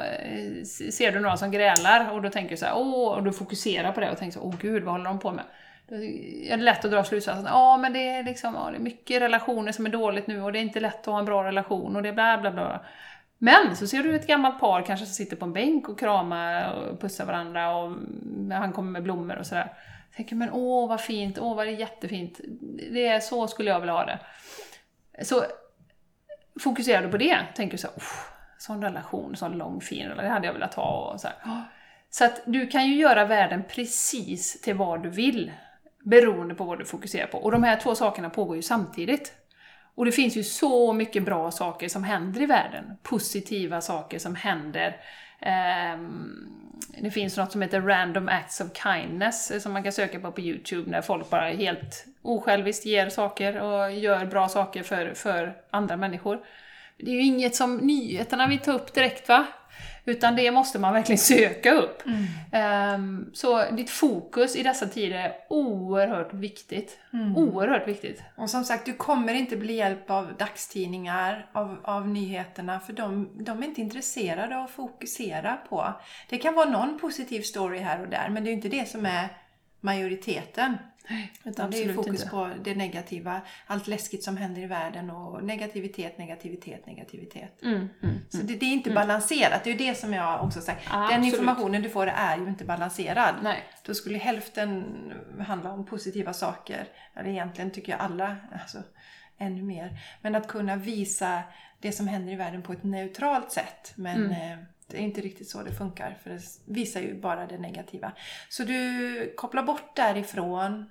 ser 0.92 1.12
du 1.12 1.20
några 1.20 1.38
som 1.38 1.52
grälar 1.52 2.12
och 2.12 2.22
då 2.22 2.30
tänker 2.30 2.50
du 2.52 2.58
så 2.58 2.66
här, 2.66 2.74
åh, 2.78 3.16
och 3.16 3.24
du 3.24 3.34
fokuserar 3.34 3.92
på 3.92 4.00
det 4.00 4.12
och 4.12 4.18
tänker 4.18 4.40
så 4.40 4.46
åh 4.46 4.56
gud, 4.62 4.84
vad 4.84 4.94
håller 4.94 5.06
de 5.06 5.20
på 5.20 5.32
med? 5.32 5.44
Då 5.90 5.96
är 5.96 6.58
det 6.58 6.64
lätt 6.64 6.86
att 6.86 6.92
dra 6.92 7.04
slutsatsen, 7.04 7.46
ja 7.46 7.78
men 7.78 7.94
det 7.94 8.10
är 8.10 8.24
liksom, 8.24 8.56
ja, 8.56 8.70
det 8.72 8.78
är 8.78 8.80
mycket 8.80 9.22
relationer 9.22 9.72
som 9.72 9.86
är 9.86 9.90
dåligt 9.90 10.28
nu 10.28 10.42
och 10.42 10.52
det 10.54 10.60
är 10.60 10.62
inte 10.62 10.80
lätt 10.80 11.00
att 11.00 11.06
ha 11.06 11.20
en 11.20 11.26
bra 11.26 11.44
relation 11.44 11.96
och 11.96 12.04
det 12.04 12.10
är 12.10 12.14
bla 12.14 12.38
bla 12.38 12.52
bla. 12.52 12.86
Men 13.38 13.76
så 13.76 13.88
ser 13.88 14.04
du 14.04 14.16
ett 14.16 14.28
gammalt 14.28 14.60
par 14.60 14.82
kanske 14.82 15.06
som 15.06 15.16
sitter 15.16 15.36
på 15.36 15.46
en 15.46 15.54
bänk 15.54 15.90
och 15.90 16.00
kramar 16.00 16.74
och 16.74 17.02
pussar 17.02 17.26
varandra 17.26 17.76
och 17.76 17.98
han 18.52 18.74
kommer 18.74 18.92
med 18.92 19.04
blommor 19.04 19.36
och 19.36 19.46
sådär. 19.46 19.74
Tänker 20.16 20.36
men 20.36 20.52
åh 20.52 20.90
vad 20.90 21.02
fint, 21.02 21.38
åh 21.40 21.56
vad 21.56 21.68
det 21.68 21.72
är 21.72 21.80
jättefint. 21.80 22.40
Det 22.92 23.08
är 23.08 23.20
så 23.20 23.48
skulle 23.48 23.70
jag 23.70 23.80
vilja 23.80 23.94
ha 23.94 24.06
det. 24.06 24.20
Så 25.26 25.44
fokuserar 26.60 27.04
du 27.04 27.10
på 27.10 27.18
det, 27.18 27.38
tänker 27.56 27.72
du 27.72 27.82
så 27.82 27.88
här, 27.88 28.04
sån 28.58 28.84
relation, 28.84 29.36
sån 29.36 29.52
lång 29.52 29.82
fin 29.82 30.04
relation, 30.04 30.24
det 30.24 30.30
hade 30.30 30.46
jag 30.46 30.54
velat 30.54 30.74
ha. 30.74 31.12
Och 31.14 31.22
så, 31.22 31.28
här. 31.28 31.64
så 32.10 32.26
att 32.26 32.42
du 32.46 32.68
kan 32.68 32.88
ju 32.88 32.96
göra 32.96 33.26
världen 33.26 33.64
precis 33.70 34.62
till 34.62 34.76
vad 34.76 35.04
du 35.04 35.10
vill, 35.10 35.52
beroende 36.06 36.56
på 36.56 36.64
vad 36.64 36.80
du 36.80 36.86
fokuserar 36.86 37.28
på. 37.28 37.38
Och 37.38 37.52
de 37.52 37.64
här 37.64 37.80
två 37.80 37.96
sakerna 37.96 38.30
pågår 38.30 38.56
ju 38.56 38.62
samtidigt. 38.62 39.34
Och 39.98 40.06
det 40.06 40.12
finns 40.12 40.38
ju 40.38 40.44
så 40.44 40.94
mycket 40.94 41.24
bra 41.24 41.52
saker 41.52 41.90
som 41.90 42.04
händer 42.04 42.42
i 42.42 42.46
världen. 42.46 42.98
Positiva 43.04 43.82
saker 43.82 44.20
som 44.20 44.36
händer. 44.36 44.98
Ehm, 45.40 46.48
det 46.98 47.12
finns 47.12 47.38
något 47.38 47.52
som 47.52 47.62
heter 47.62 47.82
Random 47.82 48.30
Acts 48.30 48.62
of 48.62 48.68
Kindness 48.84 49.52
eh, 49.52 49.60
som 49.60 49.74
man 49.74 49.84
kan 49.84 49.92
söka 49.92 50.20
på 50.20 50.32
på 50.32 50.42
Youtube 50.42 50.92
när 50.92 51.02
folk 51.02 51.30
bara 51.30 51.50
helt 51.50 52.06
osjälviskt 52.22 52.86
ger 52.86 53.10
saker 53.10 53.62
och 53.62 53.92
gör 53.92 54.26
bra 54.26 54.50
saker 54.50 54.84
för, 54.84 55.14
för 55.14 55.54
andra 55.70 55.98
människor. 55.98 56.40
Det 56.98 57.12
är 57.12 57.16
ju 57.16 57.24
inget 57.24 57.56
som 57.56 57.78
nyheterna 57.78 58.48
vill 58.48 58.60
ta 58.60 58.72
upp 58.72 58.94
direkt 58.94 59.30
va? 59.30 59.46
Utan 60.08 60.36
det 60.36 60.52
måste 60.52 60.80
man 60.80 60.94
verkligen 60.94 61.18
söka 61.18 61.74
upp. 61.74 62.04
Ehm, 62.52 63.30
så 63.34 63.72
ditt 63.72 63.90
fokus 63.90 64.56
i 64.56 64.64
dessa 64.64 64.88
tider 64.88 65.18
är 65.18 65.36
oerhört 65.50 66.34
viktigt. 66.34 66.98
Oerhört 67.36 67.88
viktigt. 67.88 68.22
Och 68.36 68.50
som 68.50 68.64
sagt, 68.64 68.86
du 68.86 68.94
kommer 68.94 69.34
inte 69.34 69.58
bli 69.58 69.74
hjälpt 69.74 70.10
av 70.10 70.34
dagstidningar, 70.40 71.50
av, 71.54 71.78
av 71.84 72.08
nyheterna, 72.08 72.80
för 72.80 72.94
de, 72.94 73.30
de 73.44 73.64
är 73.64 73.68
inte 73.68 73.82
intresserade 73.82 74.58
av 74.58 74.64
att 74.64 74.72
fokusera 74.72 75.58
på. 75.70 75.94
Det 76.30 76.38
kan 76.38 76.54
vara 76.54 76.70
någon 76.70 77.00
positiv 77.00 77.42
story 77.42 77.80
här 77.80 78.02
och 78.02 78.10
där, 78.10 78.30
men 78.30 78.44
det 78.44 78.50
är 78.50 78.54
inte 78.54 78.70
det 78.70 78.90
som 78.90 79.06
är 79.06 79.28
majoriteten. 79.82 80.78
Utan 81.44 81.72
det 81.72 81.78
är 81.78 81.82
absolut 81.82 81.96
fokus 81.96 82.22
inte. 82.22 82.30
på 82.30 82.50
det 82.64 82.76
negativa, 82.76 83.42
allt 83.68 83.88
läskigt 83.88 84.24
som 84.24 84.38
händer 84.38 84.62
i 84.62 84.66
världen 84.66 85.10
och 85.10 85.44
negativitet, 85.44 86.18
negativitet, 86.18 86.86
negativitet. 86.86 87.64
Mm, 87.64 87.90
mm. 88.04 88.16
Så 88.30 88.38
det, 88.38 88.56
det 88.56 88.66
är 88.66 88.74
inte 88.74 88.92
balanserat, 88.92 89.64
det 89.64 89.70
är 89.70 89.72
ju 89.72 89.88
det 89.88 89.96
som 89.96 90.14
jag 90.14 90.44
också 90.44 90.62
sagt. 90.62 90.84
Ja, 90.90 90.96
Den 90.96 91.04
absolut. 91.06 91.34
informationen 91.34 91.82
du 91.82 91.90
får 91.90 92.08
är 92.08 92.38
ju 92.38 92.48
inte 92.48 92.66
balanserad. 92.66 93.36
Nej. 93.44 93.64
Då 93.86 93.94
skulle 93.94 94.18
hälften 94.18 94.86
handla 95.40 95.72
om 95.72 95.86
positiva 95.86 96.34
saker. 96.34 96.88
Eller 97.16 97.30
egentligen 97.30 97.72
tycker 97.72 97.92
jag 97.92 98.02
alla, 98.02 98.36
alltså 98.62 98.78
ännu 99.38 99.64
mer. 99.64 100.00
Men 100.22 100.36
att 100.36 100.48
kunna 100.48 100.76
visa 100.76 101.44
det 101.80 101.92
som 101.92 102.08
händer 102.08 102.34
i 102.34 102.36
världen 102.36 102.62
på 102.62 102.74
ett 102.74 102.84
neutralt 102.84 103.52
sätt. 103.52 103.94
Men 103.96 104.32
eh, 104.32 104.58
det 104.88 104.98
är 104.98 105.02
inte 105.02 105.22
riktigt 105.22 105.50
så 105.50 105.64
det 105.64 105.72
funkar. 105.72 106.18
För 106.24 106.30
det 106.30 106.42
visar 106.66 107.02
ju 107.02 107.22
bara 107.22 107.48
det 107.48 107.58
negativa. 107.58 108.12
Så 108.50 108.64
du 108.64 109.34
kopplar 109.38 109.64
bort 109.64 109.96
därifrån 109.96 110.90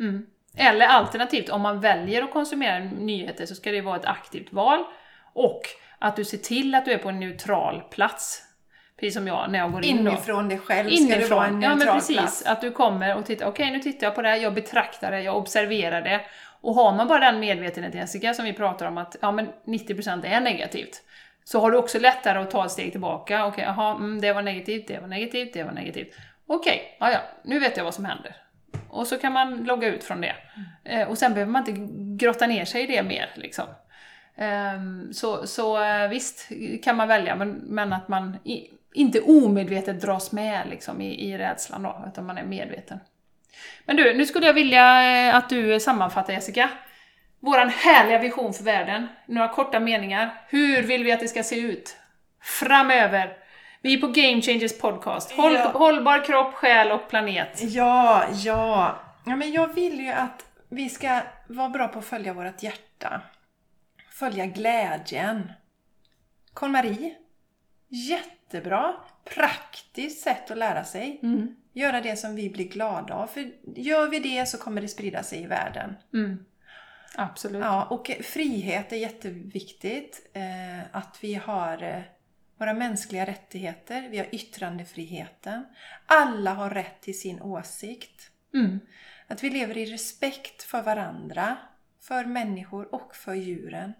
Mm. 0.00 0.26
Eller 0.56 0.86
alternativt, 0.86 1.48
om 1.48 1.60
man 1.60 1.80
väljer 1.80 2.22
att 2.22 2.32
konsumera 2.32 2.78
nyheter 2.78 3.46
så 3.46 3.54
ska 3.54 3.72
det 3.72 3.80
vara 3.80 3.96
ett 3.96 4.04
aktivt 4.04 4.52
val. 4.52 4.84
Och 5.32 5.60
att 5.98 6.16
du 6.16 6.24
ser 6.24 6.38
till 6.38 6.74
att 6.74 6.84
du 6.84 6.92
är 6.92 6.98
på 6.98 7.08
en 7.08 7.20
neutral 7.20 7.80
plats. 7.80 8.42
Precis 9.00 9.14
som 9.14 9.26
jag 9.26 9.50
när 9.50 9.58
jag 9.58 9.72
går 9.72 9.84
in 9.84 9.98
inifrån 9.98 10.48
dig 10.48 10.58
själv 10.58 10.90
ska 10.90 11.18
det 11.18 11.30
vara 11.30 11.46
en 11.46 11.62
ja 11.62 11.68
neutral 11.68 11.86
men 11.86 11.98
precis. 11.98 12.16
plats. 12.16 12.46
Att 12.46 12.60
du 12.60 12.70
kommer 12.70 13.16
och 13.16 13.26
tittar, 13.26 13.46
okej 13.46 13.70
nu 13.70 13.78
tittar 13.78 14.06
jag 14.06 14.14
på 14.14 14.22
det 14.22 14.28
här, 14.28 14.36
jag 14.36 14.54
betraktar 14.54 15.10
det, 15.10 15.20
jag 15.20 15.36
observerar 15.36 16.02
det. 16.02 16.20
Och 16.60 16.74
har 16.74 16.96
man 16.96 17.08
bara 17.08 17.18
den 17.18 17.40
medvetenheten 17.40 18.00
Jessica, 18.00 18.34
som 18.34 18.44
vi 18.44 18.52
pratar 18.52 18.86
om 18.86 18.98
att 18.98 19.16
ja, 19.20 19.32
men 19.32 19.48
90% 19.66 20.26
är 20.26 20.40
negativt. 20.40 21.02
Så 21.44 21.60
har 21.60 21.70
du 21.70 21.76
också 21.76 21.98
lättare 21.98 22.38
att 22.38 22.50
ta 22.50 22.64
ett 22.64 22.70
steg 22.70 22.90
tillbaka. 22.90 23.46
Okej, 23.46 23.64
jaha, 23.64 23.94
mm, 23.94 24.20
det 24.20 24.32
var 24.32 24.42
negativt, 24.42 24.88
det 24.88 25.00
var 25.00 25.08
negativt, 25.08 25.52
det 25.52 25.64
var 25.64 25.72
negativt. 25.72 26.14
Okej, 26.46 26.96
ja, 27.00 27.10
ja, 27.10 27.18
nu 27.44 27.58
vet 27.58 27.76
jag 27.76 27.84
vad 27.84 27.94
som 27.94 28.04
händer. 28.04 28.36
Och 28.92 29.06
så 29.06 29.18
kan 29.18 29.32
man 29.32 29.64
logga 29.64 29.88
ut 29.88 30.04
från 30.04 30.20
det. 30.20 30.34
Eh, 30.84 31.08
och 31.08 31.18
sen 31.18 31.34
behöver 31.34 31.52
man 31.52 31.68
inte 31.68 31.86
grotta 32.24 32.46
ner 32.46 32.64
sig 32.64 32.82
i 32.82 32.86
det 32.86 33.02
mer. 33.02 33.30
Liksom. 33.34 33.64
Ehm, 34.36 35.12
så, 35.12 35.46
så 35.46 35.84
eh, 35.84 36.08
visst 36.08 36.48
kan 36.82 36.96
man 36.96 37.08
välja, 37.08 37.36
men, 37.36 37.50
men 37.50 37.92
att 37.92 38.08
man 38.08 38.36
i, 38.44 38.70
inte 38.94 39.20
omedvetet 39.20 40.00
dras 40.00 40.32
med 40.32 40.62
liksom, 40.70 41.00
i, 41.00 41.30
i 41.30 41.38
rädslan 41.38 41.82
då, 41.82 42.04
utan 42.08 42.26
man 42.26 42.38
är 42.38 42.44
medveten. 42.44 43.00
Men 43.84 43.96
du, 43.96 44.14
nu 44.14 44.26
skulle 44.26 44.46
jag 44.46 44.54
vilja 44.54 45.02
eh, 45.28 45.36
att 45.36 45.48
du 45.48 45.80
sammanfattar 45.80 46.32
Jessica. 46.32 46.70
Våran 47.40 47.68
härliga 47.68 48.18
vision 48.18 48.52
för 48.52 48.64
världen. 48.64 49.06
Några 49.26 49.48
korta 49.48 49.80
meningar. 49.80 50.42
Hur 50.48 50.82
vill 50.82 51.04
vi 51.04 51.12
att 51.12 51.20
det 51.20 51.28
ska 51.28 51.42
se 51.42 51.60
ut? 51.60 51.96
Framöver. 52.42 53.36
Vi 53.82 53.94
är 53.94 54.00
på 54.00 54.06
Game 54.06 54.42
Changers 54.42 54.78
Podcast. 54.78 55.32
Håll, 55.32 55.52
Ja. 55.52 55.70
Hållbar 55.74 56.24
kropp, 56.24 56.54
själ 56.54 56.90
och 56.92 57.08
planet. 57.08 57.62
Ja, 57.62 58.24
ja. 58.44 59.00
ja 59.26 59.36
men 59.36 59.52
jag 59.52 59.74
vill 59.74 60.00
ju 60.00 60.08
att 60.08 60.46
vi 60.68 60.88
ska 60.88 61.20
vara 61.48 61.68
bra 61.68 61.88
på 61.88 61.98
att 61.98 62.04
följa 62.04 62.32
vårt 62.34 62.62
hjärta. 62.62 63.20
Följa 64.10 64.46
glädjen. 64.46 65.52
KonMari. 66.52 67.14
Jättebra. 67.88 68.94
Praktiskt 69.24 70.22
sätt 70.22 70.50
att 70.50 70.58
lära 70.58 70.84
sig. 70.84 71.20
Mm. 71.22 71.56
Göra 71.72 72.00
det 72.00 72.16
som 72.16 72.36
vi 72.36 72.50
blir 72.50 72.68
glada 72.68 73.14
av. 73.14 73.26
För 73.26 73.50
gör 73.76 74.08
vi 74.08 74.18
det 74.18 74.48
så 74.48 74.58
kommer 74.58 74.80
det 74.80 74.88
sprida 74.88 75.22
sig 75.22 75.42
i 75.42 75.46
världen. 75.46 75.96
Mm. 76.14 76.44
Absolut. 77.14 77.62
Ja, 77.62 77.84
och 77.84 78.10
frihet 78.22 78.92
är 78.92 78.96
jätteviktigt. 78.96 80.30
Eh, 80.32 80.84
att 80.92 81.18
vi 81.20 81.34
har 81.34 81.82
eh, 81.82 82.02
våra 82.62 82.74
mänskliga 82.74 83.26
rättigheter. 83.26 84.08
Vi 84.08 84.18
har 84.18 84.26
yttrandefriheten. 84.32 85.64
Alla 86.06 86.54
har 86.54 86.70
rätt 86.70 87.00
till 87.00 87.20
sin 87.20 87.42
åsikt. 87.42 88.30
Mm. 88.54 88.80
Att 89.26 89.44
vi 89.44 89.50
lever 89.50 89.76
i 89.76 89.86
respekt 89.86 90.62
för 90.62 90.82
varandra, 90.82 91.56
för 92.00 92.24
människor 92.24 92.94
och 92.94 93.16
för 93.16 93.34
djuren. 93.34 93.92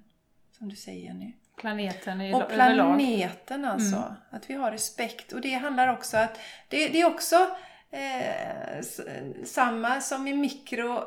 Som 0.59 0.69
du 0.69 0.77
säger 0.77 1.15
nu. 1.15 1.33
Planeten 1.57 2.21
i, 2.21 2.35
Och 2.35 2.43
överlag. 2.43 2.75
planeten 2.75 3.65
alltså. 3.65 4.17
Att 4.31 4.51
vi 4.51 4.55
har 4.55 4.71
respekt. 4.71 5.33
Och 5.33 5.41
det 5.41 5.55
handlar 5.55 5.89
också 5.89 6.17
att 6.17 6.41
det, 6.69 6.89
det 6.89 7.01
är 7.01 7.07
också 7.07 7.37
eh, 7.91 8.83
samma 9.45 10.01
som 10.01 10.27
i 10.27 10.35
mikro 10.35 11.03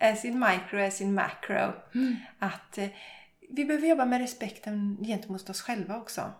as 0.00 0.24
in 0.24 0.38
micro 0.38 0.86
as 0.86 1.00
in 1.00 1.14
macro. 1.14 1.72
Att 2.38 2.78
eh, 2.78 2.88
vi 3.50 3.64
behöver 3.64 3.88
jobba 3.88 4.04
med 4.04 4.20
respekten 4.20 4.98
gentemot 5.04 5.50
oss 5.50 5.60
själva 5.60 5.96
också. 5.96 6.32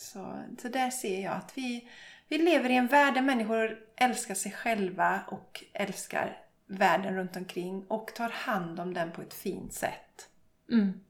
Så, 0.00 0.42
så 0.62 0.68
där 0.68 0.90
ser 0.90 1.22
jag 1.22 1.32
att 1.32 1.58
vi, 1.58 1.88
vi 2.28 2.38
lever 2.38 2.70
i 2.70 2.76
en 2.76 2.86
värld 2.86 3.14
där 3.14 3.22
människor 3.22 3.78
älskar 3.96 4.34
sig 4.34 4.52
själva 4.52 5.20
och 5.26 5.64
älskar 5.72 6.38
världen 6.66 7.14
runt 7.14 7.36
omkring 7.36 7.84
och 7.88 8.14
tar 8.14 8.28
hand 8.28 8.80
om 8.80 8.94
den 8.94 9.12
på 9.12 9.22
ett 9.22 9.34
fint 9.34 9.72
sätt. 9.72 10.28
Mm. 10.70 11.00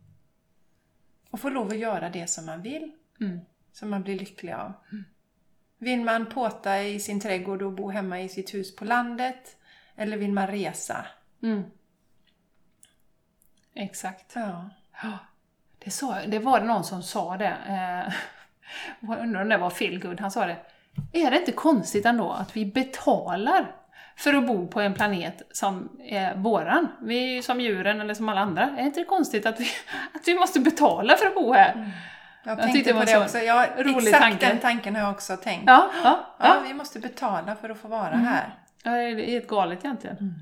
Och 1.30 1.40
får 1.40 1.50
lov 1.50 1.68
att 1.68 1.78
göra 1.78 2.10
det 2.10 2.26
som 2.26 2.46
man 2.46 2.62
vill. 2.62 2.92
Mm. 3.20 3.40
Som 3.72 3.90
man 3.90 4.02
blir 4.02 4.18
lycklig 4.18 4.52
av. 4.52 4.72
Vill 5.78 6.00
man 6.00 6.26
påta 6.26 6.82
i 6.82 7.00
sin 7.00 7.20
trädgård 7.20 7.62
och 7.62 7.72
bo 7.72 7.90
hemma 7.90 8.20
i 8.20 8.28
sitt 8.28 8.54
hus 8.54 8.76
på 8.76 8.84
landet? 8.84 9.56
Eller 9.96 10.16
vill 10.16 10.32
man 10.32 10.46
resa? 10.46 11.06
Mm. 11.42 11.62
Exakt. 13.74 14.32
Ja. 14.34 15.18
Det, 15.78 15.90
så, 15.90 16.18
det 16.28 16.38
var 16.38 16.60
någon 16.60 16.84
som 16.84 17.02
sa 17.02 17.36
det. 17.36 17.56
Eh, 19.02 19.08
jag 19.10 19.18
undrar 19.18 19.42
om 19.42 19.48
det 19.48 19.56
var 19.56 19.70
Phil 19.70 20.00
Good, 20.00 20.20
han 20.20 20.30
sa 20.30 20.46
det. 20.46 20.56
Är 21.12 21.30
det 21.30 21.36
inte 21.38 21.52
konstigt 21.52 22.06
ändå 22.06 22.30
att 22.32 22.56
vi 22.56 22.66
betalar 22.66 23.66
för 24.16 24.34
att 24.34 24.46
bo 24.46 24.68
på 24.68 24.80
en 24.80 24.94
planet 24.94 25.42
som 25.52 25.88
är 26.04 26.34
våran? 26.36 26.88
Vi 27.02 27.24
är 27.24 27.34
ju 27.34 27.42
som 27.42 27.60
djuren 27.60 28.00
eller 28.00 28.14
som 28.14 28.28
alla 28.28 28.40
andra. 28.40 28.62
Är 28.62 28.76
det 28.76 28.82
inte 28.82 29.04
konstigt 29.04 29.46
att 29.46 29.60
vi, 29.60 29.64
att 30.14 30.28
vi 30.28 30.34
måste 30.34 30.60
betala 30.60 31.16
för 31.16 31.26
att 31.26 31.34
bo 31.34 31.52
här? 31.52 31.92
Jag, 32.44 32.56
tyckte 32.56 32.72
tänkte 32.72 32.94
på 32.94 33.04
det 33.04 33.18
också. 33.24 33.38
Ja, 33.38 33.66
rolig 33.78 33.96
exakt 34.08 34.22
tanke. 34.22 34.48
den 34.48 34.58
tanken 34.58 34.96
har 34.96 35.02
jag 35.02 35.10
också 35.10 35.36
tänkt. 35.36 35.64
Ja, 35.66 35.90
ja, 36.04 36.20
Ja, 36.38 36.46
ja. 36.46 36.56
vi 36.68 36.74
måste 36.74 36.98
betala 36.98 37.56
för 37.56 37.70
att 37.70 37.78
få 37.78 37.88
vara 37.88 38.08
Mm. 38.12 38.24
här. 38.26 38.54
Ja, 38.82 38.90
det 38.90 39.02
är 39.02 39.26
helt 39.26 39.48
galet 39.48 39.84
egentligen. 39.84 40.34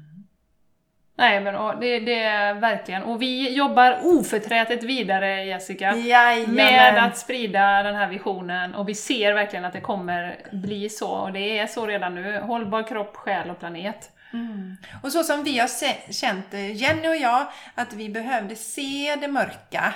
Nej, 1.18 1.40
men 1.40 1.56
och 1.56 1.80
det, 1.80 2.00
det 2.00 2.22
är 2.22 2.54
verkligen. 2.54 3.02
Och 3.02 3.22
vi 3.22 3.54
jobbar 3.54 3.98
oförträtet 4.02 4.82
vidare, 4.82 5.44
Jessica. 5.44 5.96
Jajamän. 5.96 6.54
med 6.54 7.04
att 7.04 7.18
sprida 7.18 7.82
den 7.82 7.94
här 7.94 8.08
visionen 8.08 8.74
och 8.74 8.88
vi 8.88 8.94
ser 8.94 9.32
verkligen 9.32 9.64
att 9.64 9.72
det 9.72 9.80
kommer 9.80 10.36
bli 10.52 10.88
så 10.88 11.10
och 11.10 11.32
det 11.32 11.58
är 11.58 11.66
så 11.66 11.86
redan 11.86 12.14
nu. 12.14 12.38
Hållbar 12.38 12.82
kropp, 12.82 13.16
själ 13.16 13.50
och 13.50 13.58
planet. 13.58 14.10
Mm. 14.32 14.76
Och 15.02 15.12
så 15.12 15.22
som 15.22 15.44
vi 15.44 15.58
har 15.58 15.68
känt 16.12 16.50
det, 16.50 16.72
Jenny 16.72 17.08
och 17.08 17.16
jag, 17.16 17.46
att 17.74 17.92
vi 17.92 18.08
behövde 18.08 18.56
se 18.56 19.16
det 19.20 19.28
mörka. 19.28 19.94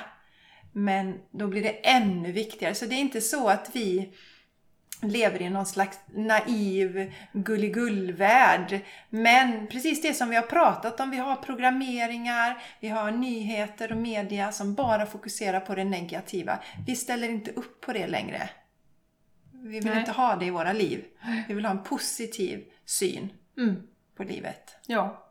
Men 0.73 1.15
då 1.31 1.47
blir 1.47 1.63
det 1.63 1.89
ännu 1.89 2.33
viktigare. 2.33 2.75
Så 2.75 2.87
det 2.87 2.95
är 2.95 3.01
inte 3.01 3.21
så 3.21 3.49
att 3.49 3.71
vi 3.73 4.13
lever 5.03 5.43
i 5.43 5.51
någon 5.51 5.67
slags 5.67 5.99
naiv 6.15 7.13
gulligull-värld. 7.33 8.81
Men 9.11 9.67
precis 9.67 10.03
det 10.03 10.15
som 10.15 10.31
vi 10.31 10.37
har 10.37 10.43
pratat 10.43 11.01
om, 11.01 11.11
vi 11.11 11.17
har 11.17 11.37
programmeringar, 11.37 12.63
vi 12.81 12.89
har 12.89 13.11
nyheter 13.11 13.93
och 13.93 13.99
media 13.99 14.53
som 14.53 14.75
bara 14.75 15.07
fokuserar 15.07 15.61
på 15.61 15.75
det 15.75 15.85
negativa. 15.85 16.59
Vi 16.87 16.97
ställer 16.97 17.29
inte 17.29 17.51
upp 17.51 17.81
på 17.81 17.93
det 17.93 18.07
längre. 18.07 18.51
Vi 19.53 19.69
vill 19.81 19.85
Nej. 19.85 19.99
inte 19.99 20.13
ha 20.13 20.37
det 20.37 20.45
i 20.47 20.51
våra 20.51 20.73
liv. 20.73 21.05
Vi 21.49 21.55
vill 21.55 21.65
ha 21.65 21.73
en 21.73 21.83
positiv 21.83 22.65
syn 22.85 23.33
Mm. 23.59 23.83
på 24.17 24.25
livet. 24.25 24.77
Ja. 24.87 25.29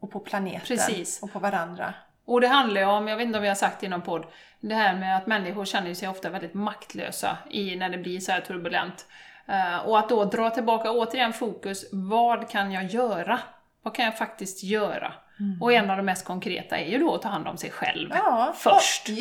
Och 0.00 0.10
på 0.10 0.20
planeten. 0.20 0.60
Precis. 0.66 1.22
Och 1.22 1.32
på 1.32 1.38
varandra. 1.38 1.94
Och 2.30 2.40
det 2.40 2.48
handlar 2.48 2.80
ju 2.80 2.86
om, 2.86 3.08
jag 3.08 3.16
vet 3.16 3.26
inte 3.26 3.38
om 3.38 3.42
vi 3.42 3.48
har 3.48 3.54
sagt 3.54 3.80
det 3.80 3.86
i 3.86 3.88
någon 3.88 4.02
podd, 4.02 4.24
det 4.60 4.74
här 4.74 4.96
med 4.96 5.16
att 5.16 5.26
människor 5.26 5.64
känner 5.64 5.94
sig 5.94 6.08
ofta 6.08 6.30
väldigt 6.30 6.54
maktlösa 6.54 7.36
i 7.50 7.76
när 7.76 7.88
det 7.88 7.98
blir 7.98 8.20
så 8.20 8.32
här 8.32 8.40
turbulent. 8.40 9.06
Eh, 9.48 9.76
och 9.78 9.98
att 9.98 10.08
då 10.08 10.24
dra 10.24 10.50
tillbaka 10.50 10.90
återigen 10.90 11.32
fokus, 11.32 11.84
vad 11.92 12.50
kan 12.50 12.72
jag 12.72 12.84
göra? 12.84 13.38
Vad 13.82 13.94
kan 13.94 14.04
jag 14.04 14.18
faktiskt 14.18 14.62
göra? 14.64 15.12
Och 15.60 15.72
en 15.72 15.90
av 15.90 15.96
de 15.96 16.02
mest 16.06 16.24
konkreta 16.24 16.78
är 16.78 16.90
ju 16.90 16.98
då 16.98 17.14
att 17.14 17.22
ta 17.22 17.28
hand 17.28 17.48
om 17.48 17.56
sig 17.56 17.70
själv 17.70 18.10
Ja, 18.14 18.52
först. 18.56 19.08
och- 19.08 19.14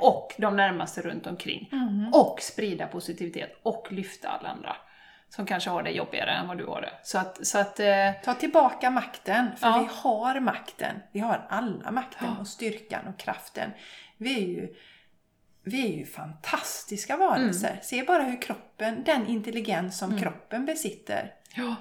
och 0.00 0.34
de 0.38 0.56
närmaste 0.56 1.00
runt 1.02 1.26
omkring. 1.26 1.68
Och 2.12 2.38
sprida 2.40 2.86
positivitet 2.86 3.58
och 3.62 3.86
lyfta 3.90 4.28
alla 4.28 4.48
andra 4.48 4.76
som 5.36 5.46
kanske 5.46 5.70
har 5.70 5.82
det 5.82 5.90
jobbigare 5.90 6.30
än 6.30 6.48
vad 6.48 6.58
du 6.58 6.66
har 6.66 6.80
det. 6.80 6.90
Så 7.02 7.18
att, 7.18 7.46
så 7.46 7.58
att 7.58 7.80
eh, 7.80 8.10
Ta 8.24 8.34
tillbaka 8.34 8.90
makten, 8.90 9.56
för 9.56 9.66
Ja. 9.66 9.78
vi 9.78 9.88
har 10.02 10.40
makten. 10.40 10.96
Vi 11.12 11.20
har 11.20 11.46
alla 11.48 11.90
makten 11.90 12.28
och 12.40 12.48
styrkan 12.48 13.06
och 13.08 13.18
kraften. 13.18 13.70
Vi 14.16 14.34
är 14.36 14.46
ju, 14.48 14.74
vi 15.64 15.92
är 15.92 15.98
ju 15.98 16.06
fantastiska 16.06 17.16
varelser. 17.16 17.68
Mm. 17.70 17.80
Se 17.82 18.02
bara 18.04 18.22
hur 18.22 18.42
kroppen, 18.42 19.02
den 19.04 19.26
intelligens 19.26 19.98
som 19.98 20.18
kroppen 20.18 20.66
besitter. 20.66 21.32
ja, 21.54 21.74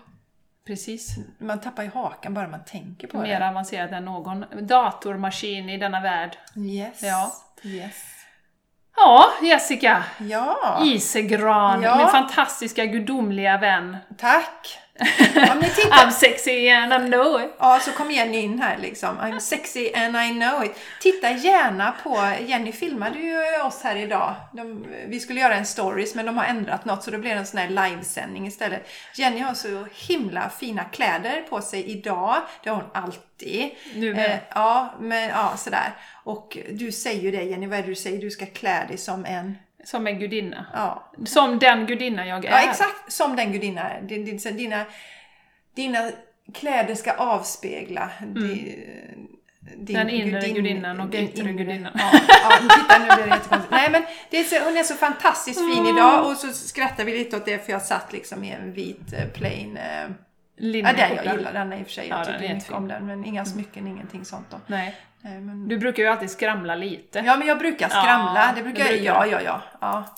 precis. 0.68 1.16
Man 1.40 1.62
tappar 1.62 1.84
ju 1.84 1.90
hakan 1.90 2.34
bara 2.34 2.48
man 2.48 2.66
tänker 2.66 3.08
på 3.08 3.18
Mer 3.22 3.42
avancerat 3.42 3.92
än 3.92 4.06
någon 4.06 4.46
datormaskin 4.68 5.70
i 5.70 5.78
denna 5.78 6.02
värld. 6.02 6.38
det. 6.54 6.60
Yes. 6.62 7.04
Ja. 7.04 7.32
Yes. 7.64 7.96
Ja, 8.96 9.32
Jessica! 9.42 10.04
Ja, 10.18 10.80
Isegran, 10.84 11.82
Ja. 11.82 11.98
min 11.98 12.08
fantastiska 12.08 12.86
gudomliga 12.86 13.58
vän. 13.58 13.98
tack. 14.18 14.80
Om 15.52 15.60
ni 15.60 15.70
tittar 15.70 16.06
I'm 16.06 16.12
sexy 16.12 16.70
and 16.70 16.94
I 16.94 17.12
know 17.12 17.42
it. 17.42 17.56
Ja, 17.60 17.80
så 17.80 17.92
kom 17.92 18.12
Jenny 18.12 18.38
in 18.38 18.62
här 18.62 18.78
liksom. 18.78 19.18
I'm 19.18 19.40
sexy 19.40 19.92
and 19.94 20.16
I 20.18 20.30
know 20.30 20.64
it. 20.64 20.72
Titta 21.02 21.32
gärna 21.32 21.94
på, 22.04 22.32
Jenny 22.46 22.72
filmade 22.72 23.20
ju 23.20 23.62
oss 23.62 23.82
här 23.84 23.96
idag. 23.96 24.36
De, 24.54 24.86
vi 25.08 25.20
skulle 25.20 25.40
göra 25.40 25.56
en 25.56 25.66
stories 25.66 26.16
men 26.16 26.26
de 26.26 26.38
har 26.38 26.46
ändrat 26.46 26.86
något 26.86 27.04
så 27.04 27.12
det 27.12 27.18
blev 27.18 27.38
en 27.38 27.46
sån 27.46 27.60
här 27.60 27.70
livesändning 27.70 28.48
istället. 28.48 28.88
Jenny 29.16 29.40
har 29.40 29.54
så 29.54 29.88
himla 30.08 30.50
fina 30.50 30.84
kläder 30.84 31.42
på 31.42 31.62
sig 31.62 31.86
idag. 31.86 32.36
Det 32.64 32.70
har 32.70 32.78
hon 32.78 32.92
alltid. 32.94 33.70
Nu 33.96 34.14
med. 34.14 34.32
Eh, 34.32 34.38
ja, 34.56 34.94
men 35.00 35.30
ja, 35.30 35.54
sådär. 35.58 35.94
Och 36.24 36.58
du 36.72 36.92
säger 36.92 37.22
ju 37.22 37.32
det 37.32 37.44
Jenny, 37.44 37.68
vad 37.68 37.80
är 37.80 37.84
det 37.84 37.90
du 37.90 37.96
säger? 37.96 38.22
Du 38.22 38.32
ska 38.32 38.46
klä 38.46 38.86
dig 38.88 38.98
som 38.98 39.26
en... 39.26 39.58
Som 39.84 40.08
en 40.08 40.20
gudinna. 40.20 40.66
Ja, 40.74 41.12
Som 41.26 41.60
den 41.60 41.86
gudinna 41.86 42.28
jag 42.28 42.46
är. 42.46 42.52
Ja, 42.52 42.70
exakt 42.70 43.12
som 43.12 43.36
den 43.36 43.52
gudinna 43.52 43.82
är. 43.90 44.02
Dina, 44.52 44.86
dina 45.76 46.12
kläder 46.54 46.96
ska 46.96 47.12
avspegla 47.12 48.10
di- 48.36 48.90
din 49.78 49.96
Den 49.96 50.10
inre 50.10 50.40
gudin- 50.40 50.54
gudinnan 50.56 51.00
och 51.00 51.08
den 51.10 51.24
yttre 51.24 51.52
gudinnan. 51.54 51.92
Ja, 51.96 52.12
ja, 52.28 52.52
titta 52.60 53.00
nu 53.00 53.06
blir 53.06 53.24
det 53.26 53.30
jättekonstigt. 53.36 53.72
Nej 53.72 53.90
men 53.92 54.04
det 54.30 54.40
är 54.40 54.44
så, 54.44 54.66
hon 54.66 54.78
är 54.78 54.84
så 54.84 54.94
fantastiskt 54.96 55.60
fin 55.60 55.80
Mm. 55.86 55.98
idag 55.98 56.28
och 56.32 56.38
så 56.38 56.48
skrattar 56.54 57.04
vi 57.06 57.18
lite 57.18 57.38
åt 57.38 57.46
det 57.46 57.66
för 57.66 57.72
jag 57.72 57.82
satt 57.82 58.14
liksom 58.14 58.44
i 58.44 58.52
en 58.52 58.74
vit 58.74 59.14
eh, 59.14 59.28
plain... 59.34 59.78
Eh, 59.78 59.84
ja, 60.58 60.94
den 60.94 61.16
jag 61.16 61.36
gillar 61.36 61.54
den 61.54 61.74
i 61.74 61.82
och 61.82 61.86
för 61.86 61.94
sig. 61.94 62.08
Jag 62.08 62.20
Ja, 62.20 62.26
tycker 62.26 62.54
mycket 62.56 62.72
om 62.72 62.88
den 62.88 63.08
men 63.08 63.26
inga 63.26 63.46
smycken, 63.46 63.88
ingenting 63.88 64.26
sånt 64.26 64.46
då. 64.50 64.58
Nej. 64.68 64.96
Nej, 65.26 65.40
men... 65.42 65.68
Du 65.68 65.78
brukar 65.78 66.04
ju 66.04 66.10
alltid 66.10 66.30
skramla 66.30 66.76
lite. 66.76 67.20
Ja 67.26 67.38
men 67.38 67.48
jag 67.48 67.60
brukar 67.60 67.90
skramla. 67.90 68.46
Ja, 68.48 68.54
det 68.56 68.62
brukar 68.64 68.84
det 68.84 68.96
jag. 68.96 69.22
brukar 69.22 69.42
Ja, 69.42 69.42
ja, 69.42 69.62
ja. 69.62 69.62
ja. 69.82 70.16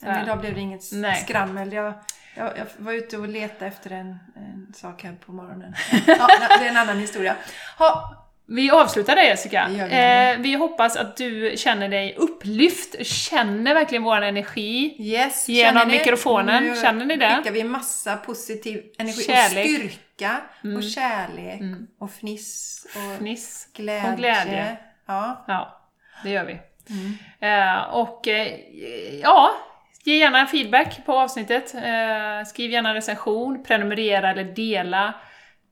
Men 0.00 0.22
idag 0.24 0.38
blev 0.40 0.54
det 0.54 0.60
inget 0.60 0.92
Nej. 0.92 1.22
skrammel. 1.22 1.72
Jag, 1.72 1.92
jag, 2.34 2.46
jag 2.58 2.66
var 2.76 2.92
ute 2.92 3.16
och 3.18 3.28
letade 3.28 3.66
efter 3.66 3.90
en, 3.90 4.06
en 4.36 4.72
sak 4.76 5.02
här 5.04 5.12
på 5.26 5.32
morgonen. 5.32 5.74
Ja, 6.06 6.28
det 6.58 6.64
är 6.64 6.68
en 6.70 6.76
annan 6.76 6.98
historia. 6.98 7.34
Ha, 7.78 8.14
Vi 8.46 8.70
avslutar 8.70 9.16
där 9.16 9.22
Jessica. 9.22 9.68
Det. 9.68 10.32
Eh, 10.32 10.38
vi 10.38 10.54
hoppas 10.54 10.96
att 10.96 11.16
du 11.16 11.52
känner 11.56 11.88
dig 11.88 12.14
upplyft, 12.18 13.06
känner 13.06 13.74
verkligen 13.74 14.02
vår 14.02 14.20
energi. 14.22 14.96
yes, 14.98 15.48
Genom 15.48 15.88
mikrofonen, 15.88 16.64
Nu 16.64 16.74
känner 16.82 17.04
ni 17.06 17.16
det? 17.16 17.36
skickar 17.36 17.50
vi 17.52 17.64
massa 17.64 18.16
positiv 18.16 18.82
energi 18.98 19.22
Kärlek. 19.22 19.64
och 19.64 19.70
styrka 19.70 19.96
och 20.76 20.82
kärlek 20.82 21.60
och 21.98 22.10
fniss 22.10 22.86
och 22.96 23.18
Fniss 23.18 23.68
glädje. 23.74 24.10
och 24.10 24.16
glädje. 24.16 24.76
Ja. 25.06 25.44
Ja, 25.48 25.80
det 26.22 26.30
gör 26.30 26.44
vi. 26.44 26.58
Mm. 26.90 27.14
Eh, 27.40 27.82
och 27.84 28.28
eh, 28.28 28.58
ja, 29.22 29.50
ge 30.04 30.16
gärna 30.16 30.46
feedback 30.46 31.00
på 31.06 31.18
avsnittet. 31.18 31.74
Eh, 31.74 32.44
skriv 32.46 32.70
gärna 32.70 32.94
recension, 32.94 33.64
prenumerera 33.64 34.30
eller 34.30 34.44
dela. 34.44 35.14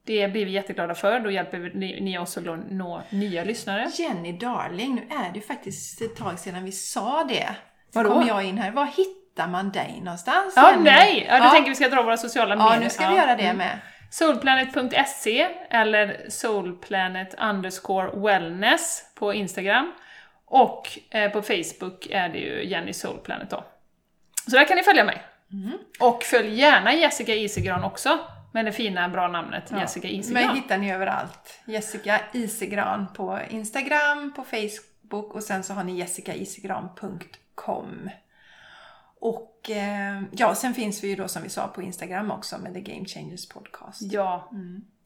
Det 0.06 0.28
blir 0.28 0.46
vi 0.46 0.52
jätteglada 0.52 0.94
för, 0.94 1.20
då 1.20 1.30
hjälper 1.30 1.58
ni, 1.74 2.00
ni 2.00 2.18
oss 2.18 2.36
att 2.38 2.44
nå- 2.70 3.02
nya 3.10 3.44
lyssnare. 3.44 3.90
Jenny 3.94 4.32
Darling, 4.32 4.94
nu 4.94 5.02
är 5.16 5.30
det 5.32 5.38
ju 5.38 5.40
faktiskt 5.46 6.00
ett 6.02 6.16
tag 6.16 6.38
sedan 6.38 6.64
vi 6.64 6.72
sa 6.72 7.24
det. 7.28 7.48
Vadå? 7.92 8.10
kom 8.10 8.26
jag 8.26 8.44
in 8.44 8.58
här. 8.58 8.70
Var 8.70 8.84
hittar 8.86 9.48
man 9.48 9.70
dig 9.72 10.00
någonstans? 10.02 10.52
Ja, 10.56 10.70
Jenny? 10.70 10.84
nej! 10.84 11.24
Ja, 11.28 11.38
du 11.38 11.44
Ja. 11.44 11.50
tänker 11.50 11.68
vi 11.70 11.74
ska 11.76 11.88
dra 11.88 12.02
våra 12.02 12.16
sociala 12.16 12.56
medier. 12.56 12.72
Ja, 12.74 12.80
nu 12.80 12.90
ska 12.90 13.08
vi 13.08 13.16
göra 13.16 13.36
det 13.36 13.52
med. 13.52 13.78
Soulplanet.se 14.14 15.48
eller 15.70 16.26
soulplanet 16.28 17.34
underscore 17.40 18.10
wellness 18.20 19.02
på 19.14 19.34
Instagram. 19.34 19.92
Och 20.44 20.98
eh, 21.10 21.30
på 21.30 21.42
Facebook 21.42 22.06
är 22.10 22.28
det 22.28 22.38
ju 22.38 22.64
Jenny 22.64 22.92
Soulplanet 22.92 23.50
då. 23.50 23.64
Så 24.44 24.50
där 24.50 24.64
kan 24.64 24.76
ni 24.76 24.82
följa 24.82 25.04
mig. 25.04 25.22
Mm. 25.52 25.78
Och 26.00 26.22
följ 26.22 26.60
gärna 26.60 26.94
Jessica 26.94 27.34
Isegran 27.34 27.84
också, 27.84 28.18
med 28.52 28.64
det 28.64 28.72
fina 28.72 29.08
bra 29.08 29.28
namnet 29.28 29.70
Jessica 29.70 30.08
Mig 30.08 30.18
Isegran. 30.18 30.56
hittar 30.56 30.78
ni 30.78 30.92
överallt. 30.92 31.60
Jessica 31.64 32.20
Isegran 32.32 33.06
på 33.16 33.40
Instagram, 33.50 34.32
på 34.36 34.42
face- 34.44 34.80
Facebook 35.10 35.34
och 35.34 35.42
sen 35.42 35.62
så 35.62 35.74
har 35.74 35.84
ni 35.84 35.98
jessicaisigran.com. 35.98 38.10
Och 39.24 39.70
eh, 39.70 40.22
ja, 40.32 40.54
sen 40.54 40.74
finns 40.74 41.04
vi 41.04 41.08
ju 41.08 41.16
då 41.16 41.28
som 41.28 41.42
vi 41.42 41.48
sa 41.48 41.66
på 41.68 41.82
Instagram 41.82 42.30
också 42.30 42.58
med 42.58 42.74
The 42.74 42.80
Game 42.80 43.04
Changers 43.04 43.48
Podcast. 43.48 44.02
Ja, 44.12 44.50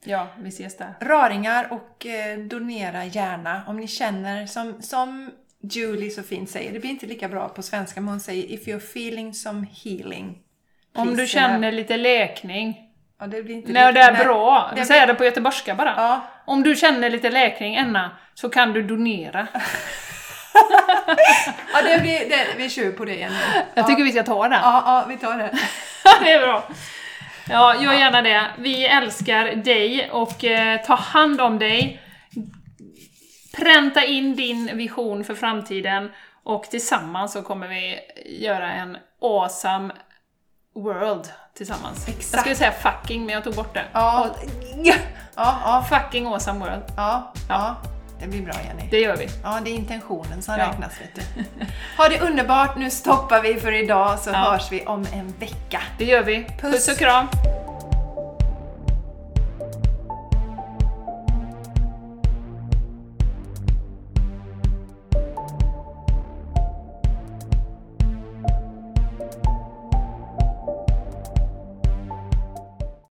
ja 0.05 0.29
vi 0.39 0.49
ses 0.49 0.77
där. 0.77 0.95
Raringar 1.01 1.73
och 1.73 2.07
eh, 2.07 2.39
donera 2.39 3.05
gärna 3.05 3.63
om 3.67 3.77
ni 3.77 3.87
känner 3.89 4.47
som, 4.47 4.83
som 4.83 5.31
Julie 5.61 6.11
så 6.11 6.23
fint 6.23 6.51
säger, 6.51 6.73
det 6.73 6.81
blir 6.81 6.91
inte 6.91 7.07
lika 7.07 7.29
bra 7.29 7.49
på 7.49 7.63
svenska 7.63 8.01
men 8.01 8.09
hon 8.11 8.21
säger 8.21 8.45
If 8.53 8.67
you're 8.67 8.77
feeling 8.77 9.35
some 9.35 9.67
healing. 9.85 10.39
Om 10.95 11.09
du 11.17 11.27
send 11.27 11.45
a-" 11.47 11.49
känner 11.49 11.73
lite 11.73 11.97
läkning. 11.97 12.85
Ja, 13.21 13.27
det 13.27 13.43
blir 13.43 13.55
inte 13.55 13.73
Nej, 13.73 13.93
det 13.93 14.01
är 14.01 14.13
nej. 14.13 14.25
bra. 14.25 14.73
Det 14.77 14.85
Säg 14.85 15.01
blir- 15.01 15.07
det 15.07 15.15
på 15.15 15.25
göteborgska 15.25 15.75
bara. 15.75 15.95
Ja, 15.97 16.21
Om 16.47 16.63
du 16.63 16.77
känner 16.77 17.11
lite 17.11 17.31
läkning, 17.31 17.75
Enna, 17.75 18.11
så 18.35 18.49
kan 18.49 18.73
du 18.73 18.83
donera. 18.83 19.49
ja 21.73 21.83
det 21.83 22.01
blir, 22.01 22.29
det, 22.29 22.47
vi 22.57 22.71
kör 22.71 22.93
på 22.93 23.05
det 23.05 23.15
igen 23.15 23.33
nu. 23.33 23.63
Jag 23.75 23.87
tycker 23.87 24.05
vi 24.05 24.13
ska 24.13 24.23
ta 24.23 24.43
den. 24.49 24.61
Ja, 24.63 24.83
ja, 24.87 25.05
vi 25.09 25.17
tar 25.17 25.39
det. 25.39 25.51
det 26.25 26.33
är 26.33 26.47
bra. 26.47 26.69
Ja, 27.51 27.83
gör 27.83 27.93
gärna 27.93 28.23
det. 28.23 28.47
Vi 28.59 28.87
älskar 28.87 29.45
dig 29.45 30.11
och 30.11 30.45
eh, 30.45 30.81
ta 30.81 30.95
hand 30.95 31.41
om 31.41 31.59
dig. 31.59 32.03
Pränta 33.57 34.05
in 34.05 34.37
din 34.37 34.77
vision 34.77 35.25
för 35.25 35.35
framtiden 35.35 36.11
och 36.45 36.65
tillsammans 36.65 37.33
så 37.33 37.43
kommer 37.43 37.69
vi 37.69 37.99
göra 38.27 38.73
en 38.73 38.97
awesome 39.23 39.95
world 40.75 41.29
tillsammans. 41.55 42.05
Jag 42.07 42.17
Exakt. 42.17 42.41
skulle 42.41 42.55
säga 42.55 42.73
fucking, 42.73 43.27
men 43.27 43.35
jag 43.35 43.45
tog 43.45 43.55
bort 43.55 43.75
det. 43.75 43.85
Ja, 43.93 44.37
ja, 44.85 44.95
ja, 45.37 45.85
Fucking 45.89 46.27
awesome 46.27 46.59
world. 46.59 46.83
ja, 46.97 47.33
ja. 47.49 47.77
Det 48.21 48.27
blir 48.27 48.43
bra 48.43 48.55
Jenny. 48.67 48.83
Det 48.91 49.01
gör 49.01 49.17
vi. 49.17 49.29
Ja, 49.45 49.59
det 49.65 49.71
är 49.71 49.75
intentionen 49.75 50.43
som 50.43 50.55
Ja. 50.59 50.69
räknas 50.69 50.93
vet 51.01 51.15
du. 51.15 51.45
Ha 51.97 52.09
det 52.09 52.21
underbart, 52.21 52.77
nu 52.79 52.91
stoppar 52.91 53.43
vi 53.43 53.55
för 53.61 53.73
idag 53.73 54.19
så 54.19 54.31
Ja. 54.31 54.37
hörs 54.39 54.73
vi 54.73 54.87
om 54.87 55.07
en 55.13 55.35
vecka. 55.39 55.83
Det 55.99 56.05
gör 56.05 56.23
vi. 56.23 56.45
Puss. 56.61 56.73
Puss 56.73 56.89
och 56.89 56.97
kram. 56.99 57.27